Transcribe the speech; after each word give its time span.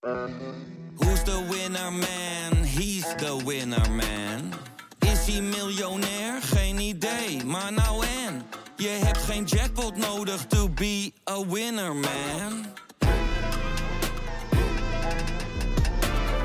Who's 0.00 1.22
the 1.24 1.46
winner 1.50 1.90
man? 1.90 2.64
He's 2.64 3.14
the 3.16 3.42
winner 3.46 3.90
man. 3.90 4.52
Is 4.98 5.26
hij 5.26 5.42
miljonair? 5.42 6.42
Geen 6.42 6.78
idee, 6.78 7.44
maar 7.44 7.72
nou 7.72 8.04
en. 8.06 8.42
Je 8.76 8.88
hebt 8.88 9.18
geen 9.18 9.44
jackpot 9.44 9.96
nodig 9.96 10.46
to 10.46 10.68
be 10.68 11.12
a 11.30 11.46
winner 11.46 11.94
man. 11.94 12.64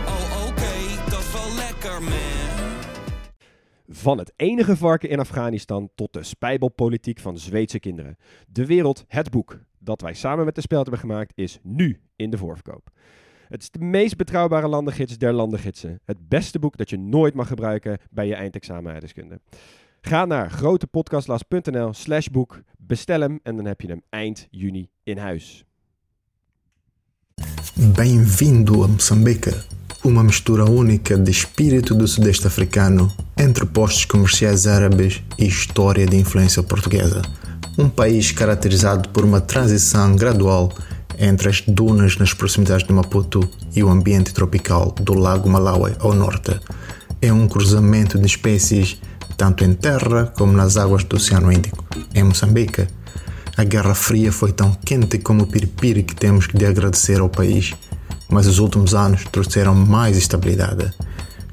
Oh 0.06 0.48
oké, 0.48 1.10
dat 1.10 1.20
is 1.20 1.32
wel 1.32 1.56
lekker 1.56 2.02
man. 2.02 2.80
Van 3.90 4.18
het 4.18 4.34
enige 4.36 4.78
varken 4.78 5.10
in 5.10 5.20
Afghanistan 5.20 5.90
tot 5.96 6.14
de 6.14 6.24
spijbelpolitiek 6.24 7.20
van 7.20 7.38
Zweedse 7.38 7.80
kinderen. 7.80 8.18
De 8.48 8.66
wereld, 8.66 9.06
het 9.08 9.30
boek 9.30 9.60
dat 9.80 10.02
wij 10.02 10.14
samen 10.14 10.46
met 10.46 10.56
de 10.56 10.62
Speld 10.62 10.82
hebben 10.82 11.10
gemaakt, 11.10 11.32
is 11.36 11.60
nu 11.64 12.02
in 12.16 12.30
de 12.30 12.38
voorverkoop. 12.38 12.90
Het 13.48 13.62
is 13.62 13.70
de 13.72 13.80
meest 13.80 14.18
betrouwbare 14.18 14.68
landengids 14.68 15.18
der 15.18 15.34
landengidsen. 15.34 16.00
Het 16.06 16.28
beste 16.28 16.60
boek 16.60 16.78
dat 16.78 16.90
je 16.90 16.98
nooit 16.98 17.34
mag 17.34 17.48
gebruiken 17.48 17.98
bij 18.12 18.28
je 18.28 18.36
eindexamen 18.36 18.92
aardrijkskunde. 18.92 19.40
Ga 20.02 20.26
naar 20.26 20.50
grotepodcastlas.nl 20.50 21.94
slash 21.94 22.28
boek, 22.28 22.62
bestel 22.78 23.22
hem 23.22 23.40
en 23.44 23.56
dan 23.56 23.66
heb 23.66 23.82
je 23.82 23.88
hem 23.88 24.02
eind 24.10 24.48
juni 24.50 24.90
in 25.04 25.18
huis. 25.18 25.66
Bem-vindo 27.96 28.84
a 28.84 28.88
Moçambique, 28.88 29.54
uma 30.04 30.24
mistura 30.24 30.64
única 30.70 31.18
de 31.18 31.32
espírito 31.32 31.96
do 31.96 32.08
Sudeste 32.08 32.48
Africano 32.48 33.12
entre 33.36 33.66
postos 33.66 34.06
comerciais 34.06 34.68
árabes 34.68 35.24
e 35.38 35.46
história 35.46 36.06
de 36.06 36.18
influência 36.18 36.64
portuguesa. 36.64 37.22
Um 37.78 37.90
país 37.90 38.32
caracterizado 38.32 39.10
por 39.10 39.24
uma 39.24 39.42
transição 39.42 40.16
gradual 40.16 40.72
entre 41.18 41.50
as 41.50 41.62
dunas 41.62 42.18
nas 42.18 42.34
proximidades 42.34 42.86
de 42.86 42.94
Maputo 42.94 43.48
e 43.76 43.84
o 43.84 43.90
ambiente 43.90 44.34
tropical 44.34 44.94
do 45.00 45.14
Lago 45.14 45.50
Malawi 45.50 45.96
ao 46.00 46.14
norte. 46.14 46.60
É 47.22 47.32
um 47.32 47.48
cruzamento 47.48 48.18
de 48.20 48.26
espécies 48.26 48.98
tanto 49.38 49.64
em 49.64 49.74
terra 49.74 50.32
como 50.36 50.54
nas 50.54 50.78
águas 50.78 51.04
do 51.04 51.18
Oceano 51.18 51.52
Índico. 51.52 51.84
Em 52.14 52.24
Moçambique, 52.24 52.88
a 53.58 53.64
Guerra 53.64 53.94
Fria 53.94 54.32
foi 54.32 54.52
tão 54.52 54.74
quente 54.74 55.18
como 55.20 55.44
o 55.44 55.48
piripiri 55.48 56.04
que 56.04 56.16
temos 56.16 56.48
de 56.54 56.66
agradecer 56.66 57.20
ao 57.20 57.30
país, 57.30 57.74
mas 58.30 58.48
os 58.48 58.60
últimos 58.60 58.94
anos 58.94 59.24
trouxeram 59.32 59.74
mais 59.74 60.18
estabilidade. 60.18 60.92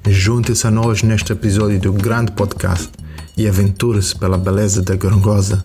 Junte-se 0.08 0.66
a 0.66 0.70
nós 0.70 1.02
neste 1.02 1.32
episódio 1.32 1.78
do 1.78 1.92
grande 1.92 2.32
podcast 2.32 2.90
e 3.36 3.48
aventure-se 3.48 4.16
pela 4.16 4.36
beleza 4.36 4.82
da 4.82 4.96
Gorongosa, 4.96 5.64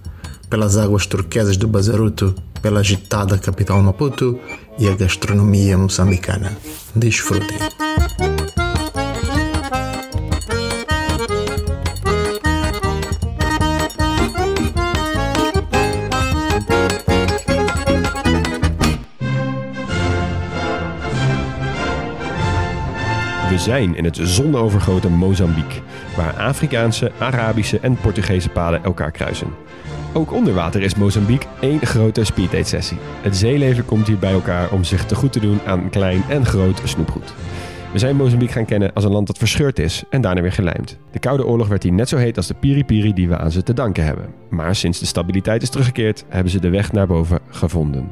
pelas 0.49 0.77
águas 0.77 1.05
turquesas 1.05 1.57
do 1.57 1.67
Bazaruto, 1.67 2.35
pela 2.61 2.79
agitada 2.79 3.37
capital 3.37 3.81
Maputo 3.81 4.39
e 4.77 4.87
a 4.87 4.95
gastronomia 4.95 5.77
moçambicana. 5.77 6.51
Desfrutem! 6.93 7.57
We 23.49 23.63
zijn 23.63 23.95
in 23.95 24.03
het 24.03 24.19
zonovergoten 24.21 25.11
Mozambique, 25.11 25.81
waar 26.15 26.33
Afrikaanse, 26.33 27.11
Arabische 27.17 27.79
en 27.79 27.97
Portugese 28.01 28.49
paden 28.49 28.83
elkaar 28.83 29.11
kruisen. 29.11 29.47
Ook 30.17 30.31
onder 30.31 30.53
water 30.53 30.81
is 30.81 30.95
Mozambique 30.95 31.47
één 31.59 31.79
grote 31.79 32.23
speeddate 32.23 32.63
sessie. 32.63 32.97
Het 33.21 33.37
zeeleven 33.37 33.85
komt 33.85 34.07
hier 34.07 34.17
bij 34.17 34.31
elkaar 34.31 34.71
om 34.71 34.83
zich 34.83 35.05
te 35.05 35.15
goed 35.15 35.31
te 35.31 35.39
doen 35.39 35.59
aan 35.65 35.89
klein 35.89 36.23
en 36.29 36.45
groot 36.45 36.81
snoepgoed. 36.83 37.33
We 37.91 37.99
zijn 37.99 38.15
Mozambique 38.15 38.53
gaan 38.53 38.65
kennen 38.65 38.93
als 38.93 39.03
een 39.03 39.11
land 39.11 39.27
dat 39.27 39.37
verscheurd 39.37 39.79
is 39.79 40.03
en 40.09 40.21
daarna 40.21 40.41
weer 40.41 40.51
gelijmd. 40.51 40.97
De 41.11 41.19
Koude 41.19 41.45
Oorlog 41.45 41.67
werd 41.67 41.83
hier 41.83 41.91
net 41.93 42.09
zo 42.09 42.17
heet 42.17 42.37
als 42.37 42.47
de 42.47 42.53
piri-piri 42.53 43.13
die 43.13 43.27
we 43.27 43.37
aan 43.37 43.51
ze 43.51 43.63
te 43.63 43.73
danken 43.73 44.03
hebben. 44.03 44.25
Maar 44.49 44.75
sinds 44.75 44.99
de 44.99 45.05
stabiliteit 45.05 45.61
is 45.61 45.69
teruggekeerd, 45.69 46.25
hebben 46.29 46.51
ze 46.51 46.59
de 46.59 46.69
weg 46.69 46.91
naar 46.91 47.07
boven 47.07 47.39
gevonden. 47.49 48.11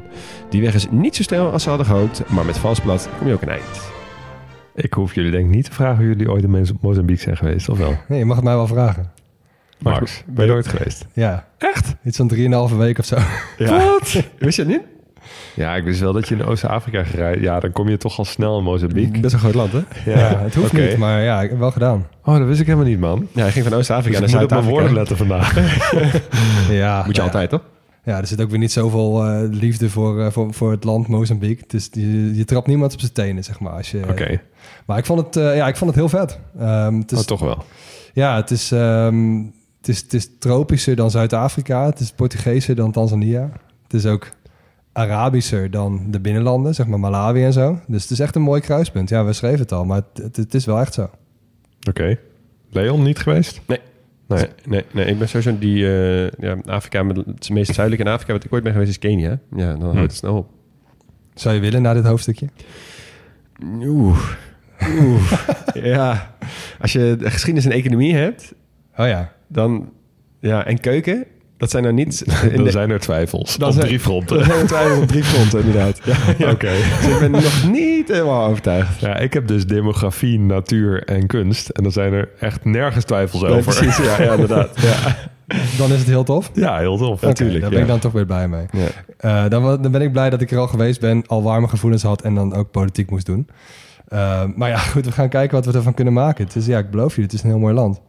Die 0.50 0.62
weg 0.62 0.74
is 0.74 0.88
niet 0.92 1.16
zo 1.16 1.24
snel 1.24 1.52
als 1.52 1.64
ze 1.64 1.70
hadden 1.70 1.88
gehoopt, 1.88 2.30
maar 2.30 2.46
met 2.46 2.58
vals 2.58 2.80
plat 2.80 3.10
kom 3.18 3.28
je 3.28 3.34
ook 3.34 3.42
een 3.42 3.50
eind. 3.50 3.92
Ik 4.76 4.94
hoef 4.94 5.16
jullie 5.16 5.32
denk 5.32 5.46
ik 5.46 5.56
niet 5.56 5.66
te 5.66 5.74
vragen 5.74 6.04
of 6.04 6.10
jullie 6.10 6.32
ooit 6.32 6.44
in 6.44 6.78
Mozambique 6.82 7.24
zijn 7.24 7.38
geweest, 7.38 7.70
of 7.70 7.78
wel? 7.78 7.96
Nee, 8.08 8.20
je 8.20 8.26
mag 8.26 8.36
het 8.36 8.46
mij 8.46 8.56
wel 8.56 8.68
vragen. 8.68 9.15
Max, 9.94 10.24
ben 10.28 10.46
je 10.46 10.52
nooit 10.52 10.68
geweest? 10.68 11.06
Ja. 11.14 11.48
Echt? 11.58 11.96
Iets 12.04 12.18
van 12.18 12.28
drieënhalve 12.28 12.76
week 12.78 12.98
of 13.00 13.06
zo. 13.06 13.16
Wat? 13.58 14.24
Wist 14.40 14.56
je 14.56 14.62
het 14.64 14.72
niet? 14.72 14.82
Ja, 15.56 15.76
ik 15.76 15.84
wist 15.84 16.00
wel 16.00 16.14
dat 16.14 16.28
je 16.28 16.36
in 16.36 16.44
Oost-Afrika 16.44 17.04
gereid. 17.04 17.40
Ja, 17.42 17.60
dan 17.60 17.72
kom 17.72 17.90
je 17.90 17.98
toch 17.98 18.18
al 18.18 18.26
snel 18.26 18.58
in 18.58 18.64
Mozambique. 18.64 19.20
Best 19.20 19.34
een 19.34 19.40
groot 19.40 19.54
land, 19.54 19.72
hè? 19.72 20.12
Ja, 20.12 20.40
het 20.40 20.56
hoeft 20.56 20.74
niet, 20.74 20.98
maar 20.98 21.22
ja, 21.22 21.42
ik 21.42 21.50
heb 21.50 21.60
wel 21.60 21.72
gedaan. 21.72 22.08
Oh, 22.24 22.38
dat 22.38 22.48
wist 22.48 22.60
ik 22.60 22.66
helemaal 22.66 22.88
niet, 22.88 23.00
man. 23.00 23.28
Ja, 23.32 23.42
hij 23.42 23.52
ging 23.52 23.66
van 23.66 23.78
Oost-Afrika 23.78 24.20
Dus 24.20 24.32
naar 24.32 24.44
ik 24.44 24.50
moet 24.50 24.58
op 24.60 24.64
mijn 24.66 24.76
woorden 24.76 24.96
Zuid-Afrika. 24.96 25.36
letten 25.38 25.52
vandaag. 25.52 26.70
Ja, 26.82 26.98
Moet 27.06 27.16
je 27.16 27.22
nou 27.22 27.34
altijd, 27.34 27.50
toch? 27.50 27.62
Ja, 28.04 28.14
ja, 28.14 28.20
er 28.20 28.28
zit 28.28 28.42
ook 28.42 28.50
weer 28.50 28.60
niet 28.60 28.72
zoveel 28.72 29.26
eh, 29.26 29.42
liefde 29.52 29.90
voor, 29.90 30.22
eh, 30.22 30.32
voor, 30.32 30.54
voor 30.54 30.72
het 30.72 30.84
land 30.84 31.08
Mozambique. 31.08 31.64
Dus 31.68 31.90
je, 31.92 32.36
je 32.36 32.46
trapt 32.46 32.68
niemand 32.68 32.94
op 32.94 33.00
zijn 33.00 33.12
tenen, 33.12 33.44
zeg 33.44 33.60
maar. 33.60 33.72
Als 33.74 33.92
je, 33.92 34.02
Oké, 34.10 34.42
Maar 34.86 34.98
ik 34.98 35.06
vond, 35.06 35.20
het, 35.20 35.36
eh, 35.36 35.56
ja, 35.56 35.68
ik 35.68 35.76
vond 35.76 35.90
het 35.96 36.00
heel 36.00 36.10
vet. 36.20 36.40
Ehm, 36.60 36.98
het 37.00 37.12
is, 37.12 37.20
oh, 37.20 37.24
toch 37.24 37.40
wel. 37.40 37.64
Ja, 38.14 38.36
het 38.36 38.52
is, 38.52 38.72
ehm, 38.72 39.42
het, 39.86 39.96
is, 39.96 40.02
het 40.02 40.14
is 40.14 40.30
tropischer 40.40 40.96
dan 40.96 41.12
Zuid-Afrika. 41.12 41.86
Het 41.86 42.00
is 42.00 42.12
Portugeeser 42.12 42.76
dan 42.76 42.92
Tanzania. 42.92 43.52
Het 43.84 43.94
is 43.94 44.06
ook 44.06 44.30
Arabischer 44.92 45.72
dan 45.72 46.12
de 46.12 46.20
binnenlanden, 46.20 46.76
zeg 46.76 46.88
maar 46.88 47.00
Malawi 47.00 47.44
en 47.44 47.54
zo. 47.54 47.80
Dus 47.88 48.02
het 48.02 48.12
is 48.12 48.20
echt 48.20 48.36
een 48.36 48.42
mooi 48.42 48.62
kruispunt. 48.62 49.10
Ja, 49.10 49.26
we 49.26 49.34
schreven 49.34 49.60
het 49.60 49.72
al, 49.72 49.86
maar 49.86 50.02
het, 50.14 50.36
het, 50.36 50.54
is 50.54 50.66
wel 50.66 50.80
echt 50.80 50.94
zo. 50.94 51.10
Oké. 51.90 52.18
Leon, 52.70 53.04
niet 53.04 53.20
geweest? 53.20 53.62
Nee. 53.68 53.80
Nee. 54.28 54.48
Nee, 54.66 54.84
nee, 54.92 55.06
ik 55.06 55.18
ben 55.18 55.30
sowieso 55.30 55.60
die 55.60 55.86
eh, 55.86 56.30
ja, 56.40 56.58
Afrika, 56.66 57.04
met 57.04 57.16
het 57.16 57.50
meest 57.50 57.74
zuidelijke 57.74 58.06
in 58.06 58.14
Afrika, 58.14 58.34
wat 58.34 58.44
ik 58.44 58.54
ooit 58.54 58.64
ben 58.64 58.72
geweest, 58.72 58.92
is 58.92 59.00
Kenia. 59.00 59.40
Ja, 59.56 59.76
dan 59.76 59.84
houdt 59.84 60.00
het 60.00 60.16
snel 60.16 60.38
op. 60.38 60.50
Zou 61.34 61.56
je 61.56 61.62
willen 61.62 61.82
na 61.82 61.94
dit 61.94 62.06
hoofdstukje? 62.06 62.50
Oeh. 63.64 64.32
Oeh. 65.00 65.32
ja. 65.74 66.36
Als 66.80 66.94
je 66.94 67.16
de 67.20 67.32
geschiedenis 67.32 67.66
en 67.66 67.72
economie 67.72 68.16
hebt, 68.16 68.54
Oh 68.98 69.08
ja. 69.08 69.35
Dan... 69.48 69.90
Ja, 70.40 70.66
en 70.66 70.80
keuken, 70.80 71.26
dat 71.58 71.70
zijn 71.70 71.84
nou 71.84 71.96
niet... 71.96 72.24
Dan 72.56 72.64
de- 72.64 72.72
zijn 72.72 72.90
er 72.90 73.00
twijfels. 73.00 73.58
Dan 73.58 73.68
op 73.68 73.74
zijn- 73.74 73.86
drie 73.88 74.00
fronten. 74.00 74.40
Er 74.40 74.46
zijn 74.46 74.68
twijfels 74.68 74.98
op 75.00 75.08
drie 75.08 75.24
fronten, 75.34 75.60
inderdaad. 75.60 76.00
Ja, 76.04 76.16
ja. 76.46 76.52
Oké. 76.52 76.72
Dus 77.02 77.14
ik 77.14 77.20
ben 77.20 77.32
nog 77.32 77.70
niet 77.72 78.08
helemaal 78.08 78.48
overtuigd. 78.50 79.00
Ja, 79.00 79.18
ik 79.18 79.34
heb 79.34 79.48
dus 79.48 79.66
demografie, 79.68 80.40
natuur 80.40 81.04
en 81.04 81.28
kunst. 81.28 81.70
En 81.70 81.84
dan 81.84 81.92
zijn 81.92 82.14
er 82.14 82.30
echt 82.40 82.66
nergens 82.66 83.06
twijfels 83.06 83.42
Nee, 83.42 83.52
over. 83.52 83.76
precies, 83.76 83.98
ja, 84.06 84.22
ja 84.22 84.32
inderdaad. 84.32 84.82
Ja. 84.82 85.16
Dan 85.78 85.92
is 85.92 85.98
het 86.00 86.08
heel 86.08 86.24
tof. 86.24 86.52
Ja, 86.54 86.78
heel 86.78 86.98
tof. 86.98 87.22
Natuurlijk, 87.22 87.62
Daar 87.62 87.70
ben 87.70 87.78
ja. 87.80 87.86
ik 87.86 87.92
dan 87.92 88.00
toch 88.00 88.12
weer 88.12 88.26
blij 88.26 88.48
mee. 88.48 88.66
Ja. 88.72 88.88
Eh, 89.44 89.50
dan, 89.50 89.92
ben 89.92 90.02
ik 90.02 90.12
blij 90.12 90.30
dat 90.30 90.42
ik 90.42 90.52
er 90.52 90.58
al 90.58 90.68
geweest 90.68 91.00
ben, 91.00 91.24
al 91.28 91.44
warme 91.44 91.68
gevoelens 91.68 92.04
had 92.04 92.22
en 92.22 92.36
dan 92.36 92.54
ook 92.54 92.72
politiek 92.72 93.10
moest 93.10 93.26
doen. 93.26 93.48
Eh, 94.08 94.44
maar 94.56 94.70
ja, 94.70 94.78
goed, 94.78 95.06
we 95.06 95.12
gaan 95.12 95.30
kijken 95.30 95.56
wat 95.56 95.66
we 95.66 95.78
ervan 95.78 95.94
kunnen 95.94 96.14
maken. 96.14 96.46
Het 96.46 96.56
is, 96.56 96.66
ja, 96.66 96.78
ik 96.78 96.90
beloof 96.90 97.16
je, 97.16 97.22
het 97.22 97.34
is 97.34 97.44
een 97.44 97.50
heel 97.50 97.60
mooi 97.60 97.74
land. 97.74 98.02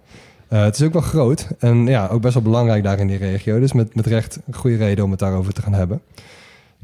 Eh, 0.48 0.62
het 0.64 0.74
is 0.80 0.86
ook 0.86 0.92
wel 0.92 1.02
groot 1.02 1.48
en 1.58 1.86
ja, 1.86 2.06
ook 2.06 2.20
best 2.20 2.34
wel 2.34 2.42
belangrijk 2.42 2.82
daar 2.82 2.98
in 2.98 3.06
die 3.06 3.16
regio. 3.18 3.60
Dus 3.60 3.72
met, 3.72 3.94
met 3.94 4.06
recht 4.06 4.38
een 4.46 4.54
goede 4.54 4.76
reden 4.76 5.04
om 5.04 5.10
het 5.10 5.20
daarover 5.20 5.52
te 5.52 5.62
gaan 5.62 5.72
hebben. 5.72 6.00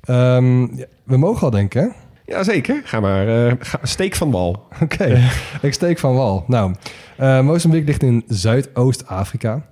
Ehm, 0.01 0.61
ja, 0.77 0.85
we 1.05 1.17
mogen 1.17 1.43
al 1.43 1.51
denken, 1.51 1.83
hè? 1.83 1.89
Ja, 2.27 2.43
zeker. 2.43 2.81
Ga 2.85 3.01
maar. 3.01 3.47
eh, 3.47 3.53
ga, 3.59 3.79
steek 3.83 4.15
van 4.15 4.31
wal. 4.31 4.67
Oké, 4.83 5.21
ik 5.63 5.73
steek 5.73 5.99
van 5.99 6.15
wal. 6.15 6.45
Nou, 6.47 6.75
eh, 7.17 7.41
Mozambique 7.41 7.87
ligt 7.87 8.03
in 8.03 8.25
Zuidoost-Afrika. 8.29 9.63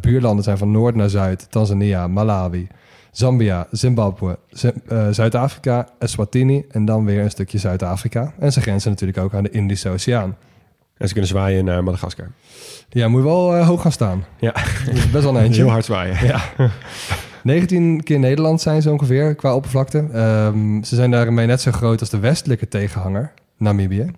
Buurlanden 0.00 0.44
zijn 0.44 0.58
van 0.58 0.70
noord 0.70 0.94
naar 0.94 1.08
zuid. 1.10 1.46
Tanzania, 1.50 2.06
Malawi, 2.08 2.66
Zambia, 3.10 3.66
Zimbabwe, 3.70 4.38
Zim- 4.50 4.82
Zuid-Afrika, 5.10 5.88
Eswatini 5.98 6.64
en 6.70 6.84
dan 6.84 7.04
weer 7.04 7.20
een 7.22 7.30
stukje 7.30 7.58
Zuid-Afrika. 7.58 8.32
En 8.38 8.52
ze 8.52 8.60
grenzen 8.60 8.90
natuurlijk 8.90 9.18
ook 9.18 9.34
aan 9.34 9.42
de 9.42 9.50
Indische 9.50 9.88
Oceaan. 9.88 10.36
En 11.02 11.08
ze 11.08 11.12
kunnen 11.12 11.30
zwaaien 11.30 11.64
naar 11.64 11.84
Madagaskar. 11.84 12.30
Ja, 12.88 13.08
moet 13.08 13.20
je 13.22 13.26
wel 13.26 13.56
eh, 13.56 13.66
hoog 13.66 13.82
gaan 13.82 13.92
staan. 13.92 14.24
Ja, 14.38 14.52
best 15.12 15.24
wel 15.24 15.36
een 15.36 15.42
eentje. 15.44 15.62
heel 15.62 15.70
hard 15.70 15.84
zwaaien. 15.84 16.26
Ja. 16.26 16.40
19 17.42 18.02
keer 18.02 18.18
Nederland 18.18 18.60
zijn 18.60 18.82
ze 18.82 18.90
ongeveer 18.90 19.34
qua 19.34 19.54
oppervlakte. 19.54 20.06
Ehm, 20.12 20.82
ze 20.82 20.94
zijn 20.94 21.10
daarmee 21.10 21.46
net 21.46 21.60
zo 21.60 21.72
groot 21.72 22.00
als 22.00 22.10
de 22.10 22.18
westelijke 22.18 22.68
tegenhanger, 22.68 23.32
Namibië. 23.56 24.10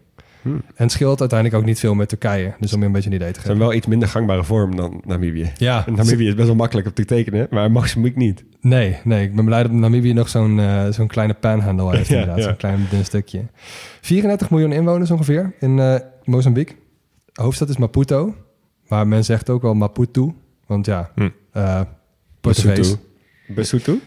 Hmm. 0.45 0.55
En 0.55 0.63
het 0.77 0.93
scheelt 0.93 1.21
uiteindelijk 1.21 1.61
ook 1.61 1.67
niet 1.67 1.79
veel 1.79 1.95
met 1.95 2.09
Turkije. 2.09 2.55
Dus 2.61 2.73
om 2.73 2.81
je 2.81 2.87
een 2.87 2.93
beetje 2.93 3.09
een 3.11 3.15
idee 3.17 3.29
te 3.33 3.41
Ze 3.41 3.47
hebben 3.47 3.57
geven. 3.57 3.69
wel 3.69 3.77
iets 3.79 3.87
minder 3.87 4.09
gangbare 4.09 4.45
vorm 4.45 4.77
dan 4.77 5.03
Namibië. 5.07 5.53
Ja, 5.57 5.87
En 5.87 5.95
Namibië 6.05 6.27
is 6.27 6.35
best 6.35 6.47
wel 6.47 6.57
makkelijk 6.57 6.87
op 6.87 6.95
te 6.95 7.05
tekenen, 7.05 7.47
maar 7.51 7.71
Mozambique 7.71 8.19
niet. 8.19 8.45
Nee, 8.61 8.97
nee, 9.05 9.25
ik 9.25 9.35
ben 9.37 9.45
blij 9.45 9.63
dat 9.63 9.73
Namibië 9.73 10.13
nog 10.13 10.29
zo'n 10.29 10.61
eh, 10.61 10.85
zo'n 10.91 11.07
kleine 11.07 11.35
panhandle 11.35 11.97
heeft 11.97 12.09
Ja, 12.09 12.15
inderdaad. 12.15 12.39
ja. 12.39 12.45
Zo'n 12.45 12.57
klein 12.57 12.87
dun 12.91 13.05
stukje. 13.05 13.43
34 14.01 14.51
miljoen 14.51 14.73
inwoners 14.73 15.11
ongeveer 15.11 15.53
in 15.61 15.79
eh, 15.79 15.95
Mozambique. 16.25 16.75
De 17.33 17.43
hoofdstad 17.43 17.69
is 17.69 17.77
Maputo. 17.77 18.35
Maar 18.89 19.07
men 19.07 19.25
zegt 19.25 19.51
ook 19.51 19.63
wel 19.63 19.75
Maputo. 19.75 20.35
Want 20.67 20.87
ja, 20.87 21.11
Hm. 21.15 21.29
eh, 21.53 21.81
Portugees. 22.41 22.97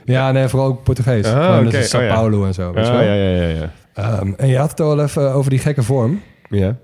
Ja, 0.06 0.32
nee, 0.32 0.48
vooral 0.48 0.68
ook 0.68 0.84
Portugees. 0.84 1.26
Ah, 1.26 1.60
oké. 1.62 1.70
dus 1.70 1.90
Sao 1.90 2.02
Oh, 2.02 2.08
ja. 2.08 2.14
Paulo 2.14 2.46
en 2.46 2.54
zo. 2.54 2.68
Ah, 2.70 2.74
wel. 2.76 3.02
ja, 3.02 3.14
ja, 3.14 3.30
ja, 3.42 3.48
ja. 3.48 3.72
Ehm, 3.98 4.34
en 4.38 4.48
je 4.48 4.58
had 4.58 4.70
het 4.70 4.80
al 4.80 5.02
even 5.04 5.34
over 5.34 5.50
die 5.50 5.60
gekke 5.60 5.84
vorm. 5.84 6.22
Ja. 6.50 6.78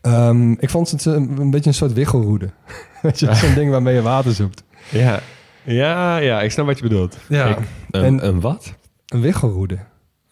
Ehm, 0.00 0.52
ik 0.52 0.70
vond 0.70 0.90
het 0.90 1.04
een, 1.04 1.36
een 1.40 1.50
beetje 1.50 1.68
een 1.68 1.74
soort 1.74 1.92
wiggelroede. 1.92 2.48
Weet 3.02 3.18
je, 3.18 3.34
zo'n 3.34 3.54
ding 3.54 3.70
waarmee 3.70 3.94
je 3.94 4.02
water 4.02 4.32
zoekt. 4.32 4.62
Ja. 4.90 5.20
Ja, 5.62 6.16
ja, 6.16 6.42
ik 6.42 6.50
snap 6.50 6.66
wat 6.66 6.76
je 6.78 6.82
bedoelt. 6.82 7.16
Ja, 7.28 7.48
Ik- 7.48 7.56
een, 7.90 8.04
en 8.04 8.26
een 8.26 8.40
wat? 8.40 8.74
een 9.08 9.20
wiggelroede. 9.20 9.78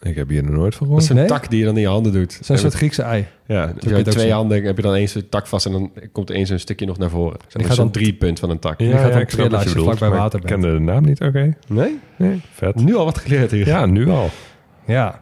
Ik 0.01 0.15
heb 0.17 0.29
hier 0.29 0.43
nog 0.45 0.55
nooit 0.55 0.75
van 0.75 0.89
Dat 0.89 0.99
is 1.01 1.07
gehoord. 1.07 1.11
een 1.11 1.17
nee? 1.35 1.41
tak 1.41 1.51
die 1.51 1.59
je 1.59 1.65
dan 1.65 1.75
in 1.75 1.81
je 1.81 1.89
handen 1.89 2.13
doet. 2.13 2.39
Zo'n 2.43 2.57
soort 2.59 2.75
Griekse 2.75 3.03
ei. 3.03 3.27
Ja, 3.47 3.73
je 3.79 3.97
ook 3.97 4.05
twee 4.05 4.33
handen 4.33 4.65
heb 4.65 4.77
je 4.77 4.83
dan 4.83 4.95
eens 4.95 5.15
een 5.15 5.29
tak 5.29 5.47
vast 5.47 5.67
en 5.67 5.73
dan 5.73 5.93
komt 6.13 6.29
er 6.31 6.35
eens 6.37 6.51
een 6.51 6.61
stukje 6.61 6.87
nog 6.87 6.99
naar 6.99 7.11
voren. 7.11 7.37
Zo'n 7.49 7.65
gaat 7.65 7.75
zo'n 7.75 7.85
dan- 7.85 7.93
driepunt 7.93 8.39
van 8.39 8.51
een 8.51 8.59
tak. 8.59 8.83
Gaat 8.83 9.13
dan 9.13 9.21
ik 9.21 9.31
snap 9.31 9.51
wat 9.51 9.63
je 9.63 9.69
bedoelt, 9.69 9.99
bij 9.99 10.09
water 10.09 10.41
Ik 10.41 10.47
kende 10.47 10.73
de 10.73 10.79
naam 10.79 11.05
niet, 11.05 11.21
oké. 11.21 11.57
Nee? 11.69 11.99
Nee, 12.17 12.41
vet. 12.53 12.75
Nu 12.75 12.95
al 12.97 13.05
wat 13.05 13.19
geleerd 13.19 13.51
hier. 13.51 13.67
Ja, 13.67 13.87
nu 13.87 14.09
al. 14.11 14.31
Ja. 14.87 15.21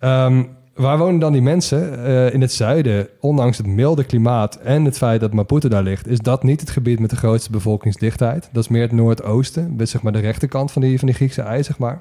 Ehm, 0.00 0.42
waar 0.74 0.98
wonen 0.98 1.20
dan 1.20 1.32
die 1.32 1.42
mensen? 1.42 2.04
Eh, 2.04 2.34
in 2.34 2.40
het 2.40 2.52
zuiden, 2.52 3.08
ondanks 3.20 3.56
het 3.58 3.66
milde 3.66 4.04
klimaat 4.04 4.56
en 4.56 4.84
het 4.84 4.96
feit 4.96 5.20
dat 5.20 5.32
Maputo 5.32 5.68
daar 5.68 5.82
ligt, 5.82 6.06
is 6.08 6.18
dat 6.18 6.42
niet 6.42 6.60
het 6.60 6.70
gebied 6.70 6.98
met 7.00 7.10
de 7.10 7.16
grootste 7.16 7.50
bevolkingsdichtheid. 7.50 8.48
Dat 8.52 8.62
is 8.62 8.68
meer 8.68 8.82
het 8.82 8.92
noordoosten, 8.92 9.76
zeg 9.82 10.02
maar 10.02 10.12
de 10.12 10.18
rechterkant 10.18 10.72
van 10.72 10.82
die, 10.82 10.98
van 10.98 11.06
die 11.08 11.16
Griekse 11.16 11.42
ei, 11.42 11.62
zeg 11.62 11.78
maar. 11.78 12.00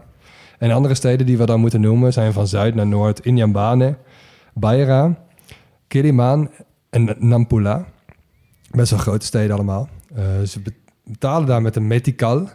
En 0.60 0.72
andere 0.72 0.94
steden 0.96 1.26
die 1.26 1.38
we 1.38 1.46
dan 1.46 1.60
moeten 1.60 1.82
noemen 1.82 2.14
zijn 2.14 2.34
van 2.34 2.48
zuid 2.48 2.76
naar 2.76 2.88
noord 2.88 3.20
Inhambane, 3.26 3.96
Beira, 4.54 5.16
Kiriman 5.88 6.50
en 6.90 7.16
Nampula. 7.20 7.86
Best 8.72 8.92
wel 8.92 9.00
grote 9.00 9.26
steden 9.26 9.56
allemaal. 9.56 9.90
Eh, 10.16 10.24
ze 10.48 10.60
be- 10.62 10.74
betalen 11.04 11.48
daar 11.48 11.62
met 11.62 11.76
een 11.76 11.88
metikal. 11.88 12.48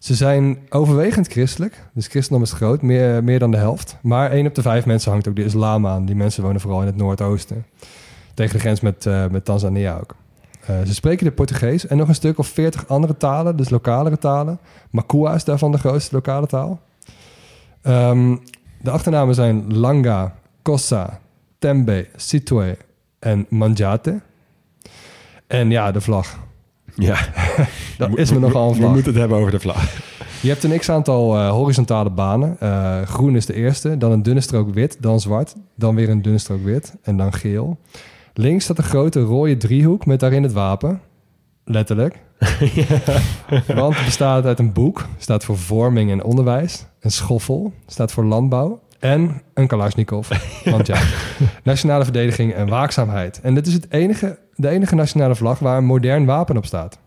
Ze 0.00 0.14
zijn 0.14 0.58
overwegend 0.68 1.28
christelijk. 1.28 1.84
Dus 1.94 2.06
christendom 2.06 2.42
is 2.42 2.52
groot, 2.52 2.82
meer, 2.82 3.24
meer 3.24 3.38
dan 3.38 3.50
de 3.50 3.56
helft. 3.56 3.96
Maar 4.02 4.30
één 4.30 4.46
op 4.46 4.54
de 4.54 4.62
vijf 4.62 4.86
mensen 4.86 5.10
hangt 5.10 5.28
ook 5.28 5.36
de 5.36 5.44
islam 5.44 5.86
aan. 5.86 6.04
Die 6.04 6.14
mensen 6.14 6.42
wonen 6.42 6.60
vooral 6.60 6.80
in 6.80 6.86
het 6.86 6.96
noordoosten. 6.96 7.66
Tegen 8.34 8.52
de 8.52 8.60
grens 8.60 8.80
met, 8.80 9.06
eh, 9.06 9.26
met 9.26 9.44
Tanzania 9.44 9.96
ook. 9.96 10.14
Eh, 10.66 10.76
ze 10.86 10.94
spreken 10.94 11.24
de 11.24 11.32
Portugees 11.32 11.86
en 11.86 11.96
nog 11.96 12.08
een 12.08 12.14
stuk 12.14 12.38
of 12.38 12.46
veertig 12.46 12.88
andere 12.88 13.16
talen, 13.16 13.56
dus 13.56 13.70
lokalere 13.70 14.18
talen. 14.18 14.58
Makua 14.90 15.34
is 15.34 15.44
daarvan 15.44 15.72
de 15.72 15.78
grootste 15.78 16.14
lokale 16.14 16.46
taal. 16.46 16.80
Ehm, 17.82 18.36
de 18.82 18.90
achternamen 18.90 19.34
zijn 19.34 19.76
Langa, 19.76 20.34
Kossa, 20.62 21.20
Tembe, 21.58 22.08
Sitwe 22.16 22.76
en 23.18 23.46
Manjate. 23.48 24.20
En 25.46 25.70
ja, 25.70 25.92
de 25.92 26.00
vlag. 26.00 26.38
Ja. 26.96 27.18
Dat 27.98 28.16
is 28.18 28.32
me 28.32 28.38
nogal 28.38 28.66
een 28.66 28.72
We 28.72 28.78
vlag. 28.78 28.92
moeten 28.92 29.10
het 29.10 29.20
hebben 29.20 29.38
over 29.38 29.50
de 29.50 29.60
vlag. 29.60 29.82
Je 30.42 30.48
hebt 30.48 30.64
een 30.64 30.78
x-aantal 30.78 31.36
eh, 31.36 31.50
horizontale 31.50 32.10
banen. 32.10 32.56
Eh, 32.60 33.02
groen 33.02 33.36
is 33.36 33.46
de 33.46 33.54
eerste, 33.54 33.96
dan 33.98 34.12
een 34.12 34.22
dunne 34.22 34.40
strook 34.40 34.74
wit, 34.74 34.96
dan 35.00 35.20
zwart, 35.20 35.54
dan 35.76 35.94
weer 35.94 36.08
een 36.08 36.22
dunne 36.22 36.38
strook 36.38 36.64
wit 36.64 36.94
en 37.02 37.16
dan 37.16 37.32
geel. 37.32 37.78
Links 38.34 38.64
staat 38.64 38.78
een 38.78 38.84
grote 38.84 39.20
rode 39.20 39.56
driehoek 39.56 40.06
met 40.06 40.20
daarin 40.20 40.42
het 40.42 40.52
wapen. 40.52 41.00
Letterlijk. 41.64 42.18
Want 43.74 43.96
het 43.96 44.04
bestaat 44.04 44.44
uit 44.44 44.58
een 44.58 44.72
boek, 44.72 45.06
staat 45.18 45.44
voor 45.44 45.58
vorming 45.58 46.10
en 46.10 46.24
onderwijs. 46.24 46.86
Een 47.00 47.10
schoffel, 47.10 47.72
staat 47.86 48.12
voor 48.12 48.24
landbouw. 48.24 48.80
En 48.98 49.42
een 49.54 49.66
Kalashnikov. 49.66 50.28
Want 50.64 50.86
ja, 50.86 51.00
nationale 51.64 52.04
verdediging 52.04 52.52
en 52.54 52.68
waakzaamheid. 52.68 53.40
En 53.42 53.54
dit 53.54 53.66
is 53.66 53.72
het 53.72 53.86
enige, 53.90 54.38
de 54.60 54.68
enige 54.68 54.94
nationale 54.94 55.34
vlag 55.34 55.58
waar 55.58 55.78
een 55.78 55.84
modern 55.84 56.24
wapen 56.24 56.56
op 56.56 56.66
staat. 56.66 56.98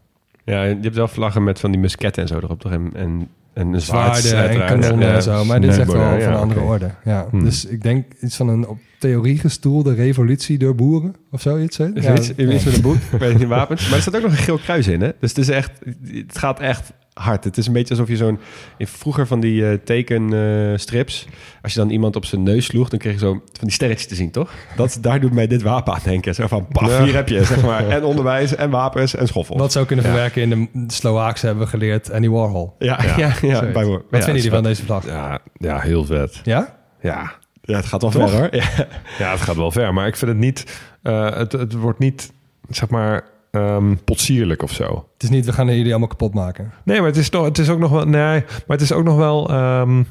Ja, 0.43 0.63
je 0.63 0.77
hebt 0.81 0.95
wel 0.95 1.07
vlaggen 1.07 1.43
met 1.43 1.59
van 1.59 1.71
die 1.71 1.79
musketten 1.79 2.21
en 2.21 2.27
zo 2.27 2.35
erop 2.37 2.59
toch? 2.59 2.71
En, 2.71 2.91
en, 2.95 3.27
en 3.53 3.73
een 3.73 3.81
zwaard. 3.81 4.17
zwaarden 4.17 4.61
en 4.61 4.67
kanonnen 4.67 5.07
Ja. 5.07 5.13
en 5.15 5.23
zo. 5.23 5.45
Maar 5.45 5.61
dit 5.61 5.69
is 5.71 5.77
echt 5.77 5.91
wel 5.91 6.01
van 6.19 6.31
een 6.31 6.33
andere 6.35 6.59
orde. 6.59 6.89
Ja. 7.03 7.27
Hmm. 7.29 7.43
Dus 7.43 7.65
ik 7.65 7.81
denk 7.83 8.05
iets 8.21 8.35
van 8.35 8.47
een 8.47 8.67
op 8.67 8.77
theorie 8.99 9.37
gestoelde 9.39 9.93
revolutie 9.93 10.57
door 10.57 10.75
boeren. 10.75 11.15
Of 11.31 11.41
zoiets. 11.41 11.77
hè? 11.77 11.93
Is 11.93 12.03
Ja, 12.03 12.13
iets, 12.15 12.29
iets 12.35 12.63
met 12.63 12.75
een 12.75 12.81
boek? 12.81 12.95
Ik 12.95 13.01
weet 13.19 13.29
het 13.29 13.37
niet, 13.39 13.47
wapens. 13.47 13.85
Maar 13.85 13.95
er 13.95 14.01
staat 14.01 14.15
ook 14.15 14.21
nog 14.21 14.31
een 14.31 14.37
geel 14.37 14.57
kruis 14.57 14.87
in, 14.87 15.01
hè? 15.01 15.11
Dus 15.19 15.29
het 15.29 15.37
is 15.37 15.49
echt... 15.49 15.71
Het 16.05 16.37
gaat 16.37 16.59
echt 16.59 16.91
hard. 17.13 17.43
Het 17.43 17.57
is 17.57 17.67
een 17.67 17.73
beetje 17.73 17.89
alsof 17.93 18.07
je 18.09 18.15
zo'n... 18.15 18.39
in 18.77 18.87
Vroeger 18.87 19.27
van 19.27 19.39
die 19.39 19.67
eh, 19.69 19.77
tekenstrips... 19.83 21.27
als 21.61 21.73
je 21.73 21.79
dan 21.79 21.89
iemand 21.89 22.15
op 22.15 22.25
zijn 22.25 22.43
neus 22.43 22.65
sloeg... 22.65 22.89
dan 22.89 22.99
kreeg 22.99 23.13
je 23.13 23.19
zo 23.19 23.31
van 23.31 23.43
die 23.67 23.71
sterretjes 23.71 24.07
te 24.07 24.15
zien, 24.15 24.31
toch? 24.31 24.51
Dat, 24.75 24.97
daar 25.01 25.19
doet 25.19 25.33
mij 25.33 25.47
dit 25.47 25.61
wapen 25.61 25.93
aan 25.93 25.99
denken. 26.03 26.35
Zo 26.35 26.47
van, 26.47 26.67
paf, 26.67 26.89
Ja. 26.89 27.03
hier 27.03 27.13
heb 27.15 27.29
je, 27.29 27.43
zeg 27.43 27.63
maar. 27.63 27.87
En 27.89 28.03
onderwijs, 28.03 28.55
en 28.55 28.69
wapens, 28.69 29.15
en 29.15 29.27
schoffel. 29.27 29.57
Wat 29.57 29.71
zou 29.71 29.85
kunnen 29.85 30.05
Ja. 30.05 30.11
verwerken 30.11 30.41
in 30.41 30.69
de 30.73 30.93
Slovaakse 30.93 31.45
hebben 31.45 31.63
we 31.63 31.69
geleerd 31.69 32.11
Annie 32.11 32.31
Warhol. 32.31 32.75
Ja, 32.79 32.99
ja, 33.17 33.33
ja. 33.41 33.59
Bijvoorbeeld. 33.59 33.73
Wat 34.09 34.19
Ja, 34.19 34.25
vinden 34.25 34.35
jullie 34.35 34.49
van 34.51 34.63
deze 34.63 34.83
vlag? 34.85 35.05
Ja, 35.05 35.39
ja, 35.53 35.79
heel 35.79 36.05
vet. 36.05 36.39
Ja? 36.43 36.75
Ja. 37.01 37.31
Ja, 37.61 37.75
het 37.75 37.85
gaat 37.85 38.01
wel 38.01 38.11
Toch? 38.11 38.29
ver, 38.29 38.39
hoor. 38.39 38.47
Ja. 38.55 38.87
ja, 39.17 39.31
het 39.31 39.41
gaat 39.41 39.55
wel 39.55 39.71
ver. 39.71 39.93
Maar 39.93 40.07
ik 40.07 40.15
vind 40.15 40.31
het 40.31 40.39
niet... 40.39 40.81
eh, 41.01 41.35
het, 41.35 41.51
het 41.51 41.73
wordt 41.73 41.99
niet, 41.99 42.31
zeg 42.69 42.89
maar, 42.89 43.23
ehm, 43.53 43.95
potsierlijk 44.05 44.63
of 44.63 44.71
zo. 44.71 45.07
Het 45.13 45.23
is 45.23 45.29
niet, 45.29 45.45
we 45.45 45.53
gaan 45.53 45.65
jullie 45.67 45.89
allemaal 45.89 46.07
kapot 46.07 46.33
maken. 46.33 46.71
Nee, 46.83 46.97
maar 46.97 47.07
het 47.07 47.17
is, 47.17 47.29
nog, 47.29 47.45
het 47.45 47.57
is 47.57 47.69
ook 47.69 47.79
nog 47.79 47.91
wel... 47.91 48.05
Nee, 48.05 48.39
maar 48.41 48.77
het 48.77 48.81
is 48.81 48.91
ook 48.91 49.03
nog 49.03 49.15
wel... 49.15 49.49
ehm 49.49 50.01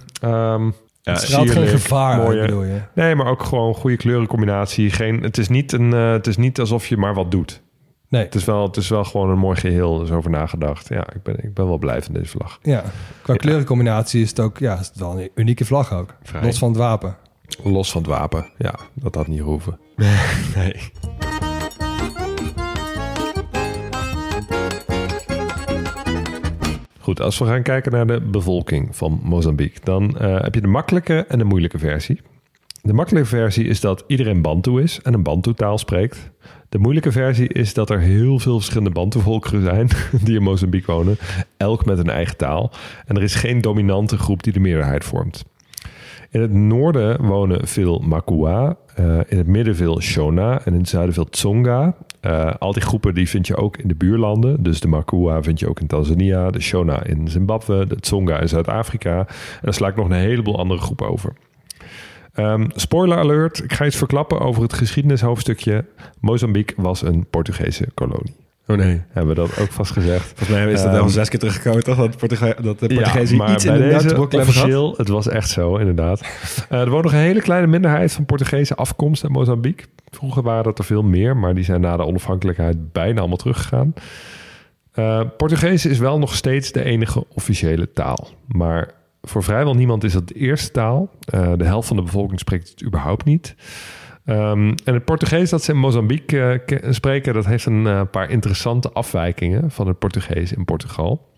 Ja, 1.04 1.12
het 1.12 1.20
straalt 1.20 1.50
geen 1.50 1.66
gevaar 1.66 2.20
uit, 2.26 2.40
bedoel 2.40 2.62
je? 2.64 2.80
Nee, 2.94 3.14
maar 3.14 3.26
ook 3.26 3.42
gewoon 3.42 3.74
goede 3.74 3.96
kleurencombinatie. 3.96 4.90
Geen, 4.90 5.22
het, 5.22 5.38
is 5.38 5.48
niet 5.48 5.72
een, 5.72 5.92
eh, 5.92 6.10
het 6.10 6.26
is 6.26 6.36
niet 6.36 6.60
alsof 6.60 6.86
je 6.86 6.96
maar 6.96 7.14
wat 7.14 7.30
doet. 7.30 7.62
Nee. 8.08 8.22
Het 8.24 8.34
is 8.34 8.44
wel, 8.44 8.66
het 8.66 8.76
is 8.76 8.88
wel 8.88 9.04
gewoon 9.04 9.30
een 9.30 9.38
mooi 9.38 9.56
geheel. 9.56 9.98
Er 9.98 10.04
is 10.04 10.10
over 10.10 10.30
nagedacht. 10.30 10.88
Ja, 10.88 11.06
ik 11.14 11.22
ben, 11.22 11.44
ik 11.44 11.54
ben 11.54 11.66
wel 11.66 11.78
blij 11.78 12.02
van 12.02 12.14
deze 12.14 12.28
vlag. 12.28 12.58
Ja. 12.62 12.82
Qua 13.22 13.32
Ja. 13.32 13.38
kleurencombinatie 13.38 14.22
is 14.22 14.28
het 14.28 14.40
ook 14.40 14.58
ja, 14.58 14.78
is 14.78 14.86
het 14.86 14.96
wel 14.98 15.20
een 15.20 15.30
unieke 15.34 15.64
vlag 15.64 15.92
ook. 15.92 16.14
Vrij. 16.22 16.42
Los 16.42 16.58
van 16.58 16.68
het 16.68 16.78
wapen. 16.78 17.16
Los 17.62 17.90
van 17.92 18.02
het 18.02 18.10
wapen. 18.10 18.46
Ja, 18.58 18.74
dat 18.94 19.14
had 19.14 19.26
niet 19.26 19.40
hoeven. 19.40 19.78
Nee. 19.96 20.16
Goed, 27.02 27.20
als 27.20 27.38
we 27.38 27.44
gaan 27.44 27.62
kijken 27.62 27.92
naar 27.92 28.06
de 28.06 28.20
bevolking 28.20 28.96
van 28.96 29.20
Mozambique, 29.22 29.80
dan 29.84 30.18
eh, 30.18 30.40
heb 30.40 30.54
je 30.54 30.60
de 30.60 30.66
makkelijke 30.66 31.24
en 31.28 31.38
de 31.38 31.44
moeilijke 31.44 31.78
versie. 31.78 32.20
De 32.82 32.92
makkelijke 32.92 33.28
versie 33.28 33.64
is 33.64 33.80
dat 33.80 34.04
iedereen 34.06 34.42
Bantu 34.42 34.82
is 34.82 35.00
en 35.02 35.14
een 35.14 35.22
Bantu-taal 35.22 35.78
spreekt. 35.78 36.30
De 36.68 36.78
moeilijke 36.78 37.12
versie 37.12 37.48
is 37.48 37.74
dat 37.74 37.90
er 37.90 38.00
heel 38.00 38.38
veel 38.38 38.54
verschillende 38.54 38.90
Bantu-volkeren 38.90 39.62
zijn 39.62 39.88
die 40.24 40.36
in 40.36 40.42
Mozambique 40.42 40.94
wonen, 40.94 41.18
elk 41.56 41.84
met 41.84 41.98
een 41.98 42.10
eigen 42.10 42.36
taal. 42.36 42.72
En 43.06 43.16
er 43.16 43.22
is 43.22 43.34
geen 43.34 43.60
dominante 43.60 44.18
groep 44.18 44.42
die 44.42 44.52
de 44.52 44.60
meerderheid 44.60 45.04
vormt. 45.04 45.44
In 46.32 46.40
het 46.40 46.52
noorden 46.52 47.24
wonen 47.24 47.68
veel 47.68 47.98
Makua, 47.98 48.76
eh, 48.94 49.18
in 49.26 49.38
het 49.38 49.46
midden 49.46 49.76
veel 49.76 50.00
Shona 50.00 50.64
en 50.64 50.72
in 50.72 50.78
het 50.78 50.88
zuiden 50.88 51.14
veel 51.14 51.28
Tsonga. 51.28 51.94
Eh, 52.20 52.54
al 52.58 52.72
die 52.72 52.82
groepen 52.82 53.14
die 53.14 53.28
vind 53.28 53.46
je 53.46 53.56
ook 53.56 53.76
in 53.76 53.88
de 53.88 53.94
buurlanden. 53.94 54.62
Dus 54.62 54.80
de 54.80 54.88
Makua 54.88 55.42
vind 55.42 55.60
je 55.60 55.68
ook 55.68 55.80
in 55.80 55.86
Tanzania, 55.86 56.50
de 56.50 56.60
Shona 56.60 57.04
in 57.04 57.28
Zimbabwe, 57.28 57.86
de 57.86 58.00
Tsonga 58.00 58.40
in 58.40 58.48
Zuid-Afrika. 58.48 59.18
En 59.18 59.26
dan 59.62 59.72
sla 59.72 59.88
ik 59.88 59.96
nog 59.96 60.06
een 60.06 60.12
heleboel 60.12 60.58
andere 60.58 60.80
groepen 60.80 61.08
over. 61.08 61.32
Ehm, 62.32 62.68
spoiler 62.74 63.18
alert, 63.18 63.64
ik 63.64 63.72
ga 63.72 63.86
iets 63.86 63.96
verklappen 63.96 64.40
over 64.40 64.62
het 64.62 64.72
geschiedenishoofdstukje. 64.72 65.84
Mozambique 66.20 66.82
was 66.82 67.02
een 67.02 67.26
Portugese 67.30 67.86
kolonie. 67.94 68.34
Oh 68.66 68.76
nee. 68.76 69.02
Hebben 69.08 69.34
we 69.34 69.40
dat 69.40 69.58
ook 69.58 69.72
vastgezegd? 69.72 70.26
Volgens 70.26 70.48
mij 70.48 70.72
is 70.72 70.82
dat 70.82 70.92
Ehm, 70.92 71.02
al 71.02 71.08
zes 71.08 71.28
keer 71.28 71.38
teruggekomen, 71.38 71.84
toch? 71.84 71.96
Dat, 71.96 72.16
Portuge 72.16 72.56
dat 72.62 72.78
de 72.78 72.86
Portugezen 72.86 73.36
ja, 73.36 73.52
iets 73.52 73.64
in 73.64 73.72
de 73.72 73.78
deze 73.78 74.06
notebook 74.06 74.32
hebben 74.32 74.52
gehad. 74.52 74.68
officieel, 74.68 74.94
het 74.96 75.08
was 75.08 75.28
echt 75.28 75.50
zo, 75.50 75.76
inderdaad. 75.76 76.20
Eh, 76.68 76.80
er 76.80 76.90
woont 76.90 77.04
nog 77.04 77.12
een 77.12 77.18
hele 77.18 77.40
kleine 77.40 77.66
minderheid 77.66 78.12
van 78.12 78.26
Portugese 78.26 78.74
afkomst 78.74 79.24
in 79.24 79.30
Mozambique. 79.30 79.86
Vroeger 80.10 80.42
waren 80.42 80.64
dat 80.64 80.78
er 80.78 80.84
veel 80.84 81.02
meer, 81.02 81.36
maar 81.36 81.54
die 81.54 81.64
zijn 81.64 81.80
na 81.80 81.96
de 81.96 82.04
onafhankelijkheid 82.04 82.92
bijna 82.92 83.18
allemaal 83.18 83.36
teruggegaan. 83.36 83.94
Eh 84.92 85.20
Portugees 85.36 85.86
is 85.86 85.98
wel 85.98 86.18
nog 86.18 86.34
steeds 86.34 86.72
de 86.72 86.84
enige 86.84 87.24
officiële 87.28 87.92
taal. 87.92 88.28
Maar 88.46 88.90
voor 89.22 89.42
vrijwel 89.42 89.74
niemand 89.74 90.04
is 90.04 90.12
dat 90.12 90.28
de 90.28 90.34
eerste 90.34 90.70
taal. 90.70 91.10
Eh, 91.24 91.52
de 91.56 91.64
helft 91.64 91.88
van 91.88 91.96
de 91.96 92.02
bevolking 92.02 92.38
spreekt 92.40 92.68
het 92.68 92.84
überhaupt 92.84 93.24
niet. 93.24 93.54
Ehm, 94.24 94.74
en 94.84 94.94
het 94.94 95.04
Portugees 95.04 95.50
dat 95.50 95.62
ze 95.62 95.72
in 95.72 95.78
Mozambique 95.78 96.40
eh, 96.52 96.58
ke- 96.66 96.92
spreken, 96.92 97.34
dat 97.34 97.46
heeft 97.46 97.66
een 97.66 97.86
eh, 97.86 98.00
paar 98.10 98.30
interessante 98.30 98.92
afwijkingen 98.92 99.70
van 99.70 99.86
het 99.86 99.98
Portugees 99.98 100.52
in 100.52 100.64
Portugal. 100.64 101.30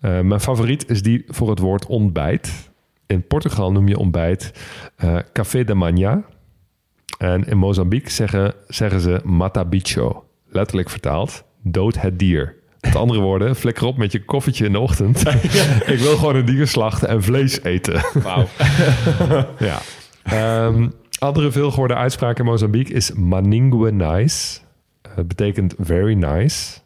Eh, 0.00 0.20
mijn 0.20 0.40
favoriet 0.40 0.90
is 0.90 1.02
die 1.02 1.24
voor 1.28 1.50
het 1.50 1.58
woord 1.58 1.86
ontbijt. 1.86 2.70
In 3.06 3.26
Portugal 3.26 3.72
noem 3.72 3.88
je 3.88 3.98
ontbijt 3.98 4.52
café 5.32 5.64
de 5.64 5.74
manhã. 5.74 6.22
En 7.18 7.44
in 7.44 7.56
Mozambique 7.58 8.10
zeggen, 8.10 8.54
zeggen 8.66 9.00
ze 9.00 9.20
mata 9.24 9.64
bicho. 9.64 10.24
Letterlijk 10.50 10.90
vertaald, 10.90 11.44
dood 11.62 12.00
het 12.00 12.18
dier. 12.18 12.56
Met 12.80 12.96
andere 12.96 13.20
woorden, 13.20 13.56
flikker 13.56 13.84
op 13.86 13.96
met 13.96 14.12
je 14.12 14.24
koffietje 14.24 14.64
in 14.66 14.72
de 14.72 14.78
ochtend. 14.78 15.22
Ik 15.94 15.98
wil 15.98 16.16
gewoon 16.16 16.36
een 16.36 16.44
dier 16.44 16.66
slachten 16.66 17.08
en 17.08 17.22
vlees 17.22 17.62
eten. 17.62 18.00
Wauw. 18.22 18.46
ja. 19.68 19.78
Ehm, 20.22 20.88
andere 21.18 21.50
veelgehoorde 21.52 21.94
uitspraak 21.94 22.38
in 22.38 22.44
Mozambique 22.44 22.94
is 22.94 23.12
maningue 23.12 23.92
nice. 23.92 24.58
Eh, 25.02 25.10
Het 25.14 25.28
betekent 25.28 25.74
very 25.78 26.14
nice. 26.14 26.78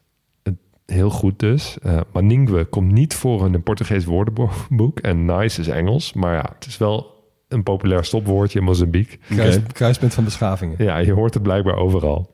Heel 0.87 1.11
goed 1.11 1.39
dus. 1.39 1.79
Eh 1.83 2.01
maningue 2.13 2.65
komt 2.65 2.93
niet 2.93 3.15
voor 3.15 3.47
in 3.47 3.55
een 3.55 3.63
Portugees 3.63 4.05
woordenboek. 4.05 5.01
En 5.01 5.25
nice 5.25 5.61
is 5.61 5.69
Engels. 5.69 6.13
Maar 6.13 6.35
ja, 6.35 6.51
het 6.55 6.67
is 6.67 6.79
wel 6.79 7.25
een 7.49 7.63
populair 7.63 8.05
stopwoordje 8.05 8.59
in 8.59 8.65
Mozambique. 8.65 9.19
Kruis- 9.29 9.59
Kruispunt 9.73 10.15
van 10.15 10.25
beschavingen. 10.25 10.75
Ja, 10.85 10.97
je 10.99 11.13
hoort 11.13 11.35
het 11.35 11.43
blijkbaar 11.43 11.77
overal. 11.77 12.31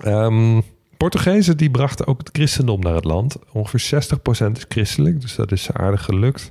Ehm, 0.00 0.60
Portugezen 0.96 1.56
die 1.56 1.70
brachten 1.70 2.06
ook 2.06 2.18
het 2.18 2.28
christendom 2.32 2.80
naar 2.80 2.94
het 2.94 3.04
land. 3.04 3.36
Ongeveer 3.52 3.80
60% 3.80 4.56
is 4.56 4.64
christelijk, 4.68 5.20
dus 5.20 5.34
dat 5.34 5.52
is 5.52 5.72
aardig 5.72 6.04
gelukt. 6.04 6.50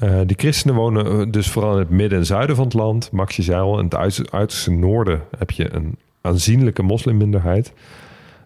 Eh, 0.00 0.20
die 0.26 0.36
christenen 0.36 0.74
wonen 0.74 1.06
eh, 1.06 1.26
dus 1.30 1.50
vooral 1.50 1.72
in 1.72 1.78
het 1.78 1.90
midden 1.90 2.18
en 2.18 2.26
zuiden 2.26 2.56
van 2.56 2.64
het 2.64 2.74
land. 2.74 3.10
Max 3.10 3.36
je 3.36 3.42
zei 3.42 3.60
al, 3.60 3.78
in 3.78 3.84
het 3.84 3.94
uiterste, 3.94 4.36
uiterste 4.36 4.70
noorden 4.70 5.22
heb 5.38 5.50
je 5.50 5.74
een 5.74 5.96
aanzienlijke 6.20 6.82
moslimminderheid. 6.82 7.72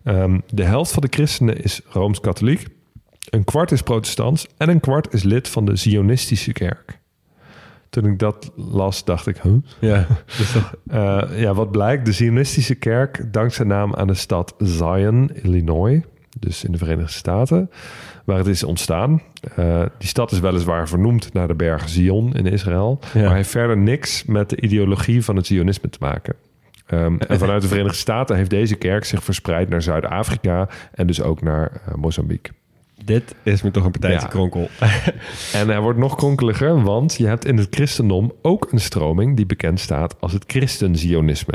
Ehm, 0.04 0.38
de 0.50 0.64
helft 0.64 0.92
van 0.92 1.02
de 1.02 1.08
christenen 1.10 1.62
is 1.62 1.80
Rooms-Katholiek. 1.88 2.66
Een 3.30 3.44
kwart 3.44 3.72
is 3.72 3.82
protestants 3.82 4.46
en 4.56 4.68
een 4.68 4.80
kwart 4.80 5.12
is 5.12 5.22
lid 5.22 5.48
van 5.48 5.64
de 5.64 5.76
Zionistische 5.76 6.52
kerk. 6.52 6.98
Toen 7.90 8.06
ik 8.06 8.18
dat 8.18 8.52
las, 8.56 9.04
dacht 9.04 9.26
ik, 9.26 9.38
huh? 9.38 9.54
Ja, 9.80 10.06
toch... 10.38 10.74
Eh, 10.86 11.22
ja, 11.36 11.54
wat 11.54 11.70
blijkt, 11.70 12.06
de 12.06 12.12
Zionistische 12.12 12.74
kerk 12.74 13.32
dankt 13.32 13.54
zijn 13.54 13.68
naam 13.68 13.94
aan 13.94 14.06
de 14.06 14.14
stad 14.14 14.54
Zion, 14.58 15.30
Illinois, 15.42 16.02
dus 16.38 16.64
in 16.64 16.72
de 16.72 16.78
Verenigde 16.78 17.12
Staten, 17.12 17.70
waar 18.24 18.38
het 18.38 18.46
is 18.46 18.62
ontstaan. 18.64 19.22
Eh, 19.56 19.82
die 19.98 20.08
stad 20.08 20.32
is 20.32 20.40
weliswaar 20.40 20.88
vernoemd 20.88 21.32
naar 21.32 21.48
de 21.48 21.54
berg 21.54 21.88
Zion 21.88 22.34
in 22.34 22.46
Israël, 22.46 22.98
Ja. 23.14 23.22
maar 23.26 23.34
heeft 23.34 23.50
verder 23.50 23.76
niks 23.78 24.24
met 24.24 24.50
de 24.50 24.60
ideologie 24.60 25.24
van 25.24 25.36
het 25.36 25.46
Zionisme 25.46 25.88
te 25.88 25.98
maken. 26.00 26.34
Ehm, 26.86 27.16
en 27.28 27.38
vanuit 27.38 27.62
de 27.62 27.68
Verenigde 27.68 27.96
Staten 27.98 28.36
heeft 28.36 28.50
deze 28.50 28.74
kerk 28.74 29.04
zich 29.04 29.24
verspreid 29.24 29.68
naar 29.68 29.82
Zuid-Afrika 29.82 30.68
en 30.94 31.06
dus 31.06 31.22
ook 31.22 31.42
naar 31.42 31.70
eh, 31.86 31.94
Mozambique. 31.94 32.52
Dit 33.04 33.34
is 33.42 33.62
me 33.62 33.70
toch 33.70 33.84
een 33.84 33.90
partijtje 33.90 34.20
Ja. 34.26 34.32
kronkel. 34.32 34.68
En 35.60 35.68
hij 35.68 35.80
wordt 35.80 35.98
nog 35.98 36.14
kronkeliger, 36.14 36.82
want 36.82 37.14
je 37.14 37.26
hebt 37.26 37.44
in 37.44 37.56
het 37.56 37.66
christendom 37.70 38.32
ook 38.42 38.72
een 38.72 38.80
stroming 38.80 39.36
die 39.36 39.46
bekend 39.46 39.80
staat 39.80 40.16
als 40.20 40.32
het 40.32 40.44
christenzionisme. 40.46 41.54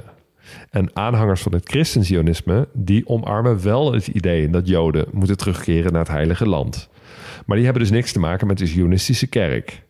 En 0.70 0.90
aanhangers 0.94 1.42
van 1.42 1.52
het 1.54 1.70
christenzionisme, 1.70 2.68
die 2.74 3.08
omarmen 3.08 3.64
wel 3.64 3.94
het 3.94 4.08
idee 4.08 4.50
dat 4.50 4.68
Joden 4.68 5.06
moeten 5.12 5.38
terugkeren 5.38 5.92
naar 5.92 6.02
het 6.02 6.12
heilige 6.12 6.48
land. 6.48 6.90
Maar 7.46 7.56
die 7.56 7.66
hebben 7.66 7.84
dus 7.84 7.92
niks 7.92 8.12
te 8.12 8.20
maken 8.20 8.48
met 8.48 8.58
de 8.58 8.66
zionistische 8.66 9.28
kerk. 9.28 9.84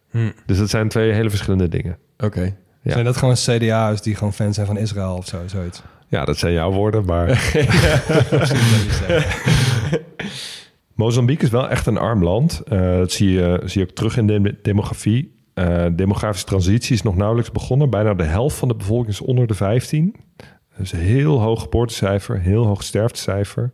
Dus 0.45 0.57
dat 0.57 0.69
zijn 0.69 0.87
twee 0.87 1.11
hele 1.11 1.29
verschillende 1.29 1.67
dingen. 1.67 1.97
Oké. 2.17 2.55
Ja. 2.81 2.91
Zijn 2.91 3.05
dat 3.05 3.17
gewoon 3.17 3.35
CDA's 3.35 4.01
die 4.01 4.15
gewoon 4.15 4.33
fan 4.33 4.53
zijn 4.53 4.65
van 4.65 4.77
Israël 4.77 5.15
of 5.15 5.27
zo, 5.27 5.37
zoiets? 5.45 5.81
Ja, 6.07 6.25
dat 6.25 6.37
zijn 6.37 6.53
jouw 6.53 6.71
woorden, 6.71 7.05
maar... 7.05 7.27
Mozambique 10.99 11.45
is 11.45 11.51
wel 11.51 11.69
echt 11.69 11.85
een 11.85 11.97
arm 11.97 12.23
land. 12.23 12.61
Eh, 12.67 12.79
dat 12.79 13.11
zie 13.11 13.31
je, 13.31 13.61
zie 13.65 13.81
je 13.81 13.87
ook 13.87 13.95
terug 13.95 14.17
in 14.17 14.27
de 14.27 14.55
demografie. 14.61 15.38
Eh, 15.59 15.85
demografische 15.91 16.45
transitie 16.45 16.93
is 16.93 17.01
nog 17.01 17.15
nauwelijks 17.15 17.51
begonnen. 17.51 17.89
Bijna 17.89 18.13
de 18.13 18.23
helft 18.23 18.55
van 18.55 18.67
de 18.67 18.75
bevolking 18.75 19.09
is 19.09 19.21
onder 19.21 19.47
de 19.47 19.53
15. 19.53 20.15
Dus 20.77 20.91
een 20.91 20.99
heel 20.99 21.41
hoog 21.41 21.61
geboortecijfer, 21.61 22.39
heel 22.39 22.65
hoog 22.65 22.83
sterftecijfer. 22.83 23.71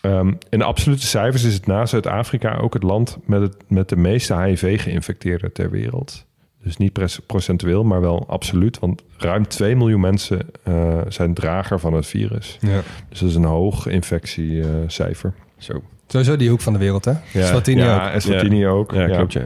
Ehm, 0.00 0.32
in 0.48 0.62
absolute 0.62 1.06
cijfers 1.06 1.44
is 1.44 1.54
het 1.54 1.66
na 1.66 1.86
Zuid-Afrika 1.86 2.56
ook 2.56 2.74
het 2.74 2.82
land 2.82 3.18
met, 3.24 3.40
het, 3.40 3.56
met 3.68 3.88
de 3.88 3.96
meeste 3.96 4.40
HIV-geïnfecteerden 4.40 5.52
ter 5.52 5.70
wereld. 5.70 6.26
Dus 6.62 6.76
niet 6.76 7.26
procentueel, 7.26 7.84
maar 7.84 8.00
wel 8.00 8.24
absoluut. 8.28 8.78
Want 8.78 9.02
ruim 9.16 9.48
2 9.48 9.76
miljoen 9.76 10.00
mensen 10.00 10.40
eh, 10.62 11.00
zijn 11.08 11.34
drager 11.34 11.80
van 11.80 11.92
het 11.92 12.06
virus. 12.06 12.58
Ja. 12.60 12.80
Dus 13.08 13.20
dat 13.20 13.28
is 13.28 13.34
een 13.34 13.44
hoog 13.44 13.86
infectiecijfer. 13.86 15.34
Zo. 15.58 15.82
Sowieso 16.06 16.36
die 16.36 16.50
hoek 16.50 16.60
van 16.60 16.72
de 16.72 16.78
wereld, 16.78 17.04
hè? 17.04 17.12
Ja. 17.32 17.46
Swatini 17.46 17.80
ook. 17.80 17.86
ja, 17.86 18.12
Eswatini 18.12 18.66
ook. 18.66 18.92
Ja, 18.92 19.06
klopt 19.06 19.32
ja. 19.32 19.42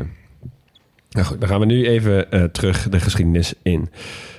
Nou 1.10 1.26
goed, 1.26 1.40
dan 1.40 1.48
gaan 1.48 1.60
we 1.60 1.66
nu 1.66 1.86
even 1.86 2.30
eh, 2.30 2.44
terug 2.44 2.88
de 2.88 3.00
geschiedenis 3.00 3.54
in. 3.62 3.90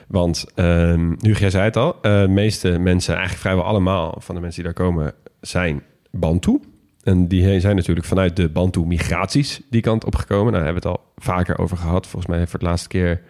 Want 0.08 0.46
um, 0.56 1.16
Hugo, 1.22 1.40
jij 1.40 1.50
zei 1.50 1.64
het 1.64 1.78
al, 1.78 1.96
eh, 2.02 2.22
de 2.22 2.28
meeste 2.28 2.80
mensen, 2.80 3.14
eigenlijk 3.14 3.42
vrijwel 3.42 3.66
allemaal 3.66 4.16
van 4.20 4.36
de 4.36 4.42
mensen 4.42 4.64
die 4.64 4.74
daar 4.74 4.86
komen, 4.86 5.14
zijn 5.42 5.82
Bantu. 6.12 6.60
En 7.04 7.28
die 7.28 7.60
zijn 7.60 7.76
natuurlijk 7.76 8.08
vanuit 8.08 8.36
de 8.36 8.50
Bantu-migraties 8.50 9.62
die 9.70 9.82
kant 9.82 10.06
opgekomen. 10.06 10.54
Daar 10.54 10.64
hebben 10.64 10.82
we 10.82 10.90
het 10.90 10.98
al 10.98 11.06
vaker 11.16 11.60
over 11.60 11.78
gehad. 11.78 12.08
Volgens 12.08 12.32
mij 12.32 12.48
voor 12.48 12.60
de 12.60 12.66
laatste 12.66 12.88
keer 12.88 13.22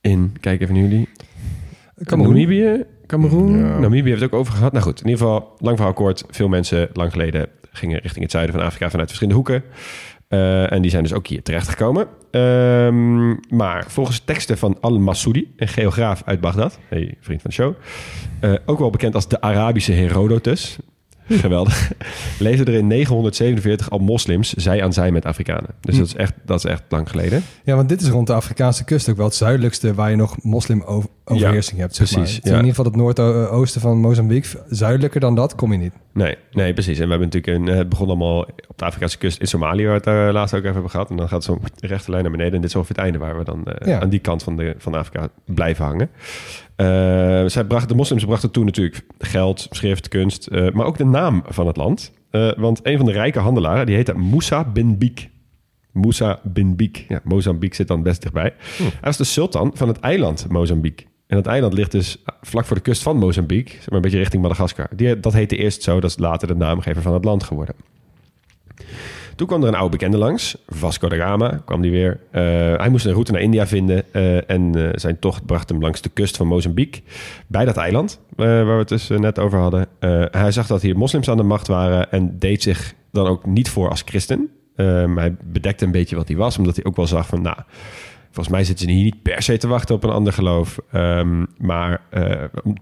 in, 0.00 0.36
kijk 0.40 0.60
even 0.60 0.74
naar 0.74 0.82
jullie, 0.82 1.08
Cameroen. 2.04 2.32
Namibië, 2.32 2.84
Cameroen. 3.06 3.58
Ja. 3.58 3.78
Namibië 3.78 4.08
heeft 4.08 4.20
het 4.20 4.32
ook 4.32 4.40
over 4.40 4.54
gehad. 4.54 4.72
Nou 4.72 4.84
goed, 4.84 5.00
in 5.00 5.08
ieder 5.08 5.26
geval, 5.26 5.54
lang 5.58 5.76
verhaal 5.76 5.94
kort. 5.94 6.24
Veel 6.30 6.48
mensen 6.48 6.88
lang 6.92 7.12
geleden 7.12 7.48
gingen 7.72 8.00
richting 8.00 8.22
het 8.22 8.30
zuiden 8.30 8.54
van 8.54 8.64
Afrika 8.64 8.90
vanuit 8.90 9.08
verschillende 9.08 9.40
hoeken. 9.40 9.62
Uh, 10.28 10.72
en 10.72 10.82
die 10.82 10.90
zijn 10.90 11.02
dus 11.02 11.12
ook 11.12 11.26
hier 11.26 11.42
terechtgekomen. 11.42 12.08
Um, 12.30 13.40
maar 13.48 13.84
volgens 13.88 14.20
teksten 14.20 14.58
van 14.58 14.76
Al-Masudi, 14.80 15.52
een 15.56 15.68
geograaf 15.68 16.22
uit 16.24 16.40
Bagdad, 16.40 16.78
hey, 16.88 17.14
vriend 17.20 17.42
van 17.42 17.50
de 17.50 17.56
show, 17.56 17.74
uh, 18.40 18.54
ook 18.66 18.78
wel 18.78 18.90
bekend 18.90 19.14
als 19.14 19.28
de 19.28 19.40
Arabische 19.40 19.92
Herodotus. 19.92 20.78
Geweldig. 21.44 21.92
Leefden 22.38 22.66
er 22.66 22.74
in 22.74 22.86
947 22.86 23.90
al 23.90 23.98
moslims, 23.98 24.52
zij 24.52 24.82
aan 24.82 24.92
zij 24.92 25.10
met 25.10 25.24
Afrikanen. 25.24 25.70
Dus 25.80 25.94
hm. 25.94 26.00
dat, 26.00 26.08
is 26.08 26.14
echt, 26.14 26.32
dat 26.44 26.58
is 26.58 26.64
echt 26.64 26.82
lang 26.88 27.10
geleden. 27.10 27.42
Ja, 27.64 27.76
want 27.76 27.88
dit 27.88 28.00
is 28.00 28.08
rond 28.08 28.26
de 28.26 28.32
Afrikaanse 28.32 28.84
kust 28.84 29.08
ook 29.08 29.16
wel 29.16 29.26
het 29.26 29.34
zuidelijkste 29.34 29.94
waar 29.94 30.10
je 30.10 30.16
nog 30.16 30.42
moslim-overheersing 30.42 31.76
ja, 31.76 31.82
hebt. 31.82 31.94
Zeg 31.94 32.12
precies. 32.12 32.40
Maar. 32.40 32.52
Ja. 32.52 32.58
In 32.58 32.66
ieder 32.66 32.74
geval 32.74 32.84
het 32.84 32.96
noordoosten 32.96 33.80
van 33.80 33.98
Mozambique. 33.98 34.64
Zuidelijker 34.68 35.20
dan 35.20 35.34
dat 35.34 35.54
kom 35.54 35.72
je 35.72 35.78
niet. 35.78 35.92
Nee, 36.12 36.36
nee, 36.52 36.72
precies. 36.72 36.98
En 36.98 37.04
we 37.04 37.10
hebben 37.10 37.28
natuurlijk 37.28 37.68
een, 37.68 37.76
het 37.76 37.88
begon 37.88 38.06
allemaal 38.06 38.40
op 38.68 38.78
de 38.78 38.84
Afrikaanse 38.84 39.18
kust 39.18 39.40
in 39.40 39.46
Somalië, 39.46 39.82
waar 39.82 39.90
we 39.90 39.96
het 39.96 40.04
daar 40.04 40.32
laatst 40.32 40.54
ook 40.54 40.60
even 40.60 40.72
hebben 40.72 40.90
gehad. 40.90 41.10
En 41.10 41.16
dan 41.16 41.28
gaat 41.28 41.44
zo'n 41.44 41.60
rechte 41.80 42.10
lijn 42.10 42.22
naar 42.22 42.32
beneden. 42.32 42.54
En 42.54 42.60
dit 42.60 42.70
is 42.70 42.76
ongeveer 42.76 42.96
het 42.96 43.04
einde 43.04 43.18
waar 43.18 43.38
we 43.38 43.44
dan 43.44 43.64
uh, 43.68 43.88
ja. 43.88 44.00
aan 44.00 44.08
die 44.08 44.20
kant 44.20 44.42
van, 44.42 44.56
de, 44.56 44.74
van 44.78 44.94
Afrika 44.94 45.28
blijven 45.44 45.84
hangen. 45.84 46.10
Uh, 46.76 46.86
zij 47.46 47.64
brachten, 47.64 47.88
de 47.88 47.94
moslims 47.94 48.24
brachten 48.24 48.50
toen 48.50 48.64
natuurlijk 48.64 49.06
geld, 49.18 49.66
schrift, 49.70 50.08
kunst, 50.08 50.48
uh, 50.50 50.70
maar 50.70 50.86
ook 50.86 50.98
de 50.98 51.04
naam 51.04 51.42
van 51.48 51.66
het 51.66 51.76
land. 51.76 52.12
Uh, 52.30 52.52
want 52.56 52.80
een 52.82 52.96
van 52.96 53.06
de 53.06 53.12
rijke 53.12 53.38
handelaren, 53.38 53.86
die 53.86 53.94
heette 53.94 54.14
Moussa 54.14 54.64
bin 54.64 54.98
Bik. 54.98 55.30
Moussa 55.92 56.40
bin 56.42 56.76
Bik. 56.76 57.04
Ja, 57.08 57.20
Mozambique 57.24 57.76
zit 57.76 57.88
dan 57.88 58.02
best 58.02 58.22
dichtbij. 58.22 58.54
Hm. 58.76 58.82
Hij 58.82 58.92
was 59.00 59.16
de 59.16 59.24
sultan 59.24 59.70
van 59.74 59.88
het 59.88 60.00
eiland 60.00 60.46
Mozambique. 60.48 61.06
En 61.26 61.36
dat 61.36 61.46
eiland 61.46 61.72
ligt 61.72 61.90
dus 61.90 62.22
vlak 62.40 62.64
voor 62.64 62.76
de 62.76 62.82
kust 62.82 63.02
van 63.02 63.16
Mozambique, 63.16 63.74
zeg 63.74 63.86
maar 63.86 63.96
een 63.96 64.00
beetje 64.00 64.18
richting 64.18 64.42
Madagaskar. 64.42 64.88
Die, 64.96 65.20
dat 65.20 65.32
heette 65.32 65.56
eerst 65.56 65.82
zo, 65.82 66.00
dat 66.00 66.10
is 66.10 66.18
later 66.18 66.48
de 66.48 66.54
naamgever 66.54 67.02
van 67.02 67.14
het 67.14 67.24
land 67.24 67.42
geworden. 67.42 67.74
Toen 69.36 69.46
kwam 69.46 69.62
er 69.62 69.68
een 69.68 69.74
oude 69.74 69.90
bekende 69.90 70.16
langs, 70.16 70.56
Vasco 70.66 71.08
da 71.08 71.16
Gama, 71.16 71.62
kwam 71.64 71.80
die 71.80 71.90
weer. 71.90 72.20
Uh, 72.32 72.40
hij 72.78 72.88
moest 72.88 73.04
een 73.04 73.12
route 73.12 73.32
naar 73.32 73.40
India 73.40 73.66
vinden 73.66 74.04
uh, 74.12 74.50
en 74.50 74.76
uh, 74.76 74.88
zijn 74.94 75.18
tocht 75.18 75.46
bracht 75.46 75.68
hem 75.68 75.80
langs 75.80 76.00
de 76.00 76.08
kust 76.08 76.36
van 76.36 76.46
Mozambique, 76.46 77.02
bij 77.46 77.64
dat 77.64 77.76
eiland 77.76 78.20
waar 78.36 78.66
we 78.66 78.72
het 78.72 78.88
dus 78.88 79.08
net 79.08 79.38
over 79.38 79.58
hadden. 79.58 79.88
hij 80.30 80.50
zag 80.50 80.66
dat 80.66 80.82
hier 80.82 80.98
moslims 80.98 81.28
aan 81.28 81.36
de 81.36 81.42
macht 81.42 81.66
waren 81.66 82.10
en 82.12 82.38
deed 82.38 82.62
zich 82.62 82.94
dan 83.12 83.26
ook 83.26 83.46
niet 83.46 83.68
voor 83.68 83.90
als 83.90 84.02
christen. 84.06 84.50
maar 84.76 85.16
hij 85.16 85.36
bedekte 85.44 85.84
een 85.84 85.90
beetje 85.90 86.16
wat 86.16 86.28
hij 86.28 86.36
was, 86.36 86.58
omdat 86.58 86.76
hij 86.76 86.84
ook 86.84 86.96
wel 86.96 87.06
zag 87.06 87.26
van, 87.26 87.42
nou, 87.42 87.56
volgens 88.24 88.48
mij 88.48 88.64
zitten 88.64 88.86
ze 88.86 88.92
hier 88.92 89.04
niet 89.04 89.22
per 89.22 89.42
se 89.42 89.56
te 89.56 89.68
wachten 89.68 89.94
op 89.94 90.04
een 90.04 90.10
ander 90.10 90.32
geloof. 90.32 90.78
Um, 90.94 91.46
maar 91.58 92.00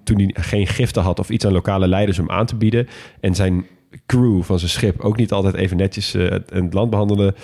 toen 0.04 0.16
hij 0.16 0.30
geen 0.42 0.66
giften 0.66 1.02
had 1.02 1.18
of 1.18 1.30
iets 1.30 1.46
aan 1.46 1.52
lokale 1.52 1.88
leiders 1.88 2.18
om 2.18 2.30
aan 2.30 2.46
te 2.46 2.56
bieden 2.56 2.88
en 3.20 3.34
zijn 3.34 3.66
crew 4.06 4.42
van 4.42 4.58
zijn 4.58 4.70
schip 4.70 5.00
ook 5.00 5.16
niet 5.16 5.32
altijd 5.32 5.54
even 5.54 5.76
netjes 5.76 6.14
uh, 6.14 6.30
het 6.30 6.74
land 6.74 6.90
behandelde. 6.90 7.34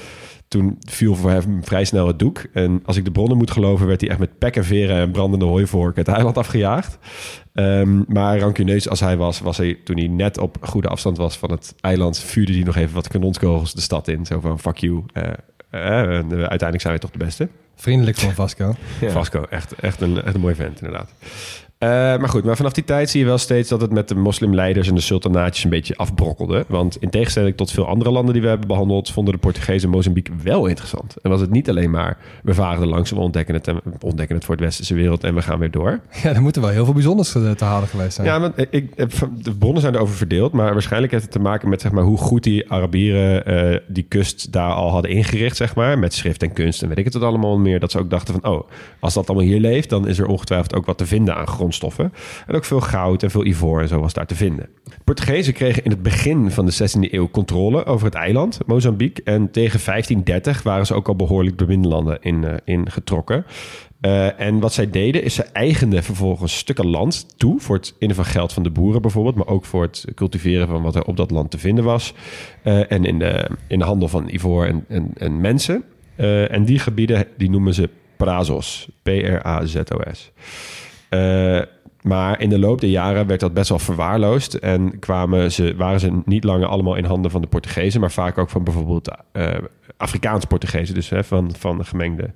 Toen 0.49 0.77
viel 0.79 1.15
voor 1.15 1.31
hem 1.31 1.65
vrij 1.65 1.85
snel 1.85 2.07
het 2.07 2.19
doek. 2.19 2.45
En 2.53 2.83
als 2.85 2.97
ik 2.97 3.05
de 3.05 3.11
bronnen 3.11 3.37
moet 3.37 3.51
geloven, 3.51 3.87
werd 3.87 4.01
hij 4.01 4.11
echt 4.11 4.19
met 4.19 4.39
pek 4.39 4.57
en 4.57 4.65
veren 4.65 4.97
en 4.97 5.11
brandende 5.11 5.45
hooivork 5.45 5.97
het 5.97 6.09
eiland 6.09 6.39
afgejaagd. 6.39 6.99
Um, 7.53 8.05
maar 8.09 8.39
rancuneus 8.39 8.89
als 8.89 9.01
hij 9.01 9.17
was, 9.17 9.41
was 9.41 9.57
hij 9.57 9.79
toen 9.85 9.97
hij 9.97 10.09
net 10.09 10.39
op 10.39 10.57
goede 10.61 10.89
afstand 10.89 11.17
was 11.17 11.39
van 11.39 11.51
het 11.51 11.75
eiland, 11.81 12.19
vuurde 12.19 12.53
hij 12.53 12.63
nog 12.63 12.77
even 12.77 12.95
wat 12.95 13.09
kanonskogels 13.09 13.75
de 13.75 13.81
stad 13.81 14.09
in. 14.09 14.27
Zo 14.27 14.41
van 14.41 14.61
fuck 14.61 14.77
you. 14.77 15.05
Uh, 15.15 15.23
uh, 15.71 16.01
en 16.01 16.31
uiteindelijk 16.31 16.81
zijn 16.81 16.93
wij 16.93 16.99
toch 16.99 17.11
de 17.11 17.25
beste. 17.25 17.49
Vriendelijk 17.75 18.17
van 18.17 18.33
Vasco. 18.33 18.75
ja. 19.01 19.11
Vasco, 19.11 19.43
echt, 19.43 19.75
echt, 19.75 20.01
een, 20.01 20.23
echt 20.23 20.35
een 20.35 20.41
mooi 20.41 20.55
vent 20.55 20.81
inderdaad. 20.81 21.13
Uh, 21.85 21.89
maar 21.89 22.29
goed, 22.29 22.45
maar 22.45 22.57
vanaf 22.57 22.73
die 22.73 22.85
tijd 22.85 23.11
zie 23.11 23.21
je 23.21 23.27
wel 23.27 23.39
steeds 23.39 23.69
dat 23.69 23.81
het 23.81 23.93
met 23.93 24.09
de 24.09 24.15
moslimleiders 24.15 24.89
en 24.89 24.95
de 24.95 25.01
sultanaatjes 25.01 25.65
een 25.65 25.71
beetje 25.71 25.97
afbrokkelde. 25.97 26.65
Want 26.69 26.97
in 26.97 27.11
tegenstelling 27.11 27.57
tot 27.57 27.71
veel 27.71 27.87
andere 27.87 28.11
landen 28.11 28.33
die 28.33 28.43
we 28.43 28.49
hebben 28.49 28.69
behandeld, 28.69 29.11
vonden 29.11 29.35
de 29.35 29.41
Portugezen 29.41 29.91
Mozambique 29.91 30.35
wel 30.43 30.67
interessant. 30.67 31.17
En 31.23 31.31
was 31.31 31.41
het 31.41 31.51
niet 31.51 31.69
alleen 31.69 31.91
maar, 31.91 32.19
we 32.43 32.55
varen 32.55 32.83
er 32.83 32.89
langs, 32.89 33.11
we 33.11 33.19
ontdekken 33.19 33.55
het, 33.55 33.69
en 33.69 33.81
ontdekken 34.01 34.37
het 34.37 34.45
voor 34.45 34.57
de 34.57 34.65
westerse 34.65 34.95
wereld 34.95 35.25
en 35.25 35.35
we 35.35 35.43
gaan 35.43 35.59
weer 35.59 35.71
door. 35.71 36.01
Ja, 36.23 36.35
er 36.35 36.43
moeten 36.43 36.63
wel 36.63 36.71
heel 36.71 36.85
veel 36.85 36.95
bijzonders 36.95 37.31
te 37.33 37.65
halen 37.65 37.89
geweest 37.89 38.15
zijn. 38.15 38.27
Ja, 38.27 38.41
want 38.41 38.55
ik, 38.71 38.97
de 39.45 39.55
bronnen 39.59 39.81
zijn 39.81 39.95
erover 39.95 40.17
verdeeld, 40.17 40.53
maar 40.53 40.73
waarschijnlijk 40.73 41.13
heeft 41.13 41.25
het 41.25 41.33
te 41.33 41.41
maken 41.41 41.69
met 41.69 41.81
zeg 41.81 41.93
maar, 41.93 42.05
hoe 42.05 42.19
goed 42.19 42.43
die 42.43 42.71
Arabieren 42.71 43.73
uh, 43.73 43.79
die 43.89 44.05
kust 44.09 44.53
daar 44.53 44.73
al 44.73 44.91
hadden 44.91 45.11
ingericht, 45.11 45.57
zeg 45.57 45.75
maar, 45.75 45.99
met 45.99 46.15
schrift 46.15 46.43
en 46.43 46.53
kunst 46.53 46.83
en 46.83 46.89
weet 46.89 46.99
ik 46.99 47.05
het 47.05 47.23
allemaal 47.23 47.59
meer. 47.59 47.81
Dat 47.81 47.91
ze 47.91 47.99
ook 47.99 48.11
dachten 48.11 48.41
van, 48.41 48.53
oh, 48.53 48.71
als 48.99 49.15
dat 49.15 49.29
allemaal 49.29 49.47
hier 49.47 49.61
leeft, 49.61 49.89
dan 49.89 50.09
is 50.09 50.19
er 50.19 50.27
ongetwijfeld 50.27 50.75
ook 50.75 50.87
wat 50.87 50.99
te 50.99 51.07
vinden 51.07 51.37
aan 51.37 51.47
grond 51.47 51.69
En 52.47 52.55
ook 52.55 52.65
veel 52.65 52.81
goud 52.81 53.23
en 53.23 53.31
veel 53.31 53.45
ivoor 53.45 53.81
en 53.81 53.89
zo 53.89 54.01
was 54.01 54.13
daar 54.13 54.27
te 54.27 54.35
vinden. 54.35 54.69
Portugezen 55.05 55.53
kregen 55.53 55.85
in 55.85 55.91
het 55.91 56.03
begin 56.03 56.51
van 56.51 56.67
de 56.67 56.73
16e 56.73 57.13
eeuw 57.13 57.31
controle 57.31 57.85
over 57.85 58.07
het 58.07 58.15
eiland, 58.15 58.61
Mozambique. 58.67 59.25
En 59.25 59.51
tegen 59.51 59.81
1530 59.85 60.63
waren 60.63 60.87
ze 60.87 60.95
ook 60.95 61.09
al 61.09 61.17
behoorlijk 61.17 61.59
de 61.59 61.65
binnenlanden 61.65 62.19
in, 62.21 62.43
uh, 62.43 62.53
in 62.65 62.91
getrokken. 62.91 63.45
Eh, 64.01 64.41
en 64.41 64.61
wat 64.61 64.73
zij 64.73 64.91
deden, 64.91 65.23
is 65.23 65.35
ze 65.35 65.43
eigenden 65.43 66.03
vervolgens 66.03 66.59
stukken 66.59 66.87
land 66.87 67.39
toe... 67.39 67.61
voor 67.61 67.77
het 67.77 67.95
innen 67.99 68.17
van 68.17 68.25
geld 68.25 68.53
van 68.53 68.63
de 68.63 68.71
boeren 68.71 69.03
bijvoorbeeld... 69.03 69.35
maar 69.35 69.47
ook 69.47 69.65
voor 69.65 69.83
het 69.83 70.05
cultiveren 70.15 70.67
van 70.67 70.83
wat 70.83 70.95
er 70.95 71.05
op 71.05 71.17
dat 71.17 71.31
land 71.31 71.51
te 71.51 71.59
vinden 71.59 71.85
was. 71.85 72.15
Eh, 72.63 72.93
en 72.93 73.05
in 73.05 73.19
de, 73.19 73.51
in 73.69 73.79
de 73.79 73.85
handel 73.85 74.09
van 74.09 74.29
ivoor 74.29 74.67
en, 74.67 74.85
en, 74.89 75.11
en 75.17 75.41
mensen. 75.41 75.85
Eh, 76.17 76.53
en 76.53 76.65
die 76.65 76.79
gebieden 76.79 77.27
die 77.37 77.51
noemen 77.51 77.75
ze 77.75 77.89
Prazos. 78.17 78.89
P-R-A-Z-O-S. 79.03 80.33
Eh, 81.11 81.61
maar 82.03 82.41
in 82.41 82.49
de 82.49 82.59
loop 82.59 82.81
der 82.81 82.91
jaren 82.91 83.27
werd 83.27 83.41
dat 83.41 83.55
best 83.55 83.69
wel 83.69 83.79
verwaarloosd. 83.79 84.55
En 84.55 84.99
kwamen 84.99 85.53
ze, 85.53 85.75
waren 85.77 86.01
ze 86.01 86.21
niet 86.25 86.45
langer 86.45 86.67
allemaal 86.67 86.95
in 86.95 87.05
handen 87.05 87.31
van 87.31 87.41
de 87.41 87.47
Portugezen, 87.47 88.01
maar 88.01 88.11
vaak 88.11 88.39
ook 88.39 88.51
van 88.51 88.65
bijvoorbeeld 88.65 89.11
eh 89.33 89.55
Afrikaans 89.97 90.45
Portugezen, 90.45 90.95
dus 90.95 91.09
hè, 91.09 91.25
van, 91.25 91.55
van 91.59 91.79
de 91.79 91.85
gemengde 91.85 92.31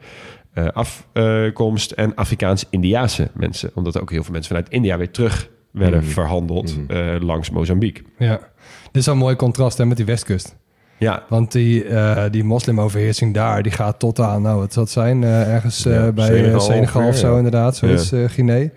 eh, 0.52 0.66
afkomst 0.66 1.90
en 1.90 2.14
Afrikaans-Indiaanse 2.14 3.30
mensen. 3.34 3.70
Omdat 3.74 3.94
er 3.94 4.00
ook 4.00 4.10
heel 4.10 4.22
veel 4.22 4.32
mensen 4.32 4.54
vanuit 4.54 4.72
India 4.72 4.98
weer 4.98 5.10
terug 5.10 5.50
werden 5.70 6.04
verhandeld 6.04 6.76
eh, 6.88 7.14
langs 7.20 7.50
Mozambique. 7.50 8.02
Ja. 8.18 8.40
Dit 8.84 9.02
is 9.02 9.06
een 9.06 9.16
mooi 9.16 9.36
contrast 9.36 9.78
hè, 9.78 9.86
met 9.86 9.96
die 9.96 10.06
westkust. 10.06 10.56
Ja, 10.98 11.22
Want 11.28 11.52
die, 11.52 11.84
eh, 11.84 12.22
die 12.30 12.44
moslimoverheersing 12.44 13.34
daar, 13.34 13.62
die 13.62 13.72
gaat 13.72 13.98
tot 13.98 14.20
aan, 14.20 14.42
nou, 14.42 14.58
wat 14.60 14.72
zal 14.72 14.82
het 14.82 14.92
zijn? 14.92 15.24
eh, 15.24 15.54
ergens 15.54 15.86
eh, 15.86 15.94
Ja, 15.94 16.12
bij 16.12 16.26
Senegal 16.60 17.08
of 17.08 17.16
zo, 17.16 17.30
ja. 17.30 17.36
inderdaad. 17.36 17.76
Zo 17.76 17.86
Ja. 17.86 17.94
eh, 18.12 18.28
Guinea. 18.30 18.68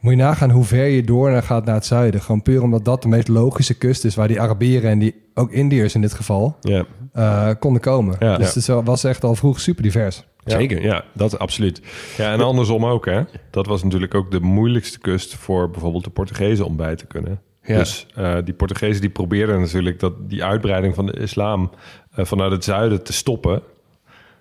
Moet 0.00 0.12
je 0.12 0.18
nagaan 0.18 0.50
hoe 0.50 0.64
ver 0.64 0.84
je 0.86 1.04
door 1.04 1.30
naar 1.30 1.42
gaat 1.42 1.64
naar 1.64 1.74
het 1.74 1.86
zuiden. 1.86 2.20
Gewoon 2.20 2.42
puur 2.42 2.62
omdat 2.62 2.84
dat 2.84 3.02
de 3.02 3.08
meest 3.08 3.28
logische 3.28 3.74
kust 3.74 4.04
is... 4.04 4.14
waar 4.14 4.28
die 4.28 4.40
Arabieren 4.40 4.90
en 4.90 4.98
die, 4.98 5.14
ook 5.34 5.50
Indiërs 5.50 5.94
in 5.94 6.00
dit 6.00 6.12
geval, 6.14 6.56
ja. 6.60 6.84
eh, 7.12 7.48
konden 7.58 7.82
komen. 7.82 8.16
Ja. 8.18 8.36
dus 8.36 8.66
Ja. 8.66 8.76
het 8.76 8.86
was 8.86 9.04
echt 9.04 9.24
al 9.24 9.34
vroeg 9.34 9.60
super 9.60 9.82
divers. 9.82 10.24
Ja. 10.44 10.58
zeker. 10.58 10.82
Ja, 10.82 11.04
dat 11.14 11.38
absoluut. 11.38 11.80
Ja, 12.16 12.32
en 12.32 12.40
andersom 12.40 12.84
ook, 12.84 13.06
hè. 13.06 13.22
Dat 13.50 13.66
was 13.66 13.82
natuurlijk 13.82 14.14
ook 14.14 14.30
de 14.30 14.40
moeilijkste 14.40 14.98
kust 14.98 15.34
voor 15.34 15.70
bijvoorbeeld 15.70 16.04
de 16.04 16.10
Portugezen 16.10 16.64
om 16.66 16.76
bij 16.76 16.96
te 16.96 17.06
kunnen. 17.06 17.40
Ja. 17.68 17.78
Dus 17.78 18.06
eh, 18.14 18.36
die 18.44 18.54
Portugezen 18.54 19.00
die 19.00 19.10
probeerden 19.10 19.60
natuurlijk 19.60 20.00
dat 20.00 20.12
die 20.28 20.44
uitbreiding 20.44 20.94
van 20.94 21.06
de 21.06 21.12
islam 21.12 21.70
eh, 22.14 22.24
vanuit 22.24 22.52
het 22.52 22.64
zuiden 22.64 23.02
te 23.02 23.12
stoppen. 23.12 23.62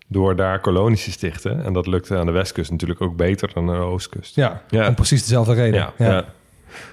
Door 0.09 0.35
daar 0.35 0.59
kolonies 0.59 1.03
te 1.03 1.11
stichten. 1.11 1.63
En 1.63 1.73
dat 1.73 1.87
lukte 1.87 2.17
aan 2.17 2.25
de 2.25 2.31
westkust 2.31 2.71
natuurlijk 2.71 3.01
ook 3.01 3.15
beter 3.15 3.49
dan 3.53 3.69
aan 3.69 3.79
de 3.79 3.85
oostkust. 3.85 4.35
Ja, 4.35 4.61
Ja. 4.69 4.87
om 4.87 4.95
precies 4.95 5.21
dezelfde 5.21 5.53
reden. 5.53 5.79
Ja, 5.79 5.93
Ja. 5.97 6.25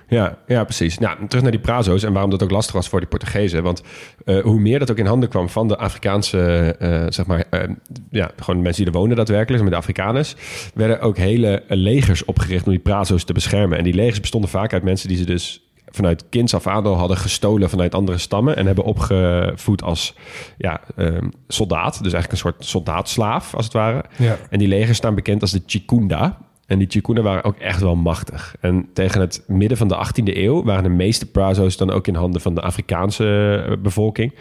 Ja, 0.09 0.39
ja, 0.47 0.65
precies. 0.65 0.99
Nou, 0.99 1.27
terug 1.27 1.43
naar 1.43 1.53
die 1.53 1.61
Prazo's 1.61 2.03
en 2.03 2.13
waarom 2.13 2.31
dat 2.31 2.43
ook 2.43 2.51
lastig 2.51 2.75
was 2.75 2.89
voor 2.89 3.01
die 3.01 3.09
Portugezen. 3.09 3.63
Want 3.63 3.83
eh, 4.25 4.41
hoe 4.41 4.61
meer 4.61 4.79
dat 4.79 4.91
ook 4.91 4.99
in 4.99 5.07
handen 5.07 5.29
kwam 5.29 5.49
van 5.49 5.69
de 5.69 5.77
Afrikaanse, 5.77 6.39
eh, 6.79 7.05
zeg 7.09 7.27
maar, 7.27 7.45
ja, 8.11 8.31
gewoon 8.37 8.63
mensen 8.63 8.85
die 8.85 8.93
er 8.93 8.99
woonden 8.99 9.17
daadwerkelijk, 9.17 9.63
met 9.63 9.73
de 9.73 9.79
Afrikaners, 9.79 10.35
werden 10.75 11.01
ook 11.01 11.17
hele 11.17 11.63
legers 11.69 12.25
opgericht 12.25 12.65
om 12.65 12.71
die 12.71 12.81
Prazo's 12.81 13.25
te 13.25 13.33
beschermen. 13.33 13.79
En 13.79 13.85
die 13.85 13.95
legers 13.95 14.21
bestonden 14.21 14.51
vaak 14.51 14.73
uit 14.73 14.83
mensen 14.83 15.09
die 15.09 15.17
ze 15.17 15.25
dus 15.25 15.63
vanuit 15.95 16.29
kinds 16.29 16.55
af 16.55 16.67
aan 16.67 16.87
hadden 16.87 17.17
gestolen 17.17 17.71
vanuit 17.71 17.95
andere 17.95 18.19
stammen 18.19 18.57
en 18.57 18.67
hebben 18.67 18.85
opgevoed 18.85 19.83
als 19.83 20.15
ja, 20.59 20.81
ehm, 20.97 21.29
soldaat. 21.49 22.03
Dus 22.03 22.13
eigenlijk 22.13 22.33
een 22.33 22.51
soort 22.51 22.65
soldaatslaaf, 22.65 23.55
als 23.55 23.65
het 23.65 23.75
ware. 23.75 24.05
Ja. 24.17 24.37
En 24.51 24.59
die 24.59 24.69
legers 24.69 24.97
staan 24.97 25.15
bekend 25.15 25.41
als 25.41 25.51
de 25.51 25.63
Chikunda. 25.67 26.39
En 26.67 26.79
die 26.79 26.89
Chikunda 26.91 27.23
waren 27.23 27.45
ook 27.45 27.59
echt 27.59 27.81
wel 27.81 27.97
machtig. 27.97 28.57
En 28.61 28.89
tegen 28.93 29.21
het 29.21 29.45
midden 29.47 29.79
van 29.79 29.89
de 29.89 30.07
18e 30.07 30.37
eeuw 30.37 30.65
waren 30.65 30.83
de 30.83 30.89
meeste 30.89 31.31
Prazo's 31.31 31.77
dan 31.77 31.91
ook 31.91 32.07
in 32.07 32.15
handen 32.15 32.41
van 32.41 32.55
de 32.55 32.61
Afrikaanse 32.61 33.65
eh, 33.69 33.77
bevolking. 33.83 34.35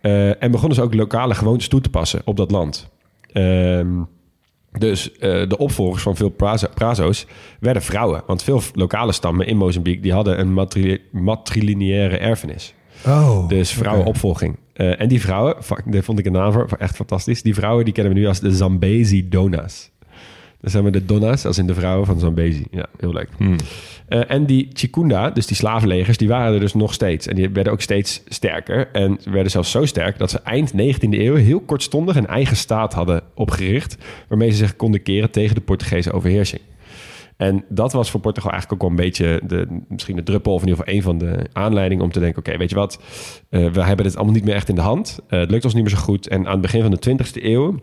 Eh, 0.00 0.42
en 0.42 0.50
begonnen 0.50 0.74
ze 0.76 0.82
ook 0.82 0.94
lokale 0.94 1.34
gewoontes 1.34 1.68
toe 1.68 1.80
te 1.80 1.90
passen 1.90 2.22
op 2.24 2.36
dat 2.36 2.50
land. 2.50 2.88
Ehm, 3.32 4.02
dus 4.78 5.12
eh, 5.12 5.48
de 5.48 5.58
opvolgers 5.58 6.02
van 6.02 6.16
veel 6.16 6.28
Prazo- 6.28 6.68
Prazo's 6.74 7.26
werden 7.60 7.82
vrouwen. 7.82 8.22
Want 8.26 8.42
veel 8.42 8.62
lokale 8.72 9.12
stammen 9.12 9.46
in 9.46 9.56
Mozambique 9.56 10.00
die 10.02 10.12
hadden 10.12 10.40
een 10.40 10.52
matri- 10.52 11.00
matrilineaire 11.12 12.16
erfenis. 12.18 12.74
Oh, 13.06 13.48
Dus 13.48 13.72
vrouwenopvolging. 13.72 14.56
Eh, 14.72 15.00
en 15.00 15.08
die 15.08 15.20
vrouwen, 15.20 15.56
daar 15.84 16.02
vond 16.02 16.18
ik 16.18 16.26
een 16.26 16.32
naam 16.32 16.52
voor, 16.52 16.68
echt 16.78 16.96
fantastisch. 16.96 17.42
Die 17.42 17.54
vrouwen 17.54 17.84
die 17.84 17.94
kennen 17.94 18.12
we 18.14 18.18
nu 18.18 18.26
als 18.26 18.40
de 18.40 18.52
Zambezi 18.54 19.28
Donas. 19.28 19.90
Dat 20.64 20.72
zijn 20.72 20.84
we 20.84 20.90
de 20.90 21.04
Donna's, 21.04 21.44
als 21.44 21.58
in 21.58 21.66
de 21.66 21.74
vrouwen 21.74 22.06
van 22.06 22.18
Zambezi. 22.18 22.64
Ja, 22.70 22.86
heel 22.96 23.12
leuk. 23.12 23.28
Eh, 24.08 24.30
en 24.30 24.46
die 24.46 24.68
Chikunda, 24.72 25.30
dus 25.30 25.46
die 25.46 25.56
slavenlegers, 25.56 26.16
die 26.16 26.28
waren 26.28 26.54
er 26.54 26.60
dus 26.60 26.74
nog 26.74 26.94
steeds. 26.94 27.26
En 27.26 27.34
die 27.34 27.50
werden 27.50 27.72
ook 27.72 27.80
steeds 27.80 28.22
sterker. 28.26 28.88
En 28.92 29.16
ze 29.20 29.30
werden 29.30 29.50
zelfs 29.50 29.70
zo 29.70 29.84
sterk 29.84 30.18
dat 30.18 30.30
ze 30.30 30.38
eind 30.38 30.72
19e 30.72 31.18
eeuw 31.18 31.34
heel 31.34 31.60
kortstondig 31.60 32.16
een 32.16 32.26
eigen 32.26 32.56
staat 32.56 32.92
hadden 32.92 33.22
opgericht. 33.34 33.96
Waarmee 34.28 34.50
ze 34.50 34.56
zich 34.56 34.76
konden 34.76 35.02
keren 35.02 35.30
tegen 35.30 35.54
de 35.54 35.60
Portugese 35.60 36.12
overheersing. 36.12 36.62
En 37.36 37.64
dat 37.68 37.92
was 37.92 38.10
voor 38.10 38.20
Portugal 38.20 38.50
eigenlijk 38.50 38.82
ook 38.82 38.88
wel 38.88 38.98
een 38.98 39.04
beetje 39.04 39.40
de, 39.46 39.80
misschien 39.88 40.16
de 40.16 40.22
druppel, 40.22 40.52
of 40.52 40.62
in 40.62 40.68
ieder 40.68 40.84
geval 40.84 40.94
een 40.94 41.02
van 41.02 41.18
de 41.18 41.46
aanleidingen 41.52 42.04
om 42.04 42.12
te 42.12 42.20
denken: 42.20 42.38
oké, 42.38 42.56
weet 42.56 42.70
je 42.70 42.76
wat, 42.76 43.00
eh, 43.48 43.70
we 43.70 43.82
hebben 43.82 44.04
dit 44.04 44.16
allemaal 44.16 44.34
niet 44.34 44.44
meer 44.44 44.54
echt 44.54 44.68
in 44.68 44.74
de 44.74 44.80
hand. 44.80 45.18
Eh, 45.28 45.38
het 45.38 45.50
lukt 45.50 45.64
ons 45.64 45.74
niet 45.74 45.82
meer 45.82 45.92
zo 45.92 45.98
goed. 45.98 46.28
En 46.28 46.46
aan 46.46 46.52
het 46.52 46.60
begin 46.60 46.82
van 46.82 46.90
de 46.90 46.98
20e 46.98 47.44
eeuw 47.44 47.80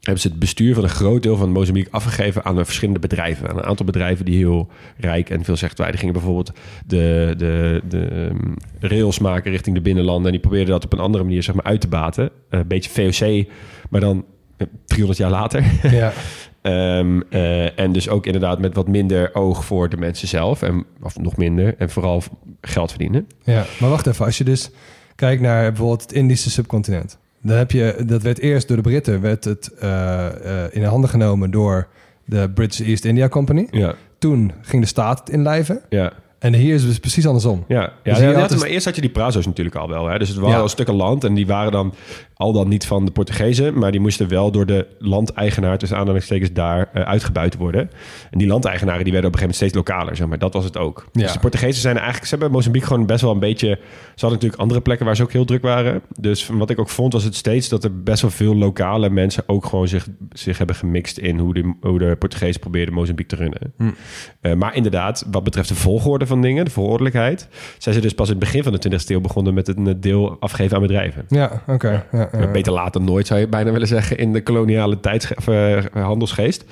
hebben 0.00 0.22
ze 0.22 0.28
het 0.28 0.38
bestuur 0.38 0.74
van 0.74 0.82
een 0.82 0.90
groot 0.90 1.22
deel 1.22 1.36
van 1.36 1.52
Mozambique 1.52 1.92
afgegeven 1.92 2.44
aan 2.44 2.64
verschillende 2.64 3.00
bedrijven. 3.00 3.48
Aan 3.48 3.58
een 3.58 3.64
aantal 3.64 3.86
bedrijven 3.86 4.24
die 4.24 4.36
heel 4.36 4.68
rijk 4.96 5.30
en 5.30 5.44
waren. 5.46 5.90
Die 5.90 5.96
gingen 5.96 6.12
bijvoorbeeld 6.12 6.52
de, 6.86 7.34
de, 7.36 7.82
de 7.88 8.04
ehm, 8.04 8.54
rails 8.78 9.18
maken 9.18 9.50
richting 9.50 9.76
de 9.76 9.82
binnenlanden. 9.82 10.26
En 10.26 10.32
die 10.32 10.40
probeerden 10.40 10.70
dat 10.70 10.84
op 10.84 10.92
een 10.92 10.98
andere 10.98 11.24
manier 11.24 11.42
zeg 11.42 11.54
maar, 11.54 11.64
uit 11.64 11.80
te 11.80 11.88
baten. 11.88 12.30
Eh, 12.50 12.60
een 12.60 12.66
beetje 12.66 12.90
VOC, 12.90 13.46
maar 13.90 14.00
dan 14.00 14.24
eh, 14.56 14.66
300 14.84 15.18
jaar 15.18 15.30
later. 15.30 15.64
Ja. 15.90 16.12
Ehm, 16.60 17.20
eh, 17.30 17.78
en 17.78 17.92
dus 17.92 18.08
ook 18.08 18.26
inderdaad 18.26 18.58
met 18.58 18.74
wat 18.74 18.88
minder 18.88 19.34
oog 19.34 19.64
voor 19.64 19.88
de 19.88 19.96
mensen 19.96 20.28
zelf. 20.28 20.62
En, 20.62 20.84
of 21.02 21.18
nog 21.18 21.36
minder. 21.36 21.74
En 21.78 21.90
vooral 21.90 22.22
geld 22.60 22.90
verdienen. 22.90 23.26
Ja, 23.42 23.64
maar 23.80 23.90
wacht 23.90 24.06
even. 24.06 24.24
Als 24.24 24.38
je 24.38 24.44
dus 24.44 24.70
kijkt 25.14 25.42
naar 25.42 25.68
bijvoorbeeld 25.68 26.02
het 26.02 26.12
Indische 26.12 26.50
subcontinent. 26.50 27.18
Dan 27.42 27.56
heb 27.56 27.70
je, 27.70 27.96
dat 28.06 28.22
werd 28.22 28.38
eerst 28.38 28.68
door 28.68 28.76
de 28.76 28.82
Britten 28.82 29.20
werd 29.20 29.44
het, 29.44 29.70
eh, 29.78 30.26
eh, 30.64 30.74
in 30.74 30.80
de 30.80 30.86
handen 30.86 31.10
genomen 31.10 31.50
door 31.50 31.88
de 32.24 32.50
British 32.54 32.80
East 32.80 33.04
India 33.04 33.28
Company. 33.28 33.66
Ja, 33.70 33.94
Toen 34.18 34.52
ging 34.62 34.82
de 34.82 34.88
staat 34.88 35.18
het 35.18 35.28
inlijven. 35.30 35.80
ja. 35.88 36.12
En 36.38 36.54
hier 36.54 36.74
is 36.74 36.80
het 36.80 36.90
dus 36.90 36.98
precies 36.98 37.26
andersom. 37.26 37.64
Ja, 37.68 37.80
ja, 37.80 37.90
Dus 38.02 38.18
ja, 38.18 38.30
ja, 38.30 38.38
had 38.38 38.48
dus- 38.48 38.60
maar 38.60 38.68
eerst 38.68 38.84
had 38.84 38.94
je 38.94 39.00
die 39.00 39.10
Prazo's 39.10 39.46
natuurlijk 39.46 39.76
al 39.76 39.88
wel. 39.88 40.06
Hè? 40.08 40.18
Dus 40.18 40.28
het 40.28 40.38
waren 40.38 40.60
al 40.60 40.68
stukken 40.68 40.94
land 40.94 41.24
en 41.24 41.34
die 41.34 41.46
waren 41.46 41.72
dan 41.72 41.94
al 42.40 42.52
dan 42.52 42.68
niet 42.68 42.86
van 42.86 43.04
de 43.04 43.10
Portugezen, 43.10 43.78
maar 43.78 43.90
die 43.90 44.00
moesten 44.00 44.28
wel 44.28 44.50
door 44.50 44.66
de 44.66 44.86
landeigenaar 44.98 45.78
tussen 45.78 45.98
aanhalingstekens 45.98 46.52
daar 46.52 46.88
eh, 46.92 47.02
uitgebuit 47.02 47.56
worden. 47.56 47.90
En 48.30 48.38
die 48.38 48.46
landeigenaren 48.46 49.04
die 49.04 49.12
werden 49.12 49.30
op 49.30 49.36
een 49.36 49.40
gegeven 49.40 49.64
moment 49.66 49.84
steeds 49.84 49.90
lokaler, 49.90 50.16
zeg 50.16 50.26
maar. 50.26 50.38
Dat 50.38 50.54
was 50.54 50.64
het 50.64 50.76
ook. 50.76 51.08
Ja. 51.12 51.22
Dus 51.22 51.32
de 51.32 51.38
Portugezen 51.38 51.80
zijn 51.80 51.96
eigenlijk, 51.96 52.26
ze 52.26 52.30
hebben 52.30 52.50
Mozambique 52.50 52.86
gewoon 52.86 53.06
best 53.06 53.20
wel 53.20 53.32
een 53.32 53.38
beetje, 53.38 53.68
ze 53.68 54.20
hadden 54.20 54.32
natuurlijk 54.32 54.60
andere 54.60 54.80
plekken 54.80 55.06
waar 55.06 55.16
ze 55.16 55.22
ook 55.22 55.32
heel 55.32 55.44
druk 55.44 55.62
waren. 55.62 56.02
Dus 56.18 56.48
wat 56.48 56.70
ik 56.70 56.78
ook 56.78 56.88
vond 56.88 57.12
was 57.12 57.24
het 57.24 57.34
steeds 57.34 57.68
dat 57.68 57.84
er 57.84 58.02
best 58.02 58.22
wel 58.22 58.30
veel 58.30 58.56
lokale 58.56 59.10
mensen 59.10 59.42
ook 59.46 59.64
gewoon 59.64 59.88
zich, 59.88 60.08
zich 60.32 60.58
hebben 60.58 60.76
gemixt 60.76 61.18
in 61.18 61.38
hoe 61.38 61.54
de, 61.54 61.74
hoe 61.80 61.98
de 61.98 62.16
Portugezen 62.18 62.60
probeerden 62.60 62.94
Mozambique 62.94 63.36
te 63.36 63.42
runnen. 63.42 63.94
Eh, 64.40 64.54
maar 64.54 64.74
inderdaad, 64.74 65.26
wat 65.30 65.44
betreft 65.44 65.68
de 65.68 65.74
volgorde 65.74 66.26
van 66.26 66.42
dingen, 66.42 66.64
de 66.64 66.70
verordelijkheid, 66.70 67.48
zijn 67.78 67.94
ze 67.94 68.00
dus 68.00 68.14
pas 68.14 68.26
in 68.26 68.34
het 68.34 68.44
begin 68.44 68.62
van 68.62 68.72
de 68.72 68.98
20e 68.98 69.06
eeuw 69.06 69.20
begonnen 69.20 69.54
met 69.54 69.66
het 69.66 70.02
deel 70.02 70.36
afgeven 70.40 70.76
aan 70.76 70.82
bedrijven. 70.82 71.24
Ja, 71.28 71.62
oké. 71.66 72.06
Ja, 72.12 72.28
ja. 72.29 72.29
Beter 72.52 72.72
laat 72.72 72.92
dan 72.92 73.04
nooit, 73.04 73.26
zou 73.26 73.40
je 73.40 73.48
bijna 73.48 73.72
willen 73.72 73.86
zeggen, 73.86 74.18
in 74.18 74.32
de 74.32 74.42
koloniale 74.42 75.00
tijds, 75.00 75.34
of, 75.34 75.48
eh, 75.48 75.84
handelsgeest. 75.92 76.64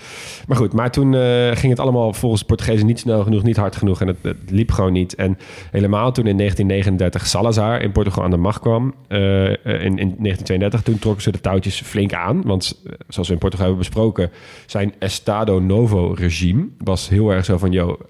Maar 0.47 0.57
goed, 0.57 0.73
maar 0.73 0.91
toen 0.91 1.15
ging 1.57 1.73
het 1.73 1.81
allemaal 1.81 2.13
volgens 2.13 2.41
de 2.41 2.47
Portugezen 2.47 2.87
niet 2.87 2.99
snel 2.99 3.23
genoeg, 3.23 3.43
niet 3.43 3.57
hard 3.57 3.77
genoeg 3.77 4.01
en 4.01 4.07
het, 4.07 4.37
liep 4.49 4.71
gewoon 4.71 4.93
niet. 4.93 5.15
En 5.15 5.39
helemaal 5.71 6.13
toen 6.13 6.27
in 6.27 6.37
1939 6.37 7.27
Salazar 7.27 7.81
in 7.81 7.93
Portugal 7.93 8.25
aan 8.25 8.31
de 8.31 8.37
macht 8.37 8.61
kwam, 8.61 8.95
in, 9.09 9.19
in 9.65 9.97
1932, 9.97 10.83
toen 10.83 10.99
trokken 10.99 11.23
ze 11.23 11.33
de 11.33 11.41
touwtjes 11.41 11.81
flink 11.81 12.13
aan. 12.13 12.43
Want 12.43 12.83
zoals 13.09 13.29
we 13.29 13.35
in 13.35 13.41
Portugal 13.41 13.67
hebben 13.67 13.85
besproken, 13.85 14.31
zijn 14.67 14.95
Estado 14.99 15.61
Novo 15.61 16.13
regime 16.13 16.69
was 16.79 17.09
heel 17.09 17.31
erg 17.31 17.45
zo 17.45 17.59
van, 17.59 17.73
joh, 17.73 18.01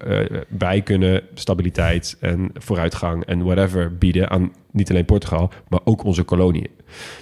wij 0.47 0.81
kunnen 0.81 1.21
stabiliteit 1.33 2.17
en 2.19 2.51
vooruitgang 2.53 3.25
en 3.25 3.43
whatever 3.43 3.97
bieden 3.97 4.29
aan 4.29 4.51
niet 4.71 4.89
alleen 4.89 5.05
Portugal, 5.05 5.51
maar 5.67 5.79
ook 5.83 6.03
onze 6.03 6.23
koloniën. 6.23 6.69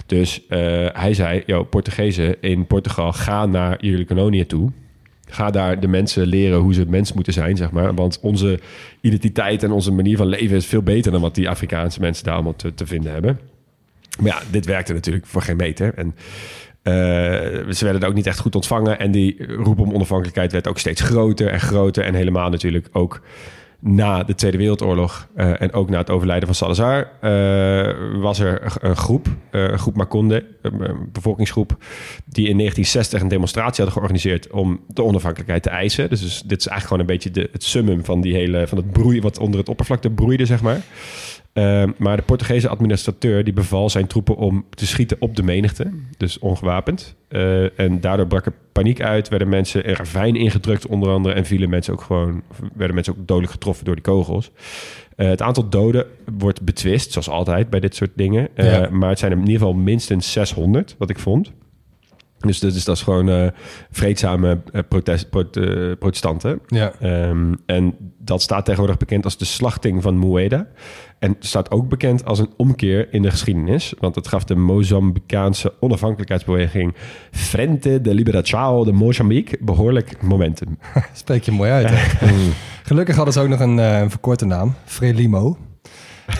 Dus 0.06 0.46
eh, 0.48 0.58
hij 0.92 1.14
zei, 1.14 1.42
joh, 1.46 1.68
Portugezen 1.68 2.42
in 2.42 2.66
Portugal, 2.66 3.12
ga 3.12 3.46
naar 3.46 3.84
jullie 3.84 4.04
koloniën 4.04 4.46
toe. 4.46 4.70
Ga 5.30 5.50
daar 5.50 5.80
de 5.80 5.88
mensen 5.88 6.26
leren 6.26 6.58
hoe 6.58 6.74
ze 6.74 6.84
mens 6.88 7.12
moeten 7.12 7.32
zijn, 7.32 7.56
zeg 7.56 7.70
maar. 7.70 7.94
Want 7.94 8.20
onze 8.20 8.60
identiteit 9.00 9.62
en 9.62 9.70
onze 9.70 9.92
manier 9.92 10.16
van 10.16 10.26
leven 10.26 10.56
is 10.56 10.66
veel 10.66 10.82
beter 10.82 11.12
dan 11.12 11.20
wat 11.20 11.34
die 11.34 11.48
Afrikaanse 11.48 12.00
mensen 12.00 12.24
daar 12.24 12.34
allemaal 12.34 12.56
te, 12.56 12.86
vinden 12.86 13.12
hebben. 13.12 13.40
Maar 14.20 14.28
ja, 14.28 14.42
dit 14.50 14.66
werkte 14.66 14.92
natuurlijk 14.92 15.26
voor 15.26 15.42
geen 15.42 15.56
meter. 15.56 15.94
En 15.94 16.14
eh, 16.82 16.92
ze 17.72 17.84
werden 17.84 18.08
ook 18.08 18.14
niet 18.14 18.26
echt 18.26 18.38
goed 18.38 18.54
ontvangen. 18.54 18.98
En 18.98 19.10
die 19.10 19.54
roep 19.54 19.78
om 19.78 19.92
onafhankelijkheid 19.92 20.52
werd 20.52 20.68
ook 20.68 20.78
steeds 20.78 21.00
groter 21.00 21.48
en 21.48 21.60
groter. 21.60 22.04
En 22.04 22.14
helemaal 22.14 22.50
natuurlijk 22.50 22.88
ook 22.92 23.20
na 23.80 24.22
de 24.22 24.34
Tweede 24.34 24.56
Wereldoorlog 24.56 25.28
eh, 25.34 25.60
en 25.60 25.72
ook 25.72 25.90
na 25.90 25.98
het 25.98 26.10
overlijden 26.10 26.46
van 26.46 26.54
Salazar 26.56 27.10
eh, 27.20 28.20
was 28.20 28.38
er 28.38 28.76
een 28.80 28.96
groep, 28.96 29.26
eh, 29.50 29.62
een 29.62 29.78
groep 29.78 29.96
Makonde, 29.96 30.46
een, 30.62 31.08
bevolkingsgroep, 31.12 31.76
die 32.24 32.48
in 32.48 32.56
1960 32.56 33.20
een 33.20 33.28
demonstratie 33.28 33.84
hadden 33.84 33.92
georganiseerd 33.92 34.50
om 34.50 34.80
de 34.86 35.02
onafhankelijkheid 35.02 35.62
te 35.62 35.70
eisen. 35.70 36.08
Dus, 36.08 36.20
dus 36.20 36.42
dit 36.42 36.60
is 36.60 36.66
eigenlijk 36.66 36.82
gewoon 36.82 37.00
een 37.00 37.06
beetje 37.06 37.30
de, 37.30 37.48
het 37.52 37.64
summum 37.64 38.04
van 38.04 38.20
die 38.20 38.34
hele 38.34 38.66
van 38.66 38.78
het 38.78 38.92
broeien 38.92 39.22
wat 39.22 39.38
onder 39.38 39.60
het 39.60 39.68
oppervlakte 39.68 40.10
broeide, 40.10 40.46
zeg 40.46 40.62
maar. 40.62 40.80
Uh, 41.58 41.84
maar 41.96 42.16
de 42.16 42.22
Portugese 42.22 42.68
administrateur 42.68 43.44
die 43.44 43.52
beval 43.52 43.90
zijn 43.90 44.06
troepen 44.06 44.36
om 44.36 44.64
te 44.70 44.86
schieten 44.86 45.16
op 45.20 45.36
de 45.36 45.42
menigte, 45.42 45.90
dus 46.16 46.38
ongewapend. 46.38 47.14
Uh, 47.28 47.78
en 47.78 48.00
daardoor 48.00 48.26
brak 48.26 48.46
er 48.46 48.52
paniek 48.72 49.00
uit, 49.00 49.28
werden 49.28 49.48
mensen 49.48 49.88
een 49.88 49.94
ravijn 49.94 50.36
ingedrukt 50.36 50.86
onder 50.86 51.10
andere 51.10 51.34
en 51.34 51.46
vielen 51.46 51.70
mensen 51.70 51.92
ook 51.92 52.00
gewoon, 52.00 52.42
werden 52.74 52.94
mensen 52.94 53.16
ook 53.18 53.26
dodelijk 53.26 53.52
getroffen 53.52 53.84
door 53.84 53.94
die 53.94 54.04
kogels. 54.04 54.50
Uh, 55.16 55.28
het 55.28 55.42
aantal 55.42 55.68
doden 55.68 56.06
wordt 56.38 56.62
betwist, 56.62 57.12
zoals 57.12 57.28
altijd 57.28 57.70
bij 57.70 57.80
dit 57.80 57.94
soort 57.94 58.12
dingen. 58.14 58.48
Ja. 58.54 58.88
Maar 58.90 59.08
het 59.08 59.18
zijn 59.18 59.32
in 59.32 59.38
ieder 59.38 59.52
geval 59.52 59.74
minstens 59.74 60.32
600, 60.32 60.94
wat 60.98 61.10
ik 61.10 61.18
vond. 61.18 61.52
Dus, 62.38 62.58
dus 62.58 62.84
dat 62.84 62.96
is 62.96 63.02
gewoon 63.02 63.28
uh, 63.28 63.46
vreedzame 63.90 64.60
uh, 64.72 64.80
protest, 64.88 65.30
prot, 65.30 65.56
uh, 65.56 65.92
protestanten. 65.98 66.60
Ja. 66.66 66.92
Um, 67.02 67.56
en 67.66 67.94
dat 68.18 68.42
staat 68.42 68.64
tegenwoordig 68.64 68.96
bekend 68.96 69.24
als 69.24 69.38
de 69.38 69.44
slachting 69.44 70.02
van 70.02 70.18
Mueda. 70.18 70.66
En 71.18 71.36
staat 71.38 71.70
ook 71.70 71.88
bekend 71.88 72.24
als 72.24 72.38
een 72.38 72.50
omkeer 72.56 73.12
in 73.12 73.22
de 73.22 73.30
geschiedenis. 73.30 73.94
Want 73.98 74.14
het 74.14 74.28
gaf 74.28 74.44
de 74.44 74.54
Mozambicaanse 74.54 75.74
onafhankelijkheidsbeweging 75.80 76.94
Frente 77.30 78.00
de 78.00 78.14
Liberação 78.14 78.84
de 78.84 78.92
Mozambique 78.92 79.58
behoorlijk 79.60 80.22
momentum. 80.22 80.78
Spreek 81.12 81.42
je 81.42 81.52
mooi 81.52 81.70
uit. 81.70 81.88
Hè? 81.90 82.28
Gelukkig 82.82 83.16
hadden 83.16 83.34
ze 83.34 83.40
ook 83.40 83.48
nog 83.48 83.60
een, 83.60 83.78
een 83.78 84.10
verkorte 84.10 84.44
naam, 84.44 84.74
Frelimo. 84.84 85.56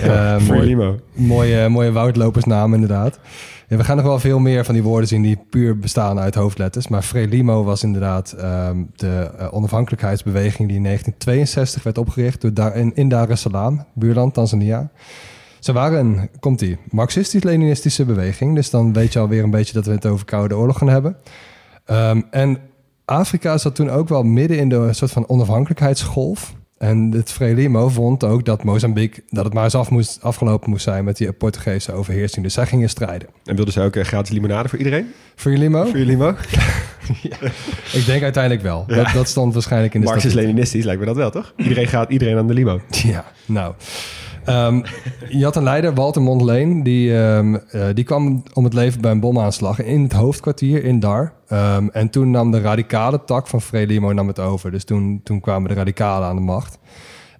Ja, 0.02 0.40
Frelimo. 0.40 0.96
Mooie, 1.12 1.68
mooie 1.68 1.92
woudlopersnaam 1.92 2.74
inderdaad. 2.74 3.20
We 3.68 3.84
gaan 3.84 3.96
nog 3.96 4.04
wel 4.04 4.18
veel 4.18 4.38
meer 4.38 4.64
van 4.64 4.74
die 4.74 4.82
woorden 4.82 5.08
zien 5.08 5.22
die 5.22 5.38
puur 5.50 5.78
bestaan 5.78 6.18
uit 6.18 6.34
hoofdletters. 6.34 6.88
Maar 6.88 7.02
Frelimo 7.02 7.64
was 7.64 7.82
inderdaad 7.82 8.34
um, 8.38 8.90
de 8.96 9.30
uh, 9.40 9.54
onafhankelijkheidsbeweging 9.54 10.68
die 10.68 10.76
in 10.76 10.82
1962 10.82 11.82
werd 11.82 11.98
opgericht 11.98 12.56
door 12.56 12.72
in, 12.72 12.94
in 12.94 13.08
Dar 13.08 13.30
es 13.30 13.40
Salaam, 13.40 13.84
buurland 13.94 14.34
Tanzania. 14.34 14.90
Ze 15.58 15.72
waren 15.72 15.98
een, 15.98 16.30
komt 16.40 16.58
die, 16.58 16.78
marxistisch-leninistische 16.90 18.04
beweging. 18.04 18.54
Dus 18.54 18.70
dan 18.70 18.92
weet 18.92 19.12
je 19.12 19.18
alweer 19.18 19.42
een 19.42 19.50
beetje 19.50 19.72
dat 19.72 19.86
we 19.86 19.92
het 19.92 20.06
over 20.06 20.24
Koude 20.24 20.56
Oorlog 20.56 20.78
gaan 20.78 20.88
hebben. 20.88 21.16
Um, 21.90 22.24
en 22.30 22.58
Afrika 23.04 23.58
zat 23.58 23.74
toen 23.74 23.90
ook 23.90 24.08
wel 24.08 24.22
midden 24.22 24.58
in 24.58 24.68
de 24.68 24.92
soort 24.92 25.10
van 25.10 25.28
onafhankelijkheidsgolf. 25.28 26.54
En 26.78 27.10
het 27.12 27.32
Frelimo 27.32 27.88
vond 27.88 28.24
ook 28.24 28.44
dat 28.44 28.64
Mozambique, 28.64 29.22
dat 29.30 29.44
het 29.44 29.54
maar 29.54 29.64
eens 29.64 29.74
af 29.74 29.90
moest, 29.90 30.18
afgelopen 30.22 30.70
moest 30.70 30.82
zijn 30.82 31.04
met 31.04 31.16
die 31.16 31.32
Portugese 31.32 31.92
overheersing. 31.92 32.44
Dus 32.44 32.54
zij 32.54 32.66
gingen 32.66 32.88
strijden. 32.88 33.28
En 33.44 33.56
wilden 33.56 33.74
zij 33.74 33.84
ook 33.84 33.96
uh, 33.96 34.04
gratis 34.04 34.30
limonade 34.30 34.68
voor 34.68 34.78
iedereen? 34.78 35.12
Frelimo? 35.34 35.84
Frelimo? 35.84 36.26
ja. 37.22 37.36
Ik 37.92 38.06
denk 38.06 38.22
uiteindelijk 38.22 38.62
wel. 38.62 38.84
Ja. 38.86 38.94
Dat, 38.94 39.12
dat, 39.12 39.28
stond 39.28 39.54
waarschijnlijk 39.54 39.94
in 39.94 40.00
de 40.00 40.06
Marxist-Leninistisch 40.06 40.84
lijkt 40.84 41.00
me 41.00 41.06
dat 41.06 41.16
wel, 41.16 41.30
toch? 41.30 41.52
Iedereen 41.56 41.86
gaat 41.86 42.10
iedereen 42.10 42.36
aan 42.36 42.46
de 42.46 42.54
limo. 42.54 42.80
Ja, 42.88 43.24
nou. 43.46 43.74
Um, 44.48 44.82
je 45.28 45.44
had 45.44 45.56
een 45.56 45.62
leider, 45.62 45.94
Walter 45.94 46.22
Mondleen, 46.22 46.82
die, 46.82 47.12
um, 47.12 47.54
uh, 47.54 47.86
die 47.94 48.04
kwam 48.04 48.42
om 48.52 48.64
het 48.64 48.74
leven 48.74 49.00
bij 49.00 49.10
een 49.10 49.20
bomaanslag 49.20 49.82
in 49.82 50.02
het 50.02 50.12
hoofdkwartier 50.12 50.84
in 50.84 51.00
Dar. 51.00 51.32
Um, 51.52 51.90
en 51.90 52.10
toen 52.10 52.30
nam 52.30 52.50
de 52.50 52.60
radicale 52.60 53.24
tak 53.24 53.46
van 53.46 53.60
Frelimo 53.60 54.12
nam 54.12 54.26
het 54.26 54.38
over. 54.38 54.70
Dus 54.70 54.84
toen, 54.84 55.20
toen 55.24 55.40
kwamen 55.40 55.68
de 55.68 55.74
radicalen 55.74 56.28
aan 56.28 56.36
de 56.36 56.42
macht. 56.42 56.78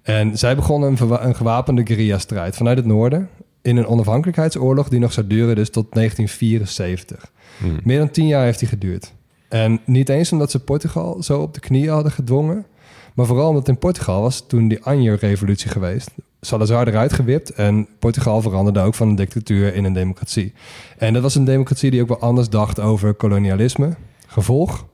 En 0.01 0.37
zij 0.37 0.55
begonnen 0.55 0.89
een, 0.89 1.27
een 1.27 1.35
gewapende 1.35 1.85
guerrilla-strijd 1.85 2.55
vanuit 2.55 2.77
het 2.77 2.85
noorden... 2.85 3.29
in 3.61 3.77
een 3.77 3.87
onafhankelijkheidsoorlog 3.87 4.89
die 4.89 4.99
nog 4.99 5.13
zou 5.13 5.27
duren 5.27 5.55
dus 5.55 5.69
tot 5.69 5.93
1974. 5.93 7.31
Hmm. 7.57 7.79
Meer 7.83 7.99
dan 7.99 8.11
tien 8.11 8.27
jaar 8.27 8.43
heeft 8.43 8.59
die 8.59 8.67
geduurd. 8.67 9.13
En 9.49 9.79
niet 9.85 10.09
eens 10.09 10.31
omdat 10.31 10.51
ze 10.51 10.59
Portugal 10.59 11.23
zo 11.23 11.41
op 11.41 11.53
de 11.53 11.59
knieën 11.59 11.89
hadden 11.89 12.11
gedwongen... 12.11 12.65
maar 13.13 13.25
vooral 13.25 13.49
omdat 13.49 13.67
in 13.67 13.77
Portugal 13.77 14.21
was 14.21 14.47
toen 14.47 14.67
die 14.67 14.83
Anjo-revolutie 14.83 15.69
geweest... 15.69 16.11
Salazar 16.41 16.87
eruit 16.87 17.13
gewipt 17.13 17.51
en 17.51 17.87
Portugal 17.99 18.41
veranderde 18.41 18.79
ook 18.79 18.95
van 18.95 19.07
een 19.07 19.15
dictatuur 19.15 19.73
in 19.73 19.83
een 19.83 19.93
democratie. 19.93 20.53
En 20.97 21.13
dat 21.13 21.21
was 21.21 21.35
een 21.35 21.45
democratie 21.45 21.91
die 21.91 22.01
ook 22.01 22.07
wel 22.07 22.19
anders 22.19 22.49
dacht 22.49 22.79
over 22.79 23.13
kolonialisme. 23.13 23.95
Gevolg, 24.27 24.85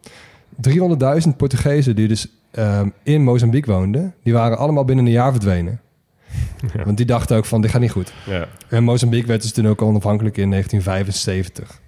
300.000 0.69 1.35
Portugezen 1.37 1.95
die 1.95 2.07
dus 2.07 2.27
um, 2.51 2.93
in 3.03 3.23
Mozambique 3.23 3.73
woonden, 3.73 4.13
die 4.23 4.33
waren 4.33 4.57
allemaal 4.57 4.85
binnen 4.85 5.05
een 5.05 5.11
jaar 5.11 5.31
verdwenen. 5.31 5.79
Ja. 6.73 6.83
Want 6.83 6.97
die 6.97 7.05
dachten 7.05 7.37
ook 7.37 7.45
van, 7.45 7.61
dit 7.61 7.71
gaat 7.71 7.81
niet 7.81 7.91
goed. 7.91 8.13
Ja. 8.25 8.47
En 8.69 8.83
Mozambique 8.83 9.27
werd 9.27 9.41
dus 9.41 9.51
toen 9.51 9.67
ook 9.67 9.81
onafhankelijk 9.81 10.37
in 10.37 10.49
1975. 10.49 11.81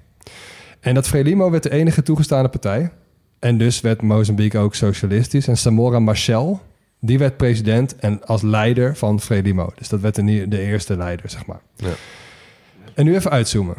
En 0.80 0.94
dat 0.94 1.08
Frelimo 1.08 1.50
werd 1.50 1.64
de 1.64 1.72
enige 1.72 2.04
toegestane 2.04 2.48
partij. 2.48 2.92
En 3.40 3.58
dus 3.58 3.82
werd 3.82 4.02
Mozambique 4.02 4.60
ook 4.60 4.76
socialistisch. 4.76 5.48
En 5.48 5.58
Samora 5.58 6.00
Machel, 6.00 6.62
die 7.00 7.18
werd 7.18 7.38
president 7.38 7.96
en 7.96 8.26
als 8.26 8.42
leider 8.42 8.96
van 8.96 9.20
Frelimo. 9.20 9.70
Dus 9.76 9.90
dat 9.90 10.00
werd 10.00 10.16
de, 10.16 10.48
de 10.48 10.60
eerste 10.60 10.98
leider, 10.98 11.30
zeg 11.30 11.46
maar. 11.46 11.60
Ja. 11.76 11.94
En 12.94 13.06
nu 13.06 13.16
even 13.16 13.32
uitzoomen. 13.32 13.76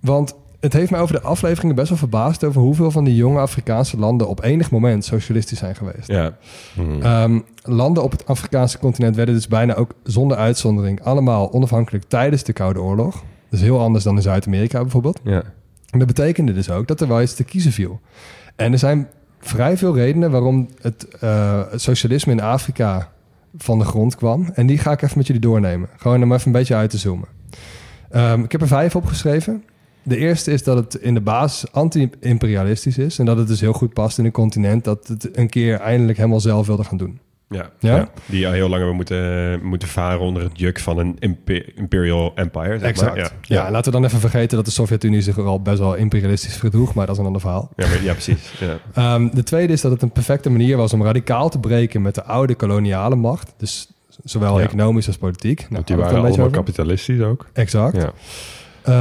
Want 0.00 0.34
het 0.60 0.72
heeft 0.72 0.90
mij 0.90 1.00
over 1.00 1.14
de 1.14 1.22
afleveringen 1.22 1.76
best 1.76 1.88
wel 1.88 1.98
verbaasd... 1.98 2.44
over 2.44 2.60
hoeveel 2.60 2.90
van 2.90 3.04
die 3.04 3.14
jonge 3.14 3.40
Afrikaanse 3.40 3.98
landen... 3.98 4.28
op 4.28 4.42
enig 4.42 4.70
moment 4.70 5.04
socialistisch 5.04 5.58
zijn 5.58 5.76
geweest. 5.76 6.06
Ja. 6.08 6.36
Mm. 6.74 7.02
Um, 7.02 7.44
landen 7.62 8.02
op 8.02 8.10
het 8.10 8.26
Afrikaanse 8.26 8.78
continent 8.78 9.16
werden 9.16 9.34
dus 9.34 9.48
bijna 9.48 9.74
ook 9.74 9.94
zonder 10.02 10.36
uitzondering... 10.36 11.02
allemaal 11.02 11.52
onafhankelijk 11.52 12.04
tijdens 12.08 12.42
de 12.42 12.52
Koude 12.52 12.80
Oorlog. 12.80 13.22
Dus 13.48 13.60
heel 13.60 13.80
anders 13.80 14.04
dan 14.04 14.16
in 14.16 14.22
Zuid-Amerika 14.22 14.80
bijvoorbeeld. 14.80 15.20
Ja. 15.22 15.42
En 15.90 15.98
dat 15.98 16.08
betekende 16.08 16.52
dus 16.52 16.70
ook 16.70 16.86
dat 16.86 17.00
er 17.00 17.08
wel 17.08 17.22
iets 17.22 17.34
te 17.34 17.44
kiezen 17.44 17.72
viel. 17.72 18.00
En 18.56 18.72
er 18.72 18.78
zijn 18.78 19.08
vrij 19.44 19.76
veel 19.76 19.94
redenen 19.94 20.30
waarom 20.30 20.68
het, 20.80 21.06
uh, 21.24 21.62
het, 21.70 21.82
socialisme 21.82 22.32
in 22.32 22.40
Afrika 22.40 23.12
van 23.56 23.78
de 23.78 23.84
grond 23.84 24.16
kwam. 24.16 24.50
En 24.54 24.66
die 24.66 24.78
ga 24.78 24.92
ik 24.92 25.02
even 25.02 25.18
met 25.18 25.26
jullie 25.26 25.42
doornemen. 25.42 25.88
Gewoon 25.96 26.22
om 26.22 26.32
even 26.32 26.46
een 26.46 26.52
beetje 26.52 26.74
uit 26.74 26.90
te 26.90 26.98
zoomen. 26.98 27.28
Um, 28.16 28.44
ik 28.44 28.52
heb 28.52 28.60
er 28.60 28.66
vijf 28.66 28.96
opgeschreven. 28.96 29.64
De 30.02 30.16
eerste 30.16 30.52
is 30.52 30.62
dat 30.62 30.76
het 30.76 30.94
in 30.94 31.14
de 31.14 31.20
basis 31.20 31.72
anti-imperialistisch 31.72 32.98
is. 32.98 33.18
En 33.18 33.24
dat 33.24 33.36
het 33.36 33.48
dus 33.48 33.60
heel 33.60 33.72
goed 33.72 33.92
past 33.92 34.18
in 34.18 34.24
een 34.24 34.30
continent 34.30 34.84
dat 34.84 35.06
het 35.06 35.36
een 35.36 35.48
keer 35.48 35.80
eindelijk 35.80 36.18
helemaal 36.18 36.40
zelf 36.40 36.66
wilde 36.66 36.84
gaan 36.84 36.96
doen. 36.96 37.20
Ja, 37.54 37.70
ja? 37.78 37.96
ja, 37.96 38.08
die 38.26 38.46
al 38.46 38.52
heel 38.52 38.68
lang 38.68 38.76
hebben 38.76 38.96
moeten, 38.96 39.62
moeten 39.62 39.88
varen 39.88 40.20
onder 40.20 40.42
het 40.42 40.58
juk 40.58 40.80
van 40.80 40.98
een 40.98 41.18
imperial 41.74 42.32
empire. 42.34 42.78
Zeg 42.78 42.88
exact. 42.88 43.16
Maar. 43.16 43.32
Ja. 43.42 43.64
Ja, 43.64 43.70
laten 43.70 43.92
we 43.92 43.98
dan 43.98 44.08
even 44.08 44.20
vergeten 44.20 44.56
dat 44.56 44.64
de 44.64 44.70
Sovjet-Unie 44.70 45.20
zich 45.20 45.38
al 45.38 45.62
best 45.62 45.78
wel 45.78 45.94
imperialistisch 45.94 46.56
gedroeg, 46.56 46.94
maar 46.94 47.06
dat 47.06 47.14
is 47.14 47.20
een 47.20 47.26
ander 47.26 47.40
verhaal. 47.40 47.70
Ja, 47.76 47.86
maar, 47.86 48.02
ja 48.02 48.12
precies. 48.12 48.52
Um, 48.98 49.30
de 49.34 49.42
tweede 49.42 49.72
is 49.72 49.80
dat 49.80 49.92
het 49.92 50.02
een 50.02 50.12
perfecte 50.12 50.50
manier 50.50 50.76
was 50.76 50.92
om 50.92 51.02
radicaal 51.02 51.48
te 51.48 51.58
breken 51.58 52.02
met 52.02 52.14
de 52.14 52.24
oude 52.24 52.54
koloniale 52.54 53.16
macht. 53.16 53.54
Dus 53.56 53.88
zowel 54.24 54.60
economisch 54.60 55.06
als 55.06 55.16
politiek. 55.16 55.66
Nou, 55.70 55.84
die 55.84 55.96
waren 55.96 56.24
allemaal 56.24 56.50
kapitalistisch 56.50 57.20
ook. 57.20 57.46
Exact. 57.52 57.96
Ja. 57.96 58.12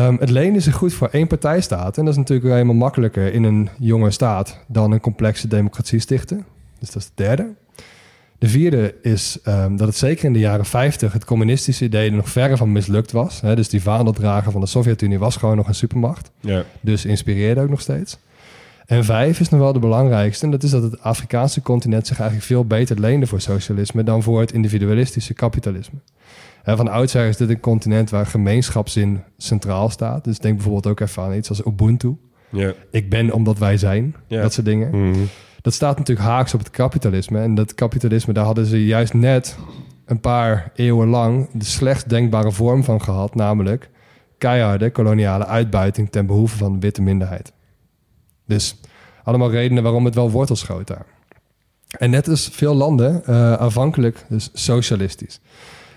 Um, 0.08 0.18
het 0.20 0.30
leende 0.30 0.60
zich 0.60 0.76
goed 0.76 0.94
voor 0.94 1.08
één 1.08 1.28
partijstaat. 1.28 1.98
En 1.98 2.04
dat 2.04 2.13
is 2.13 2.20
natuurlijk 2.20 2.48
wel 2.48 2.56
helemaal 2.56 2.76
makkelijker 2.76 3.34
in 3.34 3.44
een 3.44 3.70
jonge 3.80 4.12
staat 4.12 4.60
dan 4.68 4.92
een 4.92 5.00
complexe 5.00 5.48
democratie 5.48 6.00
stichten. 6.00 6.46
Dus 6.80 6.92
dat 6.92 7.02
is 7.02 7.08
de 7.08 7.24
derde. 7.24 7.54
De 8.44 8.50
vierde 8.50 8.96
is 9.02 9.38
um, 9.48 9.78
dat 9.78 9.88
het 9.88 9.98
zeker 9.98 10.26
in 10.26 10.34
de 10.34 10.40
jaren 10.40 10.66
50 10.66 11.14
het 11.14 11.26
communistische 11.26 11.86
idee 11.86 12.12
nog 12.12 12.30
verre 12.30 12.58
van 12.58 12.72
mislukt 12.72 13.12
was. 13.12 13.42
Hè? 13.42 13.56
Dus 13.56 13.70
die 13.70 13.82
vaandeldrager 13.82 14.52
van 14.52 14.62
de 14.62 14.68
Sovjet-Unie 14.68 15.20
was 15.20 15.36
gewoon 15.36 15.56
nog 15.56 15.68
een 15.68 15.76
supermacht. 15.76 16.32
Ja. 16.40 16.64
Dus 16.82 17.06
inspireerde 17.06 17.62
ook 17.62 17.70
nog 17.70 17.82
steeds. 17.82 18.18
En 18.86 19.06
vijf 19.06 19.40
is 19.40 19.50
nog 19.50 19.60
wel 19.60 19.74
de 19.74 19.80
belangrijkste. 19.80 20.46
En 20.46 20.52
dat 20.52 20.64
is 20.64 20.70
dat 20.70 20.84
het 20.84 21.02
Afrikaanse 21.02 21.62
continent 21.62 22.08
zich 22.08 22.18
eigenlijk 22.18 22.48
veel 22.48 22.66
beter 22.66 23.00
leende 23.00 23.28
voor 23.28 23.42
socialisme 23.42 24.04
dan 24.04 24.24
voor 24.24 24.40
het 24.40 24.52
individualistische 24.52 25.34
kapitalisme. 25.34 26.00
En 26.64 26.78
van 26.78 26.88
oudsher 26.88 27.28
is 27.28 27.38
dit 27.38 27.50
een 27.50 27.60
continent 27.60 28.10
waar 28.10 28.26
gemeenschapszin 28.26 29.24
centraal 29.38 29.90
staat. 29.90 30.24
Dus 30.24 30.40
denk 30.40 30.56
bijvoorbeeld 30.56 30.88
ook 30.88 31.00
even 31.00 31.24
aan 31.24 31.34
iets 31.34 31.50
als 31.50 31.66
Ubuntu. 31.66 32.18
Ja. 32.50 32.74
Ik 32.92 33.10
ben 33.10 33.32
omdat 33.32 33.58
wij 33.58 33.78
zijn. 33.78 34.16
Ja. 34.28 34.42
Dat 34.42 34.54
soort 34.54 34.66
dingen. 34.66 34.88
Mm 34.92 35.14
-hmm. 35.14 35.28
Dat 35.63 35.73
staat 35.73 35.97
natuurlijk 35.97 36.28
haaks 36.28 36.54
op 36.54 36.60
het 36.60 36.69
kapitalisme. 36.69 37.39
En 37.39 37.56
dat 37.56 37.73
kapitalisme, 37.73 38.34
daar 38.34 38.45
hadden 38.45 38.65
ze 38.65 38.86
juist 38.86 39.13
net 39.13 39.58
een 40.06 40.19
paar 40.19 40.71
eeuwen 40.76 41.08
lang 41.08 41.49
de 41.54 41.65
slechtst 41.65 42.10
denkbare 42.10 42.52
vorm 42.52 42.84
van 42.84 43.02
gehad. 43.02 43.36
Namelijk 43.36 43.89
keiharde 44.38 44.91
koloniale 44.91 45.45
uitbuiting 45.45 46.12
ten 46.12 46.26
behoeve 46.26 46.58
van 46.58 46.73
de 46.73 46.80
witte 46.80 47.02
minderheid. 47.02 47.54
Dus 48.45 48.80
allemaal 49.23 49.52
redenen 49.52 49.84
waarom 49.84 50.06
het 50.06 50.15
wel 50.15 50.32
wortels 50.32 50.60
schoot 50.60 50.88
daar. 50.88 51.06
En 51.97 52.10
net 52.10 52.28
als 52.28 52.49
veel 52.52 52.73
landen, 52.73 53.23
uh, 53.30 53.54
aanvankelijk 53.54 54.26
dus 54.30 54.49
socialistisch. 54.54 55.39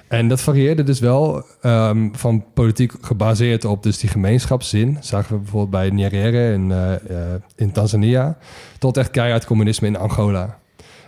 En 0.08 0.28
dat 0.28 0.40
varieerde 0.40 0.82
dus 0.82 0.98
wel 1.00 1.44
um, 1.62 2.10
van 2.16 2.44
politiek 2.54 2.92
gebaseerd 3.00 3.64
op 3.64 3.82
dus 3.82 3.98
die 3.98 4.10
gemeenschapszin. 4.10 4.96
Zagen 5.00 5.34
we 5.34 5.40
bijvoorbeeld 5.40 5.70
bij 5.70 5.90
Nyerere 5.90 6.52
in, 6.52 6.70
uh, 6.70 6.76
uh, 7.10 7.16
in 7.56 7.72
Tanzania. 7.72 8.36
Tot 8.78 8.96
echt 8.96 9.10
keihard 9.10 9.44
communisme 9.44 9.86
in 9.86 9.96
Angola. 9.96 10.58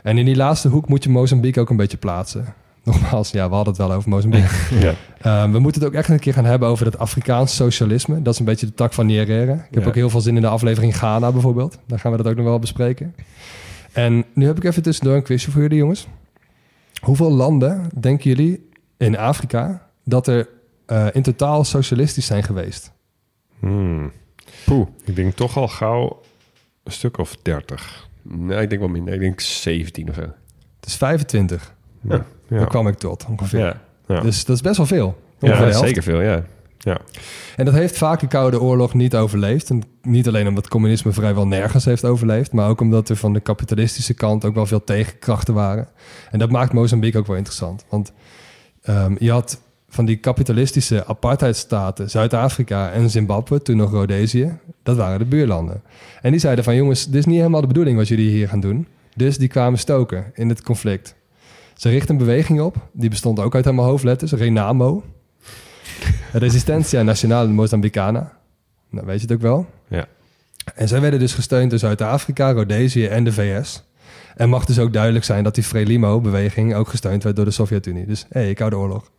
En 0.02 0.18
in 0.18 0.24
die 0.24 0.36
laatste 0.36 0.68
hoek 0.68 0.88
moet 0.88 1.04
je 1.04 1.10
Mozambique 1.10 1.60
ook 1.60 1.70
een 1.70 1.76
beetje 1.76 1.96
plaatsen. 1.96 2.44
nogmaals, 2.84 3.30
ja, 3.30 3.48
we 3.48 3.54
hadden 3.54 3.74
het 3.74 3.82
wel 3.86 3.92
over 3.96 4.08
Mozambique. 4.08 4.48
Ja. 4.80 4.94
Ehm, 5.20 5.52
we 5.52 5.58
moeten 5.58 5.80
het 5.80 5.90
ook 5.90 5.96
echt 5.96 6.08
een 6.08 6.18
keer 6.18 6.32
gaan 6.32 6.44
hebben 6.44 6.68
over 6.68 6.84
dat 6.84 6.98
Afrikaans 6.98 7.56
socialisme. 7.56 8.22
Dat 8.22 8.32
is 8.32 8.38
een 8.38 8.44
beetje 8.44 8.66
de 8.66 8.74
tak 8.74 8.92
van 8.92 9.06
Nyerere. 9.06 9.52
Ik 9.52 9.60
heb 9.70 9.82
Ja. 9.82 9.88
ook 9.88 9.94
heel 9.94 10.10
veel 10.10 10.20
zin 10.20 10.36
in 10.36 10.42
de 10.42 10.48
aflevering 10.48 10.96
Ghana 10.96 11.32
bijvoorbeeld. 11.32 11.78
Daar 11.86 11.98
gaan 11.98 12.10
we 12.10 12.16
dat 12.16 12.26
ook 12.26 12.36
nog 12.36 12.44
wel 12.44 12.58
bespreken. 12.58 13.14
En 13.92 14.24
nu 14.32 14.46
heb 14.46 14.56
ik 14.56 14.64
even 14.64 14.82
tussendoor 14.82 15.16
een 15.16 15.22
quizje 15.22 15.50
voor 15.50 15.62
jullie 15.62 15.78
jongens. 15.78 16.06
Hoeveel 17.00 17.30
landen 17.32 17.88
denken 18.00 18.30
jullie 18.30 18.67
in 18.98 19.18
Afrika 19.18 19.90
dat 20.04 20.26
er 20.26 20.48
eh, 20.86 21.06
in 21.12 21.22
totaal 21.22 21.64
socialistisch 21.64 22.26
zijn 22.26 22.42
geweest? 22.42 22.92
Hmm. 23.58 24.12
Poeh, 24.64 24.86
ik 25.04 25.16
denk 25.16 25.34
toch 25.34 25.56
al 25.56 25.68
gauw 25.68 26.20
een 26.82 26.92
stuk 26.92 27.18
of 27.18 27.36
30. 27.42 28.08
Nee, 28.22 28.60
ik 28.60 28.68
denk 28.68 28.80
wel 28.80 28.90
minder. 28.90 29.14
Ik 29.14 29.20
denk 29.20 29.40
17 29.40 30.08
of 30.08 30.14
zo. 30.14 30.20
Het 30.20 30.86
is 30.86 30.96
25. 30.96 31.74
Ja, 32.00 32.24
ja. 32.48 32.58
Daar 32.58 32.66
kwam 32.66 32.88
ik 32.88 32.94
tot 32.94 33.26
ongeveer. 33.28 33.60
Ja, 33.60 33.80
ja. 34.06 34.20
Dus 34.20 34.44
dat 34.44 34.56
is 34.56 34.62
best 34.62 34.76
wel 34.76 34.86
veel. 34.86 35.18
Ja, 35.38 35.72
zeker 35.72 36.02
veel, 36.02 36.20
ja. 36.20 36.44
ja. 36.78 36.98
En 37.56 37.64
dat 37.64 37.74
heeft 37.74 37.98
vaak 37.98 38.20
de 38.20 38.26
Koude 38.26 38.60
Oorlog 38.60 38.94
niet 38.94 39.16
overleefd. 39.16 39.70
En 39.70 39.82
niet 40.02 40.28
alleen 40.28 40.48
omdat 40.48 40.68
communisme 40.68 41.12
vrijwel 41.12 41.46
nergens 41.46 41.84
heeft 41.84 42.04
overleefd, 42.04 42.52
maar 42.52 42.68
ook 42.68 42.80
omdat 42.80 43.08
er 43.08 43.16
van 43.16 43.32
de 43.32 43.40
kapitalistische 43.40 44.14
kant 44.14 44.44
ook 44.44 44.54
wel 44.54 44.66
veel 44.66 44.84
tegenkrachten 44.84 45.54
waren. 45.54 45.88
En 46.30 46.38
dat 46.38 46.50
maakt 46.50 46.72
Mozambique 46.72 47.20
ook 47.20 47.26
wel 47.26 47.36
interessant. 47.36 47.84
Want 47.88 48.12
ehm, 48.88 49.14
je 49.18 49.30
had 49.30 49.60
van 49.88 50.04
die 50.04 50.16
kapitalistische 50.16 51.06
apartheidstaten, 51.06 52.10
Zuid-Afrika 52.10 52.90
en 52.90 53.10
Zimbabwe, 53.10 53.62
toen 53.62 53.76
nog 53.76 53.90
Rhodesië, 53.90 54.58
dat 54.82 54.96
waren 54.96 55.18
de 55.18 55.24
buurlanden. 55.24 55.82
En 56.20 56.30
die 56.30 56.40
zeiden 56.40 56.64
van 56.64 56.74
jongens, 56.74 57.06
dit 57.06 57.14
is 57.14 57.26
niet 57.26 57.36
helemaal 57.36 57.60
de 57.60 57.66
bedoeling 57.66 57.96
wat 57.96 58.08
jullie 58.08 58.30
hier 58.30 58.48
gaan 58.48 58.60
doen. 58.60 58.86
Dus 59.14 59.38
die 59.38 59.48
kwamen 59.48 59.78
stoken 59.78 60.32
in 60.34 60.48
het 60.48 60.62
conflict. 60.62 61.14
Ze 61.74 61.88
richtten 61.88 62.10
een 62.10 62.24
beweging 62.24 62.60
op, 62.60 62.76
die 62.92 63.10
bestond 63.10 63.40
ook 63.40 63.54
uit 63.54 63.64
helemaal 63.64 63.86
hoofdletters, 63.86 64.32
Renamo. 64.32 65.04
Resistencia 66.32 67.02
Nacional 67.02 67.48
Mozambicana. 67.48 68.32
Nou, 68.90 69.06
weet 69.06 69.20
je 69.20 69.26
het 69.26 69.32
ook 69.32 69.40
wel. 69.40 69.66
Ja. 69.88 70.06
En 70.74 70.88
zij 70.88 71.00
werden 71.00 71.20
dus 71.20 71.34
gesteund 71.34 71.70
door 71.70 71.78
Zuid-Afrika, 71.78 72.50
Rhodesië 72.50 73.06
en 73.06 73.24
de 73.24 73.32
VS. 73.32 73.82
En 74.36 74.48
mag 74.48 74.64
dus 74.64 74.78
ook 74.78 74.92
duidelijk 74.92 75.24
zijn 75.24 75.44
dat 75.44 75.54
die 75.54 75.64
Frelimo-beweging 75.64 76.74
ook 76.74 76.88
gesteund 76.88 77.22
werd 77.22 77.36
door 77.36 77.44
de 77.44 77.50
Sovjet-Unie. 77.50 78.06
Dus 78.06 78.26
hé, 78.28 78.40
hey, 78.40 78.54
Koude 78.54 78.76
Oorlog. 78.76 79.10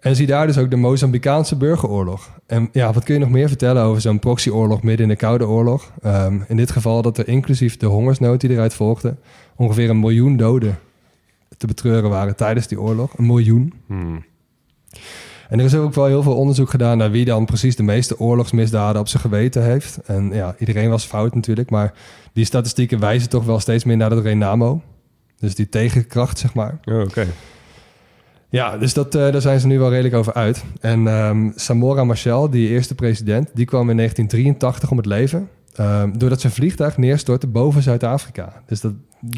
En 0.00 0.16
zie 0.16 0.26
daar 0.26 0.46
dus 0.46 0.58
ook 0.58 0.70
de 0.70 0.76
Mozambicaanse 0.76 1.56
burgeroorlog. 1.56 2.30
En 2.46 2.68
ja, 2.72 2.92
wat 2.92 3.04
kun 3.04 3.14
je 3.14 3.20
nog 3.20 3.30
meer 3.30 3.48
vertellen 3.48 3.82
over 3.82 4.00
zo'n 4.00 4.18
proxyoorlog 4.18 4.82
midden 4.82 5.02
in 5.02 5.12
de 5.12 5.18
Koude 5.18 5.46
Oorlog? 5.46 5.92
Ehm, 6.02 6.40
in 6.48 6.56
dit 6.56 6.70
geval 6.70 7.02
dat 7.02 7.18
er 7.18 7.28
inclusief 7.28 7.76
de 7.76 7.86
hongersnood 7.86 8.40
die 8.40 8.50
eruit 8.50 8.74
volgde... 8.74 9.16
ongeveer 9.56 9.90
een 9.90 10.00
miljoen 10.00 10.36
doden 10.36 10.78
te 11.56 11.66
betreuren 11.66 12.10
waren 12.10 12.36
tijdens 12.36 12.66
die 12.66 12.80
oorlog. 12.80 13.18
Een 13.18 13.26
miljoen. 13.26 13.72
Hmm. 13.86 14.24
En 15.48 15.58
er 15.58 15.64
is 15.64 15.74
ook 15.74 15.94
wel 15.94 16.06
heel 16.06 16.22
veel 16.22 16.36
onderzoek 16.36 16.70
gedaan 16.70 16.98
naar 16.98 17.10
wie 17.10 17.24
dan 17.24 17.44
precies 17.44 17.76
de 17.76 17.82
meeste 17.82 18.18
oorlogsmisdaden 18.18 19.00
op 19.00 19.08
zijn 19.08 19.22
geweten 19.22 19.62
heeft. 19.64 19.98
En 20.06 20.30
ja, 20.32 20.54
iedereen 20.58 20.90
was 20.90 21.04
fout 21.04 21.34
natuurlijk, 21.34 21.70
maar 21.70 21.92
die 22.32 22.44
statistieken 22.44 22.98
wijzen 23.00 23.28
toch 23.28 23.44
wel 23.44 23.60
steeds 23.60 23.84
meer 23.84 23.96
naar 23.96 24.10
dat 24.10 24.22
Renamo. 24.22 24.82
Dus 25.38 25.54
die 25.54 25.68
tegenkracht, 25.68 26.38
zeg 26.38 26.54
maar. 26.54 26.78
Oh, 26.84 27.00
Oké. 27.00 27.26
Ja, 28.48 28.78
dus 28.78 28.92
dat, 28.94 29.14
eh, 29.14 29.32
daar 29.32 29.40
zijn 29.40 29.60
ze 29.60 29.66
nu 29.66 29.78
wel 29.78 29.90
redelijk 29.90 30.14
over 30.14 30.32
uit. 30.34 30.64
En 30.80 31.06
ehm, 31.08 31.50
Samora 31.54 32.04
Machel, 32.04 32.50
die 32.50 32.68
eerste 32.68 32.94
president, 32.94 33.50
die 33.54 33.64
kwam 33.66 33.90
in 33.90 33.96
1983 33.96 34.90
om 34.90 34.96
het 34.96 35.06
leven. 35.06 35.48
ehm, 35.74 36.12
doordat 36.18 36.40
zijn 36.40 36.52
vliegtuig 36.52 36.96
neerstortte 36.96 37.46
boven 37.46 37.82
Zuid-Afrika. 37.82 38.52
Dus 38.66 38.80
dat 38.80 38.92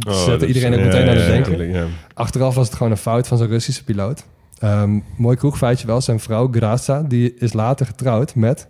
Oh, 0.09 0.15
zette 0.15 0.31
dat 0.39 0.49
iedereen 0.49 0.73
is- 0.73 0.77
ook 0.79 0.85
ja, 0.85 0.91
meteen 0.91 1.09
aan 1.09 1.17
het 1.17 1.27
ja, 1.27 1.33
denken. 1.33 1.71
ja. 1.71 1.85
Achteraf 2.15 2.55
was 2.55 2.67
het 2.67 2.77
gewoon 2.77 2.93
een 2.93 2.99
fout 2.99 3.27
van 3.27 3.39
zijn 3.39 3.51
Russische 3.51 3.85
piloot. 3.85 4.25
Ehm, 4.59 4.99
mooi 5.17 5.37
kroegfeitje 5.37 5.87
wel. 5.87 6.01
Zijn 6.01 6.21
vrouw 6.21 6.51
Graça, 6.53 7.07
die 7.07 7.35
is 7.35 7.53
later 7.53 7.87
getrouwd 7.87 8.35
met 8.35 8.69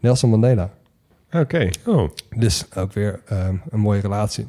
Nelson 0.00 0.30
Mandela. 0.30 0.70
Oké. 1.32 1.68
Oh. 1.86 2.10
Dus 2.36 2.66
ook 2.76 2.92
weer 2.92 3.20
ehm, 3.26 3.54
een 3.70 3.80
mooie 3.80 4.00
relatie. 4.00 4.46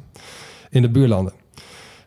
In 0.70 0.82
de 0.82 0.90
buurlanden. 0.90 1.32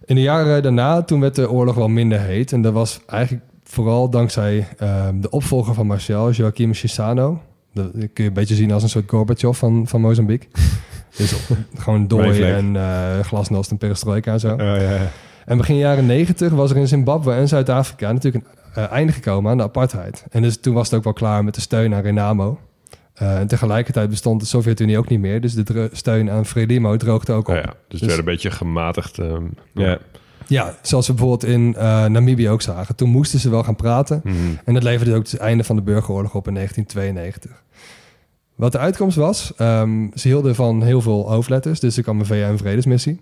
In 0.05 0.15
de 0.15 0.21
jaren 0.21 0.63
daarna, 0.63 1.01
toen 1.01 1.19
werd 1.19 1.35
de 1.35 1.51
oorlog 1.51 1.75
wel 1.75 1.87
minder 1.87 2.19
heet. 2.19 2.51
En 2.51 2.61
dat 2.61 2.73
was 2.73 2.99
eigenlijk 3.05 3.43
vooral 3.63 4.09
dankzij 4.09 4.67
ehm, 4.77 5.19
de 5.19 5.29
opvolger 5.29 5.73
van 5.73 5.87
Marcel, 5.87 6.31
Joaquim 6.31 6.73
Chissano. 6.73 7.41
Dat 7.73 7.91
kun 7.91 8.09
je 8.13 8.23
een 8.23 8.33
beetje 8.33 8.55
zien 8.55 8.71
als 8.71 8.83
een 8.83 8.89
soort 8.89 9.09
Gorbachev 9.09 9.57
van, 9.57 9.87
van 9.87 10.01
Mozambique. 10.01 10.47
dus 11.17 11.47
gewoon 11.77 12.07
dooi 12.07 12.43
en 12.43 12.75
eh 12.75 13.19
glasnost 13.19 13.71
en 13.71 13.77
perestroika 13.77 14.31
en 14.31 14.39
zo. 14.39 14.51
Oh, 14.51 14.57
ja, 14.57 14.75
ja. 14.75 15.11
En 15.45 15.57
begin 15.57 15.77
jaren 15.77 16.05
90 16.05 16.51
was 16.51 16.71
er 16.71 16.77
in 16.77 16.87
Zimbabwe 16.87 17.33
en 17.33 17.47
Zuid-Afrika 17.47 18.11
natuurlijk 18.11 18.45
een 18.45 18.62
eh, 18.73 18.91
einde 18.91 19.13
gekomen 19.13 19.51
aan 19.51 19.57
de 19.57 19.63
apartheid. 19.63 20.25
En 20.29 20.41
dus 20.41 20.57
toen 20.59 20.73
was 20.73 20.85
het 20.89 20.97
ook 20.97 21.03
wel 21.03 21.13
klaar 21.13 21.43
met 21.43 21.55
de 21.55 21.61
steun 21.61 21.93
aan 21.93 22.01
Renamo. 22.01 22.59
Eh, 23.13 23.39
en 23.39 23.47
tegelijkertijd 23.47 24.09
bestond 24.09 24.39
de 24.39 24.45
Sovjet-Unie 24.45 24.97
ook 24.97 25.09
niet 25.09 25.19
meer. 25.19 25.41
Dus 25.41 25.53
de 25.53 25.89
steun 25.91 26.29
aan 26.29 26.45
Frelimo 26.45 26.97
droogde 26.97 27.33
ook 27.33 27.47
op. 27.47 27.55
Oh, 27.55 27.61
ja. 27.61 27.73
Dus 27.87 27.99
het 27.99 28.09
werd 28.09 28.19
een 28.19 28.25
beetje 28.25 28.51
gematigd. 28.51 29.19
ehm, 29.19 29.43
ja. 29.73 29.97
Ja, 30.47 30.75
zoals 30.81 31.07
we 31.07 31.13
bijvoorbeeld 31.13 31.51
in 31.51 31.75
eh, 31.75 32.05
Namibië 32.05 32.49
ook 32.49 32.61
zagen. 32.61 32.95
Toen 32.95 33.09
moesten 33.09 33.39
ze 33.39 33.49
wel 33.49 33.63
gaan 33.63 33.75
praten. 33.75 34.21
Mhm. 34.23 34.35
En 34.65 34.73
dat 34.73 34.83
leverde 34.83 35.15
ook 35.15 35.23
het 35.23 35.37
einde 35.37 35.63
van 35.63 35.75
de 35.75 35.81
burgeroorlog 35.81 36.35
op 36.35 36.47
in 36.47 36.53
1992. 36.53 37.63
Wat 38.55 38.71
de 38.71 38.77
uitkomst 38.77 39.17
was, 39.17 39.53
ehm, 39.57 40.07
ze 40.13 40.27
hielden 40.27 40.55
van 40.55 40.83
heel 40.83 41.01
veel 41.01 41.31
hoofdletters. 41.31 41.79
Dus 41.79 41.97
er 41.97 42.03
kwam 42.03 42.19
een 42.19 42.25
VN-vredesmissie. 42.25 43.21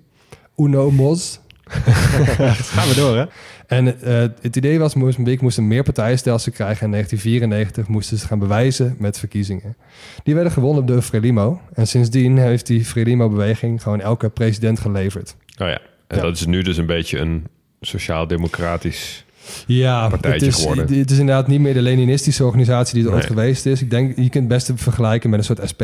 UNO 0.57 0.91
MOS. 0.91 1.39
Gaan 2.75 2.87
we 2.87 2.93
door, 2.95 3.17
hè? 3.17 3.25
En 3.67 4.01
eh, 4.01 4.19
het 4.41 4.55
idee 4.55 4.79
was, 4.79 4.93
Mozambique 4.95 5.43
moest 5.43 5.57
een 5.57 5.67
meerpartijenstelsel 5.67 6.51
krijgen. 6.51 6.85
In 6.85 6.91
1994 6.91 7.87
moesten 7.87 8.17
ze 8.17 8.27
gaan 8.27 8.39
bewijzen 8.39 8.95
met 8.99 9.19
verkiezingen. 9.19 9.75
Die 10.23 10.33
werden 10.33 10.53
gewonnen 10.53 10.85
door 10.85 11.01
Frelimo. 11.01 11.61
En 11.73 11.87
sindsdien 11.87 12.37
heeft 12.37 12.67
die 12.67 12.85
Frelimo-beweging 12.85 13.81
gewoon 13.81 14.01
elke 14.01 14.29
president 14.29 14.79
geleverd. 14.79 15.35
Oh 15.57 15.67
ja. 15.67 15.79
En 16.07 16.17
Ja. 16.17 16.21
dat 16.23 16.35
is 16.35 16.45
nu 16.45 16.61
dus 16.61 16.77
een 16.77 16.85
beetje 16.85 17.19
een 17.19 17.43
sociaal-democratisch... 17.81 19.25
Ja, 19.67 20.07
partijtje 20.09 20.45
het 20.45 20.55
is, 20.55 20.61
geworden. 20.61 20.97
het 20.99 21.11
is 21.11 21.17
inderdaad 21.19 21.47
niet 21.47 21.59
meer 21.59 21.73
de 21.73 21.81
Leninistische 21.81 22.45
organisatie 22.45 22.95
die 22.99 23.07
er 23.07 23.13
ooit 23.13 23.25
geweest 23.25 23.65
is. 23.65 23.81
Ik 23.81 23.89
denk, 23.89 24.09
je 24.09 24.21
kunt 24.21 24.33
het 24.33 24.47
beste 24.47 24.77
vergelijken 24.77 25.29
met 25.29 25.39
een 25.39 25.45
soort 25.45 25.69
SP. 25.71 25.83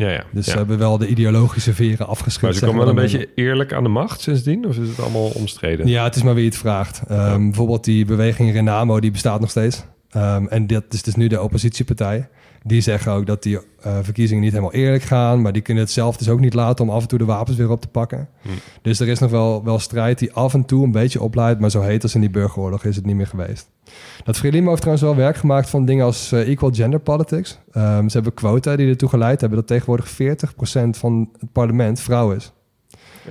Ja, 0.00 0.10
ja. 0.10 0.24
Dus 0.32 0.46
ja. 0.46 0.52
ze 0.52 0.58
hebben 0.58 0.78
wel 0.78 0.98
de 0.98 1.06
ideologische 1.06 1.74
veren 1.74 2.06
afgeschud. 2.06 2.42
maar 2.42 2.52
ze 2.52 2.60
komen 2.60 2.84
wel 2.84 2.94
we 2.94 3.00
een 3.00 3.06
beetje 3.10 3.28
eerlijk 3.34 3.72
aan 3.72 3.82
de 3.82 3.88
macht 3.88 4.20
sindsdien? 4.20 4.66
Of 4.66 4.78
is 4.78 4.88
het 4.88 5.00
allemaal 5.00 5.28
omstreden? 5.28 5.86
Ja, 5.86 6.04
het 6.04 6.16
is 6.16 6.22
maar 6.22 6.34
wie 6.34 6.44
het 6.44 6.56
vraagt. 6.56 7.02
Ehm, 7.08 7.44
Bijvoorbeeld 7.44 7.84
die 7.84 8.04
beweging 8.04 8.52
Renamo, 8.52 9.00
die 9.00 9.10
bestaat 9.10 9.40
nog 9.40 9.50
steeds. 9.50 9.84
Ehm, 10.10 10.46
en 10.46 10.66
dat 10.66 10.84
is 10.88 11.02
dus 11.02 11.14
nu 11.14 11.26
de 11.26 11.42
oppositiepartij. 11.42 12.28
Die 12.62 12.80
zeggen 12.80 13.12
ook 13.12 13.26
dat 13.26 13.42
die 13.42 13.58
eh, 13.80 13.98
verkiezingen 14.02 14.42
niet 14.42 14.52
helemaal 14.52 14.72
eerlijk 14.72 15.02
gaan. 15.02 15.42
Maar 15.42 15.52
die 15.52 15.62
kunnen 15.62 15.82
het 15.82 15.92
zelf 15.92 16.16
dus 16.16 16.28
ook 16.28 16.40
niet 16.40 16.54
laten 16.54 16.84
om 16.84 16.90
af 16.90 17.02
en 17.02 17.08
toe 17.08 17.18
de 17.18 17.24
wapens 17.24 17.56
weer 17.56 17.70
op 17.70 17.80
te 17.80 17.88
pakken. 17.88 18.28
Hm. 18.42 18.48
Dus 18.82 19.00
er 19.00 19.08
is 19.08 19.18
nog 19.18 19.30
wel, 19.30 19.64
wel 19.64 19.78
strijd 19.78 20.18
die 20.18 20.32
af 20.32 20.54
en 20.54 20.64
toe 20.64 20.84
een 20.84 20.92
beetje 20.92 21.20
opleidt. 21.20 21.60
Maar 21.60 21.70
zo 21.70 21.80
heet 21.80 22.02
als 22.02 22.14
in 22.14 22.20
die 22.20 22.30
burgeroorlog 22.30 22.84
is 22.84 22.96
het 22.96 23.06
niet 23.06 23.16
meer 23.16 23.26
geweest. 23.26 23.70
Dat 24.24 24.36
Frelimo 24.36 24.68
heeft 24.68 24.80
trouwens 24.80 25.06
wel 25.06 25.16
werk 25.16 25.36
gemaakt 25.36 25.70
van 25.70 25.84
dingen 25.84 26.04
als 26.04 26.32
eh, 26.32 26.48
equal 26.48 26.70
gender 26.72 27.00
politics. 27.00 27.58
Ehm, 27.72 28.08
ze 28.08 28.14
hebben 28.14 28.34
quota 28.34 28.76
die 28.76 28.88
ertoe 28.88 29.08
geleid 29.08 29.40
hebben 29.40 29.58
dat 29.58 29.66
tegenwoordig 29.66 30.08
40% 30.08 30.98
van 30.98 31.28
het 31.38 31.52
parlement 31.52 32.00
vrouw 32.00 32.32
is. 32.32 32.52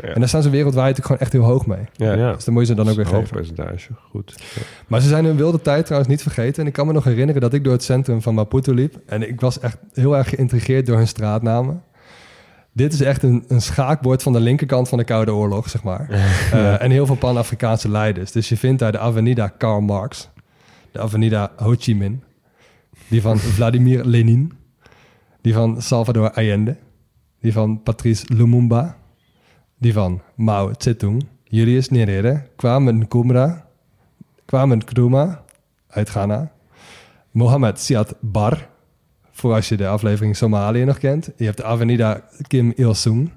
Ja. 0.01 0.07
En 0.13 0.19
daar 0.19 0.27
staan 0.29 0.41
ze 0.41 0.49
wereldwijd 0.49 0.97
ook 0.97 1.05
gewoon 1.05 1.21
echt 1.21 1.31
heel 1.31 1.43
hoog 1.43 1.65
mee. 1.65 1.83
ja, 1.95 2.13
ja. 2.13 2.33
Dus 2.33 2.43
dan 2.45 2.53
moet 2.53 2.63
je 2.63 2.69
ze 2.69 2.75
dan 2.75 2.89
ook 2.89 2.95
weer 2.95 3.05
geven. 3.05 3.29
percentage. 3.29 3.89
Goed. 4.09 4.33
Ja. 4.55 4.62
Maar 4.88 5.01
ze 5.01 5.07
zijn 5.07 5.25
hun 5.25 5.35
wilde 5.38 5.62
tijd 5.62 5.85
trouwens 5.85 6.12
niet 6.12 6.21
vergeten. 6.21 6.62
En 6.62 6.67
ik 6.67 6.73
kan 6.73 6.88
me 6.88 6.93
nog 6.93 7.03
herinneren 7.03 7.41
dat 7.41 7.53
ik 7.53 7.63
door 7.63 7.73
het 7.73 7.83
centrum 7.83 8.21
van 8.21 8.33
Maputo 8.33 8.73
liep. 8.73 8.95
En 9.05 9.29
ik 9.29 9.41
was 9.41 9.59
echt 9.59 9.77
heel 9.93 10.17
erg 10.17 10.29
geïntrigeerd 10.29 10.85
door 10.85 10.97
hun 10.97 11.07
straatnamen. 11.07 11.83
Dit 12.71 12.93
is 12.93 13.01
echt 13.01 13.23
een, 13.23 13.43
een 13.47 13.62
schaakbord 13.62 14.23
van 14.23 14.33
de 14.33 14.39
linkerkant 14.39 14.89
van 14.89 14.97
de 14.97 15.03
Koude 15.03 15.33
Oorlog, 15.33 15.69
zeg 15.69 15.83
maar. 15.83 16.07
Eh, 16.51 16.81
en 16.81 16.91
heel 16.91 17.05
veel 17.05 17.15
Pan-Afrikaanse 17.15 17.89
leiders. 17.89 18.31
Dus 18.31 18.49
je 18.49 18.57
vindt 18.57 18.79
daar 18.79 18.91
de 18.91 18.99
Avenida 18.99 19.47
Karl 19.47 19.81
Marx. 19.81 20.29
De 20.91 20.99
Avenida 20.99 21.51
Ho 21.55 21.75
Chi 21.79 21.95
Minh. 21.95 22.19
Die 23.07 23.21
van 23.21 23.39
Vladimir 23.57 24.05
Lenin. 24.05 24.51
Die 25.41 25.53
van 25.53 25.81
Salvador 25.81 26.31
Allende. 26.31 26.75
Die 27.41 27.53
van 27.53 27.83
Patrice 27.83 28.25
Lumumba. 28.33 28.97
Die 29.82 29.94
van 29.94 30.22
Mao 30.36 30.72
Zedong. 30.78 31.28
Julius 31.44 31.89
Nyerere. 31.89 32.44
Kwame 32.56 32.92
Nkrumah. 32.92 33.52
Kwame 34.46 34.76
Nkrumah 34.76 35.36
uit 35.89 36.10
Ghana. 36.10 36.52
Mohammed 37.32 37.80
Siad 37.80 38.15
Bar. 38.20 38.70
Voor 39.32 39.54
als 39.54 39.70
je 39.70 39.78
de 39.78 39.88
aflevering 39.88 40.36
Somalië 40.36 40.84
nog 40.84 40.98
kent. 40.98 41.30
Je 41.38 41.46
hebt 41.46 41.58
de 41.58 41.63
Avenida 41.63 42.24
Kim 42.48 42.74
Il-sung. 42.76 43.32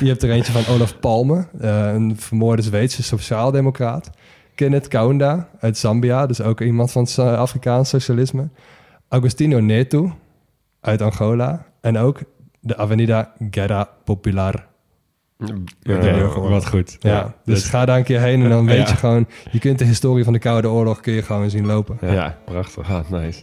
je 0.00 0.06
hebt 0.06 0.22
er 0.22 0.30
eentje 0.30 0.52
van 0.52 0.74
Olaf 0.74 0.98
Palme. 1.00 1.46
eh, 1.60 1.92
een 1.92 2.16
vermoorde 2.16 2.62
Zweedse 2.62 3.02
sociaaldemocraat. 3.02 4.10
Kenneth 4.54 4.88
Kaunda 4.88 5.48
uit 5.58 5.78
Zambia. 5.78 6.26
Dus 6.26 6.40
ook 6.40 6.60
iemand 6.60 6.92
van 6.92 7.06
Afrikaans 7.16 7.88
socialisme. 7.88 8.48
Agostino 9.08 9.58
Neto 9.58 10.16
uit 10.80 11.02
Angola. 11.02 11.66
En 11.80 11.98
ook 11.98 12.20
de 12.60 12.76
Avenida 12.76 13.32
Guerra 13.50 13.88
Popular 14.04 14.68
Ja, 15.82 16.28
wat 16.34 16.66
goed. 16.68 16.96
Ja, 16.98 17.34
dus 17.44 17.64
ga 17.64 17.84
daar 17.84 17.96
een 17.98 18.04
keer 18.04 18.20
heen 18.20 18.42
en 18.42 18.48
dan 18.48 18.66
weet 18.74 18.76
Ja. 18.76 18.88
je 18.88 18.96
gewoon... 18.96 19.26
Je 19.50 19.58
kunt 19.58 19.78
de 19.78 19.84
historie 19.84 20.24
van 20.24 20.32
de 20.32 20.38
Koude 20.38 20.68
Oorlog 20.68 21.00
kun 21.00 21.12
je 21.12 21.22
gewoon 21.22 21.50
zien 21.50 21.66
lopen. 21.66 21.98
Ja, 22.00 22.38
prachtig. 22.44 22.90
Ah, 22.90 23.10
nice. 23.10 23.42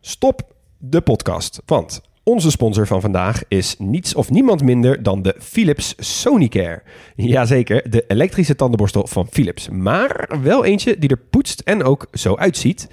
Stop 0.00 0.42
de 0.78 1.00
podcast. 1.00 1.62
Want 1.66 2.00
onze 2.22 2.50
sponsor 2.50 2.86
van 2.86 3.00
vandaag 3.00 3.42
is 3.48 3.74
niets 3.78 4.14
of 4.14 4.30
niemand 4.30 4.62
minder 4.62 5.02
dan 5.02 5.22
de 5.22 5.34
Philips 5.38 5.94
Sonicare. 5.98 6.82
Jazeker, 7.14 7.90
de 7.90 8.04
elektrische 8.08 8.54
tandenborstel 8.54 9.06
van 9.06 9.26
Philips. 9.30 9.68
Maar 9.68 10.30
wel 10.42 10.64
eentje 10.64 10.98
die 10.98 11.08
er 11.08 11.18
poetst 11.30 11.60
en 11.60 11.82
ook 11.84 12.06
zo 12.12 12.36
uitziet. 12.36 12.88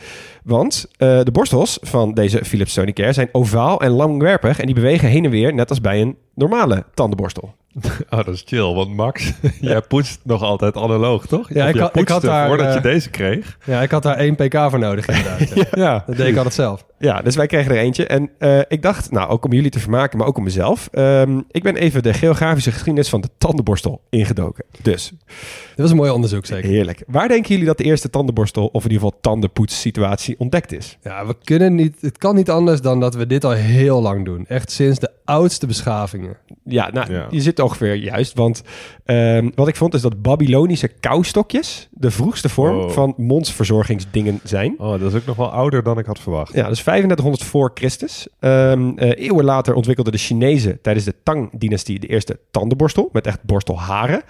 Want 0.45 0.85
eh, 0.97 1.23
de 1.23 1.31
borstels 1.31 1.77
van 1.81 2.13
deze 2.13 2.45
Philips 2.45 2.73
Sonicare 2.73 3.13
zijn 3.13 3.29
ovaal 3.31 3.81
en 3.81 3.91
langwerpig 3.91 4.59
en 4.59 4.65
die 4.65 4.75
bewegen 4.75 5.09
heen 5.09 5.25
en 5.25 5.29
weer 5.31 5.53
net 5.53 5.69
als 5.69 5.81
bij 5.81 6.01
een 6.01 6.17
normale 6.33 6.85
tandenborstel. 6.93 7.55
Oh, 8.09 8.17
dat 8.25 8.27
is 8.27 8.43
chill. 8.45 8.73
Want 8.73 8.95
Max, 8.95 9.31
jij 9.61 9.81
poetst 9.81 10.19
nog 10.23 10.41
altijd 10.41 10.75
analoog, 10.75 11.25
toch? 11.25 11.53
Ja, 11.53 11.67
ik 11.67 11.77
had- 11.77 11.95
ik 11.97 12.07
had 12.09 12.21
daar, 12.21 12.47
voordat 12.47 12.71
je 12.71 12.77
eh, 12.77 12.83
deze 12.83 13.09
kreeg. 13.09 13.57
Ja, 13.65 13.81
ik 13.81 13.91
had 13.91 14.03
daar 14.03 14.15
één 14.17 14.35
pk 14.35 14.57
voor 14.69 14.79
nodig 14.79 15.07
inderdaad. 15.07 15.49
ja. 15.55 15.63
Ja. 15.85 16.03
Dat 16.07 16.15
deed 16.17 16.27
ik 16.27 16.35
altijd 16.35 16.53
zelf. 16.53 16.85
Ja, 16.97 17.21
dus 17.21 17.35
wij 17.35 17.47
kregen 17.47 17.71
er 17.71 17.77
eentje. 17.77 18.05
En 18.07 18.29
eh, 18.39 18.59
ik 18.67 18.81
dacht, 18.81 19.11
nou, 19.11 19.29
ook 19.29 19.45
om 19.45 19.53
jullie 19.53 19.69
te 19.71 19.79
vermaken, 19.79 20.17
maar 20.17 20.27
ook 20.27 20.37
om 20.37 20.43
mezelf. 20.43 20.89
ehm, 20.91 21.41
ik 21.51 21.63
ben 21.63 21.75
even 21.75 22.03
de 22.03 22.13
geografische 22.13 22.71
geschiedenis 22.71 23.09
van 23.09 23.21
de 23.21 23.29
tandenborstel 23.37 24.01
ingedoken. 24.09 24.65
Dus, 24.81 25.09
Dit 25.67 25.75
was 25.75 25.89
een 25.89 25.95
mooi 25.95 26.11
onderzoek 26.11 26.45
zeker. 26.45 26.69
heerlijk. 26.69 27.03
Waar 27.07 27.27
denken 27.27 27.49
jullie 27.49 27.65
dat 27.65 27.77
de 27.77 27.83
eerste 27.83 28.09
tandenborstel, 28.09 28.65
of 28.65 28.83
in 28.85 28.91
ieder 28.91 29.05
geval 29.05 29.19
tandenpoetssituatie, 29.21 30.35
ontdekt 30.37 30.71
is? 30.73 30.97
Ja, 31.03 31.25
we 31.25 31.35
kunnen 31.43 31.75
niet... 31.75 31.95
Het 32.01 32.17
kan 32.17 32.35
niet 32.35 32.49
anders 32.49 32.81
dan 32.81 32.99
dat 32.99 33.15
we 33.15 33.27
dit 33.27 33.43
al 33.43 33.51
heel 33.51 34.01
lang 34.01 34.25
doen. 34.25 34.45
Echt 34.47 34.71
sinds 34.71 34.99
de 34.99 35.11
oudste 35.25 35.67
beschavingen. 35.67 36.37
Ja, 36.63 36.89
nou, 36.91 37.13
Ja. 37.13 37.27
je 37.29 37.41
zit 37.41 37.59
ongeveer 37.65 37.95
juist. 37.95 38.33
Want 38.33 38.63
ehm, 39.05 39.49
wat 39.55 39.67
ik 39.67 39.75
vond 39.75 39.93
is 39.93 40.01
dat 40.01 40.21
Babylonische 40.21 40.87
koustokjes 40.99 41.87
de 41.91 42.11
vroegste 42.11 42.49
vorm 42.49 42.89
van 42.89 43.13
mondsverzorgingsdingen 43.17 44.39
zijn. 44.43 44.75
Oh, 44.77 44.99
dat 44.99 45.13
is 45.13 45.19
ook 45.19 45.25
nog 45.25 45.35
wel 45.35 45.51
ouder 45.51 45.83
dan 45.83 45.97
ik 45.97 46.05
had 46.05 46.19
verwacht. 46.19 46.53
Ja, 46.53 46.67
dus 46.67 46.83
3500 46.83 47.43
voor 47.43 47.71
Christus. 47.73 48.27
Ehm, 48.39 48.91
eh, 48.95 49.25
eeuwen 49.25 49.45
later 49.45 49.73
ontwikkelden 49.73 50.13
de 50.13 50.19
Chinezen 50.19 50.81
tijdens 50.81 51.05
de 51.05 51.15
Tang-dynastie 51.23 51.99
de 51.99 52.07
eerste 52.07 52.39
tandenborstel 52.51 53.09
met 53.11 53.27
echt 53.27 53.43
borstelharen. 53.43 54.23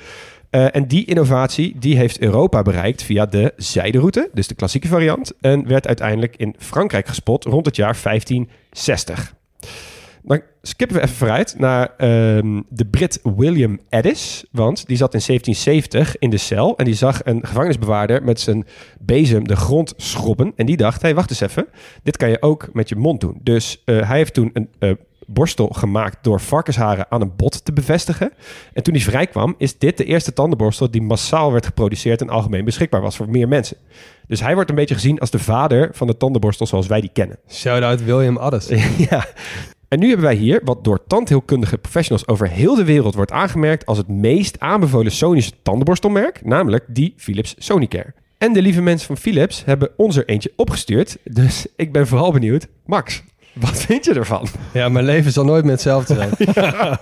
Eh, 0.50 0.76
en 0.76 0.88
die 0.88 1.06
innovatie 1.06 1.76
die 1.80 1.98
heeft 1.98 2.20
Europa 2.20 2.62
bereikt 2.62 3.04
via 3.04 3.26
de 3.26 3.54
zijderoute, 3.58 4.30
dus 4.34 4.48
de 4.48 4.56
klassieke 4.56 4.88
variant, 4.88 5.34
en 5.42 5.68
werd 5.68 5.88
uiteindelijk 5.88 6.36
in 6.36 6.56
Frankrijk 6.58 7.08
gespot 7.08 7.44
rond 7.44 7.66
het 7.66 7.76
jaar 7.76 7.98
1560. 8.04 9.34
Dan 10.26 10.42
skippen 10.62 10.98
we 10.98 11.04
even 11.04 11.16
vooruit 11.16 11.56
naar 11.58 11.94
ehm, 11.98 12.62
de 12.70 12.86
Brit 12.86 13.20
William 13.24 13.80
Addis. 13.90 14.46
Want 14.52 14.88
die 14.88 14.98
zat 14.98 15.14
in 15.14 15.22
1770 15.26 16.18
in 16.18 16.30
de 16.30 16.38
cel. 16.38 16.78
En 16.78 16.86
die 16.86 16.94
zag 16.94 17.22
een 17.24 17.46
gevangenisbewaarder 17.46 18.24
met 18.24 18.40
zijn 18.40 18.66
bezem 19.00 19.48
de 19.48 19.56
grond 19.56 19.94
schrobben. 19.98 20.54
En 20.56 20.66
die 20.66 20.78
dacht, 20.78 21.02
hé, 21.02 21.08
hey, 21.08 21.16
wacht 21.16 21.30
eens 21.30 21.42
even. 21.42 21.68
Dit 22.04 22.18
kan 22.18 22.30
je 22.30 22.42
ook 22.42 22.70
met 22.74 22.90
je 22.90 22.96
mond 22.96 23.22
doen. 23.22 23.40
Dus 23.44 23.82
eh, 23.86 24.08
hij 24.08 24.18
heeft 24.18 24.34
toen 24.34 24.50
een 24.54 24.70
eh, 24.80 24.92
borstel 25.26 25.68
gemaakt 25.68 26.24
door 26.24 26.42
varkensharen 26.42 27.06
aan 27.10 27.22
een 27.22 27.36
bot 27.36 27.66
te 27.66 27.74
bevestigen. 27.74 28.32
En 28.74 28.84
toen 28.84 28.94
hij 28.94 29.04
vrijkwam, 29.04 29.56
is 29.58 29.78
dit 29.78 29.98
de 29.98 30.06
eerste 30.06 30.34
tandenborstel 30.34 30.92
die 30.92 31.02
massaal 31.02 31.52
werd 31.52 31.66
geproduceerd 31.66 32.22
en 32.22 32.30
algemeen 32.30 32.66
beschikbaar 32.66 33.02
was 33.02 33.16
voor 33.16 33.30
meer 33.30 33.48
mensen. 33.48 33.78
Dus 34.28 34.40
hij 34.40 34.54
wordt 34.54 34.70
een 34.70 34.76
beetje 34.76 34.96
gezien 34.96 35.20
als 35.20 35.30
de 35.30 35.40
vader 35.40 35.90
van 35.94 36.08
de 36.08 36.18
tandenborstel 36.18 36.66
zoals 36.66 36.88
wij 36.88 37.02
die 37.02 37.10
kennen. 37.14 37.40
Shout-out 37.50 38.04
William 38.04 38.38
Addis. 38.38 38.68
ja. 39.10 39.26
En 39.96 40.02
nu 40.02 40.08
hebben 40.08 40.26
wij 40.26 40.36
hier 40.36 40.62
wat 40.64 40.84
door 40.84 41.04
tandheelkundige 41.08 41.78
professionals 41.78 42.28
over 42.28 42.50
heel 42.50 42.76
de 42.76 42.84
wereld 42.84 43.16
wordt 43.16 43.32
aangemerkt 43.32 43.86
als 43.86 43.98
het 43.98 44.08
meest 44.08 44.60
aanbevolen 44.60 45.12
Sonische 45.12 45.52
tandenborstelmerk, 45.62 46.46
namelijk 46.46 46.84
die 46.88 47.14
Philips 47.18 47.56
Sonicare. 47.58 48.14
En 48.38 48.54
de 48.54 48.62
lieve 48.62 48.82
mensen 48.82 49.08
van 49.08 49.18
Philips 49.18 49.66
hebben 49.66 49.90
ons 49.98 50.18
er 50.18 50.26
eentje 50.26 50.54
opgestuurd, 50.56 51.18
dus 51.24 51.68
ik 51.76 51.92
ben 51.92 52.08
vooral 52.08 52.32
benieuwd. 52.32 52.68
Max, 52.86 53.24
wat 53.54 53.82
vind 53.82 54.06
je 54.06 54.14
ervan? 54.14 54.48
Ja, 54.74 54.90
mijn 54.90 55.06
leven 55.06 55.32
zal 55.32 55.46
nooit 55.46 55.64
meer 55.64 55.74
hetzelfde 55.74 56.14
zijn. 56.14 56.30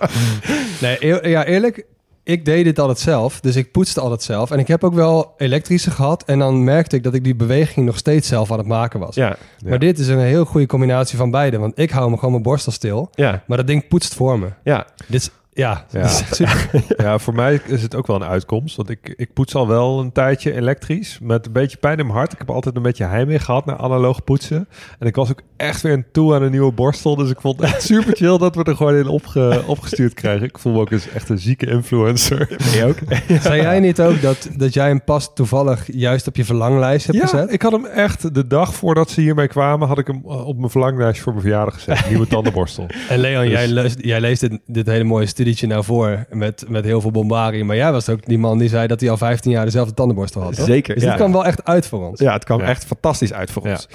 nee, 0.80 0.96
eer- 1.04 1.28
ja, 1.28 1.44
eerlijk, 1.44 1.84
ik 2.24 2.44
deed 2.44 2.64
dit 2.64 2.78
altijd 2.78 2.98
zelf. 2.98 3.40
Dus 3.40 3.56
ik 3.56 3.70
poetste 3.72 4.00
altijd 4.00 4.22
zelf. 4.22 4.50
En 4.50 4.58
ik 4.58 4.68
heb 4.68 4.84
ook 4.84 4.94
wel 4.94 5.34
elektrische 5.36 5.90
gehad. 5.90 6.24
En 6.24 6.38
dan 6.38 6.64
merkte 6.64 6.96
ik 6.96 7.02
dat 7.02 7.14
ik 7.14 7.24
die 7.24 7.34
beweging 7.34 7.86
nog 7.86 7.96
steeds 7.96 8.28
zelf 8.28 8.52
aan 8.52 8.58
het 8.58 8.66
maken 8.66 9.00
was. 9.00 9.14
Ja, 9.14 9.36
Maar 9.64 9.78
dit 9.78 9.98
is 9.98 10.08
een 10.08 10.18
heel 10.18 10.44
goede 10.44 10.66
combinatie 10.66 11.18
van 11.18 11.30
beide. 11.30 11.58
Want 11.58 11.78
ik 11.78 11.90
hou 11.90 12.10
me 12.10 12.14
gewoon 12.16 12.30
mijn 12.30 12.42
borstel 12.42 12.72
stil. 12.72 13.08
ja, 13.14 13.42
Maar 13.46 13.56
dat 13.56 13.66
ding 13.66 13.88
poetst 13.88 14.14
voor 14.14 14.38
me. 14.38 14.48
ja. 14.64 14.86
Dit 15.06 15.20
is, 15.20 15.30
ja, 15.54 15.84
Ja. 15.90 16.08
Ja, 16.96 17.18
voor 17.18 17.34
mij 17.34 17.60
is 17.66 17.82
het 17.82 17.94
ook 17.94 18.06
wel 18.06 18.16
een 18.16 18.24
uitkomst. 18.24 18.76
Want 18.76 18.90
ik, 18.90 19.14
ik 19.16 19.32
poets 19.32 19.54
al 19.54 19.68
wel 19.68 20.00
een 20.00 20.12
tijdje 20.12 20.52
elektrisch. 20.52 21.18
Met 21.22 21.46
een 21.46 21.52
beetje 21.52 21.76
pijn 21.76 21.98
in 21.98 22.06
mijn 22.06 22.18
hart. 22.18 22.32
Ik 22.32 22.38
heb 22.38 22.50
altijd 22.50 22.76
een 22.76 22.82
beetje 22.82 23.04
heimwee 23.04 23.38
gehad 23.38 23.64
naar 23.66 23.76
analoog 23.76 24.24
poetsen. 24.24 24.68
En 24.98 25.06
ik 25.06 25.14
was 25.16 25.30
ook 25.30 25.40
echt 25.56 25.82
weer 25.82 25.92
een 25.92 26.04
toe 26.12 26.34
aan 26.34 26.42
een 26.42 26.50
nieuwe 26.50 26.72
borstel. 26.72 27.16
Dus 27.16 27.30
ik 27.30 27.40
vond 27.40 27.60
het 27.60 27.66
echt 27.70 27.82
super 27.92 28.16
chill 28.16 28.38
dat 28.38 28.54
we 28.54 28.64
er 28.64 28.76
gewoon 28.76 28.94
in 28.96 29.06
opge, 29.06 29.62
opgestuurd 29.66 30.14
krijgen. 30.14 30.46
Ik 30.46 30.58
voel 30.58 30.72
me 30.72 30.80
ook 30.80 30.90
eens 30.90 31.08
echt 31.08 31.28
een 31.28 31.38
zieke 31.38 31.66
influencer. 31.66 32.48
Je 32.74 32.84
ook? 32.84 32.98
Zei 33.42 33.60
jij 33.62 33.80
niet 33.80 34.00
ook 34.00 34.22
dat, 34.22 34.48
dat 34.56 34.74
jij 34.74 34.86
hem 34.86 35.04
pas 35.04 35.34
toevallig 35.34 35.84
juist 35.92 36.26
op 36.26 36.36
je 36.36 36.44
verlanglijst 36.44 37.06
hebt 37.06 37.18
Ja, 37.18 37.26
gezet? 37.26 37.52
ik 37.52 37.62
had 37.62 37.72
hem 37.72 37.84
echt 37.86 38.34
de 38.34 38.46
dag 38.46 38.74
voordat 38.74 39.10
ze 39.10 39.20
hiermee 39.20 39.48
kwamen... 39.48 39.88
had 39.88 39.98
ik 39.98 40.06
hem 40.06 40.22
uh, 40.26 40.46
op 40.46 40.56
mijn 40.58 40.70
verlanglijst 40.70 41.20
voor 41.20 41.32
mijn 41.32 41.44
verjaardag 41.44 41.74
gezet. 41.74 42.08
Nieuwe 42.08 42.26
tandenborstel. 42.26 42.86
En 43.08 43.18
Leon, 43.18 43.42
Dus- 43.42 43.52
jij, 43.52 43.68
leest, 43.68 43.96
jij 44.00 44.20
leest 44.20 44.40
dit, 44.40 44.58
dit 44.66 44.86
hele 44.86 45.04
mooie 45.04 45.26
studietje 45.44 45.66
nou 45.66 45.84
voor 45.84 46.24
met, 46.30 46.64
met 46.68 46.84
heel 46.84 47.00
veel 47.00 47.10
bombardie. 47.10 47.64
Maar 47.64 47.76
jij 47.76 47.92
was 47.92 48.08
ook 48.08 48.26
die 48.26 48.38
man 48.38 48.58
die 48.58 48.68
zei 48.68 48.86
dat 48.86 49.00
hij 49.00 49.10
al 49.10 49.16
15 49.16 49.50
jaar 49.50 49.64
dezelfde 49.64 49.94
tandenborstel 49.94 50.42
had. 50.42 50.54
toch? 50.56 50.66
Zeker, 50.66 50.94
Dus 50.94 51.02
ja. 51.02 51.08
dit 51.08 51.18
kwam 51.18 51.32
wel 51.32 51.44
echt 51.44 51.64
uit 51.64 51.86
voor 51.86 52.06
ons. 52.08 52.20
Ja, 52.20 52.32
het 52.32 52.44
kwam 52.44 52.58
Ja. 52.60 52.66
echt 52.66 52.84
fantastisch 52.84 53.32
uit 53.32 53.50
voor 53.50 53.66
Ja. 53.66 53.70
ons. 53.72 53.88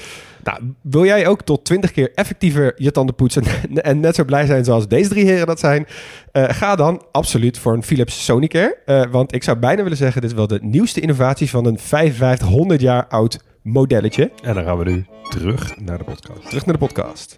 Nou, 0.44 0.60
wil 0.82 1.06
jij 1.06 1.28
ook 1.28 1.42
tot 1.42 1.66
20 1.66 1.92
keer 1.92 2.12
effectiever 2.16 2.74
je 2.76 2.92
tanden 2.92 3.16
poetsen 3.16 3.44
en 3.74 4.00
net 4.00 4.16
zo 4.16 4.24
blij 4.26 4.46
zijn 4.46 4.64
zoals 4.64 4.88
deze 4.88 5.10
drie 5.10 5.26
heren 5.26 5.48
dat 5.48 5.60
zijn? 5.60 5.88
Eh, 6.32 6.44
ga 6.50 6.76
dan 6.76 7.04
absoluut 7.12 7.58
voor 7.58 7.74
een 7.74 7.84
Philips 7.84 8.26
Sonicare. 8.26 8.78
Eh, 8.86 9.02
want 9.12 9.34
ik 9.36 9.44
zou 9.44 9.58
bijna 9.58 9.82
willen 9.84 9.98
zeggen, 9.98 10.22
dit 10.22 10.30
is 10.30 10.36
wel 10.36 10.48
de 10.48 10.60
nieuwste 10.62 11.00
innovatie 11.00 11.50
van 11.50 11.66
een 11.66 11.80
5500 11.80 12.82
jaar 12.82 13.08
oud 13.08 13.40
modelletje. 13.64 14.32
En 14.44 14.54
dan 14.54 14.64
gaan 14.64 14.78
we 14.78 14.84
nu 14.92 15.06
terug 15.30 15.80
naar 15.80 15.98
de 15.98 16.04
podcast. 16.04 16.48
Terug 16.50 16.66
naar 16.66 16.78
de 16.78 16.86
podcast. 16.86 17.38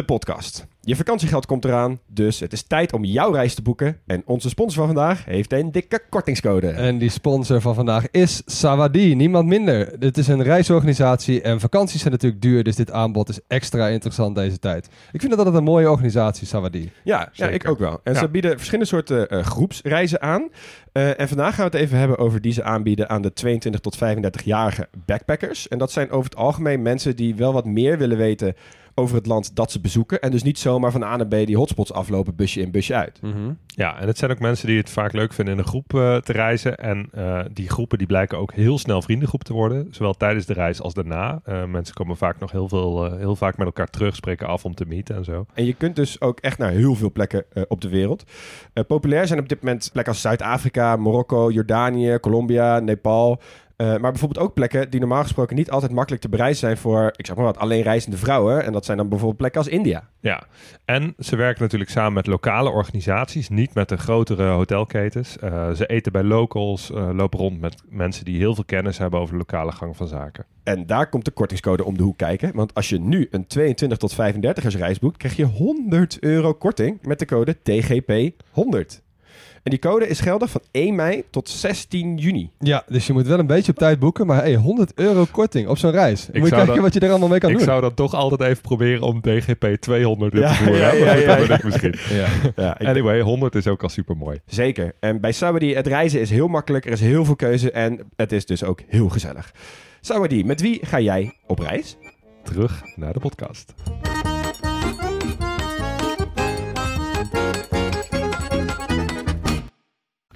De 0.00 0.06
podcast. 0.06 0.66
Je 0.82 0.96
vakantiegeld 0.96 1.46
komt 1.46 1.64
eraan, 1.64 1.98
dus 2.06 2.40
het 2.40 2.52
is 2.52 2.62
tijd 2.62 2.92
om 2.92 3.04
jouw 3.04 3.32
reis 3.32 3.54
te 3.54 3.62
boeken. 3.62 3.98
En 4.06 4.22
onze 4.26 4.48
sponsor 4.48 4.76
van 4.86 4.94
vandaag 4.94 5.24
heeft 5.24 5.52
een 5.52 5.72
dikke 5.72 6.00
kortingscode. 6.08 6.68
En 6.68 6.98
die 6.98 7.10
sponsor 7.10 7.60
van 7.60 7.74
vandaag 7.74 8.10
is 8.10 8.42
Sawadi, 8.46 9.14
niemand 9.14 9.46
minder. 9.46 9.98
Dit 9.98 10.18
is 10.18 10.28
een 10.28 10.42
reisorganisatie 10.42 11.42
en 11.42 11.60
vakanties 11.60 12.00
zijn 12.00 12.12
natuurlijk 12.12 12.42
duur, 12.42 12.62
dus 12.64 12.76
dit 12.76 12.90
aanbod 12.90 13.28
is 13.28 13.40
extra 13.48 13.88
interessant 13.88 14.34
deze 14.34 14.58
tijd. 14.58 14.88
Ik 15.12 15.20
vind 15.20 15.30
dat 15.30 15.38
altijd 15.38 15.56
een 15.56 15.64
mooie 15.64 15.90
organisatie, 15.90 16.46
Sawadi. 16.46 16.90
Ja, 17.04 17.28
ja 17.32 17.48
ik 17.48 17.68
ook 17.68 17.78
wel. 17.78 18.00
En 18.04 18.12
Ja. 18.12 18.18
ze 18.18 18.28
bieden 18.28 18.56
verschillende 18.56 18.88
soorten 18.90 19.28
eh, 19.28 19.42
groepsreizen 19.44 20.20
aan. 20.22 20.48
Eh, 20.92 21.20
en 21.20 21.28
vandaag 21.28 21.54
gaan 21.54 21.70
we 21.70 21.76
het 21.76 21.86
even 21.86 21.98
hebben 21.98 22.18
over 22.18 22.40
die 22.40 22.52
ze 22.52 22.62
aanbieden 22.62 23.08
aan 23.08 23.22
de 23.22 23.32
22 23.32 23.80
tot 23.80 23.96
35-jarige 23.96 24.88
backpackers. 25.06 25.68
En 25.68 25.78
dat 25.78 25.92
zijn 25.92 26.10
over 26.10 26.30
het 26.30 26.38
algemeen 26.38 26.82
mensen 26.82 27.16
die 27.16 27.34
wel 27.34 27.52
wat 27.52 27.64
meer 27.64 27.98
willen 27.98 28.16
weten 28.16 28.54
over 29.00 29.16
het 29.16 29.26
land 29.26 29.56
dat 29.56 29.72
ze 29.72 29.80
bezoeken. 29.80 30.20
En 30.20 30.30
dus 30.30 30.42
niet 30.42 30.58
zomaar 30.58 30.92
van 30.92 31.02
A 31.02 31.16
naar 31.16 31.26
B 31.26 31.30
die 31.30 31.56
hotspots 31.56 31.92
aflopen, 31.92 32.36
busje 32.36 32.60
in, 32.60 32.70
busje 32.70 32.94
uit. 32.94 33.20
Ja, 33.66 34.00
en 34.00 34.06
het 34.06 34.18
zijn 34.18 34.30
ook 34.30 34.38
mensen 34.38 34.66
die 34.66 34.78
het 34.78 34.90
vaak 34.90 35.12
leuk 35.12 35.32
vinden 35.32 35.54
in 35.54 35.60
een 35.60 35.66
groep 35.66 35.94
eh, 35.94 36.16
te 36.16 36.32
reizen. 36.32 36.76
En 36.76 37.08
eh, 37.12 37.40
die 37.52 37.68
groepen 37.68 37.98
die 37.98 38.06
blijken 38.06 38.38
ook 38.38 38.52
heel 38.52 38.78
snel 38.78 39.02
vriendengroep 39.02 39.44
te 39.44 39.52
worden. 39.52 39.88
Zowel 39.90 40.14
tijdens 40.14 40.46
de 40.46 40.52
reis 40.52 40.80
als 40.80 40.94
daarna. 40.94 41.40
Eh, 41.44 41.64
mensen 41.64 41.94
komen 41.94 42.16
vaak 42.16 42.38
nog 42.40 42.52
heel, 42.52 42.68
veel, 42.68 43.16
heel 43.16 43.36
vaak 43.36 43.56
met 43.56 43.66
elkaar 43.66 43.90
terug, 43.90 44.16
spreken 44.16 44.46
af 44.46 44.64
om 44.64 44.74
te 44.74 44.84
meeten 44.86 45.16
en 45.16 45.24
zo. 45.24 45.46
En 45.54 45.64
je 45.64 45.74
kunt 45.74 45.96
dus 45.96 46.20
ook 46.20 46.40
echt 46.40 46.58
naar 46.58 46.70
heel 46.70 46.94
veel 46.94 47.12
plekken 47.12 47.44
op 47.68 47.80
de 47.80 47.88
wereld. 47.88 48.24
Populair 48.86 49.26
zijn 49.26 49.38
op 49.38 49.48
dit 49.48 49.62
moment 49.62 49.88
plekken 49.92 50.12
als 50.12 50.22
Zuid-Afrika, 50.22 50.96
Marokko, 50.96 51.50
Jordanië, 51.50 52.18
Colombia, 52.20 52.78
Nepal. 52.78 53.40
Eh, 53.80 53.86
maar 53.86 54.10
bijvoorbeeld 54.10 54.46
ook 54.46 54.54
plekken 54.54 54.90
die 54.90 55.00
normaal 55.00 55.22
gesproken 55.22 55.56
niet 55.56 55.70
altijd 55.70 55.92
makkelijk 55.92 56.22
te 56.22 56.28
bereizen 56.28 56.58
zijn 56.58 56.76
voor, 56.76 57.12
ik 57.16 57.26
zeg 57.26 57.36
maar 57.36 57.44
wat, 57.44 57.58
alleen 57.58 57.82
reizende 57.82 58.16
vrouwen. 58.16 58.64
En 58.64 58.72
dat 58.72 58.84
zijn 58.84 58.96
dan 58.96 59.08
bijvoorbeeld 59.08 59.38
plekken 59.38 59.60
als 59.60 59.70
India. 59.70 60.08
Ja, 60.20 60.42
en 60.84 61.14
ze 61.18 61.36
werken 61.36 61.62
natuurlijk 61.62 61.90
samen 61.90 62.12
met 62.12 62.26
lokale 62.26 62.70
organisaties, 62.70 63.48
niet 63.48 63.74
met 63.74 63.88
de 63.88 63.96
grotere 63.96 64.48
hotelketens. 64.48 65.38
Eh, 65.38 65.70
ze 65.70 65.86
eten 65.86 66.12
bij 66.12 66.22
locals, 66.22 66.92
eh, 66.92 67.08
lopen 67.12 67.38
rond 67.38 67.60
met 67.60 67.82
mensen 67.88 68.24
die 68.24 68.38
heel 68.38 68.54
veel 68.54 68.64
kennis 68.64 68.98
hebben 68.98 69.20
over 69.20 69.32
de 69.32 69.38
lokale 69.38 69.72
gang 69.72 69.96
van 69.96 70.06
zaken. 70.06 70.44
En 70.62 70.86
daar 70.86 71.08
komt 71.08 71.24
de 71.24 71.30
kortingscode 71.30 71.84
om 71.84 71.96
de 71.96 72.02
hoek 72.02 72.18
kijken. 72.18 72.54
Want 72.54 72.74
als 72.74 72.88
je 72.88 72.98
nu 72.98 73.28
een 73.30 73.46
22 73.46 73.98
tot 73.98 74.14
35ers 74.14 74.76
reis 74.76 74.98
boekt, 74.98 75.16
krijg 75.16 75.36
je 75.36 75.44
100 75.44 76.18
euro 76.18 76.54
korting 76.54 76.98
met 77.02 77.18
de 77.18 77.26
code 77.26 77.56
TGP100. 77.56 79.02
En 79.62 79.70
die 79.70 79.78
code 79.78 80.06
is 80.08 80.20
geldig 80.20 80.50
van 80.50 80.60
1 80.70 80.94
mei 80.94 81.22
tot 81.30 81.48
16 81.48 82.16
juni. 82.16 82.50
Ja, 82.58 82.82
dus 82.88 83.06
je 83.06 83.12
moet 83.12 83.26
wel 83.26 83.38
een 83.38 83.46
beetje 83.46 83.72
op 83.72 83.78
tijd 83.78 83.98
boeken. 83.98 84.26
Maar 84.26 84.36
hey, 84.42 84.54
100 84.54 84.92
euro 84.94 85.26
korting 85.30 85.68
op 85.68 85.78
zo'n 85.78 85.90
reis. 85.90 86.26
moet 86.26 86.34
je 86.44 86.48
kijken 86.50 86.66
dat- 86.66 86.78
wat 86.78 86.94
je 86.94 87.00
er 87.00 87.10
allemaal 87.10 87.28
mee 87.28 87.38
kan 87.38 87.50
ik 87.50 87.56
doen. 87.56 87.64
zou 87.64 87.80
dan 87.80 87.94
toch 87.94 88.14
altijd 88.14 88.40
even 88.50 88.62
proberen 88.62 89.02
om 89.02 89.20
DGP 89.20 89.76
200 89.80 90.34
in 90.34 90.40
Ja, 90.40 90.48
te 90.48 90.54
voeren. 90.54 90.76
ja, 90.80 90.92
ja, 90.92 91.14
ja, 91.14 91.36
ja. 91.36 91.54
ik 91.54 91.62
misschien. 91.64 91.94
Ja. 92.18 92.26
Ja, 92.56 92.78
ik- 92.80 92.86
Anyway, 92.86 93.20
100 93.20 93.54
is 93.54 93.66
ook 93.66 93.82
al 93.82 93.88
super 93.88 94.16
mooi. 94.16 94.38
Zeker. 94.46 94.92
En 95.00 95.20
bij 95.20 95.32
Sawadee, 95.32 95.76
het 95.76 95.86
reizen 95.86 96.20
is 96.20 96.30
heel 96.30 96.48
makkelijk. 96.48 96.84
Er 96.86 96.92
is 96.92 97.00
heel 97.00 97.24
veel 97.24 97.36
keuze 97.36 97.70
en 97.70 98.00
het 98.16 98.32
is 98.32 98.46
dus 98.46 98.64
ook 98.64 98.80
heel 98.88 99.08
gezellig. 99.08 99.52
Sawadee, 100.00 100.44
met 100.44 100.60
wie 100.60 100.78
ga 100.82 101.00
jij 101.00 101.32
op 101.46 101.58
reis? 101.58 101.96
Terug 102.42 102.82
naar 102.96 103.12
de 103.12 103.20
podcast. 103.20 103.74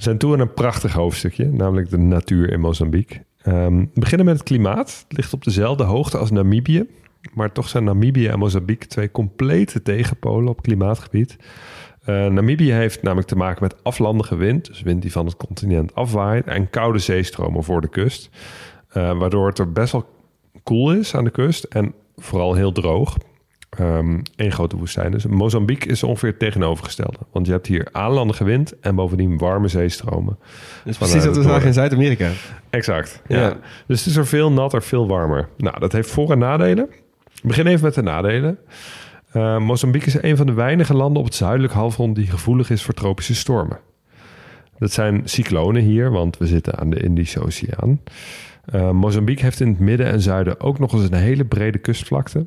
Zijn 0.05 0.19
toe 0.19 0.33
aan 0.33 0.41
een 0.41 0.55
prachtig 0.55 0.93
hoofdstukje, 0.93 1.51
namelijk 1.51 1.91
de 1.91 1.99
natuur 1.99 2.53
in 2.53 2.61
Mozambique. 2.61 3.25
Ehm, 3.43 3.79
we 3.79 4.01
beginnen 4.01 4.27
met 4.27 4.35
het 4.35 4.45
klimaat. 4.45 5.05
Het 5.09 5.17
ligt 5.17 5.33
op 5.33 5.45
dezelfde 5.45 5.85
hoogte 5.85 6.19
als 6.19 6.31
Namibië. 6.31 6.87
Maar 7.35 7.53
toch 7.53 7.69
zijn 7.69 7.85
Namibië 7.85 8.27
en 8.27 8.39
Mozambique 8.39 8.89
twee 8.89 9.11
complete 9.11 9.83
tegenpolen 9.83 10.49
op 10.49 10.63
klimaatgebied. 10.63 11.37
Eh, 12.05 12.27
Namibië 12.27 12.73
heeft 12.73 13.03
namelijk 13.03 13.29
te 13.29 13.37
maken 13.37 13.63
met 13.63 13.85
aflandige 13.85 14.37
wind, 14.37 14.67
dus 14.67 14.83
wind 14.83 15.03
die 15.03 15.13
van 15.13 15.27
het 15.27 15.37
continent 15.37 15.95
afwaait, 15.95 16.47
en 16.47 16.71
koude 16.71 16.99
zeestromen 16.99 17.65
voor 17.65 17.81
de 17.81 17.89
kust. 17.89 18.31
Eh, 18.89 19.19
waardoor 19.19 19.47
het 19.47 19.59
er 19.59 19.73
best 19.73 19.93
wel 19.93 20.07
koel 20.63 20.93
is 20.93 21.15
aan 21.15 21.25
de 21.25 21.31
kust 21.31 21.65
en 21.65 21.95
vooral 22.17 22.55
heel 22.55 22.73
droog. 22.73 23.17
Eén 24.37 24.53
grote 24.53 24.77
woestijn. 24.77 25.11
Dus 25.11 25.27
Mozambique 25.27 25.91
is 25.91 26.03
ongeveer 26.03 26.29
het 26.29 26.39
tegenovergestelde. 26.39 27.19
Want 27.33 27.47
je 27.47 27.53
hebt 27.53 27.67
hier 27.67 27.89
aanlandige 27.93 28.45
wind 28.45 28.81
en 28.81 28.95
bovendien 28.95 29.39
warme 29.39 29.69
zeestromen. 29.69 30.39
Dus 30.85 30.97
precies 30.97 31.25
wat 31.25 31.37
we 31.37 31.43
zagen 31.43 31.67
in 31.67 31.73
Zuid-Amerika. 31.73 32.31
Exact. 32.71 33.23
Ja. 33.29 33.41
Ja. 33.41 33.57
Dus 33.87 33.99
het 33.99 34.09
is 34.09 34.17
er 34.17 34.27
veel 34.27 34.53
natter, 34.53 34.83
veel 34.83 35.09
warmer. 35.09 35.49
Nou, 35.57 35.79
dat 35.81 35.93
heeft 35.93 36.11
voor- 36.11 36.31
en 36.33 36.39
nadelen. 36.39 36.89
Ik 37.35 37.43
begin 37.51 37.67
even 37.67 37.85
met 37.85 37.95
de 37.95 38.03
nadelen. 38.03 38.59
Eh, 39.33 39.59
Mozambique 39.59 40.07
is 40.07 40.23
een 40.23 40.37
van 40.37 40.47
de 40.47 40.53
weinige 40.53 40.95
landen 40.95 41.19
op 41.19 41.25
het 41.25 41.35
zuidelijk 41.35 41.73
halfrond 41.73 42.17
die 42.17 42.27
gevoelig 42.27 42.71
is 42.71 42.83
voor 42.83 42.95
tropische 42.95 43.35
stormen. 43.35 43.79
Dat 44.79 44.93
zijn 44.93 45.21
cyclonen 45.25 45.83
hier, 45.83 46.11
want 46.11 46.39
we 46.39 46.47
zitten 46.47 46.79
aan 46.79 46.91
de 46.91 47.01
Indische 47.03 47.41
Oceaan. 47.41 48.01
Eh, 48.65 48.91
Mozambique 48.91 49.45
heeft 49.45 49.61
in 49.61 49.69
het 49.69 49.79
midden 49.79 50.07
en 50.07 50.21
zuiden 50.21 50.61
ook 50.61 50.79
nog 50.79 50.93
eens 50.93 51.03
een 51.11 51.15
hele 51.15 51.45
brede 51.45 51.79
kustvlakte, 51.79 52.45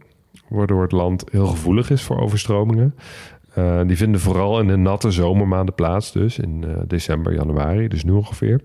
waardoor 0.49 0.81
het 0.81 0.91
land 0.91 1.23
heel 1.31 1.47
gevoelig 1.47 1.89
is 1.89 2.03
voor 2.03 2.19
overstromingen. 2.19 2.95
Eh, 3.57 3.81
die 3.87 3.97
vinden 3.97 4.21
vooral 4.21 4.59
in 4.59 4.67
de 4.67 4.75
natte 4.75 5.11
zomermaanden 5.11 5.75
plaats, 5.75 6.11
dus 6.11 6.39
in 6.39 6.63
eh, 6.63 6.75
december, 6.87 7.33
januari, 7.33 7.87
dus 7.87 8.03
nu 8.03 8.11
ongeveer. 8.11 8.61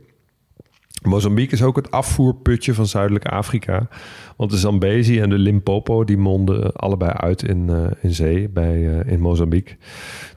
Mozambique 1.03 1.55
is 1.55 1.62
ook 1.62 1.77
het 1.77 1.91
afvoerputje 1.91 2.75
van 2.75 2.87
Zuidelijk 2.87 3.27
Afrika. 3.27 3.89
Want 4.37 4.51
de 4.51 4.57
Zambezi 4.57 5.20
en 5.20 5.29
de 5.29 5.39
Limpopo 5.39 6.05
die 6.05 6.16
monden 6.16 6.73
allebei 6.73 7.11
uit 7.11 7.43
in, 7.43 7.68
eh, 7.68 7.85
in 8.01 8.12
zee 8.12 8.49
bij, 8.49 8.83
in 9.07 9.20
Mozambique. 9.20 9.77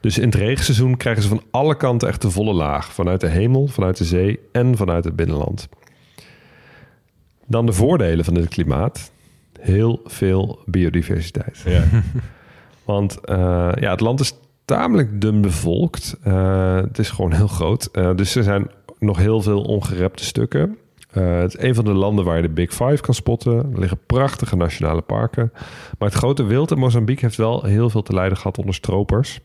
Dus 0.00 0.18
in 0.18 0.24
het 0.24 0.34
regenseizoen 0.34 0.96
krijgen 0.96 1.22
ze 1.22 1.28
van 1.28 1.42
alle 1.50 1.76
kanten 1.76 2.08
echt 2.08 2.22
de 2.22 2.30
volle 2.30 2.52
laag. 2.52 2.92
Vanuit 2.92 3.20
de 3.20 3.28
hemel, 3.28 3.66
vanuit 3.66 3.96
de 3.96 4.04
zee 4.04 4.40
en 4.52 4.76
vanuit 4.76 5.04
het 5.04 5.16
binnenland. 5.16 5.68
Dan 7.46 7.66
de 7.66 7.72
voordelen 7.72 8.24
van 8.24 8.34
dit 8.34 8.48
klimaat. 8.48 9.12
Heel 9.66 10.00
veel 10.04 10.58
biodiversiteit. 10.64 11.64
Want 12.84 13.20
eh, 13.24 13.72
ja, 13.80 13.90
het 13.90 14.00
land 14.00 14.20
is 14.20 14.34
tamelijk 14.64 15.20
dun 15.20 15.40
bevolkt. 15.40 16.16
Eh, 16.22 16.76
het 16.76 16.98
is 16.98 17.10
gewoon 17.10 17.32
heel 17.32 17.48
groot. 17.48 17.88
Eh, 17.92 18.14
dus 18.14 18.34
er 18.34 18.42
zijn 18.42 18.70
nog 18.98 19.18
heel 19.18 19.42
veel 19.42 19.62
ongerepte 19.62 20.24
stukken. 20.24 20.78
Het 21.10 21.54
is 21.54 21.62
een 21.62 21.74
van 21.74 21.84
de 21.84 21.92
landen 21.92 22.24
waar 22.24 22.36
je 22.36 22.42
de 22.42 22.48
Big 22.48 22.70
Five 22.70 23.00
kan 23.00 23.14
spotten. 23.14 23.52
Er 23.72 23.78
liggen 23.78 23.98
prachtige 24.06 24.56
nationale 24.56 25.00
parken. 25.00 25.52
Maar 25.98 26.08
het 26.08 26.18
grote 26.18 26.44
wild 26.44 26.70
in 26.70 26.78
Mozambique 26.78 27.24
heeft 27.24 27.36
wel 27.36 27.64
heel 27.64 27.90
veel 27.90 28.02
te 28.02 28.14
lijden 28.14 28.36
gehad 28.36 28.58
onder 28.58 28.74
stropers. 28.74 29.40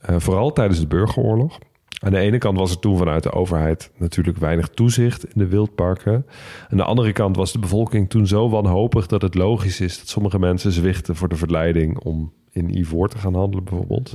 Vooral 0.00 0.52
tijdens 0.52 0.80
de 0.80 0.86
burgeroorlog. 0.86 1.58
Aan 2.02 2.10
de 2.10 2.18
ene 2.18 2.38
kant 2.38 2.58
was 2.58 2.70
er 2.70 2.78
toen 2.78 2.96
vanuit 2.96 3.22
de 3.22 3.32
overheid 3.32 3.90
natuurlijk 3.96 4.38
weinig 4.38 4.68
toezicht 4.68 5.24
in 5.24 5.32
de 5.34 5.46
wildparken. 5.46 6.26
Aan 6.68 6.76
de 6.76 6.84
andere 6.84 7.12
kant 7.12 7.36
was 7.36 7.52
de 7.52 7.58
bevolking 7.58 8.10
toen 8.10 8.26
zo 8.26 8.48
wanhopig 8.48 9.06
dat 9.06 9.22
het 9.22 9.34
logisch 9.34 9.80
is 9.80 9.98
dat 9.98 10.08
sommige 10.08 10.38
mensen 10.38 10.72
zwichten 10.72 11.16
voor 11.16 11.28
de 11.28 11.36
verleiding 11.36 11.98
om 11.98 12.32
in 12.50 12.78
ivoor 12.78 13.08
te 13.08 13.18
gaan 13.18 13.34
handelen 13.34 13.64
bijvoorbeeld. 13.64 14.14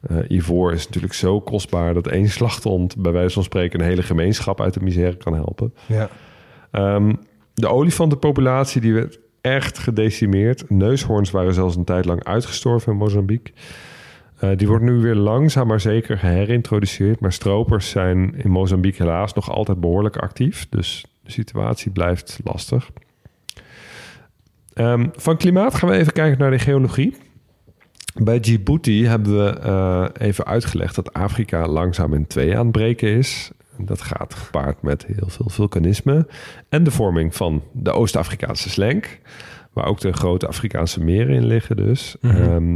Eh, 0.00 0.16
ivoor 0.28 0.72
is 0.72 0.86
natuurlijk 0.86 1.14
zo 1.14 1.40
kostbaar 1.40 1.94
dat 1.94 2.06
één 2.06 2.28
slachthond 2.28 2.96
bij 2.96 3.12
wijze 3.12 3.34
van 3.34 3.42
spreken 3.42 3.80
een 3.80 3.86
hele 3.86 4.02
gemeenschap 4.02 4.60
uit 4.60 4.74
de 4.74 4.80
misère 4.80 5.16
kan 5.16 5.34
helpen. 5.34 5.74
Ja. 5.86 6.08
Ehm, 6.70 7.14
de 7.54 7.68
olifantenpopulatie 7.68 8.80
die 8.80 8.94
werd 8.94 9.18
echt 9.40 9.78
gedecimeerd. 9.78 10.70
Neushoorns 10.70 11.30
waren 11.30 11.54
zelfs 11.54 11.76
een 11.76 11.84
tijd 11.84 12.04
lang 12.04 12.24
uitgestorven 12.24 12.92
in 12.92 12.98
Mozambique. 12.98 13.52
Eh, 14.42 14.50
die 14.56 14.68
wordt 14.68 14.84
nu 14.84 14.92
weer 14.92 15.14
langzaam 15.14 15.66
maar 15.66 15.80
zeker 15.80 16.18
geherintroduceerd. 16.18 17.20
Maar 17.20 17.32
stropers 17.32 17.90
zijn 17.90 18.34
in 18.36 18.50
Mozambique 18.50 19.02
helaas 19.02 19.32
nog 19.32 19.50
altijd 19.50 19.80
behoorlijk 19.80 20.16
actief. 20.16 20.66
Dus 20.68 21.04
de 21.22 21.30
situatie 21.30 21.90
blijft 21.90 22.40
lastig. 22.44 22.90
Ehm, 24.74 25.08
van 25.12 25.36
klimaat 25.36 25.74
gaan 25.74 25.88
we 25.88 25.96
even 25.96 26.12
kijken 26.12 26.38
naar 26.38 26.50
de 26.50 26.58
geologie. 26.58 27.16
Bij 28.14 28.40
Djibouti 28.40 29.06
hebben 29.06 29.44
we 29.44 29.58
eh, 29.58 30.06
even 30.26 30.44
uitgelegd 30.44 30.94
dat 30.94 31.12
Afrika 31.12 31.66
langzaam 31.66 32.14
in 32.14 32.26
twee 32.26 32.56
aan 32.56 32.62
het 32.62 32.72
breken 32.72 33.08
is. 33.08 33.50
Dat 33.78 34.02
gaat 34.02 34.34
gepaard 34.34 34.82
met 34.82 35.06
heel 35.06 35.28
veel 35.28 35.48
vulkanisme 35.48 36.26
en 36.68 36.84
de 36.84 36.90
vorming 36.90 37.34
van 37.34 37.62
de 37.72 37.92
Oost-Afrikaanse 37.92 38.70
slenk, 38.70 39.18
waar 39.72 39.86
ook 39.86 40.00
de 40.00 40.12
grote 40.12 40.46
Afrikaanse 40.46 41.00
meren 41.04 41.34
in 41.34 41.46
liggen 41.46 41.76
dus. 41.76 42.16
Ehm, 42.20 42.72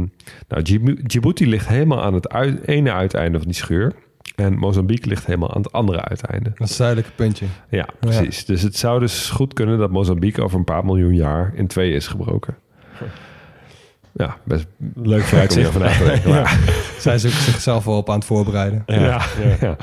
nou, 0.47 0.61
Djibouti 1.03 1.47
ligt 1.49 1.67
helemaal 1.67 2.03
aan 2.03 2.13
het 2.13 2.29
uit- 2.29 2.67
ene 2.67 2.91
uiteinde 2.91 3.37
van 3.37 3.47
die 3.47 3.55
scheur 3.57 3.93
en 4.35 4.57
Mozambique 4.57 5.09
ligt 5.09 5.25
helemaal 5.25 5.53
aan 5.55 5.61
het 5.61 5.71
andere 5.71 6.01
uiteinde. 6.01 6.51
Dat 6.55 6.69
zuidelijke 6.69 7.11
puntje. 7.15 7.45
Ja, 7.69 7.87
precies. 7.99 8.45
Dus 8.45 8.61
het 8.61 8.75
zou 8.77 8.99
dus 8.99 9.29
goed 9.29 9.53
kunnen 9.53 9.77
dat 9.77 9.91
Mozambique 9.91 10.43
over 10.43 10.57
een 10.57 10.63
paar 10.63 10.85
miljoen 10.85 11.15
jaar 11.15 11.51
in 11.55 11.67
twee 11.67 11.91
is 11.93 12.07
gebroken. 12.07 12.55
Ja, 14.13 14.37
best 14.43 14.67
leuk 14.95 15.23
vooruitzicht 15.23 15.71
van 15.71 15.81
maar- 15.81 16.59
Zijn 16.99 17.19
ze 17.19 17.27
ook 17.27 17.33
zichzelf 17.33 17.85
wel 17.85 17.97
op 17.97 18.09
aan 18.09 18.15
het 18.15 18.25
voorbereiden. 18.25 18.83
Ja, 18.85 19.21
ja. 19.59 19.75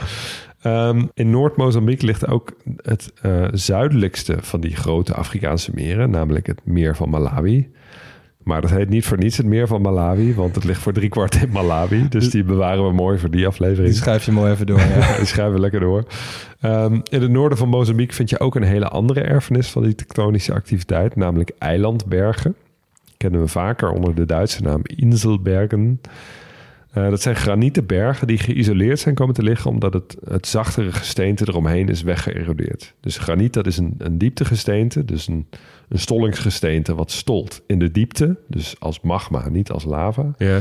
Ehm, 0.65 1.07
in 1.15 1.31
Noord-Mozambique 1.31 2.07
ligt 2.07 2.27
ook 2.27 2.53
het 2.77 3.13
eh, 3.23 3.45
zuidelijkste 3.53 4.37
van 4.41 4.61
die 4.61 4.77
grote 4.77 5.15
Afrikaanse 5.15 5.71
meren, 5.75 6.11
namelijk 6.11 6.47
het 6.47 6.61
meer 6.65 6.97
van 6.97 7.09
Malawi. 7.09 7.71
Maar 8.43 8.61
dat 8.61 8.71
heet 8.71 8.89
niet 8.89 9.05
voor 9.05 9.19
niets 9.19 9.37
het 9.37 9.47
meer 9.47 9.67
van 9.67 9.83
Malawi, 9.83 10.35
want 10.35 10.55
het 10.55 10.65
ligt 10.65 10.81
voor 10.81 10.93
driekwart 10.93 11.35
in 11.35 11.51
Malawi. 11.51 12.09
Dus 12.09 12.31
die 12.31 12.45
bewaren 12.45 12.87
we 12.87 12.93
mooi 12.93 13.19
voor 13.19 13.31
die 13.31 13.47
aflevering. 13.47 13.89
Die 13.89 13.97
schrijf 14.03 14.25
je 14.25 14.33
mooi 14.33 14.53
even 14.53 14.67
door. 14.67 14.79
Ja. 14.79 15.17
Die 15.17 15.27
schrijven 15.27 15.55
we 15.55 15.61
lekker 15.61 15.81
door. 15.81 16.05
Ehm, 16.61 17.01
in 17.11 17.23
het 17.23 17.31
noorden 17.31 17.59
van 17.59 17.69
Mozambique 17.69 18.15
vind 18.15 18.31
je 18.31 18.41
ook 18.41 18.55
een 18.55 18.63
hele 18.63 18.89
andere 18.89 19.21
erfenis 19.21 19.71
van 19.71 19.83
die 19.83 19.95
tektonische 19.95 20.53
activiteit, 20.53 21.17
namelijk 21.17 21.53
eilandbergen. 21.59 22.55
Kennen 23.17 23.41
we 23.41 23.49
vaker 23.49 23.91
onder 23.91 24.15
de 24.15 24.27
Duitse 24.27 24.63
naam 24.63 24.81
Inselbergen. 24.83 26.01
Eh, 26.95 27.11
dat 27.11 27.23
zijn 27.23 27.37
granieten 27.37 27.87
bergen 27.87 28.27
die 28.27 28.39
geïsoleerd 28.39 28.99
zijn 28.99 29.15
komen 29.15 29.35
te 29.35 29.43
liggen 29.43 29.71
omdat 29.71 29.93
het, 29.93 30.17
het 30.29 30.47
zachtere 30.47 30.93
gesteente 30.93 31.45
eromheen 31.49 31.89
is 31.89 32.03
weggeërodeerd. 32.03 32.95
Dus 33.01 33.19
graniet 33.19 33.53
dat 33.53 33.67
is 33.67 33.77
een, 33.77 33.95
een 33.99 34.19
dieptegesteente, 34.19 35.05
dus 35.05 35.29
een, 35.29 35.47
een 35.89 35.99
stollingsgesteente 35.99 36.95
wat 36.95 37.11
stolt 37.11 37.63
in 37.67 37.79
de 37.79 37.91
diepte. 37.91 38.37
Dus 38.49 38.77
als 38.79 39.01
magma, 39.01 39.49
niet 39.49 39.71
als 39.71 39.85
lava. 39.85 40.31
Ja. 40.37 40.59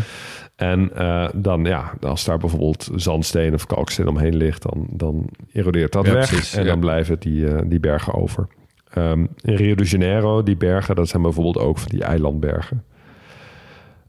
En 0.55 0.95
eh, 0.95 1.29
dan, 1.35 1.63
ja, 1.63 1.93
als 2.01 2.25
daar 2.25 2.37
bijvoorbeeld 2.37 2.89
zandsteen 2.95 3.53
of 3.53 3.65
kalksteen 3.65 4.07
omheen 4.07 4.35
ligt, 4.35 4.61
dan, 4.61 4.87
dan 4.89 5.29
erodeert 5.51 5.91
dat 5.91 6.05
Ja, 6.05 6.13
weg. 6.13 6.27
precies, 6.27 6.53
en 6.55 6.63
ja. 6.63 6.69
dan 6.69 6.79
blijven 6.79 7.19
die, 7.19 7.47
eh, 7.47 7.61
die 7.65 7.79
bergen 7.79 8.13
over. 8.13 8.47
Ehm, 8.89 9.25
in 9.41 9.55
Rio 9.55 9.75
de 9.75 9.83
Janeiro, 9.83 10.43
die 10.43 10.57
bergen, 10.57 10.95
dat 10.95 11.09
zijn 11.09 11.21
bijvoorbeeld 11.21 11.57
ook 11.57 11.77
van 11.77 11.91
die 11.91 12.03
eilandbergen. 12.03 12.83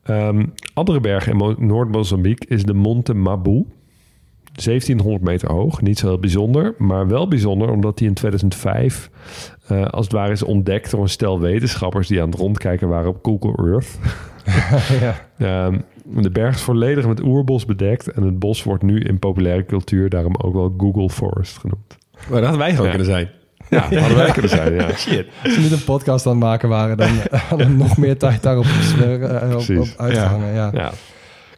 Ehm, 0.04 0.44
andere 0.74 1.00
bergen 1.00 1.32
in 1.32 1.38
Mo- 1.38 1.54
Noord-Mozambique 1.58 2.48
is 2.48 2.62
de 2.64 2.74
Monte 2.74 3.14
Mabu. 3.14 3.64
1700 4.52 5.22
meter 5.24 5.52
hoog, 5.52 5.80
niet 5.82 5.98
zo 5.98 6.06
heel 6.06 6.18
bijzonder, 6.18 6.74
maar 6.78 7.08
wel 7.08 7.28
bijzonder 7.28 7.70
omdat 7.70 7.98
die 7.98 8.08
in 8.08 8.14
2005 8.14 9.10
eh, 9.68 9.84
als 9.86 10.04
het 10.04 10.14
ware 10.14 10.32
is 10.32 10.42
ontdekt 10.42 10.90
door 10.90 11.02
een 11.02 11.08
stel 11.08 11.40
wetenschappers 11.40 12.08
die 12.08 12.22
aan 12.22 12.30
het 12.30 12.38
rondkijken 12.38 12.88
waren 12.88 13.08
op 13.10 13.18
Google 13.22 13.70
Earth. 13.70 13.98
ja. 15.00 15.28
Ehm, 15.38 15.78
de 16.22 16.30
berg 16.30 16.54
is 16.54 16.60
volledig 16.62 17.06
met 17.06 17.22
oerbos 17.22 17.64
bedekt 17.64 18.10
en 18.12 18.22
het 18.22 18.38
bos 18.38 18.62
wordt 18.62 18.82
nu 18.82 19.00
in 19.00 19.18
populaire 19.18 19.64
cultuur 19.66 20.08
daarom 20.08 20.36
ook 20.36 20.54
wel 20.54 20.74
Google 20.78 21.10
Forest 21.10 21.58
genoemd. 21.58 21.98
Maar 22.12 22.40
dat 22.40 22.40
hadden 22.40 22.58
wij 22.58 22.70
gewoon 22.70 22.84
Ja. 22.86 22.90
kunnen 22.96 23.06
zijn. 23.12 23.28
Ja, 23.70 23.80
hadden 23.80 24.16
wij 24.16 24.30
kunnen 24.30 24.50
zijn, 24.50 24.74
ja. 24.74 24.96
Shit. 24.96 25.26
Als 25.44 25.54
we 25.54 25.60
niet 25.60 25.72
een 25.72 25.84
podcast 25.84 26.26
aan 26.26 26.32
het 26.32 26.40
maken 26.40 26.68
waren, 26.68 26.96
dan 26.96 27.10
hadden 27.48 27.66
we 27.66 27.74
nog 27.74 27.96
meer 27.96 28.18
tijd 28.18 28.42
daarop 28.42 28.64
eh, 28.64 29.56
op, 29.56 29.78
op 29.78 29.88
uitgehangen. 29.96 30.54
Ja. 30.54 30.70
ja. 30.72 30.92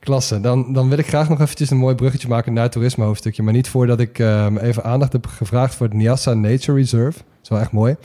Klasse. 0.01 0.41
Dan, 0.41 0.73
dan 0.73 0.89
wil 0.89 0.99
ik 0.99 1.07
graag 1.07 1.29
nog 1.29 1.41
eventjes 1.41 1.71
een 1.71 1.77
mooi 1.77 1.95
bruggetje 1.95 2.29
maken 2.29 2.53
naar 2.53 2.63
het 2.63 2.73
toerisme 2.73 3.05
hoofdstukje. 3.05 3.43
Maar 3.43 3.53
niet 3.53 3.69
voordat 3.69 4.01
ik 4.01 4.19
ehm, 4.19 4.57
even 4.57 4.85
aandacht 4.85 5.13
heb 5.13 5.27
gevraagd 5.27 5.75
voor 5.75 5.87
het 5.87 5.95
Nyassa 5.95 6.35
Nature 6.35 6.79
Reserve. 6.79 7.19
Dat 7.19 7.43
is 7.43 7.49
wel 7.49 7.61
echt 7.61 7.73
mooi. 7.73 7.97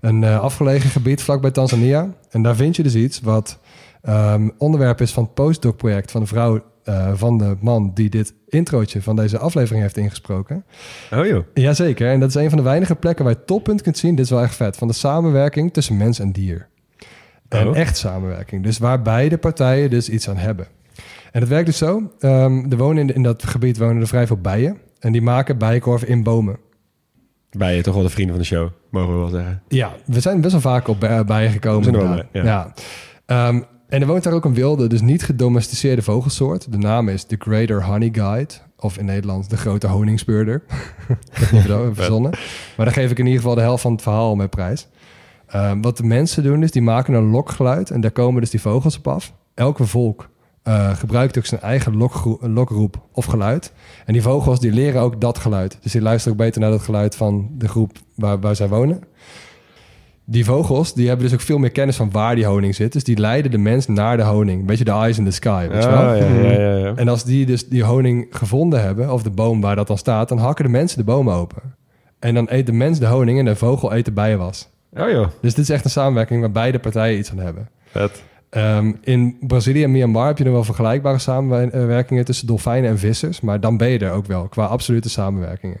Een 0.00 0.24
eh, 0.24 0.40
afgelegen 0.40 0.90
gebied 0.90 1.22
vlakbij 1.22 1.50
Tanzania. 1.50 2.08
En 2.30 2.42
daar 2.42 2.56
vind 2.56 2.76
je 2.76 2.82
dus 2.82 2.94
iets 2.94 3.20
wat 3.20 3.58
ehm, 4.02 4.48
onderwerp 4.58 5.00
is 5.00 5.12
van 5.12 5.22
het 5.22 5.34
postdoc-project 5.34 6.10
van 6.10 6.20
de 6.20 6.26
vrouw 6.26 6.62
eh, 6.88 7.12
van 7.14 7.38
de 7.38 7.56
man 7.60 7.90
die 7.94 8.08
dit 8.10 8.34
introotje 8.48 9.02
van 9.02 9.16
deze 9.16 9.38
aflevering 9.38 9.82
heeft 9.82 9.96
ingesproken. 9.96 10.64
Oh 11.12 11.26
joh. 11.26 11.44
Jazeker. 11.54 12.10
En 12.10 12.20
dat 12.20 12.28
is 12.28 12.34
een 12.34 12.48
van 12.48 12.58
de 12.58 12.64
weinige 12.64 12.94
plekken 12.94 13.24
waar 13.24 13.34
je 13.34 13.44
toppunt 13.44 13.82
kunt 13.82 13.98
zien. 13.98 14.14
Dit 14.14 14.24
is 14.24 14.30
wel 14.30 14.42
echt 14.42 14.54
vet. 14.56 14.76
Van 14.76 14.88
de 14.88 14.94
samenwerking 14.94 15.72
tussen 15.72 15.96
mens 15.96 16.18
en 16.18 16.32
dier. 16.32 16.68
En 17.48 17.68
Oh. 17.68 17.76
echt 17.76 17.96
samenwerking. 17.96 18.62
Dus 18.62 18.78
waar 18.78 19.02
beide 19.02 19.38
partijen 19.38 19.90
dus 19.90 20.08
iets 20.08 20.28
aan 20.28 20.36
hebben. 20.36 20.66
En 21.32 21.40
het 21.40 21.48
werkt 21.48 21.66
dus 21.66 21.78
zo. 21.78 22.12
ehm, 22.18 22.70
er 22.70 22.76
wonen 22.76 23.08
in, 23.08 23.14
in 23.14 23.22
dat 23.22 23.42
gebied 23.46 23.78
wonen 23.78 24.00
er 24.00 24.08
vrij 24.08 24.26
veel 24.26 24.36
bijen. 24.40 24.78
En 25.00 25.12
die 25.12 25.22
maken 25.22 25.58
bijenkorven 25.58 26.08
in 26.08 26.22
bomen. 26.22 26.56
Je 27.50 27.80
toch 27.82 27.94
wel 27.94 28.02
de 28.02 28.08
vrienden 28.08 28.34
van 28.34 28.42
de 28.44 28.48
show, 28.50 28.68
mogen 28.90 29.12
we 29.12 29.18
wel 29.18 29.28
zeggen. 29.28 29.62
Ja, 29.68 29.92
we 30.06 30.20
zijn 30.20 30.40
best 30.40 30.52
wel 30.52 30.60
vaak 30.60 30.88
op 30.88 31.00
bij- 31.00 31.24
bijen 31.24 31.50
gekomen. 31.50 31.92
We 31.92 32.24
bij, 32.32 32.42
ja. 32.42 32.74
Ehm, 33.26 33.60
en 33.88 34.00
er 34.00 34.06
woont 34.06 34.22
daar 34.22 34.32
ook 34.32 34.44
een 34.44 34.54
wilde, 34.54 34.86
dus 34.86 35.00
niet 35.00 35.22
gedomesticeerde 35.22 36.02
vogelsoort. 36.02 36.72
De 36.72 36.78
naam 36.78 37.08
is 37.08 37.26
de 37.26 37.36
Greater 37.38 37.84
Honey 37.84 38.08
Guide. 38.12 38.54
Of 38.80 38.98
in 38.98 39.04
Nederland 39.04 39.50
de 39.50 39.56
grote 39.56 39.86
honingspeurder. 39.86 40.62
Dat 41.52 41.78
heb 41.80 41.88
ik 41.88 41.94
verzonnen. 41.94 42.30
Maar 42.76 42.86
dan 42.86 42.94
geef 42.94 43.10
ik 43.10 43.18
in 43.18 43.24
ieder 43.24 43.40
geval 43.40 43.54
de 43.54 43.60
helft 43.60 43.82
van 43.82 43.92
het 43.92 44.02
verhaal 44.02 44.36
met 44.36 44.50
prijs. 44.50 44.88
Ehm, 45.46 45.80
wat 45.80 45.96
de 45.96 46.02
mensen 46.02 46.42
doen 46.42 46.62
is, 46.62 46.70
die 46.70 46.82
maken 46.82 47.14
een 47.14 47.30
lokgeluid. 47.30 47.90
En 47.90 48.00
daar 48.00 48.10
komen 48.10 48.40
dus 48.40 48.50
die 48.50 48.60
vogels 48.60 48.98
op 48.98 49.08
af. 49.08 49.32
Elke 49.54 49.86
volk 49.86 50.28
eh, 50.62 50.96
gebruikt 50.96 51.38
ook 51.38 51.46
zijn 51.46 51.60
eigen 51.60 51.96
lokroep 52.40 53.02
of 53.12 53.24
geluid. 53.24 53.72
En 54.04 54.12
die 54.12 54.22
vogels 54.22 54.60
die 54.60 54.72
leren 54.72 55.00
ook 55.00 55.20
dat 55.20 55.38
geluid. 55.38 55.78
Dus 55.80 55.92
die 55.92 56.02
luisteren 56.02 56.32
ook 56.32 56.44
beter 56.44 56.60
naar 56.60 56.70
dat 56.70 56.82
geluid 56.82 57.16
van 57.16 57.50
de 57.52 57.68
groep 57.68 57.98
waar, 58.14 58.40
waar 58.40 58.56
zij 58.56 58.68
wonen. 58.68 59.02
Die 60.30 60.44
vogels 60.44 60.94
die 60.94 61.08
hebben 61.08 61.24
dus 61.26 61.34
ook 61.34 61.40
veel 61.40 61.58
meer 61.58 61.70
kennis 61.70 61.96
van 61.96 62.10
waar 62.10 62.34
die 62.34 62.44
honing 62.46 62.74
zit. 62.74 62.92
Dus 62.92 63.04
die 63.04 63.18
leiden 63.18 63.50
de 63.50 63.58
mens 63.58 63.86
naar 63.86 64.16
de 64.16 64.22
honing. 64.22 64.60
Een 64.60 64.66
beetje 64.66 64.84
de 64.84 64.90
eyes 64.90 65.18
in 65.18 65.24
the 65.24 65.30
sky, 65.30 65.68
weet 65.68 65.82
je 65.82 65.88
wel? 65.90 65.98
Ah, 65.98 66.18
ja, 66.18 66.26
ja, 66.26 66.50
ja, 66.60 66.76
ja. 66.76 66.92
En 66.96 67.08
als 67.08 67.24
die 67.24 67.46
dus 67.46 67.68
die 67.68 67.84
honing 67.84 68.26
gevonden 68.30 68.82
hebben, 68.82 69.12
of 69.12 69.22
de 69.22 69.30
boom 69.30 69.60
waar 69.60 69.76
dat 69.76 69.86
dan 69.86 69.98
staat, 69.98 70.28
dan 70.28 70.38
hakken 70.38 70.64
de 70.64 70.70
mensen 70.70 70.98
de 70.98 71.04
boom 71.04 71.30
open. 71.30 71.62
En 72.18 72.34
dan 72.34 72.46
eet 72.50 72.66
de 72.66 72.72
mens 72.72 72.98
de 72.98 73.06
honing 73.06 73.38
en 73.38 73.44
de 73.44 73.56
vogel 73.56 73.94
eet 73.94 74.04
de 74.04 74.12
bijenwas. 74.12 74.68
Oh 74.96 75.10
joh, 75.10 75.26
Dus 75.40 75.54
dit 75.54 75.64
is 75.64 75.70
echt 75.70 75.84
een 75.84 75.90
samenwerking 75.90 76.40
waar 76.40 76.52
beide 76.52 76.78
partijen 76.78 77.18
iets 77.18 77.30
aan 77.30 77.38
hebben. 77.38 77.68
vet. 77.90 78.22
Ehm, 78.50 78.92
in 79.00 79.36
Brazilië 79.40 79.82
en 79.82 79.90
Myanmar 79.90 80.26
heb 80.26 80.38
je 80.38 80.44
nog 80.44 80.52
wel 80.52 80.64
vergelijkbare 80.64 81.18
samenwerkingen 81.18 82.24
tussen 82.24 82.46
dolfijnen 82.46 82.90
en 82.90 82.98
vissers. 82.98 83.40
Maar 83.40 83.60
dan 83.60 83.76
ben 83.76 83.88
je 83.88 83.98
er 83.98 84.12
ook 84.12 84.26
wel, 84.26 84.48
qua 84.48 84.64
absolute 84.64 85.08
samenwerkingen. 85.08 85.80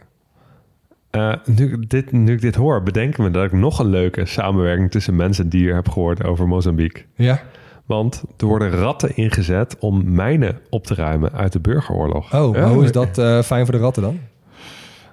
Eh, 1.10 1.32
nu, 1.44 1.72
ik 1.72 1.90
dit, 1.90 2.12
nu 2.12 2.32
ik 2.32 2.40
dit 2.40 2.54
hoor, 2.54 2.82
bedenken 2.82 3.22
me 3.22 3.30
dat 3.30 3.44
ik 3.44 3.52
nog 3.52 3.78
een 3.78 3.86
leuke 3.86 4.26
samenwerking 4.26 4.90
tussen 4.90 5.16
mens 5.16 5.38
en 5.38 5.48
dier 5.48 5.74
heb 5.74 5.88
gehoord 5.88 6.24
over 6.24 6.48
Mozambique. 6.48 7.04
Ja? 7.14 7.40
Want 7.86 8.24
er 8.36 8.46
worden 8.46 8.70
ratten 8.70 9.16
ingezet 9.16 9.76
om 9.78 10.14
mijnen 10.14 10.58
op 10.70 10.86
te 10.86 10.94
ruimen 10.94 11.32
uit 11.32 11.52
de 11.52 11.60
burgeroorlog. 11.60 12.34
Oh, 12.34 12.52
maar 12.52 12.68
hoe 12.68 12.84
is 12.84 12.92
dat 12.92 13.18
eh, 13.18 13.42
fijn 13.42 13.64
voor 13.64 13.74
de 13.74 13.80
ratten 13.80 14.02
dan? 14.02 14.20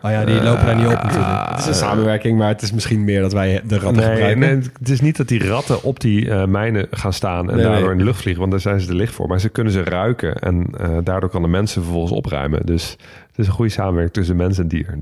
Ah 0.05 0.11
ja, 0.11 0.25
die 0.25 0.41
lopen 0.43 0.65
daar 0.65 0.75
niet 0.75 0.85
op 0.85 1.03
natuurlijk. 1.03 1.49
Het 1.49 1.59
is 1.59 1.65
een 1.65 1.73
samenwerking, 1.73 2.37
maar 2.37 2.47
het 2.47 2.61
is 2.61 2.71
misschien 2.71 3.03
meer 3.03 3.21
dat 3.21 3.33
wij 3.33 3.61
de 3.67 3.77
ratten 3.79 4.03
Nee, 4.03 4.11
gebruiken. 4.11 4.39
nee, 4.39 4.49
het 4.79 4.89
is 4.89 5.01
niet 5.01 5.17
dat 5.17 5.27
die 5.27 5.47
ratten 5.47 5.83
op 5.83 5.99
die 5.99 6.29
eh, 6.29 6.45
mijnen 6.45 6.87
gaan 6.91 7.13
staan 7.13 7.49
en 7.49 7.55
Nee, 7.55 7.63
daardoor 7.65 7.81
nee. 7.83 7.91
in 7.91 7.97
de 7.97 8.03
lucht 8.03 8.19
vliegen, 8.21 8.39
want 8.39 8.51
daar 8.53 8.61
zijn 8.61 8.79
ze 8.79 8.87
te 8.87 8.95
licht 8.95 9.13
voor. 9.13 9.27
Maar 9.27 9.39
ze 9.39 9.49
kunnen 9.49 9.73
ze 9.73 9.83
ruiken 9.83 10.35
en 10.35 10.67
eh, 10.79 10.89
daardoor 11.03 11.29
kan 11.29 11.41
de 11.41 11.47
mensen 11.47 11.81
vervolgens 11.83 12.11
opruimen. 12.13 12.65
Dus 12.65 12.89
het 13.27 13.37
is 13.37 13.47
een 13.47 13.53
goede 13.53 13.71
samenwerking 13.71 14.13
tussen 14.13 14.35
mens 14.35 14.57
en 14.57 14.67
dier. 14.67 14.97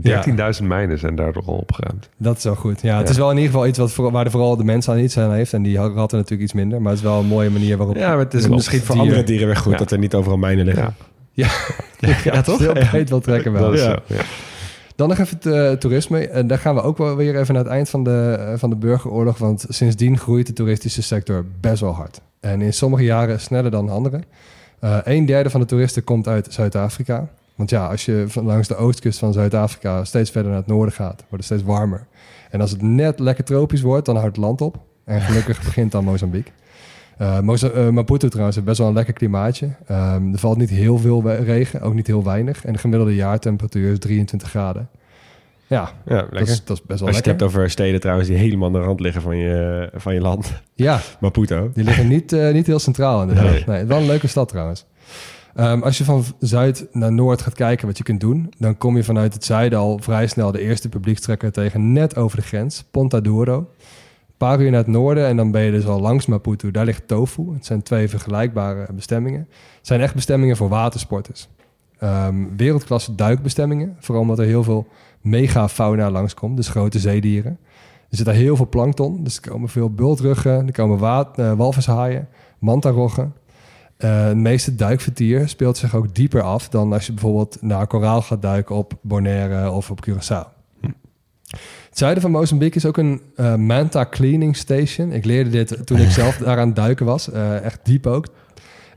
13.000 0.61 0.63
mijnen 0.67 0.99
zijn 0.99 1.15
daardoor 1.15 1.43
al 1.45 1.53
opgeruimd. 1.55 2.09
Dat 2.17 2.37
is 2.37 2.43
wel 2.43 2.55
goed. 2.55 2.81
Ja, 2.81 2.97
het 2.97 3.05
Ja. 3.05 3.11
is 3.11 3.17
wel 3.17 3.29
in 3.31 3.35
ieder 3.37 3.51
geval 3.51 3.67
iets 3.67 3.77
wat 3.77 3.91
voor, 3.91 4.11
waar 4.11 4.23
de, 4.23 4.29
vooral 4.29 4.57
de 4.57 4.63
mens 4.63 4.89
aan 4.89 4.99
iets 4.99 5.17
aan 5.17 5.33
heeft. 5.33 5.53
En 5.53 5.61
die 5.63 5.77
ratten 5.77 6.17
natuurlijk 6.17 6.41
iets 6.41 6.53
minder. 6.53 6.81
Maar 6.81 6.89
het 6.91 6.99
is 7.01 7.05
wel 7.07 7.19
een 7.19 7.25
mooie 7.25 7.49
manier 7.49 7.77
waarop... 7.77 7.95
Ja, 7.95 8.09
maar 8.09 8.17
het 8.19 8.33
is 8.33 8.47
misschien 8.47 8.79
voor 8.79 8.95
Dieren. 8.95 9.03
andere 9.11 9.23
dieren 9.27 9.47
weer 9.47 9.57
goed 9.57 9.71
Ja. 9.71 9.77
dat 9.77 9.91
er 9.91 9.97
niet 9.97 10.13
overal 10.15 10.37
mijnen 10.37 10.65
liggen. 10.65 10.95
Ja. 11.31 11.47
Ja, 11.99 12.15
ja, 12.23 12.41
toch? 12.41 12.59
Heel 12.59 12.73
breed 12.89 13.09
wel 13.09 13.19
trekken 13.19 13.51
wel. 13.51 13.61
Dat 13.61 13.73
is 13.73 13.81
Ja. 13.83 13.99
Dan 14.95 15.09
nog 15.09 15.17
even 15.17 15.37
het 15.37 15.45
eh, 15.45 15.71
toerisme. 15.71 16.27
En 16.27 16.47
daar 16.47 16.57
gaan 16.57 16.75
we 16.75 16.81
ook 16.81 16.97
wel 16.97 17.15
weer 17.15 17.39
even 17.39 17.53
naar 17.53 17.63
het 17.63 17.73
eind 17.73 17.89
van 17.89 18.03
de, 18.03 18.35
eh, 18.39 18.57
van 18.57 18.69
de 18.69 18.75
burgeroorlog. 18.75 19.37
Want 19.37 19.65
sindsdien 19.69 20.17
groeit 20.17 20.47
de 20.47 20.53
toeristische 20.53 21.01
sector 21.01 21.45
best 21.59 21.81
wel 21.81 21.93
hard. 21.93 22.21
En 22.39 22.61
in 22.61 22.73
sommige 22.73 23.03
jaren 23.03 23.39
sneller 23.39 23.71
dan 23.71 23.89
andere. 23.89 24.21
Eh 24.79 24.97
een 25.03 25.25
derde 25.25 25.49
van 25.49 25.59
de 25.59 25.65
toeristen 25.65 26.03
komt 26.03 26.27
uit 26.27 26.47
Zuid-Afrika. 26.53 27.27
Want 27.55 27.69
ja, 27.69 27.87
als 27.87 28.05
je 28.05 28.25
langs 28.33 28.67
de 28.67 28.75
oostkust 28.75 29.19
van 29.19 29.33
Zuid-Afrika 29.33 30.03
steeds 30.03 30.31
verder 30.31 30.51
naar 30.51 30.59
het 30.59 30.69
noorden 30.69 30.93
gaat, 30.93 31.23
wordt 31.29 31.29
het 31.29 31.43
steeds 31.43 31.63
warmer. 31.63 32.05
En 32.49 32.61
als 32.61 32.71
het 32.71 32.81
net 32.81 33.19
lekker 33.19 33.43
tropisch 33.43 33.81
wordt, 33.81 34.05
dan 34.05 34.15
houdt 34.15 34.35
het 34.35 34.45
land 34.45 34.61
op. 34.61 34.77
En 35.03 35.21
gelukkig 35.21 35.63
begint 35.63 35.91
dan 35.91 36.03
Mozambique. 36.03 36.51
Eh, 37.17 37.89
Maputo 37.89 38.27
trouwens 38.27 38.55
heeft 38.55 38.67
best 38.67 38.79
wel 38.79 38.87
een 38.87 38.93
lekker 38.93 39.13
klimaatje. 39.13 39.69
Ehm, 39.87 40.31
er 40.33 40.39
valt 40.39 40.57
niet 40.57 40.69
heel 40.69 40.97
veel 40.97 41.31
regen, 41.31 41.81
ook 41.81 41.93
niet 41.93 42.07
heel 42.07 42.23
weinig. 42.23 42.65
En 42.65 42.73
de 42.73 42.79
gemiddelde 42.79 43.15
jaartemperatuur 43.15 43.91
is 43.91 43.99
23 43.99 44.49
graden. 44.49 44.89
Ja, 45.67 45.91
Ja, 46.05 46.15
dat 46.21 46.31
lekker. 46.31 46.51
is, 46.53 46.63
dat 46.65 46.77
is 46.77 46.83
best 46.83 46.99
wel 46.99 47.07
Als 47.07 47.17
je 47.17 47.23
het 47.29 47.39
hebt 47.39 47.43
over 47.43 47.69
steden 47.69 47.99
trouwens 47.99 48.27
die 48.27 48.37
helemaal 48.37 48.67
aan 48.67 48.73
de 48.73 48.79
rand 48.79 48.99
liggen 48.99 49.21
van 49.21 49.37
je, 49.37 49.89
van 49.95 50.13
je 50.13 50.21
land. 50.21 50.61
Ja, 50.75 50.99
Maputo. 51.19 51.71
die 51.73 51.83
liggen 51.83 52.07
niet, 52.07 52.33
eh, 52.33 52.53
niet 52.53 52.67
heel 52.67 52.79
centraal 52.79 53.21
inderdaad. 53.21 53.51
Nee. 53.51 53.63
Nee. 53.67 53.85
wel 53.85 53.97
een 53.97 54.05
leuke 54.05 54.27
stad 54.27 54.47
trouwens. 54.47 54.85
Ehm, 55.55 55.81
als 55.81 55.97
je 55.97 56.03
van 56.03 56.23
zuid 56.39 56.87
naar 56.91 57.11
noord 57.13 57.41
gaat 57.41 57.53
kijken 57.53 57.87
wat 57.87 57.97
je 57.97 58.03
kunt 58.03 58.19
doen... 58.19 58.53
dan 58.57 58.77
kom 58.77 58.95
je 58.95 59.03
vanuit 59.03 59.33
het 59.33 59.45
zuiden 59.45 59.79
al 59.79 59.99
vrij 60.01 60.27
snel 60.27 60.51
de 60.51 60.59
eerste 60.61 60.89
publiekstrekker 60.89 61.51
tegen... 61.51 61.91
net 61.93 62.15
over 62.15 62.37
de 62.37 62.43
grens, 62.43 62.83
Ponta 62.91 63.19
Douro. 63.19 63.69
Paar 64.37 64.61
uur 64.61 64.69
naar 64.69 64.79
het 64.79 64.87
noorden 64.87 65.27
en 65.27 65.37
dan 65.37 65.51
ben 65.51 65.61
je 65.61 65.71
dus 65.71 65.85
al 65.85 65.99
langs 65.99 66.25
Maputo. 66.25 66.71
Daar 66.71 66.85
ligt 66.85 67.07
Tofu. 67.07 67.53
Het 67.53 67.65
zijn 67.65 67.83
twee 67.83 68.09
vergelijkbare 68.09 68.93
bestemmingen. 68.93 69.47
Het 69.77 69.87
zijn 69.87 70.01
echt 70.01 70.15
bestemmingen 70.15 70.57
voor 70.57 70.69
watersporters. 70.69 71.47
Ehm, 71.97 72.55
wereldklasse 72.57 73.15
duikbestemmingen. 73.15 73.95
Vooral 73.99 74.23
omdat 74.23 74.39
er 74.39 74.45
heel 74.45 74.63
veel 74.63 74.87
megafauna 75.21 76.11
langskomt, 76.11 76.55
dus 76.55 76.67
grote 76.67 76.99
zeedieren. 76.99 77.57
Er 78.09 78.17
zit 78.17 78.25
daar 78.25 78.35
heel 78.35 78.55
veel 78.55 78.69
plankton, 78.69 79.23
dus 79.23 79.35
er 79.35 79.49
komen 79.49 79.69
veel 79.69 79.89
bultruggen, 79.89 80.67
er 80.67 80.73
komen 80.73 81.27
eh, 81.35 81.53
walvishaaien, 81.53 82.27
mantaroggen. 82.59 83.33
Eh 83.97 84.25
het 84.25 84.37
meeste 84.37 84.75
duikvertier 84.75 85.49
speelt 85.49 85.77
zich 85.77 85.95
ook 85.95 86.15
dieper 86.15 86.41
af 86.41 86.69
dan 86.69 86.93
als 86.93 87.05
je 87.05 87.13
bijvoorbeeld 87.13 87.57
naar 87.61 87.87
koraal 87.87 88.21
gaat 88.21 88.41
duiken 88.41 88.75
op 88.75 88.93
Bonaire 89.01 89.71
of 89.71 89.91
op 89.91 89.99
Curaçao. 90.09 90.53
Het 91.93 92.01
zuiden 92.01 92.23
van 92.23 92.31
Mozambique 92.31 92.77
is 92.77 92.85
ook 92.85 92.97
een 92.97 93.21
eh, 93.35 93.55
manta 93.55 94.05
cleaning 94.09 94.55
station. 94.55 95.11
Ik 95.11 95.25
leerde 95.25 95.49
dit 95.49 95.85
toen 95.85 95.97
ik 95.97 96.09
zelf 96.09 96.37
daar 96.37 96.59
aan 96.59 96.67
het 96.67 96.75
duiken 96.75 97.05
was. 97.05 97.31
Eh, 97.31 97.63
echt 97.63 97.79
diep 97.83 98.07
ook. 98.07 98.27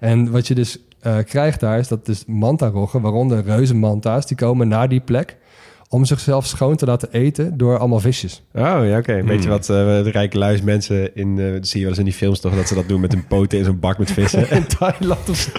En 0.01 0.31
wat 0.31 0.47
je 0.47 0.55
dus 0.55 0.79
eh, 1.01 1.17
krijgt 1.19 1.61
daar 1.61 1.79
is 1.79 1.89
dat 1.89 2.07
dus 2.07 2.25
mantaroggen, 2.27 3.01
waaronder 3.01 3.43
reuzenmanta's, 3.43 4.27
die 4.27 4.37
komen 4.37 4.69
naar 4.69 4.89
die 4.89 5.01
plek 5.01 5.37
om 5.89 6.05
zichzelf 6.05 6.47
schoon 6.47 6.76
te 6.76 6.87
laten 6.87 7.09
eten 7.12 7.57
door 7.57 7.78
allemaal 7.78 8.01
visjes. 8.01 8.43
Oh 8.55 8.62
ja, 8.82 8.99
oké. 8.99 9.22
Weet 9.24 9.43
je 9.43 9.49
wat 9.49 9.62
eh, 9.70 9.76
de 9.76 10.11
rijke 10.11 10.39
luis 10.39 10.62
mensen 10.62 11.14
in... 11.16 11.39
eh, 11.39 11.53
dat 11.53 11.66
zie 11.68 11.76
je 11.80 11.80
wel 11.80 11.89
eens 11.89 11.99
in 11.99 12.05
die 12.05 12.14
films 12.14 12.41
toch, 12.41 12.55
dat 12.55 12.68
ze 12.68 12.74
dat 12.74 12.89
doen 12.89 13.01
met 13.01 13.12
hun 13.12 13.26
poten 13.26 13.59
in 13.59 13.64
zo'n 13.64 13.78
bak 13.80 13.99
met 13.99 14.11
vissen. 14.11 14.51
In 14.57 14.66
Thailand 14.66 15.28
of 15.28 15.37
zo. 15.37 15.51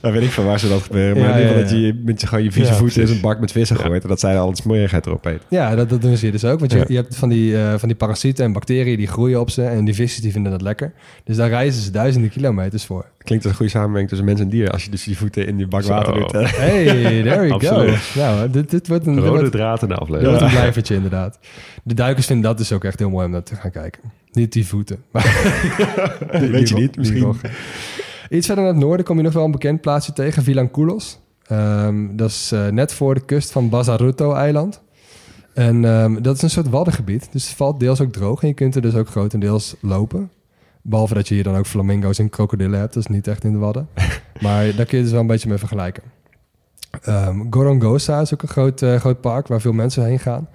Dan 0.00 0.12
weet 0.12 0.22
ik 0.22 0.30
van 0.30 0.44
waar 0.44 0.58
ze 0.58 0.68
dat 0.68 0.82
gebeuren. 0.82 1.22
Maar 1.22 1.28
Ja, 1.28 1.34
in 1.36 1.40
ieder 1.40 1.52
geval 1.62 1.78
ja, 1.78 1.84
dat 1.84 1.96
je 1.96 2.02
met 2.04 2.20
je, 2.20 2.26
gewoon 2.26 2.44
je 2.44 2.52
vieze 2.52 2.70
Ja, 2.70 2.76
voeten 2.76 3.00
in 3.00 3.06
zo'n 3.08 3.20
bak 3.20 3.40
met 3.40 3.52
vissen 3.52 3.76
gooit. 3.76 4.02
En 4.02 4.08
dat 4.08 4.20
zij 4.20 4.38
al 4.38 4.48
het 4.48 4.56
smerigheid 4.56 5.06
erop 5.06 5.24
eten. 5.26 5.40
Ja, 5.48 5.74
dat, 5.74 5.88
dat 5.88 6.02
doen 6.02 6.16
ze 6.16 6.22
hier 6.22 6.32
dus 6.32 6.44
ook. 6.44 6.58
Want 6.58 6.72
je, 6.72 6.78
Ja. 6.78 6.84
je 6.88 6.96
hebt 6.96 7.16
van 7.16 7.28
die, 7.28 7.56
eh, 7.62 7.74
van 7.78 7.88
die 7.88 7.96
parasieten 7.96 8.44
en 8.44 8.52
bacteriën 8.52 8.96
die 8.96 9.06
groeien 9.06 9.40
op 9.40 9.50
ze. 9.50 9.62
En 9.64 9.84
die 9.84 9.94
visjes 9.94 10.20
die 10.20 10.32
vinden 10.32 10.52
dat 10.52 10.62
lekker. 10.62 10.92
Dus 11.24 11.36
daar 11.36 11.48
reizen 11.48 11.82
ze 11.82 11.90
duizenden 11.90 12.30
kilometers 12.30 12.84
voor. 12.84 13.06
Klinkt 13.18 13.44
als 13.44 13.52
een 13.52 13.58
goede 13.58 13.72
samenwerking 13.72 14.08
tussen 14.08 14.26
mens 14.26 14.40
en 14.40 14.48
dier. 14.48 14.70
Als 14.70 14.84
je 14.84 14.90
dus 14.90 15.04
je 15.04 15.16
voeten 15.16 15.46
in 15.46 15.56
die 15.56 15.66
bak 15.66 15.82
water 15.82 16.14
doet. 16.14 16.32
Hey, 16.32 16.84
there 17.22 17.40
we 17.40 17.48
go. 17.48 17.54
Absoluut. 17.54 17.98
Nou, 18.14 18.50
dit, 18.50 18.70
dit 18.70 18.88
wordt 18.88 19.06
een, 19.06 19.20
Rode 19.20 19.48
draad 19.50 19.73
de 19.80 19.86
dit 19.86 19.98
aflevering. 19.98 20.30
wordt 20.38 20.52
een 20.52 20.58
blijvertje 20.58 20.94
inderdaad. 20.94 21.38
De 21.82 21.94
duikers 21.94 22.26
vinden 22.26 22.44
dat 22.44 22.58
dus 22.58 22.72
ook 22.72 22.84
echt 22.84 22.98
heel 22.98 23.10
mooi 23.10 23.24
om 23.26 23.30
naar 23.30 23.42
te 23.42 23.56
gaan 23.56 23.70
kijken. 23.70 24.02
Niet 24.32 24.52
die 24.52 24.66
voeten. 24.66 25.02
Maar 25.10 25.22
Weet 26.30 26.68
je 26.68 26.74
die- 26.74 26.74
niet, 26.74 26.92
die 26.92 26.98
misschien. 26.98 27.20
roggen. 27.22 27.50
Iets 28.30 28.46
verder 28.46 28.64
naar 28.64 28.72
het 28.72 28.82
noorden 28.82 29.06
kom 29.06 29.16
je 29.16 29.22
nog 29.22 29.32
wel 29.32 29.44
een 29.44 29.50
bekend 29.50 29.80
plaatsje 29.80 30.12
tegen. 30.12 30.42
Vilanculos. 30.42 31.18
Ehm, 31.46 32.16
dat 32.16 32.28
is 32.30 32.52
eh, 32.52 32.66
net 32.68 32.92
voor 32.92 33.14
de 33.14 33.24
kust 33.24 33.50
van 33.52 33.68
Bazaruto-eiland. 33.68 34.82
En 35.54 35.84
ehm, 35.84 36.22
dat 36.22 36.36
is 36.36 36.42
een 36.42 36.50
soort 36.50 36.68
waddengebied. 36.68 37.28
Dus 37.32 37.46
het 37.48 37.56
valt 37.56 37.80
deels 37.80 38.00
ook 38.00 38.12
droog. 38.12 38.42
En 38.42 38.48
je 38.48 38.54
kunt 38.54 38.74
er 38.74 38.82
dus 38.82 38.94
ook 38.94 39.08
grotendeels 39.08 39.74
lopen. 39.80 40.30
Behalve 40.82 41.14
dat 41.14 41.28
je 41.28 41.34
hier 41.34 41.44
dan 41.44 41.56
ook 41.56 41.66
flamingo's 41.66 42.18
en 42.18 42.28
krokodillen 42.30 42.78
hebt. 42.78 42.94
Dat 42.94 43.02
is 43.08 43.14
niet 43.14 43.26
echt 43.26 43.44
in 43.44 43.52
de 43.52 43.58
wadden. 43.58 43.88
maar 44.42 44.74
daar 44.76 44.86
kun 44.86 44.96
je 44.98 45.02
dus 45.02 45.12
wel 45.12 45.20
een 45.20 45.26
beetje 45.26 45.48
mee 45.48 45.58
vergelijken. 45.58 46.02
Ehm 47.02 47.40
Gorongosa 47.50 48.20
is 48.20 48.32
ook 48.34 48.42
een 48.42 48.48
groot, 48.48 48.82
eh, 48.82 48.94
groot 49.00 49.20
park 49.20 49.46
waar 49.46 49.60
veel 49.60 49.72
mensen 49.72 50.04
heen 50.04 50.18
gaan. 50.18 50.48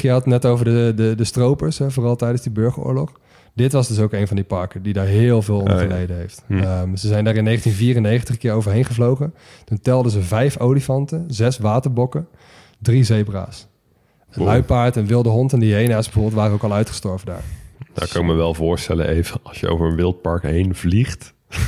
Je 0.00 0.10
had 0.10 0.20
het 0.20 0.26
net 0.26 0.44
over 0.46 0.64
de, 0.64 0.92
de, 0.96 1.14
de 1.16 1.24
stropers, 1.24 1.78
hè, 1.78 1.90
vooral 1.90 2.16
tijdens 2.16 2.42
die 2.42 2.52
burgeroorlog. 2.52 3.12
Dit 3.54 3.72
was 3.72 3.88
dus 3.88 3.98
ook 4.00 4.12
een 4.12 4.26
van 4.26 4.36
die 4.36 4.44
parken 4.44 4.82
die 4.82 4.92
daar 4.92 5.06
heel 5.06 5.42
veel 5.42 5.58
onder 5.58 5.74
Oh, 5.74 5.80
ja. 5.80 5.86
geleden 5.86 6.16
heeft. 6.16 6.42
Hm. 6.46 6.58
Ehm, 6.58 6.96
ze 6.96 7.06
zijn 7.08 7.24
daar 7.24 7.36
in 7.36 7.44
1994 7.44 8.34
een 8.34 8.40
keer 8.40 8.52
overheen 8.52 8.84
gevlogen. 8.84 9.34
Toen 9.64 9.80
telden 9.80 10.12
ze 10.12 10.22
vijf 10.22 10.58
olifanten, 10.58 11.24
zes 11.28 11.58
waterbokken, 11.58 12.28
drie 12.78 13.04
zebra's. 13.04 13.66
Een 14.30 14.38
Wow. 14.38 14.46
luipaard, 14.46 14.96
een 14.96 15.06
wilde 15.06 15.28
hond 15.28 15.52
en 15.52 15.58
die 15.60 15.74
hyena's 15.74 16.04
bijvoorbeeld 16.04 16.34
waren 16.34 16.52
ook 16.52 16.62
al 16.62 16.72
uitgestorven 16.72 17.26
daar. 17.26 17.42
Daar 17.92 18.08
kan 18.12 18.20
ik 18.20 18.26
me 18.26 18.34
wel 18.34 18.54
voorstellen 18.54 19.08
even, 19.08 19.40
als 19.42 19.60
je 19.60 19.68
over 19.68 19.86
een 19.86 19.96
wildpark 19.96 20.42
heen 20.42 20.74
vliegt... 20.74 21.34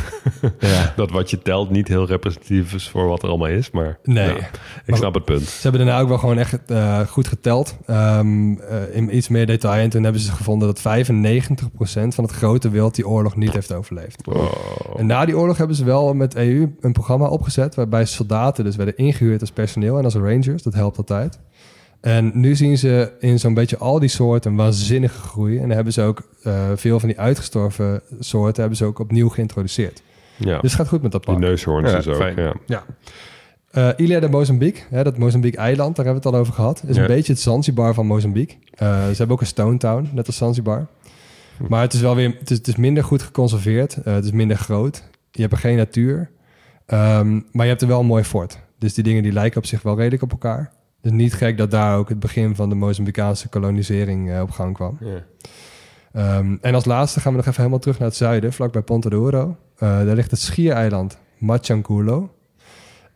Ja. 0.61 0.93
dat 0.97 1.11
wat 1.11 1.31
je 1.31 1.39
telt 1.43 1.71
niet 1.71 1.89
heel 1.89 2.07
representatief 2.07 2.75
is 2.75 2.89
voor 2.89 3.07
wat 3.07 3.23
er 3.23 3.29
allemaal 3.29 3.49
is. 3.49 3.71
Maar 3.71 3.99
Nee. 4.03 4.31
ik 4.37 4.51
Maar- 4.87 4.97
snap 4.99 5.15
het 5.15 5.25
punt. 5.25 5.43
Ze 5.43 5.63
hebben 5.69 5.87
daarna 5.87 6.01
ook 6.03 6.09
wel 6.09 6.19
gewoon 6.19 6.39
echt 6.39 6.59
eh, 6.67 7.01
goed 7.01 7.29
geteld. 7.29 7.77
Ehm, 7.87 8.53
eh, 8.53 8.77
in 8.97 9.17
iets 9.17 9.29
meer 9.29 9.47
detail. 9.47 9.81
En 9.83 9.91
toen 9.91 10.03
hebben 10.03 10.21
ze 10.21 10.33
gevonden 10.33 10.69
dat 10.69 10.81
95% 10.81 12.15
van 12.15 12.25
het 12.25 12.33
grote 12.33 12.71
wild 12.71 12.95
die 12.95 13.09
oorlog 13.09 13.37
niet 13.37 13.53
heeft 13.53 13.73
overleefd. 13.73 14.21
Wow. 14.25 14.49
En 14.97 15.07
na 15.07 15.25
die 15.25 15.37
oorlog 15.39 15.57
hebben 15.57 15.77
ze 15.77 15.85
wel 15.85 16.15
met 16.15 16.35
EU 16.35 16.75
een 16.81 16.93
programma 16.93 17.27
opgezet... 17.27 17.75
waarbij 17.75 18.05
soldaten 18.05 18.65
dus 18.65 18.77
werden 18.77 18.97
ingehuurd 18.97 19.41
als 19.41 19.51
personeel 19.51 19.99
en 19.99 20.05
als 20.05 20.15
rangers. 20.15 20.63
Dat 20.63 20.75
helpt 20.75 20.97
altijd. 20.99 21.39
En 22.01 22.31
nu 22.35 22.55
zien 22.57 22.79
ze 22.79 23.13
in 23.21 23.39
zo'n 23.39 23.55
beetje 23.55 23.79
al 23.79 23.99
die 23.99 24.09
soorten 24.09 24.51
een 24.51 24.57
waanzinnige 24.57 25.19
groei. 25.21 25.55
En 25.57 25.61
dan 25.67 25.71
hebben 25.71 25.93
ze 25.93 26.03
ook 26.03 26.29
eh, 26.43 26.65
veel 26.75 27.01
van 27.01 27.09
die 27.09 27.19
uitgestorven 27.21 28.03
soorten... 28.21 28.61
hebben 28.61 28.79
ze 28.79 28.85
ook 28.85 28.99
opnieuw 28.99 29.29
geïntroduceerd. 29.29 30.03
Ja, 30.37 30.59
Dus 30.61 30.71
het 30.71 30.81
gaat 30.81 30.89
goed 30.89 31.03
met 31.03 31.13
dat 31.13 31.25
die 31.25 31.35
park. 31.35 31.45
neushoorns 31.47 31.91
Ja, 31.91 31.97
dus 31.97 32.07
ook. 32.07 32.15
fijn. 32.17 32.37
Ja. 32.37 32.55
Ja. 32.67 32.85
Eh 33.71 33.89
Ilia 33.97 34.21
de 34.21 34.29
Mozambique, 34.29 34.83
hè, 34.91 35.05
dat 35.05 35.19
Mozambique-eiland, 35.19 35.97
daar 35.97 36.05
hebben 36.05 36.23
we 36.23 36.29
het 36.29 36.37
al 36.37 36.43
over 36.43 36.55
gehad. 36.55 36.83
is 36.87 36.97
Ja. 36.97 37.03
een 37.03 37.09
beetje 37.09 37.33
het 37.33 37.41
Zanzibar 37.41 37.95
van 37.95 38.07
Mozambique. 38.07 38.57
Eh, 38.75 38.89
ze 39.09 39.15
hebben 39.17 39.31
ook 39.31 39.41
een 39.41 39.47
Stone 39.47 39.77
Town, 39.77 40.09
net 40.13 40.27
als 40.27 40.37
Zanzibar. 40.37 40.87
Maar 41.69 41.81
het 41.83 41.93
is 41.93 42.01
wel 42.01 42.15
weer, 42.15 42.35
het 42.39 42.51
is, 42.51 42.57
het 42.57 42.69
is 42.69 42.77
minder 42.77 43.05
goed 43.05 43.23
geconserveerd. 43.23 43.97
eh, 44.03 44.15
het 44.15 44.25
is 44.25 44.31
minder 44.33 44.57
groot. 44.57 45.05
Je 45.31 45.41
hebt 45.41 45.53
er 45.53 45.59
geen 45.59 45.77
natuur. 45.77 46.31
Ehm, 46.87 47.33
maar 47.53 47.65
je 47.65 47.71
hebt 47.71 47.83
er 47.83 47.89
wel 47.89 48.01
een 48.01 48.07
mooi 48.07 48.25
fort. 48.25 48.59
Dus 48.79 48.95
die 48.95 49.05
dingen 49.05 49.23
die 49.23 49.33
lijken 49.33 49.59
op 49.59 49.67
zich 49.67 49.83
wel 49.83 49.97
redelijk 49.97 50.23
op 50.23 50.31
elkaar. 50.31 50.73
Dus 51.09 51.17
niet 51.17 51.35
gek 51.35 51.57
dat 51.59 51.71
daar 51.71 51.97
ook 51.97 52.09
het 52.09 52.21
begin 52.21 52.55
van 52.55 52.69
de 52.69 52.75
Mozambicaanse 52.75 53.49
kolonisering 53.49 54.31
eh, 54.31 54.41
op 54.41 54.51
gang 54.51 54.75
kwam. 54.75 54.99
Ja. 55.01 55.25
Ehm, 56.13 56.57
en 56.61 56.75
als 56.75 56.85
laatste 56.85 57.21
gaan 57.21 57.31
we 57.31 57.37
nog 57.37 57.47
even 57.47 57.59
helemaal 57.59 57.81
terug 57.81 57.99
naar 57.99 58.09
het 58.09 58.17
zuiden, 58.17 58.53
vlakbij 58.53 58.83
Ponta 58.83 59.09
de 59.09 59.19
Oro. 59.19 59.57
Eh, 59.77 59.89
daar 59.89 60.15
ligt 60.15 60.31
het 60.31 60.41
schiereiland 60.41 61.19
Machanculo. 61.39 62.31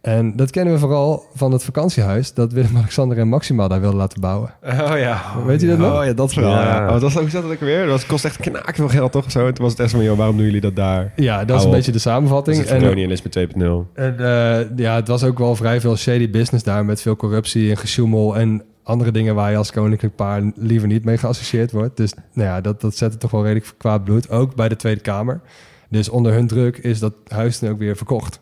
En 0.02 0.36
dat 0.36 0.50
kennen 0.50 0.72
we 0.74 0.78
vooral 0.80 1.26
van 1.34 1.52
het 1.52 1.64
vakantiehuis 1.64 2.34
dat 2.34 2.52
Willem-Alexander 2.52 3.18
en 3.18 3.28
Maxima 3.28 3.68
daar 3.68 3.80
wilden 3.80 3.98
laten 3.98 4.20
bouwen. 4.20 4.54
Oh 4.62 4.92
ja. 4.98 5.22
Weet 5.46 5.62
u 5.62 5.66
dat 5.68 5.78
nog? 5.78 5.98
Oh 5.98 6.04
ja, 6.04 6.12
dat 6.12 6.32
verhaal. 6.32 6.52
Ja. 6.52 6.74
Ja. 6.76 6.86
Oh, 6.86 6.92
dat 6.92 7.00
was, 7.02 7.14
hoe 7.14 7.30
zat 7.30 7.42
het 7.42 7.52
ook 7.52 7.60
weer? 7.60 7.86
Dat 7.86 8.06
kost 8.06 8.24
echt 8.24 8.36
knaken 8.36 8.74
veel 8.74 8.88
geld, 8.88 9.12
toch? 9.12 9.30
Zo. 9.30 9.52
Toen 9.52 9.62
was 9.64 9.72
het 9.72 9.80
echt 9.80 9.90
van, 9.90 10.02
joh, 10.02 10.16
waarom 10.16 10.36
doen 10.36 10.44
jullie 10.44 10.60
dat 10.60 10.76
daar? 10.76 11.12
Ja, 11.16 11.44
dat 11.44 11.56
is 11.56 11.62
een 11.62 11.68
op. 11.68 11.74
beetje 11.74 11.92
de 11.92 11.98
Dat 12.02 12.06
samenvatting. 12.06 12.56
is 12.56 12.62
het 12.62 12.72
En, 12.72 12.80
kolonialisme 12.80 13.30
2.0. 13.30 13.92
en, 13.94 14.18
eh, 14.18 14.76
ja, 14.76 14.94
het 14.94 15.08
was 15.08 15.24
ook 15.24 15.38
wel 15.38 15.56
vrij 15.56 15.80
veel 15.80 15.96
shady 15.96 16.30
business 16.30 16.64
daar 16.64 16.84
met 16.84 17.00
veel 17.02 17.16
corruptie 17.16 17.70
en 17.70 17.76
gesjoemel 17.76 18.36
en 18.36 18.62
andere 18.82 19.10
dingen 19.10 19.34
waar 19.34 19.50
je 19.50 19.56
als 19.56 19.72
koninklijk 19.72 20.16
paar 20.16 20.42
liever 20.54 20.88
niet 20.88 21.04
mee 21.04 21.16
geassocieerd 21.18 21.72
wordt. 21.72 21.96
Dus 21.96 22.14
nou 22.32 22.48
ja, 22.48 22.60
dat, 22.60 22.80
dat 22.80 22.96
zette 22.96 23.16
toch 23.16 23.30
wel 23.30 23.42
redelijk 23.42 23.74
kwaad 23.78 24.04
bloed, 24.04 24.30
ook 24.30 24.54
bij 24.54 24.68
de 24.68 24.76
Tweede 24.76 25.00
Kamer. 25.00 25.40
Dus 25.88 26.08
onder 26.08 26.32
hun 26.32 26.46
druk 26.46 26.76
is 26.78 26.98
dat 26.98 27.12
huis 27.28 27.58
dan 27.58 27.70
ook 27.70 27.78
weer 27.78 27.96
verkocht. 27.96 28.40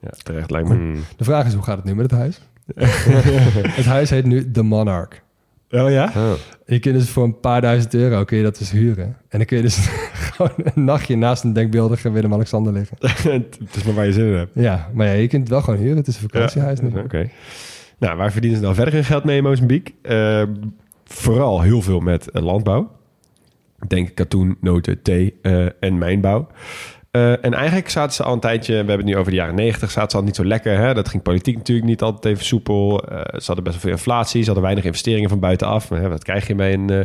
Ja, 0.00 0.10
terecht 0.22 0.50
lijkt 0.50 0.68
me. 0.68 0.98
De 1.16 1.24
vraag 1.24 1.46
is, 1.46 1.54
hoe 1.54 1.62
gaat 1.62 1.76
het 1.76 1.84
nu 1.84 1.94
met 1.94 2.10
het 2.10 2.20
huis? 2.20 2.40
het 3.80 3.84
huis 3.84 4.10
heet 4.10 4.24
nu 4.24 4.50
The 4.50 4.62
Monarch. 4.62 5.24
Oh 5.70 5.90
ja? 5.90 6.12
Je 6.66 6.78
kunt 6.78 6.94
dus 6.94 7.10
voor 7.10 7.24
een 7.24 7.40
paar 7.40 7.60
duizend 7.60 7.94
euro 7.94 8.24
kun 8.24 8.36
je 8.36 8.42
dat 8.42 8.58
dus 8.58 8.70
huren. 8.70 9.04
En 9.04 9.38
dan 9.38 9.44
kun 9.44 9.56
je 9.56 9.62
dus 9.62 9.86
gewoon 10.32 10.52
een 10.56 10.84
nachtje 10.84 11.16
naast 11.16 11.44
een 11.44 11.52
denkbeeldige 11.52 12.10
Willem-Alexander 12.10 12.72
liggen. 12.72 12.96
het 13.32 13.76
is 13.76 13.82
maar 13.82 13.94
waar 13.94 14.06
je 14.06 14.12
zin 14.12 14.26
in 14.26 14.32
hebt. 14.32 14.50
Ja, 14.54 14.90
maar 14.94 15.06
ja, 15.06 15.12
je 15.12 15.28
kunt 15.28 15.42
het 15.42 15.50
wel 15.50 15.62
gewoon 15.62 15.80
huren. 15.80 15.96
Het 15.96 16.06
is 16.06 16.14
een 16.14 16.28
vakantiehuis 16.30 16.80
nu. 16.80 16.88
Oké. 16.98 17.30
Nou, 17.98 18.16
waar 18.16 18.32
verdienen 18.32 18.58
ze 18.58 18.64
dan 18.64 18.74
verder 18.74 18.94
hun 18.94 19.04
geld 19.04 19.24
mee 19.24 19.36
in 19.36 19.42
Mozambique? 19.42 19.94
Eh, 20.02 20.42
vooral 21.04 21.60
heel 21.60 21.82
veel 21.82 22.00
met 22.00 22.28
landbouw. 22.32 22.90
Denk 23.88 24.14
katoen, 24.14 24.56
noten, 24.60 25.02
thee 25.02 25.34
eh, 25.42 25.66
en 25.80 25.98
mijnbouw. 25.98 26.46
Eh, 27.16 27.44
en 27.44 27.54
eigenlijk 27.54 27.88
zaten 27.88 28.14
ze 28.14 28.22
al 28.22 28.32
een 28.32 28.40
tijdje, 28.40 28.72
we 28.72 28.76
hebben 28.76 28.96
het 28.96 29.06
nu 29.06 29.16
over 29.16 29.30
de 29.30 29.36
jaren 29.36 29.54
negentig, 29.54 29.90
zaten 29.90 30.10
ze 30.10 30.16
al 30.16 30.22
niet 30.22 30.36
zo 30.36 30.44
lekker. 30.44 30.78
Hè? 30.78 30.94
Dat 30.94 31.08
ging 31.08 31.22
politiek 31.22 31.56
natuurlijk 31.56 31.86
niet 31.86 32.02
altijd 32.02 32.24
even 32.34 32.44
soepel. 32.44 33.04
Eh, 33.04 33.18
ze 33.18 33.46
hadden 33.46 33.64
best 33.64 33.76
wel 33.76 33.84
veel 33.84 33.90
inflatie, 33.90 34.40
ze 34.40 34.46
hadden 34.46 34.64
weinig 34.64 34.84
investeringen 34.84 35.28
van 35.28 35.40
buitenaf. 35.40 35.90
Maar, 35.90 36.00
hè, 36.00 36.08
wat 36.08 36.24
krijg 36.24 36.46
je 36.46 36.54
bij 36.54 36.72
een, 36.72 36.90
eh, 36.90 37.00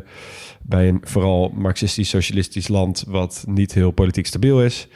bij 0.61 0.87
een 0.87 1.01
vooral 1.03 1.51
marxistisch-socialistisch 1.55 2.67
land 2.67 3.03
wat 3.07 3.43
niet 3.47 3.73
heel 3.73 3.91
politiek 3.91 4.25
stabiel 4.25 4.63
is? 4.63 4.87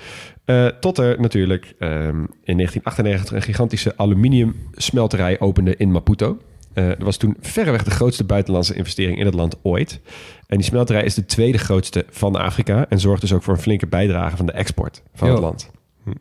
Tot 0.80 0.98
er 0.98 1.22
natuurlijk 1.22 1.76
ehm, 1.80 2.26
in 2.44 2.56
1998 2.56 3.36
een 3.36 3.42
gigantische 3.42 3.94
aluminiumsmelterij 3.98 5.40
opende 5.40 5.76
in 5.76 5.92
Maputo. 5.92 6.38
Dat 6.74 6.98
was 6.98 7.18
toen 7.18 7.38
verreweg 7.40 7.84
de 7.84 7.92
grootste 7.92 8.24
buitenlandse 8.24 8.76
investering 8.76 9.20
in 9.20 9.26
het 9.26 9.34
land 9.34 9.56
ooit. 9.62 10.02
En 10.48 10.58
die 10.58 10.66
smelterij 10.66 11.04
is 11.04 11.14
de 11.14 11.26
tweede 11.26 11.58
grootste 11.58 12.06
van 12.10 12.36
Afrika 12.36 12.86
en 12.90 13.00
zorgt 13.00 13.22
dus 13.22 13.34
ook 13.34 13.44
voor 13.44 13.54
een 13.54 13.62
flinke 13.62 13.88
bijdrage 13.88 14.38
van 14.38 14.46
de 14.46 14.52
export 14.52 15.02
van 15.14 15.30
het 15.30 15.40
land. 15.40 15.72
Hm. 16.04 16.12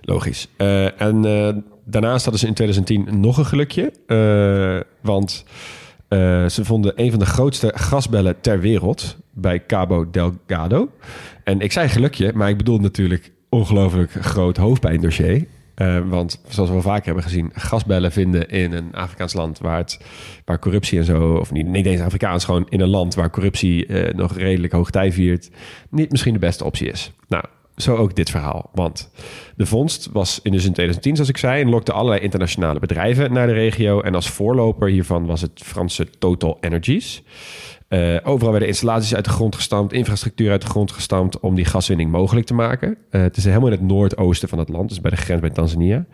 Logisch. 0.00 0.48
Eh, 0.56 1.00
en 1.00 1.24
eh, 1.24 1.54
daarnaast 1.84 2.22
hadden 2.22 2.40
ze 2.40 2.46
in 2.46 2.54
2010 2.54 3.20
nog 3.20 3.38
een 3.38 3.46
gelukje. 3.46 3.92
eh, 4.06 4.80
want 5.00 5.44
ze 6.52 6.64
vonden 6.64 6.92
een 6.96 7.10
van 7.10 7.18
de 7.18 7.26
grootste 7.26 7.72
gasbellen 7.74 8.40
ter 8.40 8.60
wereld 8.60 9.16
bij 9.32 9.66
Cabo 9.66 10.10
Delgado. 10.10 10.90
En 11.44 11.60
ik 11.60 11.72
zei 11.72 11.88
gelukje, 11.88 12.32
maar 12.34 12.48
ik 12.48 12.56
bedoel 12.56 12.78
natuurlijk 12.78 13.32
ongelooflijk 13.48 14.10
groot 14.10 14.56
hoofdpijndossier. 14.56 15.46
Eh, 15.80 15.98
want 16.08 16.40
zoals 16.48 16.68
we 16.68 16.74
wel 16.74 16.84
vaker 16.84 17.04
hebben 17.04 17.22
gezien, 17.22 17.50
gasbellen 17.54 18.12
vinden 18.12 18.48
in 18.48 18.72
een 18.72 18.94
Afrikaans 18.94 19.32
land 19.32 19.58
waar, 19.58 19.76
het, 19.76 20.00
waar 20.44 20.58
corruptie 20.58 20.98
en 20.98 21.04
zo, 21.04 21.34
of 21.34 21.52
niet, 21.52 21.66
niet 21.66 21.86
eens 21.86 22.00
Afrikaans, 22.00 22.44
gewoon 22.44 22.66
in 22.68 22.80
een 22.80 22.88
land 22.88 23.14
waar 23.14 23.30
corruptie 23.30 23.86
eh, 23.86 24.14
nog 24.14 24.36
redelijk 24.36 24.72
hoogtij 24.72 25.12
viert, 25.12 25.50
niet 25.90 26.10
misschien 26.10 26.32
de 26.32 26.38
beste 26.38 26.64
optie 26.64 26.90
is. 26.90 27.12
Nou, 27.28 27.44
zo 27.76 27.96
ook 27.96 28.14
dit 28.16 28.30
verhaal. 28.30 28.70
Want 28.74 29.10
de 29.56 29.66
vondst 29.66 30.08
was 30.12 30.40
in 30.42 30.52
dus 30.52 30.64
in 30.64 30.72
2010, 30.72 31.14
zoals 31.14 31.30
ik 31.30 31.36
zei, 31.36 31.62
en 31.62 31.68
lokte 31.68 31.92
allerlei 31.92 32.20
internationale 32.20 32.78
bedrijven 32.78 33.32
naar 33.32 33.46
de 33.46 33.52
regio. 33.52 34.00
En 34.00 34.14
als 34.14 34.30
voorloper 34.30 34.88
hiervan 34.88 35.26
was 35.26 35.40
het 35.40 35.60
Franse 35.64 36.10
Total 36.18 36.56
Energies. 36.60 37.22
Eh, 37.90 38.16
overal 38.22 38.50
werden 38.50 38.68
installaties 38.68 39.14
uit 39.14 39.24
de 39.24 39.30
grond 39.30 39.54
gestampt, 39.54 39.92
infrastructuur 39.92 40.50
uit 40.50 40.62
de 40.62 40.68
grond 40.68 40.92
gestampt 40.92 41.40
om 41.40 41.54
die 41.54 41.64
gaswinning 41.64 42.10
mogelijk 42.10 42.46
te 42.46 42.54
maken. 42.54 42.96
Eh, 43.10 43.20
het 43.20 43.36
is 43.36 43.44
helemaal 43.44 43.66
in 43.66 43.72
het 43.72 43.86
noordoosten 43.86 44.48
van 44.48 44.58
het 44.58 44.68
land, 44.68 44.88
dus 44.88 45.00
bij 45.00 45.10
de 45.10 45.16
grens 45.16 45.40
bij 45.40 45.50
Tanzania. 45.50 46.06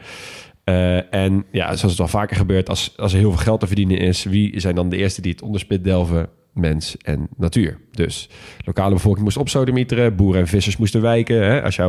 Eh, 0.65 1.15
en 1.15 1.45
ja, 1.53 1.77
zoals 1.77 1.93
het 1.93 2.01
al 2.01 2.09
vaker 2.09 2.37
gebeurt, 2.37 2.69
als, 2.69 2.93
als 2.97 3.13
er 3.13 3.19
heel 3.19 3.31
veel 3.31 3.43
geld 3.43 3.61
te 3.61 3.67
verdienen 3.67 3.99
is, 3.99 4.25
wie 4.25 4.61
zijn 4.61 4.75
dan 4.75 4.89
de 4.89 4.97
eerste 4.97 5.21
die 5.21 5.33
het 5.33 5.43
onderspit 5.43 5.85
delven? 5.85 6.29
Mens 6.53 6.97
en 6.97 7.29
natuur. 7.37 7.79
Dus 7.91 8.29
lokale 8.65 8.95
bevolking 8.95 9.25
moest 9.25 9.37
opsodemieteren, 9.37 10.17
boeren 10.17 10.41
en 10.41 10.47
vissers 10.47 10.77
moesten 10.77 11.01
wijken. 11.01 11.45
Hè? 11.45 11.63
Als, 11.63 11.81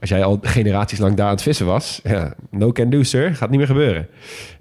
als 0.00 0.08
jij 0.08 0.24
al 0.24 0.38
generaties 0.42 0.98
lang 0.98 1.14
daar 1.14 1.26
aan 1.26 1.32
het 1.32 1.42
vissen 1.42 1.66
was, 1.66 2.00
ja, 2.04 2.34
no 2.50 2.72
can 2.72 2.90
do 2.90 3.02
sir, 3.02 3.34
gaat 3.34 3.48
niet 3.50 3.58
meer 3.58 3.66
gebeuren. 3.66 4.08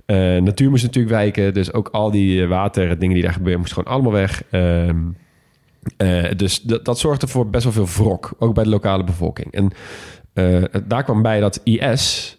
Eh, 0.05 0.37
natuur 0.37 0.69
moest 0.69 0.83
natuurlijk 0.83 1.13
wijken, 1.13 1.53
dus 1.53 1.73
ook 1.73 1.89
al 1.89 2.11
die 2.11 2.41
eh, 2.41 2.47
water, 2.47 2.99
dingen 2.99 3.13
die 3.13 3.23
daar 3.23 3.33
gebeuren, 3.33 3.59
moesten 3.59 3.77
gewoon 3.77 3.93
allemaal 3.93 4.11
weg. 4.11 4.43
Ehm, 4.49 5.01
eh, 5.97 6.31
dus 6.35 6.61
dat, 6.61 6.99
zorgde 6.99 7.27
voor 7.27 7.49
best 7.49 7.63
wel 7.63 7.73
veel 7.73 8.03
wrok, 8.03 8.33
ook 8.39 8.53
bij 8.53 8.63
de 8.63 8.69
lokale 8.69 9.03
bevolking. 9.03 9.51
En 9.51 9.71
daar 10.85 11.03
kwam 11.03 11.21
bij 11.21 11.39
dat 11.39 11.61
IS, 11.63 12.37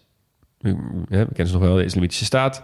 we 0.59 0.75
kennen 1.09 1.47
ze 1.47 1.53
nog 1.53 1.61
wel, 1.61 1.75
de 1.75 1.83
Islamitische 1.83 2.25
Staat, 2.25 2.61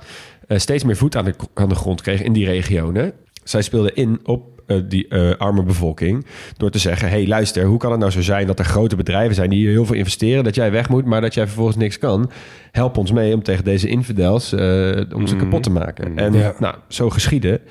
steeds 0.47 0.83
meer 0.83 0.97
voet 0.97 1.15
aan 1.15 1.25
de, 1.25 1.35
aan 1.53 1.69
de 1.69 1.75
grond 1.75 2.01
kreeg 2.01 2.21
in 2.21 2.33
die 2.33 2.45
regionen. 2.45 3.13
Zij 3.43 3.61
speelden 3.61 3.95
in 3.95 4.19
op 4.23 4.50
die 4.87 5.07
eh, 5.07 5.31
arme 5.37 5.63
bevolking 5.63 6.25
door 6.57 6.69
te 6.69 6.79
zeggen: 6.79 7.09
hey, 7.09 7.27
luister, 7.27 7.65
hoe 7.65 7.77
kan 7.77 7.91
het 7.91 7.99
nou 7.99 8.11
zo 8.11 8.21
zijn 8.21 8.47
dat 8.47 8.59
er 8.59 8.65
grote 8.65 8.95
bedrijven 8.95 9.35
zijn 9.35 9.49
die 9.49 9.59
hier 9.59 9.69
heel 9.71 9.85
veel 9.85 9.95
investeren, 9.95 10.43
dat 10.43 10.55
jij 10.55 10.71
weg 10.71 10.89
moet, 10.89 11.05
maar 11.05 11.21
dat 11.21 11.33
jij 11.33 11.45
vervolgens 11.45 11.77
niks 11.77 11.97
kan? 11.97 12.31
Help 12.71 12.97
ons 12.97 13.11
mee 13.11 13.33
om 13.33 13.43
tegen 13.43 13.63
deze 13.63 13.87
infidels 13.87 14.53
eh, 14.53 15.01
om 15.15 15.27
ze 15.27 15.35
kapot 15.35 15.63
te 15.63 15.69
maken. 15.71 16.17
En 16.17 16.33
Ja. 16.33 16.53
nou, 16.59 16.75
zo 16.87 17.09
geschiedde. 17.09 17.61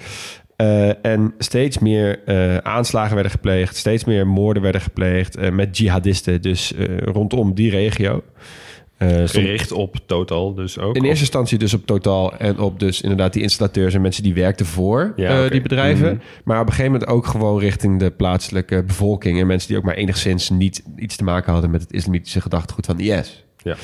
Eh, 0.56 1.04
en 1.04 1.34
steeds 1.38 1.78
meer 1.78 2.20
eh, 2.24 2.56
aanslagen 2.56 3.14
werden 3.14 3.32
gepleegd, 3.32 3.76
steeds 3.76 4.04
meer 4.04 4.26
moorden 4.26 4.62
werden 4.62 4.80
gepleegd 4.80 5.36
eh, 5.36 5.50
met 5.50 5.78
jihadisten, 5.78 6.42
dus 6.42 6.74
eh, 6.74 6.96
rondom 6.98 7.54
die 7.54 7.70
regio. 7.70 8.22
Eh, 9.00 9.08
stond- 9.08 9.30
Gericht 9.30 9.72
op 9.72 9.96
Total 10.06 10.54
dus 10.54 10.78
ook. 10.78 10.94
in 10.94 11.00
Of- 11.00 11.06
eerste 11.06 11.24
instantie 11.24 11.58
dus 11.58 11.74
op 11.74 11.86
Totaal 11.86 12.36
en 12.36 12.58
op 12.58 12.80
dus 12.80 13.00
inderdaad 13.00 13.32
die 13.32 13.42
installateurs 13.42 13.94
en 13.94 14.00
mensen 14.00 14.22
die 14.22 14.34
werkten 14.34 14.66
voor 14.66 15.12
Ja, 15.16 15.44
eh, 15.44 15.50
die 15.50 15.60
bedrijven. 15.60 16.06
Mhm. 16.14 16.22
Maar 16.44 16.60
op 16.60 16.66
een 16.66 16.72
gegeven 16.72 16.92
moment 16.92 17.10
ook 17.10 17.26
gewoon 17.26 17.58
richting 17.58 17.98
de 17.98 18.10
plaatselijke 18.10 18.82
bevolking 18.82 19.40
en 19.40 19.46
mensen 19.46 19.68
die 19.68 19.76
ook 19.76 19.84
maar 19.84 19.94
enigszins 19.94 20.50
niet 20.50 20.82
iets 20.96 21.16
te 21.16 21.24
maken 21.24 21.52
hadden 21.52 21.70
met 21.70 21.80
het 21.80 21.92
islamitische 21.92 22.40
gedachtegoed 22.40 22.86
van 22.86 23.00
IS. 23.00 23.44
Ja. 23.62 23.76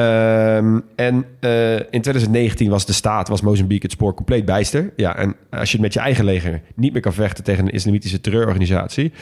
Ehm, 0.00 0.80
en 0.96 1.24
eh, 1.40 1.74
in 1.74 2.00
2019 2.00 2.70
was 2.70 2.86
de 2.86 2.92
staat, 2.92 3.28
was 3.28 3.40
Mozambique 3.40 3.82
het 3.82 3.92
spoor 3.92 4.14
compleet 4.14 4.44
bijster. 4.44 4.92
Ja, 4.96 5.16
en 5.16 5.36
als 5.50 5.72
je 5.72 5.80
met 5.80 5.92
je 5.92 6.00
eigen 6.00 6.24
leger 6.24 6.60
niet 6.74 6.92
meer 6.92 7.02
kan 7.02 7.12
vechten 7.12 7.44
tegen 7.44 7.64
een 7.64 7.72
islamitische 7.72 8.20
terreurorganisatie... 8.20 9.12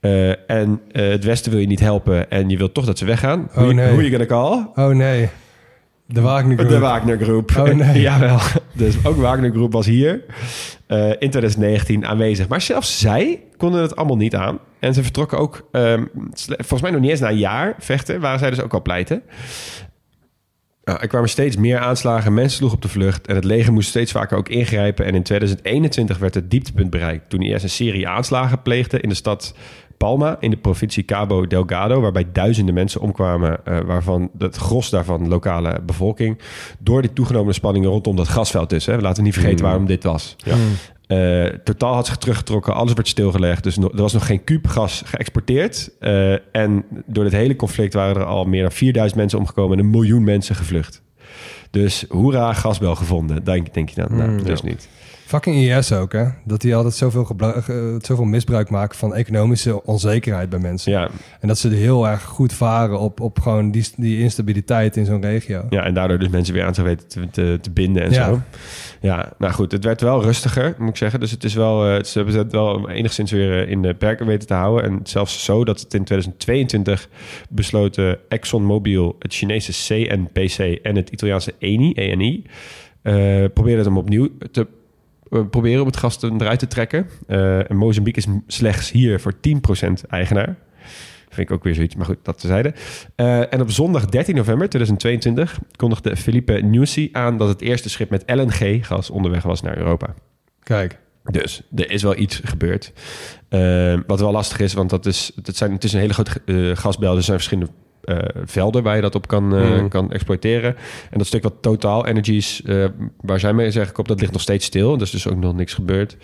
eh, 0.00 0.50
en 0.50 0.80
eh, 0.92 1.08
het 1.08 1.24
Westen 1.24 1.50
wil 1.50 1.60
je 1.60 1.66
niet 1.66 1.80
helpen 1.80 2.30
en 2.30 2.48
je 2.48 2.56
wilt 2.56 2.74
toch 2.74 2.84
dat 2.84 2.98
ze 2.98 3.04
weggaan... 3.04 3.48
Oh, 3.48 3.54
hoe 3.54 3.72
nee. 3.72 3.90
hoe 3.90 4.10
je 4.10 4.26
call? 4.26 4.66
Oh 4.74 4.88
nee. 4.88 5.28
De 6.06 6.20
Wagner 6.20 6.56
Group. 6.56 6.70
De 6.70 6.78
Wagner 6.78 7.18
Groep. 7.18 7.52
Oh, 7.56 7.64
nee. 7.64 8.00
Jawel. 8.08 8.38
Dus 8.72 9.04
ook 9.04 9.16
Wagner 9.16 9.50
Groep 9.50 9.72
was 9.72 9.86
hier 9.86 10.24
in 11.18 11.30
2019 11.30 12.06
aanwezig. 12.06 12.48
Maar 12.48 12.60
zelfs 12.60 12.98
zij 12.98 13.40
konden 13.56 13.82
het 13.82 13.96
allemaal 13.96 14.16
niet 14.16 14.34
aan. 14.34 14.58
En 14.78 14.94
ze 14.94 15.02
vertrokken 15.02 15.38
ook, 15.38 15.68
ehm, 15.72 16.04
volgens 16.46 16.82
mij 16.82 16.90
nog 16.90 17.00
niet 17.00 17.10
eens 17.10 17.20
na 17.20 17.30
een 17.30 17.38
jaar 17.38 17.74
vechten, 17.78 18.20
waren 18.20 18.38
zij 18.38 18.50
dus 18.50 18.60
ook 18.60 18.74
al 18.74 18.82
pleiten. 18.82 19.22
Nou, 20.86 20.98
er 21.00 21.08
kwamen 21.08 21.28
steeds 21.28 21.56
meer 21.56 21.78
aanslagen, 21.78 22.34
mensen 22.34 22.56
sloegen 22.56 22.78
op 22.78 22.82
de 22.82 22.88
vlucht... 22.88 23.26
en 23.26 23.34
het 23.34 23.44
leger 23.44 23.72
moest 23.72 23.88
steeds 23.88 24.12
vaker 24.12 24.36
ook 24.36 24.48
ingrijpen. 24.48 25.04
En 25.04 25.14
in 25.14 25.22
2021 25.22 26.18
werd 26.18 26.34
het 26.34 26.50
dieptepunt 26.50 26.90
bereikt... 26.90 27.30
toen 27.30 27.42
IS 27.42 27.62
een 27.62 27.68
serie 27.68 28.08
aanslagen 28.08 28.62
pleegde 28.62 29.00
in 29.00 29.08
de 29.08 29.14
stad 29.14 29.54
Palma... 29.96 30.36
in 30.40 30.50
de 30.50 30.56
provincie 30.56 31.04
Cabo 31.04 31.46
Delgado... 31.46 32.00
waarbij 32.00 32.26
duizenden 32.32 32.74
mensen 32.74 33.00
omkwamen... 33.00 33.64
eh, 33.64 33.78
waarvan 33.80 34.30
het 34.38 34.56
gros 34.56 34.90
daarvan 34.90 35.28
lokale 35.28 35.80
bevolking... 35.86 36.38
door 36.78 37.02
die 37.02 37.12
toegenomen 37.12 37.54
spanningen 37.54 37.90
rondom 37.90 38.16
dat 38.16 38.28
gasveld 38.28 38.70
dus. 38.70 38.86
Hè. 38.86 38.98
Laten 38.98 39.16
we 39.16 39.22
niet 39.22 39.34
vergeten 39.38 39.64
waarom 39.64 39.86
dit 39.86 40.02
was. 40.02 40.36
Eh, 41.06 41.44
totaal 41.44 41.94
had 41.94 42.06
zich 42.06 42.16
teruggetrokken, 42.16 42.74
alles 42.74 42.92
werd 42.92 43.08
stilgelegd. 43.08 43.62
Dus 43.62 43.76
no- 43.76 43.90
er 43.90 44.00
was 44.02 44.12
nog 44.12 44.26
geen 44.26 44.44
kuub 44.44 44.66
gas 44.66 45.02
geëxporteerd. 45.06 45.90
Eh, 46.00 46.32
en 46.56 46.84
door 47.06 47.24
dit 47.24 47.32
hele 47.32 47.56
conflict 47.56 47.94
waren 47.94 48.16
er 48.16 48.24
al 48.24 48.44
meer 48.44 48.62
dan 48.62 48.72
4000 48.72 49.20
mensen 49.20 49.38
omgekomen 49.38 49.78
en 49.78 49.84
een 49.84 49.90
miljoen 49.90 50.24
mensen 50.24 50.54
gevlucht. 50.54 51.02
Dus 51.70 52.04
hoera, 52.08 52.52
gasbel 52.52 52.94
gevonden. 52.94 53.44
Denk, 53.44 53.74
denk 53.74 53.88
je 53.88 54.00
dan? 54.00 54.16
Nou, 54.16 54.42
dus 54.42 54.62
niet. 54.62 54.88
Fucking 55.26 55.56
IS 55.56 55.92
ook, 55.92 56.12
hè? 56.12 56.24
Dat 56.44 56.60
die 56.60 56.74
altijd 56.76 56.94
zoveel, 56.94 57.24
ge- 57.24 57.98
zoveel 58.02 58.24
misbruik 58.24 58.70
maken 58.70 58.98
van 58.98 59.14
economische 59.14 59.84
onzekerheid 59.84 60.48
bij 60.50 60.58
mensen. 60.58 60.92
Ja, 60.92 61.08
En 61.40 61.48
dat 61.48 61.58
ze 61.58 61.68
heel 61.68 62.08
erg 62.08 62.22
goed 62.22 62.52
varen 62.52 62.98
op, 62.98 63.20
op 63.20 63.38
gewoon 63.40 63.70
die, 63.70 63.88
die 63.96 64.18
instabiliteit 64.20 64.96
in 64.96 65.04
zo'n 65.04 65.20
regio. 65.22 65.66
ja, 65.70 65.84
en 65.84 65.94
daardoor 65.94 66.18
dus 66.18 66.28
mensen 66.28 66.54
weer 66.54 66.64
aan 66.64 66.74
zich 66.74 66.84
weten 66.84 67.08
te, 67.08 67.28
te, 67.30 67.58
te 67.60 67.70
binden 67.70 68.02
en 68.02 68.10
Ja. 68.12 68.24
zo. 68.26 68.40
Ja, 69.00 69.32
nou 69.38 69.52
goed, 69.52 69.72
het 69.72 69.84
werd 69.84 70.00
wel 70.00 70.22
rustiger, 70.22 70.74
moet 70.78 70.88
ik 70.88 70.96
zeggen. 70.96 71.20
Dus 71.20 71.30
het 71.30 71.44
is 71.44 71.54
wel, 71.54 71.86
eh, 71.88 72.02
ze 72.04 72.18
hebben 72.18 72.36
het 72.38 72.52
wel 72.52 72.90
enigszins 72.90 73.30
weer 73.30 73.62
eh, 73.64 73.70
in 73.70 73.82
de 73.82 73.94
perken 73.94 74.26
weten 74.26 74.46
te 74.48 74.54
houden. 74.54 74.90
En 74.90 75.00
zelfs 75.02 75.44
zo 75.44 75.64
dat 75.64 75.80
het 75.80 75.94
in 75.94 76.04
2022 76.04 77.08
besloten 77.50 78.18
ExxonMobil, 78.28 79.16
het 79.18 79.34
Chinese 79.34 79.72
CNPC 79.72 80.58
en 80.82 80.96
het 80.96 81.08
Italiaanse 81.10 81.54
Eni, 81.58 81.92
ENI, 81.92 82.42
eh 83.02 83.12
probeerden 83.54 83.76
het 83.76 83.84
hem 83.86 83.96
opnieuw 83.96 84.28
te 84.50 84.66
eh, 85.30 85.40
proberen 85.50 85.80
om 85.80 85.86
het 85.86 85.96
gas 85.96 86.22
eruit 86.22 86.58
te 86.58 86.66
trekken. 86.66 87.08
Eh, 87.26 87.70
en 87.70 87.76
Mozambique 87.76 88.22
is 88.22 88.54
slechts 88.56 88.90
hier 88.90 89.20
voor 89.20 89.40
10% 89.40 90.06
eigenaar. 90.08 90.56
Vind 91.28 91.50
ik 91.50 91.56
ook 91.56 91.64
weer 91.64 91.74
zoiets, 91.74 91.94
maar 91.94 92.06
goed, 92.06 92.18
dat 92.22 92.40
tezijde. 92.40 92.74
Eh 93.14 93.52
en 93.52 93.60
op 93.60 93.70
zondag 93.70 94.04
13 94.06 94.34
november 94.34 94.68
2022 94.68 95.58
kondigde 95.76 96.16
Felipe 96.16 96.52
Nussi 96.52 97.08
aan 97.12 97.38
dat 97.38 97.48
het 97.48 97.60
eerste 97.60 97.88
schip 97.88 98.10
met 98.10 98.22
LNG-gas 98.26 99.10
onderweg 99.10 99.42
was 99.42 99.62
naar 99.62 99.76
Europa. 99.76 100.14
Kijk. 100.62 100.98
Dus 101.30 101.62
er 101.74 101.90
is 101.90 102.02
wel 102.02 102.16
iets 102.16 102.40
gebeurd. 102.44 102.92
Eh, 103.48 103.98
wat 104.06 104.20
wel 104.20 104.32
lastig 104.32 104.58
is, 104.58 104.72
want 104.72 104.90
dat 104.90 105.06
is, 105.06 105.32
dat 105.42 105.56
zijn, 105.56 105.72
het 105.72 105.84
is 105.84 105.92
een 105.92 106.00
hele 106.00 106.12
grote 106.12 106.40
eh, 106.46 106.76
gasbel. 106.76 107.16
Er 107.16 107.22
zijn 107.22 107.36
verschillende 107.36 107.72
eh, 108.06 108.18
velden 108.44 108.82
waar 108.82 108.96
je 108.96 109.02
dat 109.02 109.14
op 109.14 109.26
kan, 109.28 109.56
eh, 109.56 109.80
Mm. 109.80 109.88
kan 109.88 110.12
exploiteren. 110.12 110.76
En 111.10 111.18
dat 111.18 111.26
stuk 111.26 111.42
wat 111.42 111.54
Total 111.60 112.06
Energies, 112.06 112.62
eh, 112.62 112.84
waar 113.20 113.40
zij 113.40 113.52
mee 113.52 113.70
zeggen 113.70 113.98
op, 113.98 114.08
dat 114.08 114.20
ligt 114.20 114.32
nog 114.32 114.40
steeds 114.40 114.66
stil. 114.66 114.94
Er 114.94 115.02
is 115.02 115.10
dus 115.10 115.28
ook 115.28 115.36
nog 115.36 115.54
niks 115.54 115.74
gebeurd. 115.74 116.16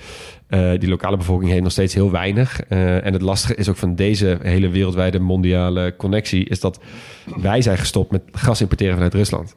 Die 0.78 0.88
lokale 0.88 1.16
bevolking 1.16 1.50
heeft 1.50 1.62
nog 1.62 1.72
steeds 1.72 1.94
heel 1.94 2.10
weinig. 2.10 2.62
En 2.68 3.12
het 3.12 3.22
lastige 3.22 3.54
is 3.54 3.68
ook 3.68 3.76
van 3.76 3.94
deze 3.94 4.38
hele 4.42 4.68
wereldwijde 4.68 5.18
mondiale 5.18 5.94
connectie... 5.96 6.44
is 6.44 6.60
dat 6.60 6.80
wij 7.36 7.62
zijn 7.62 7.78
gestopt 7.78 8.10
met 8.10 8.22
gas 8.32 8.60
importeren 8.60 8.94
vanuit 8.94 9.14
Rusland. 9.14 9.56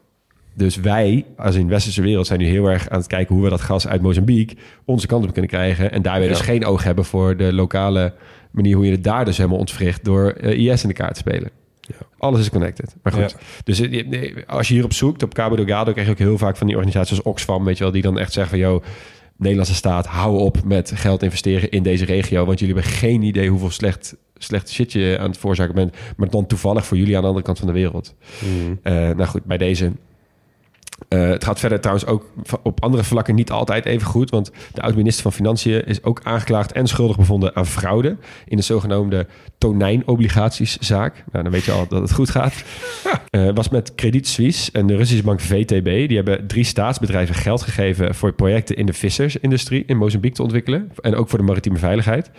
Dus 0.54 0.76
wij, 0.76 1.26
als 1.38 1.56
in 1.56 1.66
de 1.66 1.72
westerse 1.74 2.02
wereld, 2.02 2.28
zijn 2.28 2.40
nu 2.40 2.46
heel 2.46 2.68
erg 2.68 2.90
aan 2.90 2.98
het 2.98 3.08
kijken 3.08 3.36
hoe 3.36 3.44
we 3.44 3.50
dat 3.50 3.62
gas 3.62 3.88
uit 3.88 4.02
Mozambique 4.02 4.58
onze 4.86 5.08
kant 5.08 5.24
op 5.26 5.32
kunnen 5.32 5.52
krijgen. 5.52 5.92
En 5.92 6.02
daarbij 6.02 6.28
dus 6.28 6.40
geen 6.42 6.66
oog 6.66 6.84
hebben 6.84 7.06
voor 7.06 7.38
de 7.38 7.54
lokale 7.54 8.14
manier 8.52 8.76
hoe 8.76 8.86
je 8.86 8.92
het 8.92 9.04
daar 9.04 9.26
dus 9.26 9.38
helemaal 9.38 9.60
ontwricht 9.60 10.06
door 10.06 10.32
IS 10.38 10.82
in 10.82 10.90
de 10.90 10.96
kaart 10.96 11.14
te 11.14 11.20
spelen. 11.20 11.50
Alles 12.18 12.40
is 12.40 12.50
connected. 12.50 12.96
Maar 13.04 13.14
goed, 13.14 13.32
Ja. 13.32 13.38
dus 13.64 13.80
eh, 13.80 14.36
als 14.48 14.68
je 14.68 14.74
hierop 14.74 14.94
zoekt, 14.94 15.24
op 15.24 15.34
Cabo 15.34 15.56
Delgado, 15.56 15.92
krijg 15.92 16.08
je 16.08 16.14
ook 16.14 16.20
heel 16.20 16.38
vaak 16.38 16.58
van 16.58 16.68
die 16.68 16.76
organisaties 16.76 17.18
als 17.18 17.26
Oxfam, 17.26 17.66
weet 17.66 17.78
je 17.78 17.84
wel, 17.84 17.94
die 17.94 18.02
dan 18.02 18.20
echt 18.20 18.34
zeggen 18.34 18.60
van, 18.60 18.70
joh, 18.70 18.84
Nederlandse 19.38 19.76
staat, 19.76 20.06
hou 20.06 20.38
op 20.40 20.64
met 20.64 20.92
geld 20.96 21.24
investeren 21.24 21.72
in 21.72 21.84
deze 21.84 22.06
regio, 22.06 22.46
want 22.46 22.60
jullie 22.60 22.74
hebben 22.76 22.92
geen 22.94 23.22
idee 23.22 23.50
hoeveel 23.50 23.70
slecht, 23.72 24.16
slecht 24.38 24.70
shit 24.72 24.92
je 24.92 25.18
aan 25.20 25.30
het 25.30 25.38
veroorzaken 25.38 25.76
bent, 25.76 25.96
maar 26.18 26.30
dan 26.30 26.46
toevallig 26.48 26.86
voor 26.86 26.98
jullie 26.98 27.16
aan 27.16 27.22
de 27.22 27.28
andere 27.28 27.46
kant 27.46 27.58
van 27.58 27.68
de 27.68 27.74
wereld. 27.74 28.16
Eh, 28.84 28.94
nou 28.94 29.26
goed, 29.26 29.44
bij 29.46 29.58
deze. 29.58 29.92
Eh, 31.08 31.28
het 31.30 31.44
gaat 31.44 31.60
verder 31.60 31.80
trouwens 31.80 32.06
ook 32.06 32.26
op 32.64 32.84
andere 32.84 33.04
vlakken 33.04 33.36
niet 33.36 33.52
altijd 33.52 33.86
even 33.86 34.08
goed. 34.08 34.30
Want 34.30 34.52
de 34.74 34.82
oud-minister 34.82 35.24
van 35.24 35.34
Financiën 35.34 35.86
is 35.86 36.04
ook 36.04 36.22
aangeklaagd 36.24 36.72
en 36.72 36.88
schuldig 36.88 37.18
bevonden 37.18 37.56
aan 37.56 37.66
fraude. 37.66 38.18
in 38.46 38.58
de 38.58 38.64
zogenoemde 38.64 39.28
tonijnobligatieszaak. 39.58 41.24
Nou, 41.32 41.44
dan 41.44 41.52
weet 41.52 41.64
je 41.64 41.72
al 41.72 41.88
dat 41.88 42.02
het 42.02 42.14
goed 42.14 42.30
gaat. 42.30 42.54
Eh, 43.30 43.50
was 43.54 43.70
met 43.70 43.96
Credit 43.96 44.28
Suisse 44.28 44.72
en 44.72 44.88
de 44.88 44.96
Russische 44.96 45.24
bank 45.24 45.40
VTB. 45.40 46.08
Die 46.08 46.16
hebben 46.16 46.48
drie 46.48 46.64
staatsbedrijven 46.64 47.36
geld 47.36 47.62
gegeven 47.62 48.16
voor 48.16 48.34
projecten 48.34 48.76
in 48.76 48.86
de 48.86 48.94
vissersindustrie 48.94 49.84
in 49.86 49.98
Mozambique 49.98 50.36
te 50.36 50.44
ontwikkelen. 50.44 50.92
En 51.02 51.16
ook 51.16 51.30
voor 51.30 51.40
de 51.40 51.46
maritieme 51.46 51.78
veiligheid. 51.78 52.32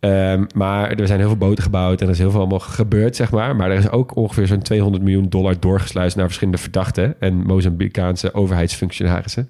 Ehm, 0.00 0.44
maar 0.54 0.90
er 0.90 1.06
zijn 1.06 1.18
heel 1.18 1.28
veel 1.28 1.36
boten 1.36 1.62
gebouwd 1.64 2.00
en 2.00 2.06
er 2.06 2.12
is 2.12 2.18
heel 2.18 2.30
veel 2.30 2.40
allemaal 2.40 2.58
gebeurd, 2.58 3.16
zeg 3.16 3.30
maar. 3.30 3.56
Maar 3.56 3.70
er 3.70 3.78
is 3.78 3.90
ook 3.90 4.16
ongeveer 4.16 4.46
zo'n 4.46 4.62
200 4.62 5.02
miljoen 5.04 5.28
dollar 5.28 5.60
doorgesluist 5.60 6.16
naar 6.16 6.24
verschillende 6.24 6.58
verdachten 6.58 7.14
en 7.20 7.34
Mozambicaanse 7.34 8.34
overheidsfunctionarissen. 8.34 9.48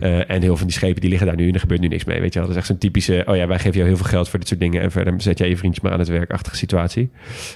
Eh, 0.00 0.18
en 0.18 0.26
heel 0.30 0.40
veel 0.40 0.56
van 0.56 0.66
die 0.66 0.76
schepen 0.76 1.00
die 1.00 1.08
liggen 1.10 1.26
daar 1.28 1.36
nu 1.36 1.48
en 1.48 1.54
er 1.54 1.60
gebeurt 1.60 1.80
nu 1.80 1.88
niks 1.88 2.04
mee. 2.04 2.20
Weet 2.20 2.32
je 2.32 2.38
wel, 2.38 2.48
dat 2.48 2.50
is 2.50 2.56
echt 2.62 2.66
zo'n 2.70 2.78
typische, 2.78 3.22
oh 3.26 3.36
ja, 3.36 3.46
wij 3.46 3.56
geven 3.58 3.72
jou 3.76 3.86
heel 3.88 3.96
veel 3.96 4.06
geld 4.06 4.28
voor 4.28 4.38
dit 4.38 4.48
soort 4.48 4.60
dingen 4.60 4.82
en 4.82 4.90
verder 4.90 5.14
zet 5.20 5.38
jij 5.38 5.48
je 5.48 5.56
vriendjes 5.56 5.82
maar 5.84 5.92
aan 5.92 5.98
het 5.98 6.08
werkachtige 6.08 6.56
situatie. 6.56 7.10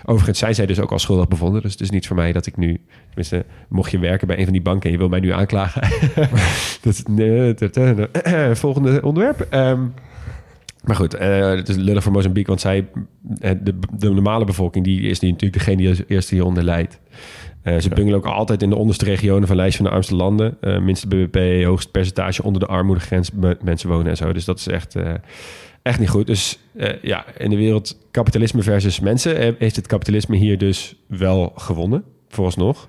Overigens 0.04 0.38
zijn 0.38 0.54
zij 0.54 0.66
dus 0.66 0.80
ook 0.80 0.92
al 0.92 0.98
schuldig 0.98 1.28
bevonden, 1.28 1.62
dus 1.62 1.72
het 1.72 1.80
is 1.80 1.90
niet 1.90 2.06
voor 2.06 2.16
mij 2.16 2.32
dat 2.32 2.46
ik 2.46 2.56
nu, 2.56 2.80
tenminste, 3.06 3.44
mocht 3.68 3.90
je 3.90 3.98
werken 3.98 4.26
bij 4.26 4.36
een 4.38 4.44
van 4.44 4.52
die 4.52 4.62
banken 4.62 4.86
en 4.86 4.92
je 4.92 4.98
wil 4.98 5.08
mij 5.08 5.20
nu 5.20 5.30
aanklagen. 5.32 5.82
dat, 6.82 6.92
is- 6.92 7.02
nee, 7.08 7.54
dat- 7.54 8.08
volgende 8.58 9.02
onderwerp. 9.02 9.40
Ehm, 9.50 9.80
maar 10.84 10.96
goed, 10.96 11.14
eh, 11.14 11.48
het 11.48 11.68
is 11.68 11.76
lullig 11.76 12.02
voor 12.02 12.12
Mozambique, 12.12 12.48
want 12.48 12.60
zij, 12.60 12.86
eh, 13.40 13.50
de, 13.62 13.78
de 13.96 14.10
normale 14.10 14.44
bevolking, 14.44 14.84
die 14.84 15.00
is 15.00 15.18
die 15.18 15.30
natuurlijk 15.30 15.58
degene 15.58 15.76
die 15.76 15.88
als 15.88 16.02
eerste 16.08 16.34
hieronder 16.34 16.62
leidt. 16.64 17.00
Eh, 17.62 17.78
ze 17.78 17.88
bungelen 17.88 18.18
ook 18.18 18.26
altijd 18.26 18.62
in 18.62 18.70
de 18.70 18.76
onderste 18.76 19.04
regionen 19.04 19.46
van 19.48 19.56
lijst 19.56 19.76
van 19.76 19.84
de 19.84 19.90
armste 19.90 20.14
landen. 20.16 20.56
Minste 20.60 21.06
BBP, 21.06 21.64
hoogst 21.64 21.90
percentage 21.90 22.42
onder 22.42 22.60
de 22.60 22.66
armoedegrens 22.66 23.30
me- 23.30 23.56
mensen 23.62 23.88
wonen 23.88 24.06
en 24.06 24.16
zo. 24.16 24.32
Dus 24.32 24.44
dat 24.44 24.58
is 24.58 24.66
echt, 24.68 24.96
echt 25.82 25.98
niet 25.98 26.08
goed. 26.08 26.26
Dus 26.26 26.58
ja, 27.02 27.24
in 27.38 27.50
de 27.50 27.56
wereld 27.56 27.98
kapitalisme 28.10 28.62
versus 28.62 29.00
mensen 29.00 29.54
heeft 29.58 29.76
het 29.76 29.86
kapitalisme 29.86 30.36
hier 30.36 30.58
dus 30.58 30.96
wel 31.06 31.52
gewonnen, 31.56 32.04
vooralsnog. 32.28 32.88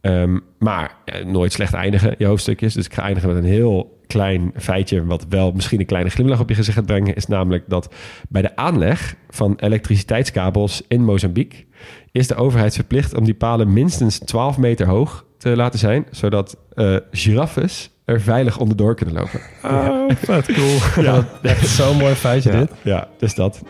Ehm, 0.00 0.38
maar 0.58 0.96
nooit 1.26 1.52
slecht 1.52 1.72
eindigen, 1.74 2.14
je 2.18 2.24
hoofdstukjes. 2.26 2.74
Dus 2.74 2.86
ik 2.86 2.94
ga 2.94 3.02
eindigen 3.02 3.28
met 3.28 3.38
een 3.44 3.50
heel 3.50 3.97
klein 4.08 4.52
feitje... 4.56 5.04
wat 5.04 5.26
wel 5.28 5.52
misschien 5.52 5.80
een 5.80 5.86
kleine 5.86 6.10
glimlach 6.10 6.40
op 6.40 6.48
je 6.48 6.54
gezicht 6.54 6.76
gaat 6.76 6.86
brengen... 6.86 7.14
is 7.14 7.26
namelijk 7.26 7.64
dat 7.66 7.94
bij 8.28 8.42
de 8.42 8.56
aanleg 8.56 9.16
van 9.30 9.54
elektriciteitskabels 9.56 10.82
in 10.88 11.04
Mozambique... 11.04 11.64
is 12.12 12.26
de 12.26 12.34
overheid 12.34 12.74
verplicht 12.74 13.14
om 13.14 13.24
die 13.24 13.34
palen 13.34 13.72
minstens 13.72 14.18
12 14.18 14.58
meter 14.58 14.86
hoog 14.86 15.24
te 15.38 15.56
laten 15.56 15.78
zijn... 15.78 16.06
zodat 16.10 16.56
eh 16.74 16.96
giraffes 17.10 17.90
er 18.08 18.20
veilig 18.20 18.58
onderdoor 18.58 18.94
kunnen 18.94 19.14
lopen. 19.14 19.40
Oh, 19.62 20.10
vet 20.16 20.52
cool. 20.52 20.78
Ja, 21.06 21.28
Echt 21.42 21.68
zo'n 21.68 21.96
mooi 21.96 22.14
feitje 22.14 22.50
dit. 22.50 22.70
ja 22.82 23.08
dus 23.18 23.34
dat. 23.34 23.62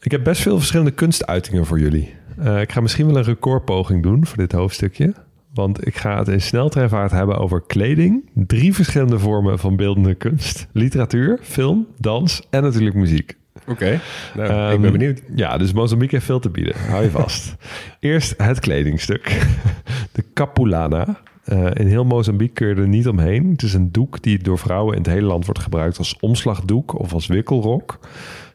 Ik 0.00 0.10
heb 0.10 0.24
best 0.24 0.42
veel 0.42 0.58
verschillende 0.58 0.90
kunstuitingen 0.90 1.66
voor 1.66 1.80
jullie. 1.80 2.14
Eh, 2.38 2.60
ik 2.60 2.72
ga 2.72 2.80
misschien 2.80 3.06
wel 3.06 3.16
een 3.16 3.22
recordpoging 3.22 4.02
doen 4.02 4.26
voor 4.26 4.36
dit 4.36 4.52
hoofdstukje. 4.52 5.14
Want 5.54 5.86
ik 5.86 5.96
ga 5.96 6.18
het 6.18 6.28
in 6.28 6.40
sneltreinvaart 6.40 7.10
hebben 7.10 7.38
over 7.38 7.62
kleding, 7.66 8.30
drie 8.34 8.74
verschillende 8.74 9.18
vormen 9.18 9.58
van 9.58 9.76
beeldende 9.76 10.14
kunst, 10.14 10.66
literatuur, 10.72 11.38
film, 11.42 11.86
dans 11.98 12.42
en 12.50 12.62
natuurlijk 12.62 12.96
muziek. 12.96 13.36
Oké, 13.66 14.00
nou, 14.34 14.46
ik 14.48 14.72
Ehm, 14.72 14.80
ben 14.80 14.92
benieuwd. 14.92 15.22
Ja, 15.34 15.56
dus 15.58 15.72
Mozambique 15.72 16.14
heeft 16.14 16.26
veel 16.26 16.38
te 16.40 16.50
bieden. 16.50 16.74
Hou 16.88 17.02
je 17.02 17.10
vast. 17.20 17.54
Eerst 18.00 18.34
het 18.36 18.58
kledingstuk. 18.60 19.46
De 20.12 20.24
capulana. 20.34 21.20
Eh, 21.44 21.66
in 21.72 21.86
heel 21.86 22.04
Mozambique 22.04 22.54
kun 22.54 22.68
je 22.68 22.74
er 22.74 22.88
niet 22.88 23.08
omheen. 23.08 23.50
Het 23.50 23.62
is 23.62 23.74
een 23.74 23.92
doek 23.92 24.22
die 24.22 24.38
door 24.42 24.58
vrouwen 24.58 24.96
in 24.96 25.02
het 25.02 25.10
hele 25.12 25.26
land 25.26 25.44
wordt 25.44 25.60
gebruikt 25.60 25.98
als 25.98 26.16
omslagdoek 26.20 26.98
of 26.98 27.12
als 27.12 27.26
wikkelrok. 27.26 27.98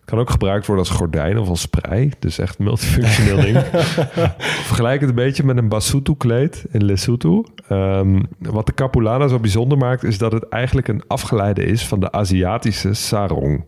Kan 0.07 0.19
ook 0.19 0.29
gebruikt 0.29 0.65
worden 0.65 0.85
als 0.85 0.95
gordijn 0.95 1.37
of 1.37 1.47
als 1.49 1.61
sprei. 1.61 2.11
Dus 2.19 2.39
echt 2.39 2.59
multifunctioneel 2.59 3.41
ding. 3.41 3.57
Vergelijk 4.69 4.99
het 5.01 5.09
een 5.09 5.15
beetje 5.15 5.43
met 5.43 5.57
een 5.57 5.69
Basutu-kleed 5.69 6.65
in 6.71 6.85
Lesotho. 6.85 7.43
Ehm, 7.67 8.21
wat 8.39 8.65
de 8.65 8.73
Capulana 8.73 9.27
zo 9.27 9.39
bijzonder 9.39 9.77
maakt... 9.77 10.03
is 10.03 10.17
dat 10.17 10.31
het 10.31 10.49
eigenlijk 10.49 10.87
een 10.87 11.03
afgeleide 11.07 11.65
is 11.65 11.85
van 11.85 11.99
de 11.99 12.11
Aziatische 12.11 12.93
sarong. 12.93 13.65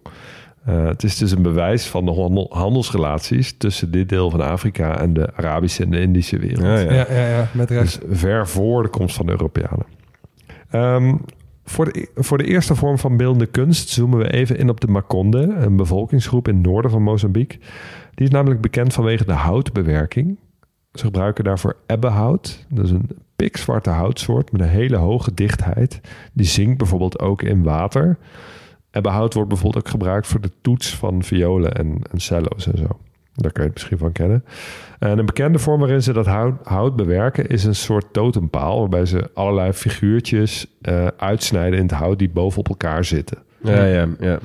Uh, 0.69 0.85
het 0.85 1.03
is 1.03 1.17
dus 1.17 1.31
een 1.31 1.41
bewijs 1.41 1.85
van 1.87 2.05
de 2.05 2.11
handel, 2.11 2.47
handelsrelaties... 2.49 3.57
tussen 3.57 3.91
dit 3.91 4.09
deel 4.09 4.29
van 4.29 4.41
Afrika 4.41 4.99
en 4.99 5.13
de 5.13 5.35
Arabische 5.35 5.83
en 5.83 5.89
de 5.89 6.01
Indische 6.01 6.37
wereld. 6.37 6.61
Ja, 6.61 6.79
ja. 6.79 6.91
Ja, 6.91 7.05
ja, 7.09 7.27
ja, 7.27 7.47
met 7.51 7.69
rechts. 7.69 7.99
Dus 7.99 8.19
ver 8.19 8.47
voor 8.47 8.83
de 8.83 8.89
komst 8.89 9.15
van 9.15 9.25
de 9.25 9.31
Europeanen. 9.31 9.85
Ehm, 10.69 11.15
voor, 11.70 11.93
de, 11.93 12.09
voor 12.15 12.38
de 12.38 12.43
eerste 12.43 12.76
vorm 12.76 12.97
van 12.97 13.17
beeldende 13.17 13.45
kunst 13.45 13.89
zoomen 13.89 14.20
we 14.20 14.32
even 14.32 14.57
in 14.57 14.70
op 14.70 14.82
de 14.82 14.88
Makonde, 14.88 15.41
een 15.41 15.76
bevolkingsgroep 15.76 16.47
in 16.47 16.55
het 16.55 16.65
noorden 16.65 16.91
van 16.91 17.03
Mozambique. 17.03 17.59
Die 18.15 18.28
is 18.28 18.34
namelijk 18.34 18.61
bekend 18.61 18.93
vanwege 18.93 19.26
de 19.26 19.34
houtbewerking. 19.34 20.38
Ze 20.93 21.03
gebruiken 21.05 21.43
daarvoor 21.43 21.76
ebbenhout. 21.86 22.65
Dat 22.70 22.86
is 22.86 22.91
een 22.91 23.09
pikzwarte 23.36 23.89
houtsoort 23.89 24.51
met 24.51 24.61
een 24.61 24.67
hele 24.67 24.97
hoge 24.97 25.34
dichtheid. 25.34 26.01
Die 26.34 26.45
zinkt 26.45 26.78
bijvoorbeeld 26.78 27.20
ook 27.20 27.41
in 27.41 27.63
water. 27.63 28.17
Ebbenhout 28.91 29.34
wordt 29.34 29.49
bijvoorbeeld 29.49 29.86
ook 29.86 29.91
gebruikt 29.91 30.28
voor 30.28 30.41
de 30.41 30.51
toets 30.61 30.95
van 30.95 31.24
violen 31.24 31.74
en, 31.74 32.01
en 32.11 32.20
cello's 32.20 32.67
en 32.67 32.78
zo. 32.78 32.99
Daar 33.41 33.51
kun 33.51 33.61
je 33.63 33.67
het 33.69 33.73
misschien 33.77 33.97
van 33.97 34.11
kennen. 34.11 34.43
En 34.99 35.17
een 35.19 35.25
bekende 35.25 35.59
vorm 35.59 35.79
waarin 35.79 36.03
ze 36.03 36.13
dat 36.13 36.25
hout, 36.25 36.53
hout 36.63 36.95
bewerken 36.95 37.47
is 37.47 37.63
een 37.63 37.75
soort 37.75 38.05
totempaal. 38.13 38.79
Waarbij 38.79 39.05
ze 39.05 39.29
allerlei 39.33 39.73
figuurtjes 39.73 40.67
uh, 40.81 41.07
uitsnijden 41.17 41.77
in 41.79 41.83
het 41.85 41.91
hout 41.93 42.19
die 42.19 42.29
bovenop 42.29 42.69
elkaar 42.69 43.05
zitten. 43.05 43.37
Ja, 43.63 43.83
ja, 43.85 44.07
ja. 44.19 44.39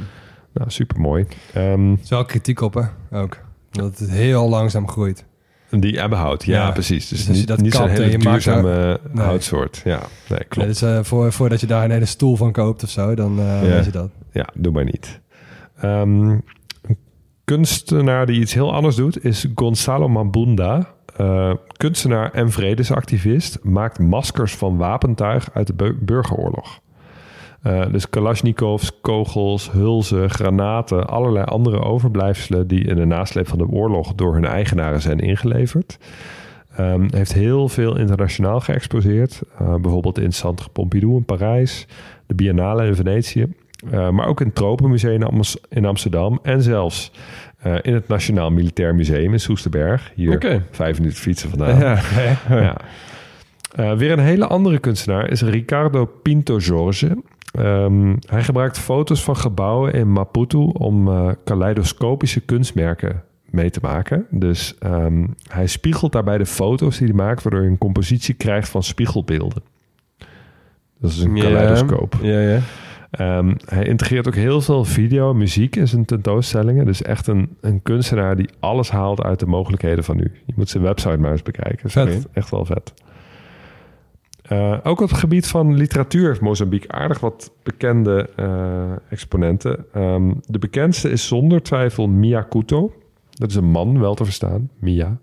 Nou, 0.53 0.70
super 0.70 1.01
mooi. 1.01 1.26
Um, 1.57 1.92
Er 1.92 1.99
is 2.03 2.09
wel 2.11 2.24
kritiek 2.24 2.61
op, 2.61 2.74
hè? 2.74 2.82
Ook. 3.20 3.38
Dat 3.70 3.99
het 3.99 4.11
heel 4.11 4.49
langzaam 4.49 4.88
groeit. 4.88 5.24
die 5.70 6.01
ebbenhout, 6.03 6.45
ja, 6.45 6.53
Ja, 6.66 6.70
precies. 6.70 7.09
Dus, 7.09 7.26
dus 7.26 7.36
niet, 7.36 7.47
dat 7.47 7.61
niet 7.61 7.74
zo'n 7.74 7.86
kapt 7.86 7.99
hele 7.99 8.11
je 8.11 8.18
maakt 8.18 8.45
daar- 8.45 8.62
duurzame 8.62 9.01
Nee. 9.12 9.24
houtsoort. 9.26 9.80
Ja, 9.84 10.01
nee, 10.28 10.45
klopt. 10.49 10.68
Dus 10.68 10.82
eh, 10.82 10.99
voor, 11.03 11.32
voordat 11.32 11.61
je 11.61 11.66
daar 11.66 11.84
een 11.84 11.90
hele 11.90 12.05
stoel 12.05 12.36
van 12.36 12.53
koopt 12.53 12.82
of 12.82 12.90
zo, 12.90 13.14
dan 13.14 13.38
eh 13.38 13.45
Ja. 13.62 13.68
weet 13.68 13.84
je 13.84 13.90
dat. 13.90 14.11
Ja, 14.32 14.49
doe 14.55 14.72
maar 14.72 14.84
niet. 14.84 15.20
Ehm, 15.80 16.28
een 16.30 16.42
kunstenaar 17.45 18.26
die 18.26 18.40
iets 18.40 18.55
heel 18.55 18.74
anders 18.74 18.97
doet 18.97 19.24
is 19.24 19.47
Gonzalo 19.55 20.09
Mambunda. 20.09 20.92
Eh, 21.16 21.53
kunstenaar 21.76 22.30
en 22.32 22.51
vredesactivist. 22.51 23.59
Maakt 23.62 23.99
maskers 23.99 24.55
van 24.57 24.76
wapentuig 24.76 25.49
uit 25.53 25.66
de 25.66 25.74
bu- 25.74 25.97
burgeroorlog. 26.01 26.80
Eh, 27.62 27.84
dus 27.92 28.09
kalasjnikovs, 28.11 29.01
kogels, 29.01 29.70
hulzen, 29.72 30.30
granaten, 30.30 31.07
allerlei 31.09 31.45
andere 31.45 31.80
overblijfselen 31.82 32.66
die 32.68 32.84
in 32.84 32.97
de 32.97 33.05
nasleep 33.05 33.49
van 33.49 33.59
de 33.59 33.68
oorlog 33.68 34.14
door 34.14 34.34
hun 34.34 34.45
eigenaren 34.45 35.01
zijn 35.01 35.18
ingeleverd. 35.18 35.99
Ehm, 36.76 37.07
heeft 37.11 37.32
heel 37.32 37.68
veel 37.68 37.99
internationaal 37.99 38.61
geëxposeerd. 38.61 39.42
Eh, 39.59 39.74
bijvoorbeeld 39.74 40.18
in 40.18 40.32
Centre 40.32 40.68
Pompidou 40.68 41.16
in 41.16 41.24
Parijs, 41.24 41.86
de 42.26 42.34
Biennale 42.34 42.86
in 42.86 42.95
Venetië. 42.95 43.47
Eh, 43.91 44.11
maar 44.11 44.26
ook 44.26 44.41
in 44.41 44.47
het 44.47 44.55
Tropenmuseum 44.55 45.14
in 45.14 45.22
Ams- 45.22 45.61
in 45.68 45.85
Amsterdam. 45.85 46.39
En 46.43 46.62
zelfs 46.62 47.12
eh, 47.59 47.74
in 47.82 47.95
het 47.95 48.09
Nationaal 48.09 48.51
Militair 48.51 48.95
Museum 48.95 49.32
in 49.32 49.41
Soesterberg. 49.41 50.12
Hier 50.14 50.35
Oké. 50.35 50.64
vijf 50.70 50.99
minuten 50.99 51.18
fietsen 51.18 51.49
vandaan. 51.51 51.78
Ja. 51.78 51.99
Ja. 52.49 52.76
Eh, 53.74 53.93
weer 53.93 54.11
een 54.11 54.18
hele 54.18 54.47
andere 54.47 54.78
kunstenaar 54.78 55.30
is 55.30 55.43
Ricardo 55.43 56.05
Pinto 56.22 56.57
Jorge. 56.57 57.22
Ehm, 57.59 58.16
hij 58.26 58.43
gebruikt 58.43 58.78
foto's 58.78 59.24
van 59.24 59.37
gebouwen 59.37 59.93
in 59.93 60.12
Maputo 60.12 60.64
om 60.64 61.11
kaleidoscopische 61.45 62.41
kunstmerken 62.41 63.22
mee 63.55 63.70
te 63.70 63.78
maken. 63.82 64.26
Dus 64.30 64.74
ehm, 64.78 65.26
hij 65.49 65.66
spiegelt 65.66 66.12
daarbij 66.12 66.39
de 66.39 66.47
foto's 66.47 66.99
die 66.99 67.07
hij 67.07 67.16
maakt, 67.16 67.43
waardoor 67.43 67.62
je 67.62 67.68
een 67.68 67.78
compositie 67.78 68.35
krijgt 68.35 68.68
van 68.68 68.82
spiegelbeelden. 68.82 69.62
Dat 70.99 71.11
is 71.11 71.18
een 71.22 71.35
kaleidoscoop. 71.39 72.18
Ja, 72.22 72.41
ja. 72.41 72.59
Ehm, 73.17 73.55
hij 73.65 73.85
integreert 73.85 74.27
ook 74.27 74.35
heel 74.35 74.61
veel 74.61 74.85
video 74.85 75.31
en 75.31 75.37
muziek 75.37 75.77
in 75.77 75.89
zijn 75.89 76.05
tentoonstellingen. 76.05 76.87
Dus 76.87 77.03
echt 77.03 77.27
een, 77.27 77.57
een 77.61 77.83
kunstenaar 77.83 78.37
die 78.37 78.49
alles 78.61 78.91
haalt 78.91 79.23
uit 79.23 79.39
de 79.39 79.47
mogelijkheden 79.47 80.05
van 80.05 80.17
nu. 80.17 80.33
Je 80.47 80.53
moet 80.57 80.69
zijn 80.69 80.83
website 80.83 81.17
maar 81.17 81.31
eens 81.31 81.43
bekijken. 81.43 81.77
Dat 81.77 81.87
is 81.87 81.93
Vet. 81.93 82.09
Echt, 82.09 82.27
echt 82.33 82.51
wel 82.51 82.65
vet. 82.65 82.95
Eh, 84.43 84.79
ook 84.83 85.01
op 85.01 85.09
het 85.09 85.19
gebied 85.19 85.47
van 85.47 85.75
literatuur 85.75 86.27
heeft 86.27 86.41
Mozambique 86.41 86.93
aardig 86.93 87.21
wat 87.21 87.53
bekende 87.62 88.31
eh, 88.37 88.93
exponenten. 89.09 89.85
Ehm, 89.93 90.33
de 90.47 90.59
bekendste 90.59 91.11
is 91.11 91.27
zonder 91.27 91.62
twijfel 91.62 92.09
Mia 92.09 92.47
Couto. 92.49 92.93
Dat 93.31 93.51
is 93.51 93.57
een 93.57 93.71
man, 93.71 94.01
wel 94.01 94.15
te 94.15 94.25
verstaan. 94.25 94.71
Mia. 94.79 95.19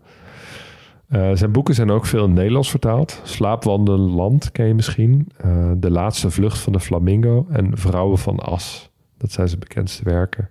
Eh, 1.12 1.32
zijn 1.34 1.51
boeken 1.51 1.74
zijn 1.76 1.91
ook 1.91 2.05
veel 2.05 2.24
in 2.24 2.30
het 2.30 2.38
Nederlands 2.38 2.70
vertaald. 2.70 3.22
Slaapwandeland 3.24 4.51
ken 4.51 4.68
je 4.68 4.74
misschien. 4.74 5.30
Eh, 5.38 5.72
de 5.78 5.91
laatste 5.91 6.30
vlucht 6.30 6.57
van 6.57 6.74
de 6.74 6.80
flamingo 6.80 7.47
en 7.49 7.78
Vrouwen 7.78 8.18
van 8.18 8.39
As. 8.39 8.89
Dat 9.18 9.32
zijn 9.32 9.47
zijn 9.47 9.59
bekendste 9.59 10.03
werken 10.03 10.49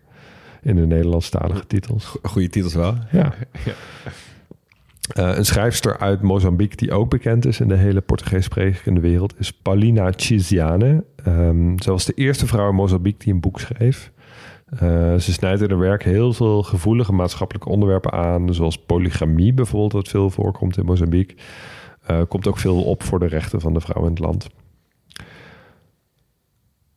in 0.63 0.77
de 0.77 0.87
Nederlandstalige 0.87 1.67
titels. 1.67 2.17
Goede 2.23 2.49
titels 2.49 2.75
wel. 2.75 2.95
Ja. 3.13 3.35
Eh, 5.15 5.37
een 5.37 5.45
schrijfster 5.45 5.99
uit 5.99 6.23
Mozambique 6.23 6.77
die 6.77 6.93
ook 6.93 7.11
bekend 7.11 7.47
is 7.47 7.61
in 7.61 7.69
de 7.69 7.77
hele 7.77 8.01
Portugees 8.01 8.45
sprekende 8.45 9.01
wereld 9.01 9.35
is 9.39 9.53
Paulina 9.53 10.13
Chiziane. 10.17 11.05
Ehm 11.25 11.79
zij 11.79 11.93
was 11.93 12.05
de 12.05 12.13
eerste 12.15 12.47
vrouw 12.47 12.69
in 12.69 12.75
Mozambique 12.75 13.25
die 13.25 13.33
een 13.33 13.41
boek 13.41 13.61
schreef. 13.61 14.13
Eh, 14.71 15.15
ze 15.15 15.33
snijdt 15.33 15.63
in 15.63 15.79
werk 15.79 16.05
heel 16.05 16.33
veel 16.33 16.63
gevoelige 16.63 17.13
maatschappelijke 17.13 17.69
onderwerpen 17.69 18.13
aan, 18.13 18.55
zoals 18.55 18.79
polygamie 18.79 19.53
bijvoorbeeld, 19.53 19.93
wat 19.93 20.09
veel 20.09 20.31
voorkomt 20.31 20.77
in 20.77 20.85
Mozambique. 20.85 21.37
Eh, 22.03 22.21
komt 22.29 22.47
ook 22.47 22.59
veel 22.59 22.83
op 22.83 23.03
voor 23.03 23.19
de 23.19 23.27
rechten 23.27 23.61
van 23.61 23.75
de 23.75 23.81
vrouw 23.81 24.03
in 24.03 24.11
het 24.11 24.19
land. 24.19 24.49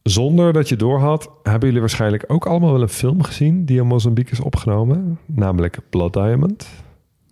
Zonder 0.03 0.53
dat 0.53 0.69
je 0.69 0.75
doorhad, 0.75 1.29
hebben 1.43 1.65
jullie 1.65 1.79
waarschijnlijk 1.79 2.23
ook 2.27 2.45
allemaal 2.45 2.71
wel 2.71 2.81
een 2.81 2.89
film 2.89 3.23
gezien 3.23 3.65
die 3.65 3.79
in 3.79 3.87
Mozambique 3.87 4.31
is 4.31 4.39
opgenomen, 4.39 5.19
namelijk 5.25 5.79
Blood 5.89 6.13
Diamond. 6.13 6.82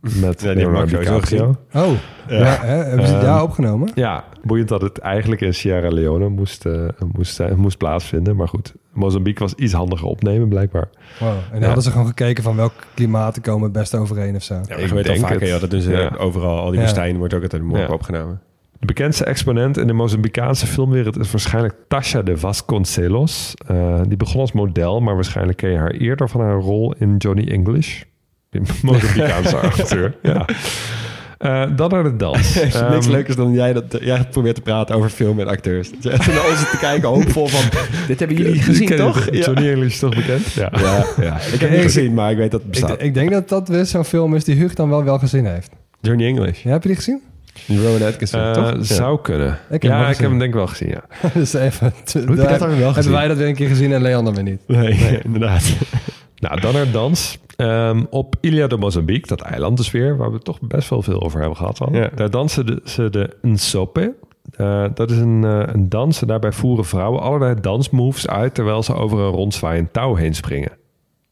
Met 0.01 0.41
Ja, 0.41 0.53
die 0.53 0.55
Leonardo 0.63 0.97
DiCaprio. 0.99 1.55
Oh, 1.73 1.91
ja. 2.27 2.37
hè? 2.61 2.67
hebben 2.75 3.07
ze 3.07 3.13
het 3.13 3.23
Ehm, 3.23 3.31
daar 3.31 3.43
opgenomen? 3.43 3.91
Ja, 3.95 4.23
boeiend 4.43 4.67
dat 4.69 4.81
het 4.81 4.97
eigenlijk 4.99 5.41
in 5.41 5.53
Sierra 5.53 5.89
Leone 5.89 6.29
moest, 6.29 6.65
eh, 6.65 6.87
moest, 7.11 7.35
zijn- 7.35 7.59
moest 7.59 7.77
plaatsvinden. 7.77 8.35
Maar 8.35 8.47
goed, 8.47 8.73
Mozambique 8.93 9.43
was 9.43 9.53
iets 9.53 9.73
handiger 9.73 10.07
opnemen 10.07 10.49
blijkbaar. 10.49 10.89
Wow. 11.19 11.29
En 11.29 11.35
dan 11.51 11.59
ja. 11.59 11.65
hadden 11.65 11.83
ze 11.83 11.91
gewoon 11.91 12.07
gekeken 12.07 12.43
van 12.43 12.55
welk 12.55 12.73
klimaten 12.93 13.41
komen 13.41 13.63
het 13.63 13.71
beste 13.73 13.97
overeen 13.97 14.35
of 14.35 14.43
zo. 14.43 14.53
Ja, 14.53 14.75
Ik 14.75 14.87
weet 14.89 15.09
al 15.09 15.15
vaker, 15.15 15.39
het. 15.39 15.49
ja, 15.49 15.59
dat 15.59 15.69
doen 15.69 15.81
ze 15.81 15.91
Ja. 15.91 16.15
overal. 16.17 16.57
Al 16.59 16.65
die 16.69 16.75
Ja. 16.75 16.81
woestijnen 16.81 17.17
wordt 17.17 17.33
ook 17.33 17.43
altijd 17.43 17.61
morgen 17.63 17.87
Ja. 17.87 17.93
opgenomen. 17.93 18.41
De 18.79 18.85
bekendste 18.87 19.25
exponent 19.25 19.77
in 19.77 19.87
de 19.87 19.93
Mozambicaanse 19.93 20.67
filmwereld 20.67 21.19
is 21.19 21.31
waarschijnlijk 21.31 21.75
Tasha 21.87 22.21
de 22.21 22.37
Vasconcelos. 22.37 23.53
Eh, 23.67 24.01
die 24.07 24.17
begon 24.17 24.41
als 24.41 24.51
model, 24.51 24.99
maar 25.01 25.15
waarschijnlijk 25.15 25.57
ken 25.57 25.69
je 25.69 25.77
haar 25.77 25.91
eerder 25.91 26.29
van 26.29 26.41
haar 26.41 26.59
rol 26.59 26.93
in 26.97 27.17
Johnny 27.17 27.47
English. 27.51 28.03
Die 28.51 28.61
Mozambicaanse 28.81 29.57
acteur. 29.71 30.13
Ja. 30.21 30.45
Eh, 31.37 31.63
dan 31.75 31.89
naar 31.89 32.03
de 32.03 32.15
dans. 32.15 32.55
Is 32.57 32.61
niks 32.63 32.75
Ehm, 32.75 33.09
leukers 33.11 33.35
dan 33.35 33.51
jij 33.53 33.73
dat 33.73 33.97
jij 34.01 34.27
probeert 34.31 34.55
te 34.55 34.61
praten 34.61 34.95
over 34.95 35.09
film 35.09 35.39
en 35.39 35.47
acteurs. 35.47 35.89
Echt 36.03 36.27
naar 36.27 36.49
ons 36.49 36.69
te 36.71 36.77
kijken, 36.79 37.09
hoopvol 37.09 37.47
van... 37.47 37.79
Dit 38.07 38.19
hebben 38.19 38.37
jullie 38.37 38.61
gezien, 38.61 38.87
ken 38.87 38.97
toch? 38.97 39.25
het? 39.25 39.45
Johnny 39.45 39.69
English 39.69 39.93
is 39.93 39.99
toch 39.99 40.15
bekend? 40.15 40.51
Ja. 40.53 40.71
Ja, 40.77 41.05
ja. 41.21 41.35
Ik 41.35 41.51
heb 41.51 41.59
het 41.59 41.71
niet 41.71 41.81
gezien, 41.81 42.13
maar 42.13 42.31
ik 42.31 42.37
weet 42.37 42.51
dat 42.51 42.61
het 42.65 42.75
Ik, 42.75 42.81
bestaat. 42.81 43.01
ik 43.01 43.13
denk 43.13 43.31
dat 43.31 43.49
dat 43.49 43.67
weer 43.67 43.85
zo'n 43.85 44.05
film 44.05 44.35
is 44.35 44.43
die 44.43 44.55
Huug 44.55 44.73
dan 44.73 44.89
wel 44.89 45.03
wel 45.03 45.19
gezien 45.19 45.45
heeft. 45.45 45.69
Johnny 46.01 46.25
English. 46.25 46.63
Ja, 46.63 46.71
heb 46.71 46.81
je 46.81 46.87
die 46.87 46.97
gezien? 46.97 47.21
Rowan 47.67 48.03
Atkinson, 48.07 48.39
Eh, 48.41 48.51
toch? 48.51 48.71
Ja. 48.75 48.83
Zou 48.83 49.21
kunnen. 49.21 49.57
Ik 49.69 49.83
ja, 49.83 50.09
ik 50.09 50.17
heb 50.17 50.29
hem 50.29 50.37
denk 50.39 50.49
ik 50.49 50.55
wel 50.55 50.67
gezien, 50.67 50.89
ja. 50.89 51.03
dus 51.33 51.53
even... 51.53 51.93
Hoe 52.13 52.21
heb 52.21 52.29
je 52.29 52.35
dat 52.35 52.59
dan 52.59 52.69
wel 52.69 52.77
gezien? 52.77 52.93
Hebben 52.93 53.11
wij 53.11 53.27
dat 53.27 53.37
weer 53.37 53.47
een 53.47 53.55
keer 53.55 53.67
gezien 53.67 53.93
en 53.93 54.01
Leon 54.01 54.25
dan 54.25 54.33
weer 54.35 54.43
niet? 54.43 54.59
Nee, 54.67 55.19
inderdaad. 55.23 55.63
Nou, 56.37 56.59
dan 56.61 56.73
naar 56.73 56.91
dans. 56.91 57.39
Ehm, 57.61 58.03
op 58.09 58.35
Ilha 58.39 58.67
de 58.67 58.77
Mozambique, 58.77 59.27
dat 59.27 59.41
eiland 59.41 59.77
dus 59.77 59.91
weer, 59.91 60.17
waar 60.17 60.31
we 60.31 60.39
toch 60.39 60.57
best 60.61 60.89
wel 60.89 61.01
veel 61.01 61.21
over 61.21 61.39
hebben 61.39 61.57
gehad 61.57 61.79
al. 61.79 61.93
Ja. 61.95 62.09
Daar 62.15 62.29
dansen 62.29 62.65
de, 62.65 62.81
ze 62.85 63.09
de 63.09 63.37
Nsope. 63.41 64.13
Eh, 64.55 64.85
dat 64.93 65.11
is 65.11 65.17
een, 65.17 65.43
eh, 65.43 65.63
een 65.65 65.89
dans 65.89 66.21
en 66.21 66.27
daarbij 66.27 66.51
voeren 66.51 66.85
vrouwen 66.85 67.21
allerlei 67.21 67.55
dansmoves 67.61 68.27
uit... 68.27 68.53
terwijl 68.53 68.83
ze 68.83 68.93
over 68.93 69.19
een 69.19 69.31
rondzwaaiend 69.31 69.93
touw 69.93 70.15
heen 70.15 70.35
springen. 70.35 70.71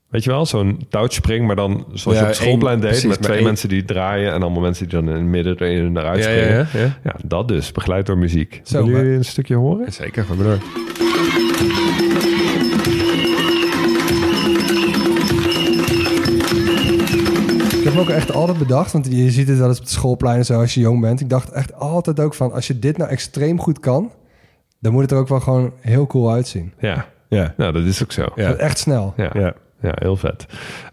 Weet 0.09 0.23
je 0.23 0.29
wel, 0.29 0.45
zo'n 0.45 0.79
touwspring, 0.89 1.47
maar 1.47 1.55
dan 1.55 1.85
zoals 1.93 2.17
Ja, 2.17 2.23
je 2.23 2.29
op 2.29 2.35
schoolplein 2.35 2.79
deed... 2.79 2.89
precies, 2.89 3.09
met 3.09 3.21
twee 3.21 3.35
één- 3.35 3.45
mensen 3.45 3.69
die 3.69 3.85
draaien... 3.85 4.33
en 4.33 4.41
allemaal 4.41 4.61
mensen 4.61 4.87
die 4.89 4.99
dan 4.99 5.09
in 5.09 5.15
het 5.15 5.25
midden 5.25 5.57
erin 5.59 5.85
en 5.85 5.97
eruit 5.97 6.23
Ja, 6.23 6.29
springen. 6.65 6.93
ja, 7.03 7.15
dat 7.25 7.47
dus, 7.47 7.71
begeleid 7.71 8.05
door 8.05 8.17
muziek. 8.17 8.61
Maar- 8.71 8.83
jullie 8.83 9.11
een 9.13 9.25
stukje 9.25 9.55
horen? 9.55 9.91
Zeker, 9.93 10.23
ga 10.23 10.33
maar 10.33 10.45
door. 10.45 10.57
Me 17.99 18.05
ook 18.05 18.17
echt 18.17 18.33
altijd 18.33 18.57
bedacht, 18.57 18.91
want 18.91 19.05
je 19.11 19.31
ziet 19.31 19.47
het 19.47 19.57
wel 19.57 19.67
eens 19.67 19.77
op 19.77 19.83
het 19.83 19.93
schoolplein 19.93 20.37
en 20.37 20.45
zo 20.45 20.59
als 20.59 20.73
je 20.73 20.79
jong 20.79 21.01
bent. 21.01 21.21
Ik 21.21 21.29
dacht 21.29 21.51
echt 21.51 21.73
altijd 21.73 22.19
ook 22.19 22.33
van, 22.33 22.51
als 22.51 22.67
je 22.67 22.79
dit 22.79 22.97
nou 22.97 23.09
extreem 23.09 23.59
goed 23.59 23.79
kan, 23.79 24.11
dan 24.79 24.91
moet 24.91 25.01
het 25.01 25.11
er 25.11 25.17
ook 25.17 25.27
wel 25.27 25.39
gewoon 25.39 25.73
heel 25.79 26.07
cool 26.07 26.31
uitzien. 26.31 26.73
Ja, 26.79 27.05
Ja, 27.29 27.53
nou 27.57 27.73
dat 27.73 27.83
is 27.83 28.03
ook 28.03 28.11
zo. 28.11 28.25
Ja. 28.35 28.53
Echt 28.53 28.77
snel. 28.77 29.13
Ja. 29.17 29.29
ja. 29.33 29.53
Ja, 29.81 29.91
heel 29.95 30.15
vet. 30.15 30.45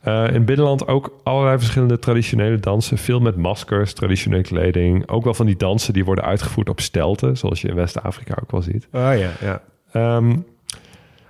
Eh, 0.03 0.27
in 0.27 0.35
het 0.35 0.45
binnenland 0.45 0.89
ook 0.89 1.21
allerlei 1.23 1.59
verschillende 1.59 1.99
traditionele 1.99 2.61
dansen. 2.61 2.99
Veel 2.99 3.21
met 3.21 3.37
maskers, 3.37 3.93
traditionele 3.93 4.43
kleding. 4.43 5.09
Ook 5.09 5.25
wel 5.25 5.35
van 5.35 5.47
die 5.47 5.57
dansen 5.57 5.93
die 5.93 6.05
worden 6.05 6.25
uitgevoerd 6.25 6.69
op 6.69 6.81
stelten. 6.81 7.37
Zoals 7.37 7.61
je 7.61 7.69
in 7.69 7.75
West-Afrika 7.75 8.35
ook 8.43 8.51
wel 8.51 8.63
ziet. 8.63 8.89
Oh 8.93 9.01
ja, 9.01 9.31
ja. 9.41 9.63
Ehm, 9.93 10.37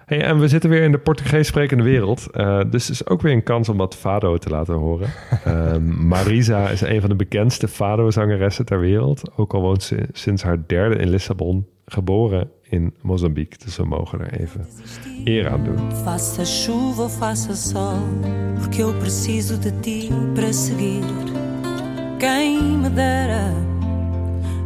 hey, 0.07 0.23
en 0.23 0.39
we 0.39 0.49
zitten 0.49 0.71
weer 0.71 0.83
in 0.83 0.93
de 0.93 0.99
Portugees 0.99 1.47
sprekende 1.47 1.83
wereld. 1.83 2.31
Eh, 2.31 2.61
dus 2.71 2.83
het 2.89 2.93
is 2.93 3.07
ook 3.07 3.23
weer 3.23 3.33
een 3.33 3.43
kans 3.43 3.69
om 3.69 3.77
wat 3.77 3.97
fado 3.97 4.37
te 4.39 4.49
laten 4.49 4.75
horen. 4.75 5.09
Ehm, 5.45 6.07
Marisa 6.09 6.69
is 6.69 6.81
een 6.81 7.01
van 7.01 7.11
de 7.11 7.17
bekendste 7.17 7.69
fado-zangeressen 7.69 8.65
ter 8.65 8.81
wereld. 8.81 9.31
Ook 9.37 9.55
al 9.55 9.61
woont 9.61 9.83
ze 9.83 10.07
sinds 10.13 10.43
haar 10.43 10.59
derde 10.67 10.97
in 10.97 11.09
Lissabon. 11.09 11.67
Geboren 11.87 12.51
in 12.69 12.95
Mozambique. 13.03 13.59
Dus 13.65 13.77
we 13.77 13.85
mogen 13.85 14.21
er 14.21 14.41
even 14.41 14.67
eer 15.25 15.49
aan 15.49 15.65
doen. 15.65 15.93
Faça 16.05 16.45
chuva 16.45 17.03
ou 17.03 17.09
faça 17.09 17.55
sol, 17.55 17.99
porque 18.61 18.83
eu 18.83 18.95
preciso 18.95 19.59
de 19.61 19.81
ti 19.81 20.11
para 20.35 20.53
seguir. 20.53 21.05
Quem 22.19 22.79
me 22.79 22.91
dera 22.91 23.53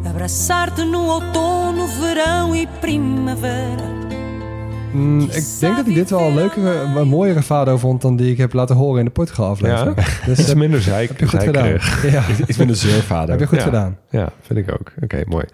abraçar-te 0.04 0.84
no 0.84 1.06
outono, 1.06 1.86
verão 1.86 2.54
e 2.54 2.66
primavera. 2.80 4.09
Mm, 4.92 5.20
ik 5.20 5.44
denk 5.60 5.76
dat 5.76 5.86
ik 5.86 5.94
dit 5.94 6.10
wel 6.10 6.20
een 6.20 6.34
leukere, 6.34 6.74
een 6.74 7.08
mooiere 7.08 7.42
fado 7.42 7.76
vond 7.78 8.02
dan 8.02 8.16
die 8.16 8.30
ik 8.32 8.38
heb 8.38 8.52
laten 8.52 8.76
horen 8.76 8.98
in 8.98 9.04
de 9.04 9.10
Portugal 9.10 9.48
aflevering. 9.48 9.96
Ja? 9.96 10.04
Dus 10.26 10.38
Iets 10.38 10.48
heb, 10.48 10.56
minder 10.56 10.80
zeik, 10.82 11.08
heb 11.08 11.18
je 11.18 11.26
goed 11.28 11.42
gedaan. 11.42 11.68
Ja, 12.10 12.24
Iets 12.46 12.58
minder 12.58 12.76
zeurvader. 12.76 13.30
heb 13.30 13.40
je 13.40 13.46
goed 13.46 13.58
Ja. 13.58 13.64
gedaan. 13.64 13.96
Ja, 14.10 14.32
vind 14.40 14.58
ik 14.58 14.72
ook. 14.72 14.92
Oké, 15.02 15.22
mooi. 15.26 15.44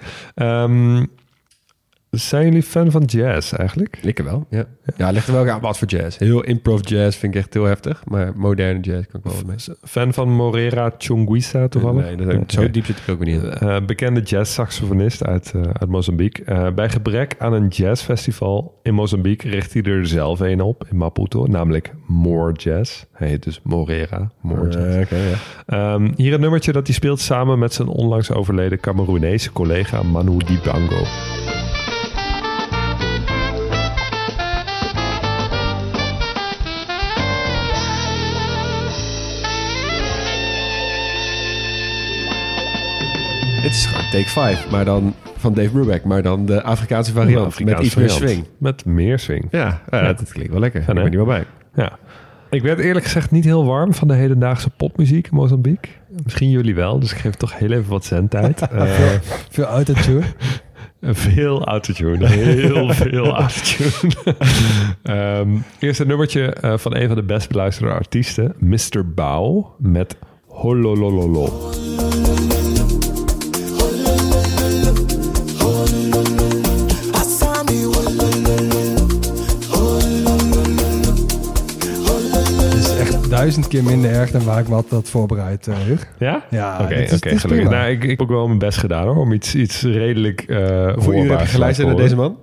Ehm, 2.17 2.25
zijn 2.25 2.45
jullie 2.45 2.63
fan 2.63 2.91
van 2.91 3.03
jazz 3.03 3.53
eigenlijk? 3.53 3.99
Ik 4.03 4.19
wel, 4.19 4.47
ja. 4.51 4.65
Ja, 4.97 5.11
ligt 5.11 5.27
er 5.27 5.33
wel 5.33 5.49
aan 5.49 5.61
wat 5.61 5.79
voor 5.79 5.89
jazz. 5.89 6.19
Heel 6.19 6.45
improv 6.45 6.81
jazz 6.83 7.19
vind 7.19 7.35
ik 7.35 7.41
echt 7.41 7.55
heel 7.55 7.65
heftig. 7.65 8.03
Maar 8.05 8.33
moderne 8.37 8.81
jazz 8.81 9.07
kan 9.07 9.21
ik 9.25 9.31
wel 9.31 9.43
mee. 9.47 9.57
Fan 9.83 10.13
van 10.13 10.33
Morera 10.33 10.95
Chunguisa 10.99 11.69
toevallig? 11.69 12.05
Nee, 12.05 12.17
dat, 12.17 12.53
zo 12.53 12.61
Oké. 12.61 12.71
diep 12.71 12.85
zit 12.85 12.99
ik 12.99 13.09
ook 13.09 13.25
niet 13.25 13.43
in. 13.43 13.53
Eh, 13.53 13.77
bekende 13.87 14.21
jazz-saxofonist 14.21 15.25
uit, 15.25 15.53
eh, 15.55 15.63
uit 15.63 15.91
Mozambique. 15.91 16.45
Eh, 16.45 16.73
bij 16.75 16.89
gebrek 16.89 17.35
aan 17.39 17.53
een 17.53 17.69
jazzfestival 17.69 18.79
in 18.83 18.95
Mozambique 18.95 19.51
richt 19.51 19.73
hij 19.73 19.83
er 19.83 20.07
zelf 20.07 20.41
een 20.41 20.61
op 20.61 20.87
in 20.91 20.97
Maputo, 20.97 21.47
namelijk 21.47 21.95
More 22.07 22.53
Jazz. 22.53 23.05
Hij 23.13 23.29
heet 23.29 23.43
dus 23.43 23.61
Morera, 23.63 24.31
More 24.41 24.69
Jazz. 24.69 25.11
Eh. 25.13 25.33
Ehm, 25.67 26.13
hier 26.17 26.33
een 26.33 26.41
nummertje 26.41 26.73
dat 26.73 26.87
hij 26.87 26.95
speelt 26.95 27.21
samen 27.21 27.59
met 27.59 27.73
zijn 27.75 27.89
onlangs 27.89 28.33
overleden 28.33 28.81
Cameroenese 28.81 29.53
collega 29.53 30.03
Manu 30.03 30.37
Dibango. 30.37 31.05
Het 43.57 43.73
is 43.73 43.87
gewoon 43.87 44.11
Take 44.11 44.29
5, 44.29 44.71
maar 44.71 44.85
dan 44.85 45.15
van 45.37 45.55
Dave 45.55 45.71
Brubeck, 45.71 46.05
maar 46.05 46.23
dan 46.23 46.47
de 46.47 46.63
Afrikaanse 46.63 47.13
variant 47.13 47.47
Afrikaanse 47.47 47.77
met 47.77 47.87
iets 47.87 47.95
meer 47.95 48.29
swing. 48.29 48.45
Met 48.59 48.85
meer 48.85 49.19
swing. 49.19 49.49
Ja, 49.51 49.83
ja, 49.91 49.99
Ja. 50.01 50.13
Dat, 50.13 50.33
klinkt 50.33 50.53
wel 50.53 50.61
lekker. 50.61 50.83
Fijn, 50.83 50.97
ik 50.97 51.03
hè? 51.03 51.11
ben 51.11 51.21
er 51.21 51.27
wel 51.27 51.35
bij. 51.35 51.45
Ja. 51.75 51.99
Ik 52.51 52.63
werd 52.63 52.79
eerlijk 52.79 53.05
gezegd 53.05 53.31
niet 53.31 53.45
heel 53.45 53.65
warm 53.65 53.95
van 53.95 54.09
de 54.09 54.15
hedendaagse 54.15 54.71
popmuziek 54.71 55.27
in 55.27 55.37
Mozambique. 55.37 55.91
Misschien 56.25 56.51
jullie 56.51 56.75
wel, 56.75 56.99
dus 56.99 57.13
ik 57.13 57.19
geef 57.19 57.35
toch 57.35 57.59
heel 57.59 57.71
even 57.71 57.91
wat 57.91 58.05
zendtijd. 58.05 58.61
Eh 58.71 58.85
Veel 59.51 59.65
autotune. 59.65 60.23
veel 61.03 61.65
autotune, 61.65 62.27
heel 62.27 62.93
veel 63.03 63.37
autotune. 63.37 64.15
Ehm 65.03 65.49
eerst 65.79 66.01
een 66.01 66.07
nummertje 66.07 66.53
eh, 66.53 66.79
van 66.79 66.97
een 66.97 67.07
van 67.07 67.17
de 67.17 67.23
best 67.23 67.49
beluisterde 67.49 67.93
artiesten, 67.93 68.55
Mr. 68.59 69.13
Bao, 69.15 69.75
met 69.79 70.17
Hololololo. 70.47 71.71
Duizend 83.47 83.69
keer 83.69 83.85
minder 83.85 84.11
erg 84.11 84.31
dan 84.31 84.45
waar 84.45 84.61
ik 84.61 84.67
had 84.67 84.91
dat 84.91 85.09
voorbereid, 85.09 85.67
eh. 85.67 85.77
Ja? 86.19 86.45
Ja, 86.51 86.79
Oké, 86.83 86.95
is 86.95 87.41
gelukkig. 87.41 87.71
Nou, 87.71 87.91
ik, 87.91 88.03
ik 88.03 88.11
heb 88.11 88.21
ook 88.21 88.29
wel 88.29 88.47
mijn 88.47 88.59
best 88.59 88.79
gedaan 88.79 89.07
hoor, 89.07 89.17
om 89.17 89.33
iets, 89.33 89.55
iets 89.55 89.83
redelijk 89.83 90.41
eh 90.41 90.93
Hoeveel 90.95 91.15
uur 91.15 91.31
heb 91.31 91.41
je 91.41 91.47
geluisterd 91.47 91.89
naar 91.89 91.97
deze 91.97 92.17
man? 92.17 92.37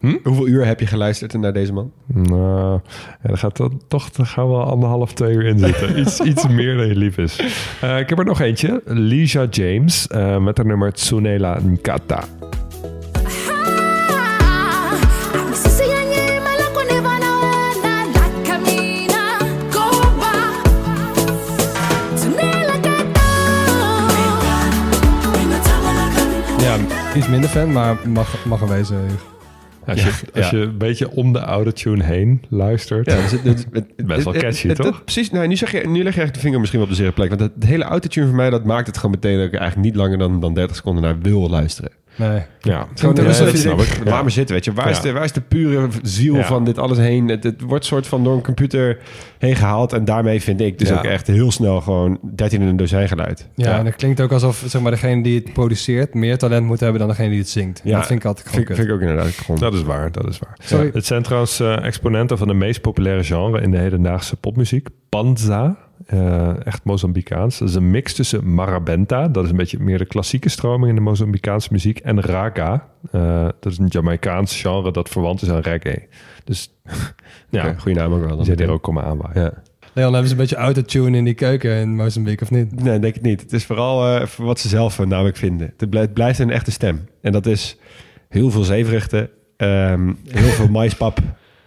Hm? 0.00 0.16
Hoeveel 0.22 0.46
uur 0.46 0.66
heb 0.66 0.80
je 0.80 0.86
geluisterd 0.86 1.32
naar 1.32 1.52
deze 1.52 1.72
man? 1.72 1.92
Nou, 2.06 2.80
ja, 3.22 3.30
er 3.30 3.38
gaat 3.38 3.56
dan, 3.56 3.80
toch 3.88 4.08
er 4.12 4.26
gaan 4.26 4.48
wel 4.48 4.62
anderhalf, 4.62 5.12
twee 5.12 5.34
uur 5.34 5.44
in 5.44 5.58
zitten. 5.58 5.98
iets, 6.00 6.20
iets 6.20 6.48
meer 6.48 6.76
dan 6.76 6.86
je 6.86 6.96
lief 6.96 7.18
is. 7.18 7.40
Eh, 7.80 7.98
ik 7.98 8.08
heb 8.08 8.18
er 8.18 8.24
nog 8.24 8.40
eentje. 8.40 8.82
Lisa 8.84 9.46
James 9.50 10.06
eh, 10.06 10.38
met 10.38 10.56
haar 10.56 10.66
nummer 10.66 10.92
Tsunela 10.92 11.58
Nkata. 11.62 12.24
Iets 27.18 27.28
minder 27.28 27.50
fan, 27.50 27.72
maar 27.72 27.96
mag, 28.08 28.44
mag 28.44 28.60
er 28.60 28.68
wezen. 28.68 29.06
Als, 29.86 30.02
je, 30.02 30.10
als 30.34 30.50
je 30.50 30.56
een 30.56 30.78
beetje 30.78 31.10
om 31.10 31.32
de 31.32 31.38
autotune 31.38 32.04
heen 32.04 32.42
luistert. 32.48 33.06
Ja, 33.10 33.16
dus 33.20 33.30
het, 33.30 33.42
het- 33.44 33.66
het- 33.96 34.06
Best 34.06 34.24
wel 34.24 34.32
catchy, 34.32 34.68
het- 34.68 34.76
het- 34.78 34.86
toch? 34.86 35.04
precies. 35.04 35.30
Nou, 35.30 35.46
nu, 35.46 35.56
zeg 35.56 35.72
je, 35.72 35.88
nu 35.88 36.02
leg 36.02 36.14
je 36.14 36.20
echt 36.20 36.34
de 36.34 36.40
vinger 36.40 36.58
misschien 36.58 36.80
wel 36.80 36.88
op 36.88 36.94
de 36.94 37.00
zere 37.02 37.14
plek. 37.14 37.28
Want 37.28 37.40
het, 37.40 37.52
het 37.54 37.64
hele 37.64 37.84
autotune 37.84 38.26
voor 38.26 38.36
mij, 38.36 38.50
dat 38.50 38.64
maakt 38.64 38.86
het 38.86 38.96
gewoon 38.96 39.10
meteen 39.10 39.36
dat 39.36 39.46
ik 39.46 39.54
eigenlijk 39.54 39.84
niet 39.88 39.96
langer 39.96 40.18
dan, 40.18 40.40
dan 40.40 40.54
30 40.54 40.76
seconden 40.76 41.02
naar 41.02 41.18
wil 41.20 41.48
luisteren. 41.48 41.90
Nee. 42.18 42.42
Ja, 42.60 42.86
Gewoon, 42.94 43.26
alsof 43.26 43.46
dat 43.50 43.58
snap 43.58 43.80
ik. 43.80 43.98
Laat 44.04 44.22
maar 44.22 44.30
zitten, 44.30 44.54
weet 44.54 44.64
je. 44.64 44.72
Waar, 44.72 44.90
is 44.90 45.00
de, 45.00 45.12
waar 45.12 45.24
is 45.24 45.32
de 45.32 45.40
pure 45.40 45.88
ziel 46.02 46.34
Ja. 46.34 46.44
van 46.44 46.64
dit 46.64 46.78
alles 46.78 46.98
heen? 46.98 47.28
Het, 47.28 47.44
het 47.44 47.60
wordt 47.60 47.84
soort 47.84 48.06
van 48.06 48.24
door 48.24 48.34
een 48.34 48.42
computer 48.42 48.98
heen 49.38 49.56
gehaald. 49.56 49.92
En 49.92 50.04
daarmee 50.04 50.42
vind 50.42 50.60
ik 50.60 50.78
dus 50.78 50.88
Ja. 50.88 50.96
ook 50.96 51.04
echt 51.04 51.26
heel 51.26 51.50
snel 51.52 51.80
gewoon 51.80 52.18
13 52.34 52.60
in 52.60 52.66
een 52.68 52.76
dozijn 52.76 53.08
geluid. 53.08 53.48
Ja, 53.54 53.70
Ja. 53.70 53.78
en 53.78 53.86
het 53.86 53.96
klinkt 53.96 54.20
ook 54.20 54.32
alsof 54.32 54.64
zeg 54.66 54.82
maar, 54.82 54.90
degene 54.90 55.22
die 55.22 55.34
het 55.44 55.52
produceert 55.52 56.14
meer 56.14 56.38
talent 56.38 56.66
moet 56.66 56.80
hebben 56.80 56.98
dan 56.98 57.08
degene 57.08 57.28
die 57.28 57.38
het 57.38 57.48
zingt. 57.48 57.80
Ja, 57.84 57.96
dat 57.96 58.06
vind 58.06 58.20
ik 58.20 58.26
altijd 58.26 58.46
gewoon 58.48 58.64
Vind, 58.66 58.76
kut. 58.76 58.86
vind 58.86 58.88
ik 58.88 58.94
ook 59.04 59.10
inderdaad 59.10 59.34
gewoon. 59.34 59.60
dat 59.60 59.74
is 59.74 59.82
waar, 59.82 60.12
dat 60.12 60.28
is 60.28 60.38
waar. 60.38 60.56
Sorry. 60.62 60.90
Het 60.92 61.06
zijn 61.06 61.22
trouwens 61.22 61.60
eh, 61.60 61.84
exponenten 61.84 62.38
van 62.38 62.48
de 62.48 62.54
meest 62.54 62.80
populaire 62.80 63.24
genre 63.24 63.60
in 63.60 63.70
de 63.70 63.78
hedendaagse 63.78 64.36
popmuziek. 64.36 64.88
Panza, 65.08 65.76
eh, 66.06 66.66
echt 66.66 66.84
Mozambicaans. 66.84 67.58
Dat 67.58 67.68
is 67.68 67.74
een 67.74 67.90
mix 67.90 68.14
tussen 68.14 68.54
marabenta, 68.54 69.28
dat 69.28 69.44
is 69.44 69.50
een 69.50 69.56
beetje 69.56 69.78
meer 69.78 69.98
de 69.98 70.06
klassieke 70.06 70.48
stroming 70.48 70.88
in 70.88 70.94
de 70.94 71.00
Mozambicaanse 71.00 71.68
muziek, 71.72 71.98
en 71.98 72.20
raga. 72.20 72.88
eh, 73.10 73.48
dat 73.60 73.72
is 73.72 73.78
een 73.78 73.86
Jamaicaans 73.86 74.60
genre 74.60 74.92
dat 74.92 75.08
verwant 75.08 75.42
is 75.42 75.50
aan 75.50 75.60
reggae. 75.60 76.08
Dus 76.44 76.74
ja, 77.50 77.74
goede 77.78 77.98
naam 78.00 78.12
ook 78.12 78.24
wel. 78.26 78.36
Dan 78.36 78.44
zijn 78.44 78.58
hier 78.58 78.70
ook 78.70 78.82
komen 78.82 79.04
aanwaaien. 79.04 79.42
Ja. 79.42 79.52
Leon, 79.92 80.12
hebben 80.12 80.30
ze 80.30 80.34
een 80.34 80.40
beetje 80.40 80.56
autotune 80.56 81.16
in 81.16 81.24
die 81.24 81.34
keuken 81.34 81.76
in 81.76 81.96
Mozambique, 81.96 82.44
of 82.44 82.50
niet? 82.50 82.82
Nee, 82.82 82.98
denk 82.98 83.16
ik 83.16 83.22
niet. 83.22 83.40
Het 83.40 83.52
is 83.52 83.64
vooral 83.64 84.06
eh, 84.06 84.26
voor 84.26 84.44
wat 84.44 84.60
ze 84.60 84.68
zelf 84.68 85.04
namelijk 85.04 85.36
vinden. 85.36 85.72
Het 85.76 85.90
blijft, 85.90 86.12
blijft 86.12 86.38
een 86.38 86.50
echte 86.50 86.70
stem. 86.70 87.08
En 87.22 87.32
dat 87.32 87.46
is 87.46 87.76
heel 88.28 88.50
veel 88.50 88.62
zeevruchten, 88.62 89.30
ehm, 89.56 90.12
heel 90.28 90.48
veel 90.48 90.68
maispap, 90.78 91.18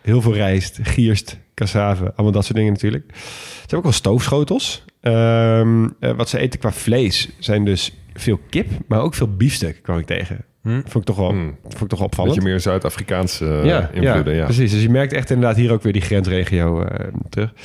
heel 0.01 0.21
veel 0.21 0.33
rijst, 0.33 0.79
gierst, 0.81 1.37
cassave, 1.53 2.03
allemaal 2.15 2.31
dat 2.31 2.45
soort 2.45 2.57
dingen 2.57 2.73
natuurlijk. 2.73 3.03
Ze 3.15 3.59
hebben 3.59 3.77
ook 3.77 3.83
wel 3.83 3.91
stoofschotels. 3.91 4.83
Ehm, 5.01 5.87
eh, 5.99 6.11
wat 6.11 6.29
ze 6.29 6.37
eten 6.37 6.59
qua 6.59 6.71
vlees 6.71 7.29
zijn 7.39 7.65
dus 7.65 7.93
veel 8.13 8.39
kip, 8.49 8.69
maar 8.87 9.01
ook 9.01 9.13
veel 9.13 9.35
biefstuk 9.35 9.79
kwam 9.83 9.97
ik 9.97 10.05
tegen. 10.05 10.45
Vond 10.63 10.95
ik 10.95 11.03
toch 11.03 11.15
wel, 11.15 11.29
Hmm. 11.29 11.57
vond 11.61 11.81
ik 11.81 11.87
toch 11.87 11.97
wel 11.99 12.07
opvallend. 12.07 12.35
beetje 12.35 12.49
meer 12.51 12.59
Zuid-Afrikaanse 12.59 13.45
eh, 13.63 14.01
invloeden, 14.03 14.35
ja. 14.35 14.43
precies. 14.43 14.71
Dus 14.71 14.81
je 14.81 14.89
merkt 14.89 15.13
echt 15.13 15.29
inderdaad 15.29 15.57
hier 15.57 15.71
ook 15.71 15.81
weer 15.81 15.93
die 15.93 16.01
grensregio 16.01 16.83
eh, 16.83 17.07
terug. 17.29 17.49
Ik 17.51 17.57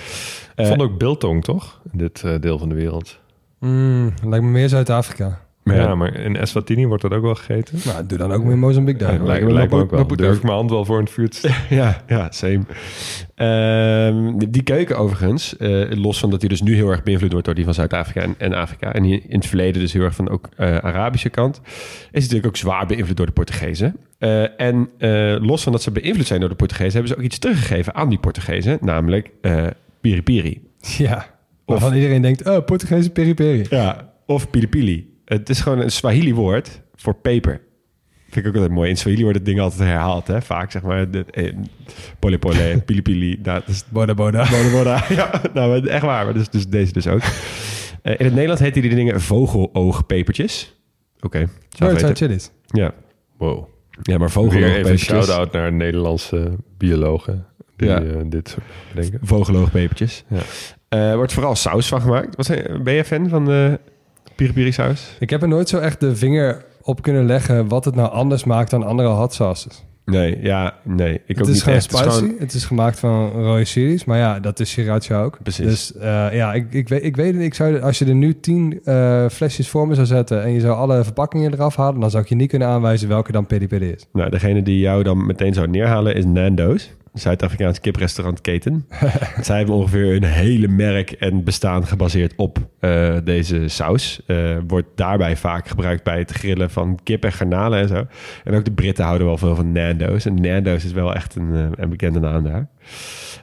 Eh, 0.55 0.66
vond 0.66 0.82
ook 0.82 0.99
biltong, 0.99 1.45
toch? 1.45 1.80
In 1.93 1.99
dit 1.99 2.22
eh, 2.24 2.41
deel 2.41 2.59
van 2.59 2.68
de 2.68 2.74
wereld. 2.74 3.18
Mm, 3.61 4.14
lijkt 4.24 4.45
me 4.45 4.51
meer 4.51 4.68
Zuid-Afrika. 4.68 5.45
Maar 5.66 5.76
ja, 5.76 5.82
ja, 5.82 5.94
maar 5.94 6.14
in 6.20 6.36
Eswatini 6.36 6.86
wordt 6.86 7.02
dat 7.02 7.12
ook 7.12 7.22
wel 7.22 7.34
gegeten. 7.34 7.78
Nou, 7.84 8.06
doe 8.06 8.18
dan 8.18 8.32
ook 8.32 8.44
meer 8.44 8.58
Mozambique 8.58 9.04
Ja, 9.04 9.10
daar. 9.10 9.26
lijkt, 9.26 9.44
me 9.44 9.52
lijkt 9.52 9.72
me 9.72 9.78
ook 9.78 9.90
wel. 9.90 10.06
Durf 10.06 10.36
ik 10.36 10.42
mijn 10.42 10.54
hand 10.54 10.70
wel 10.70 10.84
voor 10.84 10.98
het 10.98 11.10
vuur 11.10 11.30
te 11.30 11.36
steken. 11.36 11.56
Ja, 11.76 12.02
ja, 12.06 12.30
same. 12.30 12.62
Ehm, 13.34 14.38
die, 14.38 14.50
die 14.50 14.62
keuken 14.62 14.98
overigens, 14.98 15.56
eh, 15.56 15.90
los 15.90 16.18
van 16.18 16.30
dat 16.30 16.40
die 16.40 16.48
dus 16.48 16.62
nu 16.62 16.74
heel 16.74 16.90
erg 16.90 17.02
beïnvloed 17.02 17.30
wordt 17.30 17.46
door 17.46 17.54
die 17.54 17.64
van 17.64 17.74
Zuid-Afrika 17.74 18.20
en, 18.20 18.34
en 18.38 18.52
Afrika. 18.52 18.92
En 18.92 19.02
die 19.02 19.22
in 19.28 19.36
het 19.38 19.46
verleden 19.46 19.80
dus 19.80 19.92
heel 19.92 20.02
erg 20.02 20.14
van 20.14 20.28
ook 20.28 20.48
eh, 20.56 20.76
Arabische 20.76 21.28
kant. 21.28 21.60
Is 22.10 22.22
natuurlijk 22.22 22.46
ook 22.46 22.56
zwaar 22.56 22.86
beïnvloed 22.86 23.16
door 23.16 23.26
de 23.26 23.32
Portugezen. 23.32 23.96
Eh, 24.18 24.60
en 24.60 24.90
los 25.40 25.62
van 25.62 25.72
dat 25.72 25.82
ze 25.82 25.90
beïnvloed 25.90 26.26
zijn 26.26 26.40
door 26.40 26.48
de 26.48 26.54
Portugezen, 26.54 26.92
hebben 26.92 27.08
ze 27.08 27.16
ook 27.16 27.24
iets 27.24 27.38
teruggegeven 27.38 27.94
aan 27.94 28.08
die 28.08 28.18
Portugezen. 28.18 28.78
Namelijk 28.80 29.30
eh 29.40 29.66
piri 30.00 30.22
piri. 30.22 30.62
Ja, 30.96 31.26
waarvan 31.64 31.94
iedereen 31.94 32.22
denkt, 32.22 32.48
oh, 32.48 32.64
Portugese 32.64 33.10
peri-peri. 33.10 33.66
Ja, 33.70 34.12
of 34.26 34.50
pili 34.50 34.68
pili. 34.68 35.15
Het 35.26 35.48
is 35.48 35.60
gewoon 35.60 35.80
een 35.80 35.90
Swahili 35.90 36.34
woord 36.34 36.80
voor 36.94 37.14
peper. 37.14 37.60
Vind 38.30 38.36
ik 38.36 38.46
ook 38.46 38.54
altijd 38.54 38.72
mooi. 38.72 38.90
In 38.90 38.96
Swahili 38.96 39.22
wordt 39.22 39.36
het 39.38 39.46
ding 39.46 39.60
altijd 39.60 39.80
herhaald, 39.80 40.26
hè? 40.26 40.42
Vaak 40.42 40.70
zeg 40.70 40.82
maar. 40.82 41.10
De, 41.10 41.24
eh, 41.30 41.52
pole 42.18 42.38
pole, 42.38 42.78
pili 42.86 43.02
pili. 43.02 43.38
Nou, 43.42 43.60
dat 43.60 43.68
is 43.68 43.84
Boda 43.88 44.14
boda. 44.14 44.48
Boda 44.50 44.70
boda. 44.70 45.04
Ja, 45.08 45.42
nou, 45.54 45.86
echt 45.88 46.02
waar. 46.04 46.24
Maar 46.24 46.34
dus, 46.34 46.48
dus 46.48 46.68
deze 46.68 46.92
dus 46.92 47.06
ook. 47.06 47.20
Eh, 48.02 48.12
in 48.18 48.24
het 48.24 48.32
Nederlands 48.32 48.62
heten 48.62 48.82
die 48.82 48.94
dingen 48.94 49.20
vogeloogpepertjes. 49.20 50.74
Oké. 51.20 51.48
are 51.78 52.14
chilies. 52.14 52.50
Ja. 52.66 52.94
Wow. 53.38 53.68
ja, 54.02 54.18
maar 54.18 54.30
Weer 54.32 54.76
even 54.76 54.98
shout-out 54.98 55.52
naar 55.52 55.72
Nederlandse 55.72 56.56
biologen 56.78 57.46
die 57.76 57.88
Ja. 57.88 58.02
eh, 58.02 58.16
dit 58.26 58.48
soort 58.48 58.64
bedenken. 58.94 59.20
Vogeloogpepertjes. 59.22 60.24
Ja. 60.28 60.40
Eh, 60.88 61.14
wordt 61.14 61.32
vooral 61.32 61.54
saus 61.56 61.88
van 61.88 62.00
gemaakt. 62.00 62.36
Wat 62.36 62.46
zijn, 62.46 62.82
ben 62.82 62.94
je 62.94 63.04
fan 63.04 63.28
van 63.28 63.44
de 63.44 63.80
piri 64.37 64.53
piri 64.53 64.72
saus? 64.72 65.16
Ik 65.18 65.30
heb 65.30 65.43
er 65.43 65.49
nooit 65.49 65.68
zo 65.68 65.78
echt 65.78 66.01
de 66.01 66.16
vinger 66.16 66.64
op 66.82 67.03
kunnen 67.03 67.26
leggen 67.26 67.68
wat 67.68 67.84
het 67.84 67.95
nou 67.95 68.11
anders 68.11 68.45
maakt 68.45 68.70
dan 68.70 68.82
andere 68.82 69.09
hot 69.09 69.34
sauces. 69.34 69.84
Nee, 70.05 70.39
ja, 70.43 70.74
nee. 70.84 71.14
Ik 71.14 71.20
het 71.26 71.41
ook 71.41 71.47
is 71.47 71.53
niet 71.53 71.62
gewoon 71.62 71.78
echt. 71.78 71.91
Het 71.91 72.01
is 72.01 72.07
spicy. 72.07 72.18
gewoon- 72.24 72.34
Het 72.39 72.53
is 72.55 72.64
gemaakt 72.64 72.99
van 72.99 73.30
rode 73.30 73.64
chilies. 73.64 74.05
Maar 74.05 74.18
ja, 74.18 74.41
dat 74.41 74.61
is 74.61 74.70
sriracha 74.70 75.22
ook. 75.22 75.39
Precies. 75.43 75.64
Dus 75.66 75.95
eh, 75.97 76.26
ja, 76.32 76.53
ik, 76.55 76.72
ik, 76.72 76.89
weet, 76.89 77.05
ik 77.05 77.16
weet 77.16 77.34
het. 77.34 77.43
Ik 77.43 77.55
zou, 77.55 77.80
als 77.80 77.99
je 77.99 78.05
er 78.05 78.14
nu 78.14 78.41
tien 78.41 78.80
eh, 78.84 79.28
flesjes 79.28 79.68
voor 79.68 79.89
me 79.89 79.95
zou 79.95 80.07
zetten... 80.07 80.43
en 80.43 80.53
je 80.53 80.61
zou 80.61 80.76
alle 80.76 81.05
verpakkingen 81.05 81.53
eraf 81.53 81.76
halen... 81.76 82.01
dan 82.01 82.11
zou 82.11 82.22
ik 82.22 82.28
je 82.28 82.34
niet 82.34 82.49
kunnen 82.51 82.68
aanwijzen 82.68 83.09
welke 83.09 83.32
dan 83.32 83.47
peri 83.47 83.66
peri 83.68 83.91
is. 83.91 84.07
Nou, 84.12 84.30
degene 84.30 84.62
die 84.62 84.78
jou 84.78 85.03
dan 85.03 85.26
meteen 85.26 85.55
zou 85.55 85.68
neerhalen 85.68 86.14
is 86.14 86.24
Nando's. 86.24 86.91
Zuid-Afrikaans 87.18 87.80
kiprestaurantketen. 87.80 88.86
Zij 89.42 89.56
hebben 89.56 89.74
ongeveer 89.74 90.16
een 90.16 90.24
hele 90.24 90.68
merk 90.68 91.10
en 91.10 91.44
bestaan 91.44 91.86
gebaseerd 91.86 92.32
op 92.36 92.58
eh, 92.80 93.16
deze 93.24 93.68
saus. 93.68 94.20
Eh, 94.26 94.56
wordt 94.66 94.88
daarbij 94.94 95.36
vaak 95.36 95.68
gebruikt 95.68 96.04
bij 96.04 96.18
het 96.18 96.30
grillen 96.30 96.70
van 96.70 96.98
kip 97.02 97.24
en 97.24 97.32
garnalen 97.32 97.80
en 97.80 97.88
zo. 97.88 98.06
En 98.44 98.54
ook 98.54 98.64
de 98.64 98.72
Britten 98.72 99.04
houden 99.04 99.26
wel 99.26 99.38
veel 99.38 99.54
van 99.54 99.72
Nando's. 99.72 100.24
En 100.24 100.40
Nando's 100.40 100.84
is 100.84 100.92
wel 100.92 101.14
echt 101.14 101.34
een, 101.34 101.54
eh, 101.54 101.68
een 101.74 101.90
bekende 101.90 102.20
naam 102.20 102.44
daar. 102.44 102.68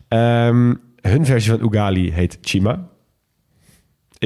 Ehm, 0.07 0.73
hun 1.01 1.25
versie 1.25 1.51
van 1.51 1.67
Ugali 1.67 2.11
heet 2.11 2.37
Chima. 2.41 2.87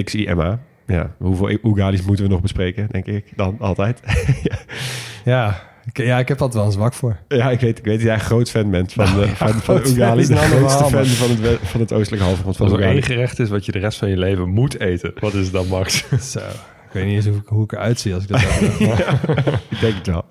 X-I-M-A. 0.03 0.59
Ja, 0.87 1.15
hoeveel 1.17 1.57
Ugalis 1.63 2.01
moeten 2.01 2.25
we 2.25 2.31
nog 2.31 2.41
bespreken, 2.41 2.87
denk 2.91 3.05
ik, 3.05 3.31
dan 3.35 3.55
altijd. 3.59 4.01
ja. 4.43 4.57
Ja, 5.25 5.61
ja, 6.05 6.19
ik 6.19 6.27
heb 6.27 6.41
altijd 6.41 6.53
wel 6.53 6.65
een 6.65 6.71
zwak 6.71 6.93
voor. 6.93 7.17
Ja, 7.27 7.51
ik 7.51 7.59
weet, 7.59 7.77
ik 7.77 7.85
weet 7.85 7.95
dat 7.95 8.05
jij 8.05 8.13
een 8.13 8.19
groot 8.19 8.49
fan 8.49 8.69
bent 8.71 8.93
van, 8.93 9.05
de, 9.05 9.27
van, 9.35 9.53
van 9.53 9.75
de 9.75 9.89
Ugali. 9.89 10.21
is 10.21 10.27
De 10.27 10.35
grootste 10.35 10.83
verhaal, 10.83 11.05
fan 11.05 11.27
van 11.27 11.45
het, 11.45 11.59
van 11.61 11.79
het 11.79 11.93
oostelijke 11.93 12.25
halfrond 12.25 12.57
van 12.57 12.65
Als 12.65 12.75
er 12.75 12.83
één 12.83 13.03
gerecht 13.03 13.39
is 13.39 13.49
wat 13.49 13.65
je 13.65 13.71
de 13.71 13.79
rest 13.79 13.97
van 13.97 14.09
je 14.09 14.17
leven 14.17 14.49
moet 14.49 14.79
eten, 14.79 15.13
wat 15.19 15.33
is 15.33 15.43
het 15.43 15.53
dan, 15.53 15.67
Max? 15.67 16.05
Zo. 16.31 16.41
Ik 16.87 16.93
weet 16.93 17.05
niet 17.05 17.15
eens 17.15 17.25
hoe, 17.25 17.35
ik- 17.35 17.47
hoe 17.47 17.63
ik 17.63 17.71
eruit 17.71 17.99
zie 17.99 18.13
als 18.13 18.23
ik 18.23 18.29
dat 18.29 18.39
zeg. 18.39 18.61
Ik 19.69 19.79
denk 19.79 19.93
het 19.95 20.07
wel. 20.07 20.25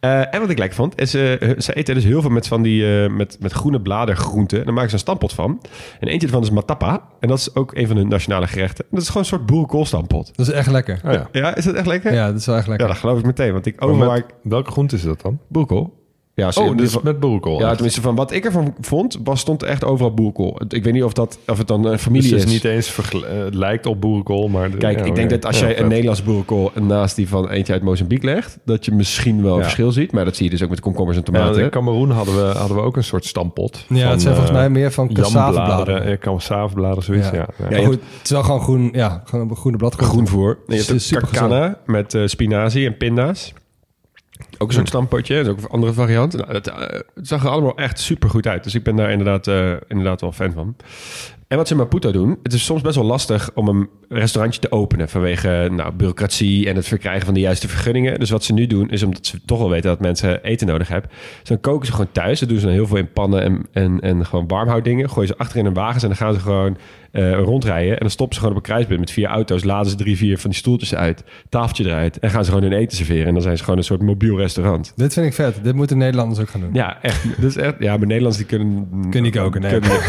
Eh, 0.00 0.34
en 0.34 0.40
wat 0.40 0.50
ik 0.50 0.58
lekker 0.58 0.76
vond, 0.76 1.00
is 1.00 1.14
eh, 1.14 1.22
ze 1.58 1.72
eten 1.74 1.94
dus 1.94 2.04
heel 2.04 2.20
veel 2.20 2.30
met 2.30 2.46
van 2.46 2.62
die 2.62 3.02
eh, 3.04 3.10
met, 3.10 3.36
met 3.40 3.52
groene 3.52 3.80
bladergroenten. 3.80 4.58
En 4.58 4.64
daar 4.64 4.74
maken 4.74 4.88
ze 4.88 4.94
een 4.94 5.00
stampot 5.00 5.32
van. 5.32 5.60
En 6.00 6.08
eentje 6.08 6.26
ervan 6.26 6.42
is 6.42 6.50
matappa. 6.50 7.02
En 7.20 7.28
dat 7.28 7.38
is 7.38 7.54
ook 7.54 7.74
een 7.76 7.86
van 7.86 7.96
hun 7.96 8.08
nationale 8.08 8.46
gerechten. 8.46 8.84
En 8.84 8.90
dat 8.90 9.00
is 9.02 9.06
gewoon 9.06 9.22
een 9.22 9.28
soort 9.28 9.46
boerenkoolstampot. 9.46 10.36
Dat 10.36 10.48
is 10.48 10.52
echt 10.52 10.70
lekker. 10.70 11.00
Oh 11.06 11.12
ja. 11.12 11.28
Ja, 11.32 11.54
is 11.56 11.64
dat 11.64 11.74
echt 11.74 11.86
lekker? 11.86 12.12
Ja, 12.12 12.26
dat 12.26 12.40
is 12.40 12.46
wel 12.46 12.56
echt 12.56 12.64
Ja, 12.64 12.70
lekker. 12.70 12.88
dat 12.88 12.96
geloof 12.98 13.18
ik 13.18 13.24
meteen. 13.24 13.52
Want 13.52 13.66
ik 13.66 13.80
Maar 13.80 13.88
overal 13.88 14.16
ik... 14.16 14.24
welke 14.42 14.70
groente 14.70 14.96
is 14.96 15.02
dat 15.02 15.20
dan? 15.20 15.38
Boerenkool. 15.48 15.98
Ja, 16.40 16.50
Oh, 16.54 16.76
dus 16.76 17.00
met 17.00 17.20
boerenkool. 17.20 17.58
Ja, 17.58 17.64
echt. 17.66 17.72
tenminste 17.74 18.00
van 18.00 18.14
wat 18.14 18.32
ik 18.32 18.44
ervan 18.44 18.74
vond, 18.80 19.18
was, 19.24 19.40
stond 19.40 19.62
echt 19.62 19.84
overal 19.84 20.14
boerenkool. 20.14 20.60
Ik 20.68 20.84
weet 20.84 20.92
niet 20.92 21.02
of, 21.02 21.12
dat, 21.12 21.38
of 21.46 21.58
het 21.58 21.68
dan 21.68 21.84
een 21.84 21.90
Dus 21.90 22.02
familie 22.02 22.28
het 22.30 22.38
is 22.38 22.44
is. 22.44 22.52
niet 22.52 22.64
eens 22.64 22.88
vergel- 22.90 23.26
eh, 23.26 23.38
het 23.44 23.54
lijkt 23.54 23.86
op 23.86 24.00
boerenkool, 24.00 24.48
maar... 24.48 24.70
de- 24.70 24.76
Kijk, 24.76 24.98
ja, 24.98 25.04
ik 25.04 25.14
denk 25.14 25.30
dat 25.30 25.46
als 25.46 25.60
Ja, 25.60 25.66
jij 25.66 25.80
een. 25.80 25.88
Nederlands 25.88 26.22
boerenkool 26.22 26.70
naast 26.80 27.16
die 27.16 27.28
van 27.28 27.48
eentje 27.48 27.72
uit 27.72 27.82
Mozambique 27.82 28.26
legt, 28.26 28.58
dat 28.64 28.84
je 28.84 28.92
misschien 28.92 29.42
wel 29.42 29.62
verschil 29.62 29.92
ziet. 29.92 30.12
Maar 30.12 30.24
dat 30.24 30.36
zie 30.36 30.44
je 30.44 30.50
dus 30.50 30.62
ook 30.62 30.70
met 30.70 30.80
komkommers 30.80 31.16
en 31.18 31.22
Ja, 31.26 31.32
tomaten. 31.38 31.62
in 31.62 31.70
Cameroen 31.70 32.10
hadden 32.10 32.34
we, 32.36 32.58
hadden 32.58 32.76
we 32.76 32.82
ook 32.82 32.96
een 32.96 33.04
soort 33.04 33.24
stampot. 33.24 33.84
Ja, 33.88 34.00
van, 34.02 34.10
het 34.10 34.20
zijn 34.22 34.34
volgens 34.34 34.56
eh, 34.56 34.60
mij 34.62 34.70
meer 34.70 34.92
van 34.92 35.12
cassavebladeren. 35.12 36.04
eh, 36.04 36.18
cassavebladeren, 36.18 37.02
zoiets. 37.02 37.30
Ja. 37.30 37.46
Ja. 37.70 37.84
Goed, 37.84 37.92
het 37.94 38.22
is 38.24 38.30
wel 38.30 38.42
gewoon 38.42 38.60
groen, 38.60 38.88
ja, 38.92 39.22
gewoon 39.24 39.48
een 39.50 39.56
groene 39.56 39.76
bladgroente. 39.76 40.14
Groenvoer. 40.14 40.58
En 40.66 40.76
je 40.76 40.82
hebt 40.84 41.08
kakana 41.30 41.78
met 41.86 42.14
eh, 42.14 42.22
spinazie 42.26 42.86
en 42.86 42.96
pinda's. 42.96 43.52
Ook 44.62 44.68
een 44.68 44.74
soort 44.74 44.88
stampotje. 44.88 45.34
Dat 45.34 45.44
is 45.44 45.50
ook 45.50 45.58
een 45.58 45.68
andere 45.68 45.92
variant. 45.92 46.36
Nou, 46.36 46.52
het, 46.52 46.68
eh, 46.68 46.78
het 47.14 47.28
zag 47.28 47.44
er 47.44 47.50
allemaal 47.50 47.76
echt 47.76 47.98
super 48.00 48.30
goed 48.30 48.46
uit. 48.46 48.64
Dus 48.64 48.74
ik 48.74 48.82
ben 48.82 48.96
daar 48.96 49.10
inderdaad, 49.10 49.46
eh, 49.46 49.72
inderdaad 49.88 50.20
wel 50.20 50.32
fan 50.32 50.52
van. 50.52 50.76
En 51.50 51.56
wat 51.56 51.66
ze 51.66 51.74
in 51.74 51.80
Maputo 51.80 52.12
doen, 52.12 52.38
het 52.42 52.52
is 52.52 52.64
soms 52.64 52.82
best 52.82 52.94
wel 52.94 53.04
lastig 53.04 53.50
om 53.54 53.68
een 53.68 53.88
restaurantje 54.08 54.60
te 54.60 54.72
openen 54.72 55.08
vanwege 55.08 55.68
nou, 55.72 55.92
bureaucratie 55.92 56.68
en 56.68 56.76
het 56.76 56.88
verkrijgen 56.88 57.24
van 57.24 57.34
de 57.34 57.40
juiste 57.40 57.68
vergunningen. 57.68 58.18
Dus 58.18 58.30
wat 58.30 58.44
ze 58.44 58.52
nu 58.52 58.66
doen, 58.66 58.90
is 58.90 59.02
omdat 59.02 59.26
ze 59.26 59.40
toch 59.44 59.58
wel 59.58 59.70
weten 59.70 59.90
dat 59.90 60.00
mensen 60.00 60.42
eten 60.42 60.66
nodig 60.66 60.88
hebben. 60.88 61.10
Dus 61.38 61.48
dan 61.48 61.60
koken 61.60 61.86
ze 61.86 61.92
gewoon 61.92 62.12
thuis. 62.12 62.40
Dat 62.40 62.48
doen 62.48 62.58
ze 62.58 62.64
dan 62.64 62.74
heel 62.74 62.86
veel 62.86 62.96
in 62.96 63.12
pannen 63.12 63.42
en, 63.42 63.66
en, 63.72 64.00
en 64.00 64.26
gewoon 64.26 64.46
warmhouddingen. 64.46 65.10
Gooien 65.10 65.28
ze 65.28 65.36
achterin 65.36 65.66
een 65.66 65.74
wagens 65.74 66.02
en 66.02 66.08
dan 66.08 66.18
gaan 66.18 66.34
ze 66.34 66.40
gewoon 66.40 66.76
eh, 67.10 67.32
rondrijden. 67.32 67.92
En 67.92 68.00
dan 68.00 68.10
stoppen 68.10 68.34
ze 68.34 68.40
gewoon 68.40 68.56
op 68.56 68.62
een 68.62 68.70
kruispunt 68.70 69.00
met 69.00 69.10
vier 69.10 69.26
auto's. 69.26 69.64
Laden 69.64 69.90
ze 69.90 69.96
drie, 69.96 70.16
vier 70.16 70.38
van 70.38 70.50
die 70.50 70.58
stoeltjes 70.58 70.94
uit. 70.94 71.24
Tafeltje 71.48 71.84
eruit. 71.84 72.18
En 72.18 72.30
gaan 72.30 72.44
ze 72.44 72.50
gewoon 72.52 72.70
hun 72.70 72.78
eten 72.78 72.96
serveren. 72.96 73.26
En 73.26 73.32
dan 73.32 73.42
zijn 73.42 73.56
ze 73.56 73.62
gewoon 73.62 73.78
een 73.78 73.84
soort 73.84 74.02
mobiel 74.02 74.36
restaurant. 74.36 74.49
Dit 74.96 75.12
vind 75.12 75.26
ik 75.26 75.34
vet. 75.34 75.64
Dit 75.64 75.74
moeten 75.74 75.98
Nederlanders 75.98 76.40
ook 76.40 76.48
gaan 76.48 76.60
doen. 76.60 76.70
Ja, 76.72 77.02
echt. 77.02 77.40
Dus 77.40 77.56
echt 77.56 77.74
ja, 77.78 77.96
maar 77.96 78.06
Nederlands 78.06 78.36
die 78.36 78.46
kunnen... 78.46 78.88
Kun 79.10 79.22
niet 79.22 79.36
koken, 79.36 79.60
nee. 79.60 79.70
kunnen- 79.70 80.00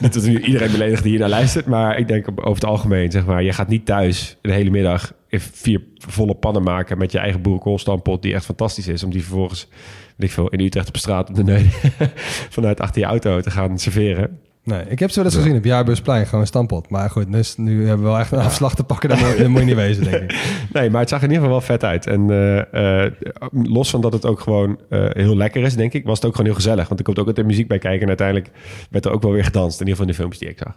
niet 0.00 0.14
dat 0.14 0.22
nu 0.22 0.40
iedereen 0.40 0.70
beledigt 0.70 1.02
die 1.02 1.10
hier 1.10 1.20
naar 1.20 1.28
luistert. 1.28 1.66
Maar 1.66 1.98
ik 1.98 2.08
denk 2.08 2.28
over 2.34 2.54
het 2.54 2.64
algemeen, 2.64 3.10
zeg 3.10 3.26
maar... 3.26 3.42
Je 3.42 3.52
gaat 3.52 3.68
niet 3.68 3.86
thuis 3.86 4.36
de 4.40 4.52
hele 4.52 4.70
middag 4.70 5.12
vier 5.28 5.82
volle 5.96 6.34
pannen 6.34 6.62
maken... 6.62 6.98
met 6.98 7.12
je 7.12 7.18
eigen 7.18 7.42
boerenkoolstampot 7.42 8.22
die 8.22 8.34
echt 8.34 8.44
fantastisch 8.44 8.88
is. 8.88 9.02
Om 9.02 9.10
die 9.10 9.22
vervolgens, 9.22 9.68
weet 10.16 10.28
ik 10.28 10.34
veel, 10.34 10.48
in 10.48 10.60
Utrecht 10.60 10.88
op 10.88 10.96
straat... 10.96 11.28
Op 11.28 11.34
de 11.34 11.44
neus, 11.44 11.64
vanuit 12.56 12.80
achter 12.80 13.00
je 13.00 13.06
auto 13.06 13.40
te 13.40 13.50
gaan 13.50 13.78
serveren. 13.78 14.38
Nee, 14.66 14.84
ik 14.88 14.98
heb 14.98 15.10
ze 15.10 15.16
wel 15.16 15.24
eens 15.24 15.34
gezien 15.34 15.56
op 15.56 15.64
Jaarbeursplein, 15.64 16.24
gewoon 16.24 16.40
een 16.40 16.46
stampot. 16.46 16.88
Maar 16.88 17.10
goed, 17.10 17.32
dus 17.32 17.56
nu 17.56 17.86
hebben 17.86 18.04
we 18.04 18.10
wel 18.12 18.20
echt 18.20 18.32
een 18.32 18.38
afslag 18.38 18.74
te 18.74 18.84
pakken. 18.84 19.08
Dat 19.08 19.18
moet, 19.18 19.48
moet 19.48 19.60
je 19.60 19.66
niet 19.66 19.74
wezen, 19.74 20.04
denk 20.04 20.22
ik. 20.22 20.54
Nee, 20.72 20.90
maar 20.90 21.00
het 21.00 21.08
zag 21.08 21.22
in 21.22 21.30
ieder 21.30 21.42
geval 21.42 21.58
wel 21.58 21.66
vet 21.66 21.84
uit. 21.84 22.06
En 22.06 22.30
eh, 22.30 23.04
eh, 23.04 23.12
los 23.52 23.90
van 23.90 24.00
dat 24.00 24.12
het 24.12 24.26
ook 24.26 24.40
gewoon 24.40 24.78
eh, 24.88 25.04
heel 25.12 25.36
lekker 25.36 25.62
is, 25.62 25.76
denk 25.76 25.92
ik... 25.92 26.04
was 26.04 26.16
het 26.16 26.26
ook 26.26 26.30
gewoon 26.30 26.46
heel 26.46 26.56
gezellig. 26.56 26.88
Want 26.88 26.98
er 26.98 27.04
komt 27.04 27.18
ook 27.18 27.26
altijd 27.26 27.46
muziek 27.46 27.68
bij 27.68 27.78
kijken. 27.78 28.00
En 28.00 28.08
uiteindelijk 28.08 28.50
werd 28.90 29.04
er 29.04 29.10
ook 29.12 29.22
wel 29.22 29.32
weer 29.32 29.44
gedanst. 29.44 29.80
In 29.80 29.86
ieder 29.86 30.04
geval 30.04 30.06
in 30.06 30.10
de 30.10 30.18
filmpjes 30.18 30.40
die 30.40 30.50
ik 30.50 30.58
zag. 30.58 30.74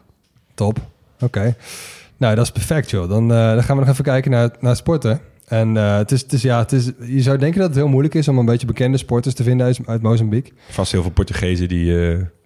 Top. 0.54 0.80
Oké. 1.20 1.56
Nou, 2.18 2.36
dat 2.36 2.46
is 2.46 2.52
perfect, 2.52 2.90
joh. 2.90 3.10
Dan, 3.10 3.28
dan 3.28 3.64
gaan 3.64 3.76
we 3.76 3.82
nog 3.82 3.92
even 3.92 4.04
kijken 4.04 4.32
naar, 4.32 4.50
naar 4.60 4.76
sporten. 4.76 5.20
En 5.48 5.76
het 5.76 6.12
is, 6.12 6.22
het 6.22 6.34
is, 6.34 6.42
ja, 6.42 6.60
het 6.60 6.72
is, 6.72 6.92
je 7.00 7.22
zou 7.22 7.38
denken 7.38 7.60
dat 7.60 7.70
het 7.70 7.78
heel 7.78 7.88
moeilijk 7.88 8.16
is 8.16 8.28
om 8.28 8.38
een 8.38 8.46
beetje 8.46 8.68
bekende 8.68 8.98
sporters 8.98 9.36
te 9.36 9.44
vinden 9.44 9.66
uit, 9.66 9.80
uit 9.86 10.02
Mozambique. 10.02 10.54
Vast 10.70 10.92
heel 10.92 11.02
veel 11.02 11.12
Portugezen 11.12 11.68
die... 11.68 11.94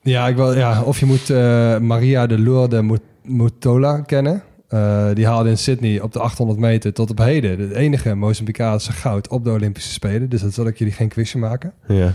Ja, 0.03 0.27
ik 0.27 0.35
wil, 0.35 0.57
ja, 0.57 0.83
of 0.83 0.99
je 0.99 1.05
moet 1.05 1.29
eh, 1.29 1.77
Maria 1.77 2.27
de 2.27 2.39
Lourde 2.39 2.81
Mut- 2.81 3.01
Mutola 3.23 4.01
kennen. 4.01 4.43
Eh, 4.67 5.07
die 5.13 5.25
haalde 5.27 5.49
in 5.49 5.57
Sydney 5.57 6.01
op 6.01 6.11
de 6.13 6.19
800 6.19 6.59
meter 6.59 6.93
tot 6.93 7.09
op 7.09 7.17
heden 7.17 7.57
de 7.57 7.75
enige 7.75 8.15
Mozambicaanse 8.15 8.91
goud 8.91 9.27
op 9.27 9.43
de 9.43 9.51
Olympische 9.51 9.91
Spelen. 9.91 10.29
Dus 10.29 10.41
dat 10.41 10.53
zal 10.53 10.67
ik 10.67 10.77
jullie 10.77 10.93
geen 10.93 11.07
quizje 11.09 11.37
maken. 11.37 11.73
ja. 11.87 12.13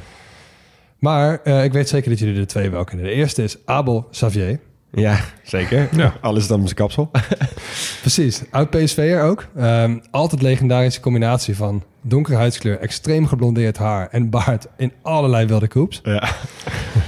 Maar 0.98 1.40
eh, 1.44 1.64
ik 1.64 1.72
weet 1.72 1.88
zeker 1.88 2.10
dat 2.10 2.18
jullie 2.18 2.40
er 2.40 2.46
twee 2.46 2.70
wel 2.70 2.84
kennen. 2.84 3.04
De 3.06 3.12
eerste 3.12 3.42
is 3.42 3.56
Abel 3.64 4.06
Xavier. 4.10 4.60
Ja, 4.92 5.18
zeker. 5.42 5.88
Ja. 5.96 6.14
Alles 6.20 6.46
dan 6.46 6.58
met 6.58 6.68
zijn 6.68 6.80
kapsel. 6.80 7.10
Precies, 8.00 8.42
oud 8.50 8.70
PSV'er 8.70 9.22
ook. 9.22 9.46
Ehm, 9.56 9.98
altijd 10.10 10.42
legendarische 10.42 11.00
combinatie 11.00 11.56
van 11.56 11.82
donkere 12.02 12.36
huidskleur, 12.36 12.78
extreem 12.78 13.26
geblondeerd 13.26 13.76
haar 13.78 14.08
en 14.10 14.30
baard 14.30 14.66
in 14.76 14.92
allerlei 15.02 15.46
wilde 15.46 15.68
koeps. 15.68 16.00
ja. 16.02 16.22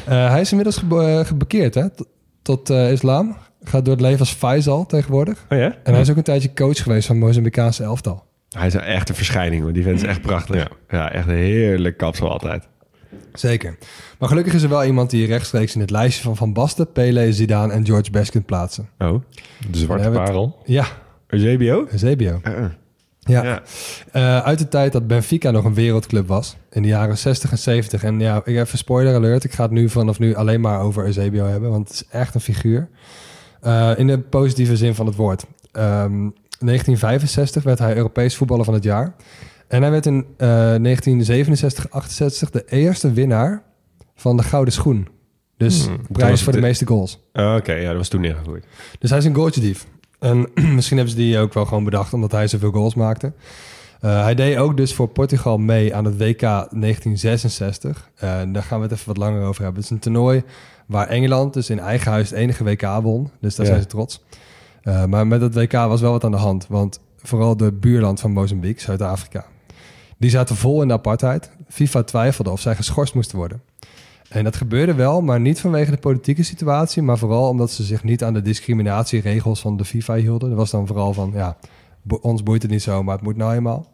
Eh, 0.06 0.30
hij 0.30 0.40
is 0.40 0.50
inmiddels 0.50 0.76
gebe- 0.76 1.04
eh, 1.06 1.24
gebekeerd 1.26 1.74
hè, 1.74 1.84
tot, 2.42 2.70
eh, 2.70 2.90
islam. 2.92 3.36
Gaat 3.62 3.84
door 3.84 3.94
het 3.94 4.02
leven 4.02 4.18
als 4.18 4.32
Faisal 4.32 4.86
tegenwoordig. 4.86 5.44
Oh 5.48 5.58
ja? 5.58 5.76
En 5.82 5.92
hij 5.92 6.00
is 6.00 6.10
ook 6.10 6.16
een 6.16 6.22
tijdje 6.22 6.52
coach 6.52 6.82
geweest 6.82 7.06
van 7.06 7.18
Mozambicaanse 7.18 7.82
elftal. 7.82 8.24
Hij 8.48 8.66
is 8.66 8.74
echt 8.74 9.08
een 9.08 9.14
verschijning, 9.14 9.62
hoor. 9.62 9.72
Die 9.72 9.82
vent 9.82 9.96
is 9.96 10.02
echt 10.08 10.20
prachtig. 10.20 10.56
Ja, 10.56 10.68
Ja. 10.88 11.12
echt 11.12 11.28
een 11.28 11.34
heerlijk 11.34 11.96
kapsel 11.96 12.30
altijd. 12.30 12.68
Zeker. 13.32 13.76
Maar 14.18 14.28
gelukkig 14.28 14.54
is 14.54 14.62
er 14.62 14.68
wel 14.68 14.84
iemand 14.84 15.10
die 15.10 15.26
rechtstreeks 15.26 15.74
in 15.74 15.80
het 15.80 15.90
lijstje 15.90 16.22
van 16.22 16.36
Van 16.36 16.52
Basten, 16.52 16.92
Pele, 16.92 17.32
Zidane 17.32 17.72
en 17.72 17.86
George 17.86 18.10
Best 18.10 18.30
kunt 18.30 18.46
plaatsen. 18.46 18.88
Oh. 18.98 19.22
De 19.70 19.78
zwarte 19.78 20.04
het- 20.04 20.12
parel. 20.12 20.58
Ja, 20.64 20.86
Eusebio? 21.26 21.86
Eusebio. 21.90 22.40
Uh, 22.48 22.64
Ja. 23.22 23.42
Ja. 23.44 23.62
Eh, 24.12 24.38
uit 24.44 24.58
de 24.58 24.68
tijd 24.68 24.92
dat 24.92 25.06
Benfica 25.06 25.50
nog 25.50 25.64
een 25.64 25.74
wereldclub 25.74 26.26
was. 26.28 26.56
In 26.70 26.82
de 26.82 26.88
jaren 26.88 27.18
60 27.18 27.50
en 27.50 27.58
70. 27.58 28.04
En 28.04 28.20
ja, 28.20 28.36
ik 28.44 28.56
even 28.56 28.78
spoiler 28.78 29.14
alert. 29.14 29.44
Ik 29.44 29.52
ga 29.52 29.62
het 29.62 29.72
nu 29.72 29.88
vanaf 29.88 30.18
nu 30.18 30.34
alleen 30.34 30.60
maar 30.60 30.80
over 30.80 31.04
Eusebio 31.04 31.44
hebben. 31.46 31.70
Want 31.70 31.88
het 31.88 31.96
is 31.96 32.04
echt 32.10 32.34
een 32.34 32.40
figuur. 32.40 32.88
Eh, 33.60 33.90
in 33.96 34.06
de 34.06 34.18
positieve 34.18 34.76
zin 34.76 34.94
van 34.94 35.06
het 35.06 35.14
woord. 35.16 35.44
Ehm 35.72 36.28
1965 36.58 37.62
werd 37.62 37.78
hij 37.78 37.96
Europees 37.96 38.36
voetballer 38.36 38.64
van 38.64 38.74
het 38.74 38.84
jaar. 38.84 39.14
En 39.70 39.82
hij 39.82 39.90
werd 39.90 40.06
in 40.06 40.24
eh 40.36 40.48
1967, 40.48 41.90
68 41.90 42.50
de 42.50 42.64
eerste 42.68 43.12
winnaar 43.12 43.62
van 44.14 44.36
de 44.36 44.42
Gouden 44.42 44.72
Schoen. 44.74 45.08
Dus 45.56 45.86
Hmm, 45.86 45.96
prijs 46.12 46.42
voor 46.42 46.52
de 46.52 46.58
de- 46.60 46.66
meeste 46.66 46.86
goals. 46.86 47.20
Oh, 47.32 47.54
Oké, 47.58 47.72
ja, 47.72 47.88
dat 47.88 47.96
was 47.96 48.08
toen 48.08 48.20
neergegroeid. 48.20 48.64
Dus 48.98 49.10
hij 49.10 49.18
is 49.18 49.24
een 49.24 49.34
goaltje 49.34 49.60
dief. 49.60 49.86
En 50.18 50.48
misschien 50.74 50.96
hebben 50.96 51.14
ze 51.16 51.20
die 51.22 51.38
ook 51.38 51.54
wel 51.54 51.64
gewoon 51.66 51.84
bedacht, 51.84 52.12
omdat 52.12 52.32
hij 52.32 52.46
zoveel 52.48 52.70
goals 52.70 52.94
maakte. 52.94 53.32
Eh, 54.00 54.22
hij 54.22 54.34
deed 54.34 54.56
ook 54.56 54.76
dus 54.76 54.94
voor 54.94 55.08
Portugal 55.08 55.58
mee 55.58 55.94
aan 55.94 56.04
het 56.04 56.16
WK 56.18 56.40
1966. 56.40 58.10
Eh, 58.14 58.40
daar 58.52 58.62
gaan 58.62 58.78
we 58.78 58.84
het 58.84 58.92
even 58.94 59.06
wat 59.06 59.16
langer 59.16 59.42
over 59.42 59.62
hebben. 59.62 59.82
Het 59.82 59.84
is 59.90 59.96
een 59.96 60.02
toernooi 60.02 60.42
waar 60.86 61.06
Engeland 61.08 61.54
dus 61.54 61.70
in 61.70 61.78
eigen 61.78 62.10
huis 62.10 62.30
het 62.30 62.38
enige 62.38 62.64
WK 62.64 62.82
won. 63.02 63.30
Dus 63.40 63.54
daar 63.54 63.66
Ja. 63.66 63.72
zijn 63.72 63.82
ze 63.82 63.88
trots. 63.88 64.24
Eh, 64.82 65.04
maar 65.04 65.26
met 65.26 65.40
het 65.40 65.54
WK 65.54 65.72
was 65.72 66.00
wel 66.00 66.12
wat 66.12 66.24
aan 66.24 66.30
de 66.30 66.36
hand. 66.36 66.66
Want 66.68 67.00
vooral 67.16 67.56
de 67.56 67.72
buurland 67.72 68.20
van 68.20 68.30
Mozambique, 68.32 68.80
Zuid-Afrika... 68.82 69.46
die 70.20 70.30
zaten 70.30 70.56
vol 70.56 70.82
in 70.82 70.88
de 70.88 70.94
apartheid. 70.94 71.50
FIFA 71.68 72.02
twijfelde 72.02 72.50
of 72.50 72.60
zij 72.60 72.76
geschorst 72.76 73.14
moesten 73.14 73.36
worden. 73.36 73.62
En 74.28 74.44
dat 74.44 74.56
gebeurde 74.56 74.94
wel, 74.94 75.20
maar 75.20 75.40
niet 75.40 75.60
vanwege 75.60 75.90
de 75.90 75.96
politieke 75.96 76.42
situatie... 76.42 77.02
maar 77.02 77.18
vooral 77.18 77.48
omdat 77.48 77.70
ze 77.70 77.82
zich 77.82 78.04
niet 78.04 78.24
aan 78.24 78.34
de 78.34 78.42
discriminatieregels 78.42 79.60
van 79.60 79.76
de 79.76 79.84
FIFA 79.84 80.14
hielden. 80.14 80.48
Dat 80.48 80.58
was 80.58 80.70
dan 80.70 80.86
vooral 80.86 81.12
van, 81.12 81.30
ja, 81.34 81.56
ons 82.20 82.42
boeit 82.42 82.62
het 82.62 82.70
niet 82.70 82.82
zo, 82.82 83.02
maar 83.02 83.14
het 83.14 83.24
moet 83.24 83.36
nou 83.36 83.54
eenmaal. 83.54 83.86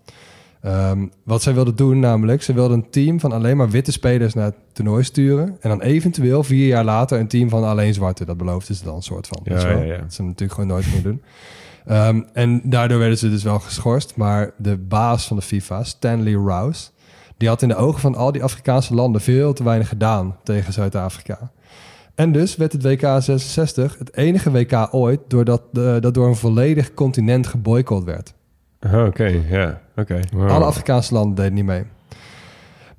Ehm, 0.61 1.07
wat 1.25 1.43
zij 1.43 1.55
wilden 1.55 1.77
doen 1.77 1.99
namelijk, 1.99 2.43
ze 2.43 2.53
wilden 2.53 2.77
een 2.77 2.91
team 2.91 3.21
van 3.21 3.33
alleen 3.33 3.57
maar 3.57 3.71
witte 3.71 3.93
spelers 3.93 4.35
naar 4.35 4.45
het 4.45 4.57
toernooi 4.73 5.05
sturen. 5.05 5.57
En 5.61 5.69
dan 5.69 5.83
eventueel 5.83 6.43
vier 6.43 6.67
jaar 6.67 6.85
later 6.85 7.21
een 7.21 7.29
team 7.29 7.49
van 7.49 7.65
alleen 7.65 7.95
zwarte. 7.95 8.25
Dat 8.25 8.37
beloofden 8.37 8.75
ze 8.75 8.85
dan 8.85 8.95
een 8.95 9.03
soort 9.03 9.27
van. 9.27 9.41
Ja, 9.45 9.71
ja, 9.71 9.83
ja. 9.83 9.99
Dat 9.99 10.15
ze 10.15 10.23
natuurlijk 10.23 10.53
gewoon 10.53 10.69
nooit 10.69 10.85
gingen 10.85 11.03
doen. 11.03 11.23
Ehm, 11.87 12.23
en 12.33 12.61
daardoor 12.65 12.99
werden 12.99 13.19
ze 13.19 13.31
dus 13.31 13.43
wel 13.43 13.59
geschorst. 13.59 14.17
Maar 14.17 14.51
de 14.59 14.77
baas 14.77 15.27
van 15.27 15.37
de 15.37 15.43
FIFA, 15.43 15.85
Stanley 15.85 16.33
Rouse, 16.33 16.91
die 17.37 17.49
had 17.49 17.63
in 17.63 17.69
de 17.69 17.77
ogen 17.77 18.01
van 18.01 18.15
al 18.15 18.33
die 18.33 18.43
Afrikaanse 18.43 18.95
landen 18.95 19.21
veel 19.21 19.53
te 19.53 19.65
weinig 19.65 19.89
gedaan 19.89 20.37
tegen 20.43 20.73
Zuid-Afrika. 20.73 21.51
En 22.15 22.33
dus 22.33 22.57
werd 22.57 22.73
het 22.73 22.83
WK 22.83 23.01
66 23.01 23.99
het 23.99 24.17
enige 24.17 24.51
WK 24.51 24.89
ooit 24.91 25.21
doordat, 25.29 25.63
eh, 25.73 25.97
dat 26.01 26.15
door 26.15 26.27
een 26.27 26.37
volledig 26.37 26.95
continent 26.95 27.47
geboycott 27.47 28.05
werd. 28.05 28.35
Oké, 28.81 29.43
ja, 29.49 29.81
oké. 29.97 30.21
Wow. 30.33 30.51
Alle 30.51 30.65
Afrikaanse 30.65 31.15
landen 31.15 31.35
deden 31.35 31.55
niet 31.55 31.65
mee. 31.65 31.85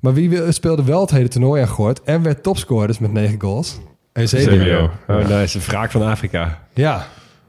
Maar 0.00 0.14
wie 0.14 0.52
speelde 0.52 0.84
wel 0.84 1.00
het 1.00 1.10
hele 1.10 1.28
toernooi 1.28 1.62
aan 1.62 1.68
Gort 1.68 2.02
en 2.02 2.22
werd 2.22 2.42
topscorer 2.42 2.86
dus 2.86 2.98
met 2.98 3.12
negen 3.12 3.40
goals? 3.40 3.78
Eusebio. 4.12 4.50
Eusebio. 4.50 4.90
Oh, 5.08 5.28
nice. 5.28 5.58
De 5.58 5.64
wraak 5.64 5.90
van 5.90 6.02
Afrika. 6.02 6.62
Ja, 6.74 7.06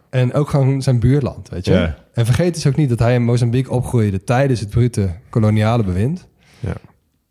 en 0.10 0.34
ook 0.34 0.50
gewoon 0.50 0.82
zijn 0.82 1.00
buurland, 1.00 1.50
weet 1.50 1.66
je. 1.66 1.72
Ja. 1.72 1.98
En 2.14 2.26
vergeet 2.26 2.54
dus 2.54 2.68
ook 2.68 2.76
niet 2.76 2.90
dat 2.90 3.00
hij 3.00 3.14
in 3.14 3.24
Mozambique 3.24 3.72
opgroeide 3.72 4.24
tijdens 4.24 4.60
het 4.60 4.70
brute 4.70 5.10
koloniale 5.30 5.84
bewind. 5.84 6.28
Ja. 6.60 6.74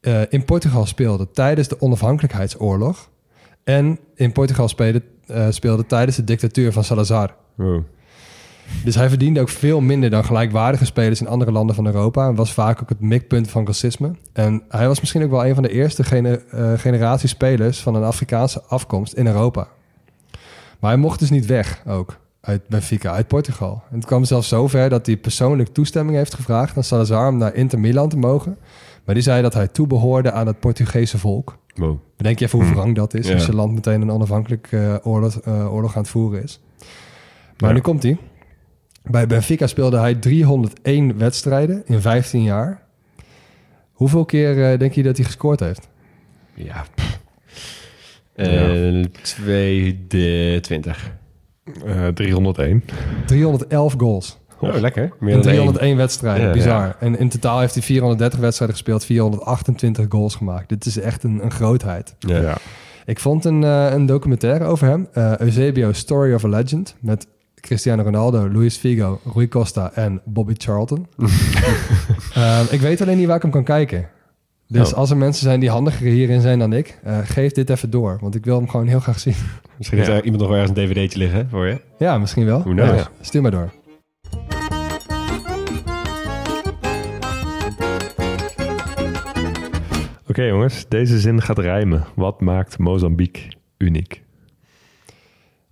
Eh, 0.01 0.21
in 0.29 0.45
Portugal 0.45 0.87
speelde 0.87 1.31
tijdens 1.31 1.69
de 1.69 1.81
onafhankelijkheidsoorlog. 1.81 3.11
En 3.65 3.99
in 4.15 4.33
Portugal 4.33 4.69
speelde, 4.69 5.03
eh, 5.27 5.47
speelde 5.51 5.87
tijdens 5.87 6.17
de 6.17 6.25
dictatuur 6.25 6.73
van 6.73 6.85
Salazar. 6.85 7.35
Wow. 7.55 7.83
Dus 8.85 8.95
hij 8.95 9.09
verdiende 9.09 9.41
ook 9.41 9.49
veel 9.49 9.81
minder 9.81 10.11
dan 10.11 10.25
gelijkwaardige 10.25 10.85
spelers 10.85 11.21
in 11.21 11.29
andere 11.29 11.53
landen 11.53 11.75
van 11.75 11.87
Europa. 11.87 12.29
En 12.29 12.35
was 12.35 12.53
vaak 12.53 12.83
ook 12.83 12.89
het 12.89 13.01
mikpunt 13.01 13.51
van 13.51 13.67
racisme. 13.67 14.11
En 14.33 14.63
hij 14.69 14.87
was 14.87 15.01
misschien 15.01 15.23
ook 15.23 15.31
wel 15.31 15.47
een 15.47 15.55
van 15.55 15.63
de 15.63 15.73
eerste 15.73 16.05
gene, 16.05 16.45
eh, 16.51 16.73
generatie 16.77 17.29
spelers 17.29 17.81
van 17.81 17.95
een 17.95 18.03
Afrikaanse 18.03 18.63
afkomst 18.63 19.13
in 19.13 19.27
Europa. 19.27 19.69
Maar 20.81 20.91
hij 20.91 21.01
mocht 21.01 21.19
dus 21.19 21.31
niet 21.31 21.47
weg 21.47 21.83
ook 21.87 22.19
uit 22.49 22.69
Benfica, 22.69 23.12
uit 23.12 23.27
Portugal. 23.29 23.83
En 23.91 23.97
het 23.97 24.07
kwam 24.07 24.25
zelfs 24.25 24.49
zover 24.49 24.89
dat 24.89 25.07
hij 25.07 25.16
persoonlijk 25.16 25.69
toestemming 25.69 26.16
heeft 26.16 26.35
gevraagd 26.35 26.77
aan 26.77 26.85
Salazar 26.85 27.29
om 27.29 27.37
naar 27.39 27.55
Inter 27.55 27.79
Milan 27.81 28.09
te 28.09 28.16
mogen. 28.16 28.59
Maar 29.05 29.15
die 29.15 29.25
zei 29.25 29.43
dat 29.43 29.55
hij 29.55 29.69
toebehoorde 29.69 30.33
aan 30.33 30.47
het 30.47 30.61
Portugese 30.61 31.19
volk. 31.19 31.59
Wow. 31.75 31.99
Bedenk 32.16 32.39
je 32.39 32.45
even 32.45 32.59
hoe 32.59 32.70
wrang 32.70 32.95
dat 32.95 33.15
is 33.15 33.27
Ja. 33.29 33.35
als 33.35 33.47
je 33.47 33.55
land 33.55 33.73
meteen 33.75 34.01
een 34.01 34.11
onafhankelijk 34.11 34.69
eh, 34.70 34.95
oorlog, 35.03 35.37
eh, 35.41 35.73
oorlog 35.75 35.97
aan 35.97 36.03
het 36.03 36.11
voeren 36.11 36.43
is. 36.43 36.61
Maar 37.59 37.69
Ja. 37.69 37.75
nu 37.75 37.81
komt 37.81 38.03
hij. 38.03 38.16
Bij 39.03 39.27
Benfica 39.27 39.66
speelde 39.66 39.99
hij 39.99 40.15
301 40.15 41.19
wedstrijden 41.19 41.83
in 41.87 42.01
15 42.01 42.43
jaar. 42.43 42.83
Hoeveel 43.93 44.25
keer 44.25 44.70
eh, 44.73 44.79
denk 44.79 44.93
je 44.93 45.03
dat 45.03 45.16
hij 45.16 45.27
gescoord 45.27 45.61
heeft? 45.61 45.89
Ja. 46.55 46.85
pff. 46.95 47.19
Eh, 48.35 49.05
220. 51.73 52.07
Eh, 52.07 52.09
301. 52.15 52.82
311 53.27 53.95
goals. 53.99 54.39
Oh, 54.61 54.74
lekker. 54.74 55.12
Meer 55.20 55.35
in 55.35 55.40
dan 55.43 55.53
één. 55.53 55.61
301 55.61 55.97
wedstrijden, 55.97 56.47
Ja, 56.47 56.53
bizar. 56.53 56.97
En 57.01 57.19
in 57.19 57.28
totaal 57.28 57.61
heeft 57.61 57.74
hij 57.74 57.82
430 57.82 58.39
wedstrijden 58.40 58.77
gespeeld, 58.77 59.05
428 59.05 60.07
goals 60.09 60.35
gemaakt. 60.35 60.69
Dit 60.69 60.86
is 60.86 60.99
echt 60.99 61.23
een, 61.23 61.45
een 61.45 61.51
grootheid. 61.51 62.15
Ja. 62.19 62.40
Ja. 62.40 62.57
Ik 63.05 63.19
vond 63.19 63.45
een, 63.45 63.65
eh, 63.65 63.90
een 63.93 64.07
documentaire 64.07 64.65
over 64.65 64.86
hem, 64.89 65.09
eh 65.12 65.36
Eusebio 65.39 65.93
Story 65.93 66.35
of 66.35 66.45
a 66.45 66.49
Legend, 66.49 66.97
met 67.01 67.27
Cristiano 67.55 68.03
Ronaldo, 68.03 68.49
Luis 68.53 68.77
Figo, 68.77 69.20
Rui 69.35 69.49
Costa 69.49 69.90
en 69.95 70.20
Bobby 70.24 70.55
Charlton. 70.57 71.07
Ik 72.70 72.81
weet 72.81 73.01
alleen 73.01 73.16
niet 73.16 73.27
waar 73.27 73.36
ik 73.36 73.43
hem 73.43 73.51
kan 73.51 73.65
kijken. 73.65 74.09
Dus 74.69 74.93
Oh. 74.93 74.99
als 74.99 75.11
er 75.11 75.16
mensen 75.16 75.43
zijn 75.43 75.61
die 75.61 75.70
handiger 75.70 76.07
hierin 76.07 76.40
zijn 76.40 76.59
dan 76.59 76.73
ik, 76.73 76.99
eh, 77.03 77.19
geef 77.23 77.53
dit 77.53 77.70
even 77.70 77.90
door. 77.90 78.19
Want 78.20 78.35
ik 78.35 78.45
wil 78.45 78.57
hem 78.57 78.69
gewoon 78.69 78.86
heel 78.86 79.01
graag 79.01 79.19
zien. 79.19 79.35
Misschien 79.78 79.99
is 79.99 80.07
Ja. 80.07 80.12
er 80.15 80.23
iemand 80.24 80.40
nog 80.43 80.51
wel 80.51 80.59
ergens 80.61 80.78
een 80.78 80.86
dvd'tje 80.86 81.19
liggen 81.19 81.49
voor 81.51 81.66
je. 81.66 81.81
ja, 81.99 82.19
misschien 82.19 82.45
wel. 82.45 82.61
Knows? 82.62 82.89
Ja, 83.01 83.09
stuur 83.20 83.43
maar 83.43 83.51
door. 83.51 83.70
Oké 90.28 90.43
jongens, 90.43 90.89
deze 90.89 91.19
zin 91.19 91.43
gaat 91.43 91.59
rijmen. 91.59 92.05
Wat 92.15 92.40
maakt 92.40 92.78
Mozambique 92.78 93.43
uniek? 93.78 94.23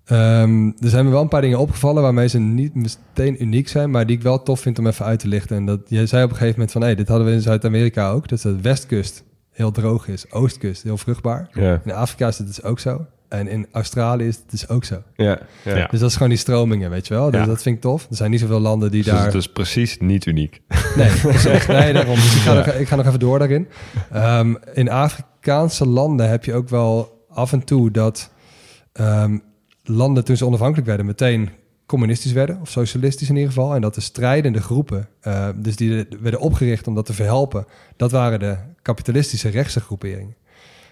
Ehm, 0.06 0.66
er 0.66 0.88
zijn 0.88 1.04
me 1.04 1.10
wel 1.10 1.20
een 1.22 1.28
paar 1.28 1.40
dingen 1.40 1.58
opgevallen 1.58 2.02
waarmee 2.02 2.28
ze 2.28 2.38
niet 2.38 2.74
meteen 2.74 3.42
uniek 3.42 3.68
zijn, 3.68 3.90
maar 3.90 4.06
die 4.06 4.16
ik 4.16 4.22
wel 4.22 4.42
tof 4.42 4.60
vind 4.60 4.78
om 4.78 4.86
even 4.86 5.04
uit 5.04 5.18
te 5.18 5.28
lichten. 5.28 5.56
En 5.56 5.66
dat 5.66 5.80
jij 5.86 6.06
zei 6.06 6.24
op 6.24 6.30
een 6.30 6.36
gegeven 6.36 6.54
moment 6.58 6.72
van, 6.76 6.82
hé, 6.82 6.94
dit 6.94 7.08
hadden 7.08 7.26
we 7.26 7.32
in 7.32 7.40
Zuid-Amerika 7.40 8.10
ook, 8.10 8.28
dat 8.28 8.40
de 8.40 8.60
westkust 8.60 9.24
heel 9.50 9.70
droog 9.70 10.08
is, 10.08 10.30
oostkust 10.32 10.82
heel 10.82 10.98
vruchtbaar. 10.98 11.48
Ja. 11.52 11.80
In 11.84 11.92
Afrika 11.92 12.28
is 12.28 12.38
het 12.38 12.46
dus 12.46 12.62
ook 12.62 12.78
zo. 12.78 13.06
En 13.28 13.48
in 13.48 13.66
Australië 13.72 14.26
is 14.26 14.36
het 14.36 14.50
dus 14.50 14.68
ook 14.68 14.84
zo. 14.84 15.02
Ja. 15.16 15.38
ja. 15.64 15.76
Ja. 15.76 15.86
Dus 15.86 16.00
dat 16.00 16.08
is 16.08 16.14
gewoon 16.14 16.28
die 16.28 16.38
stromingen, 16.38 16.90
weet 16.90 17.06
je 17.06 17.14
wel. 17.14 17.30
Dus 17.30 17.40
Ja. 17.40 17.46
dat 17.46 17.62
vind 17.62 17.76
ik 17.76 17.80
tof. 17.82 18.06
Er 18.10 18.16
zijn 18.16 18.30
niet 18.30 18.40
zoveel 18.40 18.60
landen 18.60 18.90
die 18.90 19.02
Dus 19.02 19.12
daar... 19.12 19.24
het 19.24 19.34
is 19.34 19.48
precies 19.52 19.98
niet 19.98 20.26
uniek. 20.26 20.60
Nee, 20.96 21.10
nee, 21.68 21.92
daarom. 21.92 22.14
Dus 22.14 22.34
ik 22.34 22.40
ga, 22.40 22.52
nog, 22.54 22.66
ik 22.66 22.88
ga 22.88 22.96
nog 22.96 23.06
even 23.06 23.18
door 23.18 23.38
daarin. 23.38 23.68
Ehm, 24.12 24.54
in 24.74 24.90
Afrikaanse 24.90 25.86
landen 25.86 26.28
heb 26.28 26.44
je 26.44 26.54
ook 26.54 26.68
wel 26.68 27.24
af 27.28 27.52
en 27.52 27.64
toe 27.64 27.90
dat 27.90 28.30
ehm, 28.92 29.38
landen 29.88 30.24
toen 30.24 30.36
ze 30.36 30.46
onafhankelijk 30.46 30.86
werden 30.86 31.06
meteen 31.06 31.48
communistisch 31.86 32.32
werden, 32.32 32.58
of 32.60 32.70
socialistisch 32.70 33.28
in 33.28 33.34
ieder 33.36 33.52
geval. 33.52 33.74
En 33.74 33.80
dat 33.80 33.94
de 33.94 34.00
strijdende 34.00 34.60
groepen, 34.60 35.08
eh, 35.20 35.48
dus 35.56 35.76
die 35.76 36.06
werden 36.20 36.40
opgericht 36.40 36.86
om 36.86 36.94
dat 36.94 37.06
te 37.06 37.12
verhelpen, 37.12 37.66
dat 37.96 38.10
waren 38.10 38.38
de 38.38 38.56
kapitalistische 38.82 39.48
rechtse 39.48 39.80
groeperingen. 39.80 40.34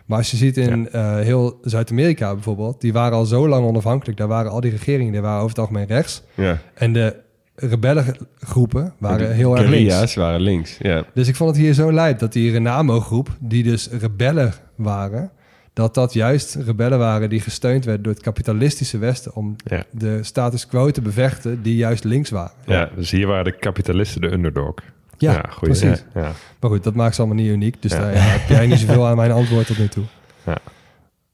Maar 0.06 0.18
als 0.18 0.30
je 0.30 0.36
ziet 0.36 0.56
in 0.56 0.90
eh, 0.90 1.18
heel 1.18 1.58
Zuid-Amerika 1.62 2.34
bijvoorbeeld, 2.34 2.80
die 2.80 2.92
waren 2.92 3.18
al 3.18 3.24
zo 3.24 3.48
lang 3.48 3.66
onafhankelijk, 3.66 4.18
daar 4.18 4.28
waren 4.28 4.50
al 4.50 4.60
die 4.60 4.70
regeringen, 4.70 5.12
die 5.12 5.20
waren 5.20 5.36
over 5.38 5.48
het 5.48 5.58
algemeen 5.58 5.86
rechts. 5.86 6.22
ja. 6.34 6.58
En 6.74 6.92
de 6.92 7.22
rebellengroepen 7.56 8.94
waren 8.98 9.28
De 9.28 9.34
heel 9.34 9.56
erg 9.56 9.68
links. 9.68 10.14
waren 10.14 10.40
links. 10.40 10.76
Ja. 10.78 11.04
Dus 11.14 11.28
ik 11.28 11.36
vond 11.36 11.50
het 11.50 11.58
hier 11.58 11.74
zo 11.74 11.92
lijp 11.92 12.18
dat 12.18 12.32
die 12.32 12.50
Renamo-groep, 12.50 13.28
die 13.40 13.62
dus 13.62 13.88
rebellen 14.00 14.52
waren, 14.74 15.30
dat 15.74 15.94
dat 15.94 16.12
juist 16.12 16.54
rebellen 16.54 16.98
waren 16.98 17.28
die 17.28 17.40
gesteund 17.40 17.84
werden 17.84 18.02
door 18.02 18.12
het 18.12 18.22
kapitalistische 18.22 18.98
Westen 18.98 19.34
om 19.34 19.56
Ja. 19.64 19.84
de 19.90 20.22
status 20.22 20.66
quo 20.66 20.90
te 20.90 21.00
bevechten, 21.02 21.62
die 21.62 21.76
juist 21.76 22.04
links 22.04 22.30
waren. 22.30 22.52
Ja, 22.66 22.90
dus 22.96 23.10
hier 23.10 23.26
waren 23.26 23.44
de 23.44 23.56
kapitalisten 23.58 24.20
de 24.20 24.32
underdog. 24.32 24.74
Ja, 25.18 25.32
goeie. 25.50 25.78
precies. 25.78 26.04
Ja. 26.14 26.32
Maar 26.60 26.70
goed, 26.70 26.84
dat 26.84 26.94
maakt 26.94 27.14
ze 27.14 27.20
allemaal 27.22 27.42
niet 27.42 27.52
uniek. 27.52 27.82
Dus 27.82 27.90
daar 27.90 28.30
heb 28.32 28.48
jij 28.48 28.66
niet 28.66 28.78
zoveel 28.78 29.06
aan 29.06 29.16
mijn 29.16 29.30
antwoord 29.30 29.66
tot 29.66 29.78
nu 29.78 29.88
toe. 29.88 30.04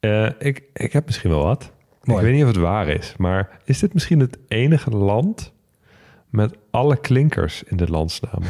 Eh, 0.00 0.26
ik, 0.38 0.62
ik 0.72 0.92
heb 0.92 1.06
misschien 1.06 1.30
wel 1.30 1.42
wat. 1.44 1.70
Mooi. 2.02 2.18
Ik 2.20 2.24
weet 2.24 2.34
niet 2.34 2.42
of 2.44 2.48
het 2.48 2.58
waar 2.58 2.88
is, 2.88 3.14
maar 3.16 3.58
is 3.64 3.78
dit 3.78 3.94
misschien 3.94 4.20
het 4.20 4.38
enige 4.48 4.90
land 4.90 5.52
met 6.30 6.56
alle 6.70 6.96
klinkers 7.00 7.62
in 7.62 7.76
de 7.76 7.88
landsnaam? 7.90 8.42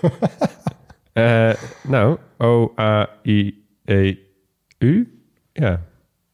Eh, 1.12 1.50
nou, 1.82 2.18
O-A-I-E-U. 3.78 5.13
Ja. 5.62 5.80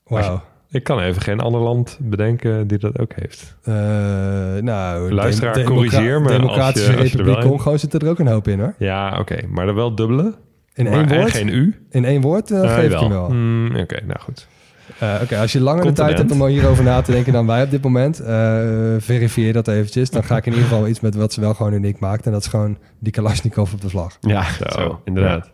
Wauw. 0.05 0.43
Ik 0.71 0.85
kan 0.85 1.01
even 1.01 1.23
geen 1.23 1.41
ander 1.41 1.61
land 1.61 1.99
bedenken 2.01 2.67
die 2.67 2.79
dat 2.79 2.99
ook 2.99 3.13
heeft. 3.15 3.57
Eh, 3.63 3.75
nou, 4.63 5.13
Luisteraar, 5.13 5.55
dem- 5.55 5.65
corrigeer 5.65 6.21
me 6.21 6.27
als 6.27 6.33
je- 6.33 6.39
Democratische 6.41 6.97
als 6.97 7.11
je 7.13 7.17
wel 7.17 7.27
Republiek 7.27 7.51
Congo 7.51 7.77
zit 7.77 7.95
er 7.95 8.09
ook 8.09 8.19
een 8.19 8.27
hoop 8.27 8.49
in 8.49 8.61
hoor. 8.61 8.75
Ja, 8.79 9.19
oké, 9.19 9.37
maar 9.49 9.67
dan 9.67 9.75
wel 9.75 9.95
dubbele. 9.95 10.35
In 10.75 10.85
maar, 10.85 10.93
één 10.93 11.09
woord? 11.19 11.31
geen 11.31 11.49
U. 11.49 11.87
In 11.91 12.05
één 12.05 12.21
woord 12.21 12.51
eh, 12.51 12.65
Eh, 12.65 12.75
geef 12.75 12.93
ik 12.93 12.99
hem 12.99 13.09
wel. 13.09 13.27
Hmm, 13.27 13.77
oké, 13.77 14.01
nou 14.07 14.21
goed. 14.21 14.47
Eh, 14.99 15.15
Oké, 15.23 15.39
als 15.39 15.53
je 15.53 15.61
langer 15.61 15.85
de 15.85 15.93
tijd 15.93 16.19
hebt 16.19 16.31
om 16.31 16.47
hierover 16.47 16.85
na 16.85 17.01
te 17.01 17.13
denken 17.13 17.33
dan 17.33 17.47
wij 17.47 17.63
op 17.63 17.71
dit 17.71 17.83
moment, 17.83 18.21
eh, 18.21 18.59
verifieer 18.99 19.53
dat 19.53 19.69
eventjes. 19.69 20.11
Dan 20.11 20.25
ga 20.25 20.37
ik 20.37 20.47
in 20.47 20.53
ieder 20.53 20.69
geval 20.69 20.89
iets 20.89 21.01
met 21.01 21.15
wat 21.15 21.33
ze 21.33 21.41
wel 21.41 21.55
gewoon 21.55 21.73
uniek 21.73 21.99
maakt. 21.99 22.27
En 22.27 22.33
dat 22.33 22.41
is 22.41 22.47
gewoon 22.47 22.79
die 22.99 23.13
Kalashnikov 23.13 23.73
op 23.73 23.81
de 23.81 23.89
vlag. 23.89 24.17
Ja, 24.21 24.43
Zo, 24.45 24.65
zo, 24.69 25.01
inderdaad. 25.05 25.51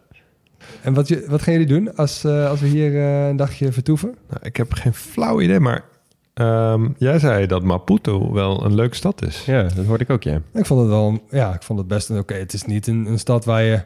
En 0.83 0.95
wat, 0.95 1.09
je, 1.09 1.25
wat 1.29 1.43
gaan 1.43 1.53
jullie 1.53 1.69
doen 1.69 1.97
als, 1.97 2.25
eh, 2.25 2.49
als 2.49 2.61
we 2.61 2.67
hier 2.67 2.97
eh, 2.97 3.29
een 3.29 3.37
dagje 3.37 3.73
vertoeven? 3.73 4.15
Nou, 4.29 4.41
ik 4.43 4.57
heb 4.57 4.73
geen 4.73 4.95
flauw 4.95 5.41
idee, 5.41 5.61
maar 5.61 5.85
Ehm, 6.37 6.89
jij 6.97 7.19
zei 7.19 7.47
dat 7.47 7.63
Maputo 7.63 8.33
wel 8.33 8.65
een 8.65 8.75
leuke 8.75 8.95
stad 8.95 9.27
is. 9.27 9.45
Ja, 9.45 9.63
dat 9.63 9.85
hoorde 9.85 10.05
ik 10.05 10.11
ook, 10.11 10.23
ja. 10.23 10.41
Ik 10.53 10.67
vond 10.67 10.81
het 10.81 10.89
wel, 10.89 11.19
ja, 11.31 11.55
ik 11.55 11.63
vond 11.63 11.79
het 11.79 11.89
best 11.89 12.09
een 12.09 12.19
oké. 12.19 12.35
Het 12.35 12.53
is 12.53 12.65
niet 12.65 12.87
een, 12.87 13.07
een 13.07 13.19
stad 13.19 13.45
waar 13.45 13.63
je 13.63 13.83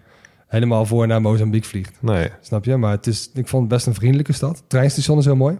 helemaal 0.47 0.87
voor 0.87 1.07
naar 1.07 1.21
Mozambique 1.21 1.69
vliegt. 1.69 1.97
Nee. 2.01 2.29
Snap 2.41 2.65
je? 2.65 2.77
Maar 2.77 2.91
het 2.91 3.07
is, 3.07 3.31
ik 3.35 3.49
vond 3.49 3.63
het 3.63 3.73
best 3.73 3.87
een 3.87 3.95
vriendelijke 3.95 4.33
stad. 4.33 4.57
Het 4.57 4.69
treinstation 4.69 5.19
is 5.19 5.25
heel 5.25 5.37
mooi. 5.37 5.59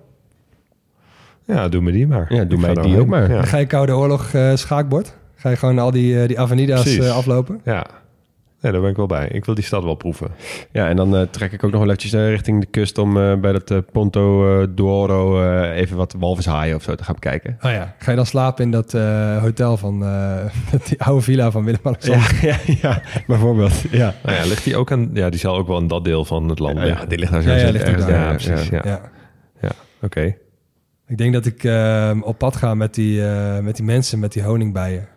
Ja, 1.45 1.69
doe 1.69 1.81
me 1.81 1.93
die 1.93 2.07
maar. 2.07 2.35
Ja, 2.35 2.45
doe 2.45 2.59
Ik 2.59 2.75
mij 2.75 2.85
die 2.85 3.01
ook 3.01 3.07
maar. 3.07 3.31
Ja. 3.31 3.43
Ga 3.43 3.57
je 3.57 3.67
Koude 3.67 3.97
Oorlog 3.97 4.33
eh, 4.33 4.55
schaakbord. 4.55 5.15
Ga 5.35 5.51
je 5.51 5.57
gewoon 5.57 5.79
al 5.79 5.91
die, 5.91 6.21
eh, 6.21 6.29
die 6.29 6.41
avenidas 6.41 6.97
eh, 6.97 7.17
aflopen. 7.17 7.61
ja. 7.65 7.87
Nee, 8.63 8.73
daar 8.73 8.81
ben 8.81 8.91
ik 8.91 8.97
wel 8.97 9.07
bij. 9.07 9.29
Ik 9.29 9.45
wil 9.45 9.55
die 9.55 9.65
stad 9.65 9.85
wel 9.85 9.95
proeven. 9.95 10.31
Ja, 10.73 10.89
en 10.89 10.97
dan 10.97 11.17
eh, 11.17 11.23
trek 11.31 11.53
ik 11.53 11.65
ook 11.65 11.71
nog 11.71 11.81
wel 11.81 11.89
eventjes 11.89 12.13
eh, 12.13 12.29
richting 12.29 12.61
de 12.61 12.67
kust 12.67 12.99
om 12.99 13.17
eh, 13.17 13.35
bij 13.37 13.53
dat 13.53 13.71
eh, 13.71 13.79
Ponto 13.93 14.47
eh, 15.43 15.77
even 15.77 15.97
wat 15.97 16.15
walvishaaien 16.19 16.77
of 16.77 16.83
zo 16.83 16.95
te 16.95 17.05
gaan 17.05 17.15
bekijken. 17.15 17.57
Oh 17.63 17.71
ja. 17.71 17.95
Ga 17.99 18.11
je 18.11 18.17
dan 18.17 18.27
slapen 18.27 18.65
in 18.65 18.71
dat 18.71 18.95
eh, 18.95 19.39
hotel 19.43 19.77
van 19.77 20.05
eh, 20.05 20.45
die 20.89 21.03
oude 21.03 21.23
villa 21.23 21.51
van 21.51 21.65
Willem-Alexander? 21.65 22.39
Ja, 22.43 22.57
ja, 22.67 22.77
ja, 22.83 23.03
bijvoorbeeld. 23.27 23.81
Ja. 23.91 24.15
Nou 24.23 24.37
ja, 24.37 24.45
ligt 24.47 24.65
die 24.65 24.77
ook 24.77 24.93
aan... 24.93 25.11
Ja, 25.13 25.31
die 25.31 25.41
zal 25.41 25.57
ook 25.57 25.67
wel 25.67 25.79
in 25.79 25.87
dat 25.87 26.05
deel 26.05 26.25
van 26.25 26.49
het 26.49 26.59
land 26.59 26.77
Ja, 26.79 26.85
liggen. 26.85 27.09
die 27.09 27.19
ligt 27.19 27.33
daar 27.33 27.43
Ja, 27.43 27.59
zo 27.59 27.67
ja, 27.67 27.71
ligt 27.73 27.89
ook 27.89 27.95
ergens 27.95 28.07
daar, 28.07 28.21
Ja, 28.21 28.35
precies. 28.35 28.69
Ja, 28.69 28.81
Ja. 28.85 29.01
ja. 29.61 29.71
Oké. 30.03 30.37
Ik 31.07 31.19
denk 31.19 31.33
dat 31.33 31.47
ik 31.47 31.69
op 32.25 32.39
pad 32.39 32.57
ga 32.57 32.75
met 32.75 32.95
die, 32.95 33.27
eh, 33.27 33.59
met 33.59 33.77
die 33.77 33.85
mensen 33.85 34.19
met 34.19 34.33
die 34.33 34.43
honingbijen. 34.43 35.09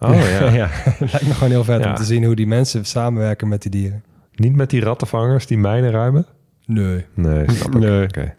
Oh 0.00 0.14
ja. 0.14 0.48
ja. 0.50 0.70
Lijkt 0.98 1.26
me 1.26 1.34
gewoon 1.34 1.50
heel 1.50 1.64
vet 1.64 1.82
Ja. 1.82 1.88
om 1.90 1.94
te 1.94 2.04
zien 2.04 2.24
hoe 2.24 2.34
die 2.36 2.46
mensen 2.46 2.84
samenwerken 2.84 3.48
met 3.48 3.62
die 3.62 3.70
dieren. 3.70 4.02
Niet 4.34 4.54
met 4.56 4.70
die 4.70 4.80
rattenvangers 4.80 5.46
die 5.46 5.58
mijnen 5.58 5.90
ruimen? 5.90 6.26
Nee. 6.66 7.04
Nee, 7.14 7.44
snap 7.50 7.74
ik. 7.74 7.80
Nee. 7.80 8.02
Oké. 8.02 8.34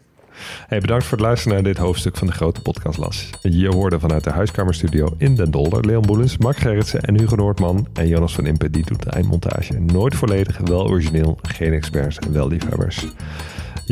Hey, 0.66 0.80
bedankt 0.80 1.04
voor 1.04 1.16
het 1.18 1.26
luisteren 1.26 1.54
naar 1.54 1.72
dit 1.72 1.76
hoofdstuk 1.82 2.16
van 2.16 2.26
de 2.26 2.32
Grote 2.32 2.62
Podcastlas. 2.62 3.30
Je 3.42 3.68
hoorde 3.68 3.98
vanuit 4.00 4.24
de 4.24 4.30
huiskamerstudio 4.30 5.14
in 5.18 5.34
Den 5.34 5.50
Dolder 5.50 5.86
Leon 5.86 6.02
Boelens, 6.06 6.38
Mark 6.38 6.56
Gerritsen 6.56 7.00
en 7.00 7.18
Hugo 7.18 7.36
Noordman. 7.36 7.86
En 7.92 8.08
Jonas 8.08 8.34
van 8.34 8.46
Impe, 8.46 8.70
die 8.70 8.84
doet 8.84 9.02
de 9.02 9.10
eindmontage. 9.10 9.78
Nooit 9.80 10.14
volledig, 10.14 10.58
wel 10.58 10.88
origineel, 10.88 11.38
geen 11.42 11.72
experts 11.72 12.18
en 12.18 12.32
wel 12.32 12.48
liefhebbers. 12.48 13.06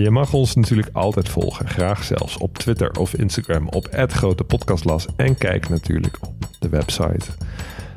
Je 0.02 0.10
mag 0.10 0.32
ons 0.32 0.54
natuurlijk 0.54 0.88
altijd 0.92 1.28
volgen, 1.28 1.68
graag 1.68 2.04
zelfs 2.04 2.36
op 2.36 2.58
Twitter 2.58 2.90
of 2.90 3.14
Instagram 3.14 3.68
op 3.68 3.88
Grote 3.92 4.44
Podcastlas. 4.44 5.06
En 5.16 5.38
kijk 5.38 5.68
natuurlijk 5.68 6.18
op 6.20 6.34
de 6.58 6.68
website. 6.68 7.26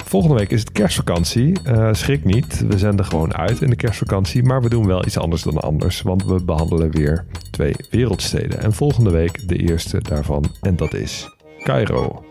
Volgende 0.06 0.36
week 0.36 0.50
is 0.50 0.60
het 0.60 0.72
kerstvakantie. 0.72 1.60
Eh, 1.64 1.94
schrik 1.94 2.24
niet, 2.24 2.66
we 2.68 2.78
zenden 2.78 3.06
gewoon 3.06 3.36
uit 3.36 3.62
in 3.62 3.70
de 3.70 3.76
kerstvakantie. 3.76 4.44
Maar 4.44 4.62
we 4.62 4.70
doen 4.70 4.88
wel 4.88 5.06
iets 5.06 5.18
anders 5.18 5.44
dan 5.44 5.58
anders. 5.58 6.02
Want 6.02 6.26
we 6.26 6.44
behandelen 6.44 6.92
weer 6.92 7.26
twee 7.52 7.76
wereldsteden. 7.90 8.62
En 8.62 8.74
volgende 8.74 9.12
week 9.12 9.48
de 9.48 9.56
eerste 9.56 10.02
daarvan. 10.02 10.46
En 10.62 10.76
dat 10.76 10.94
is 10.94 11.36
Cairo. 11.64 12.24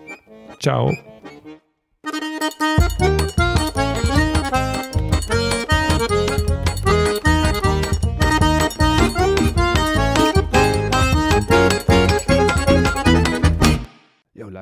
Ciao. 0.59 1.10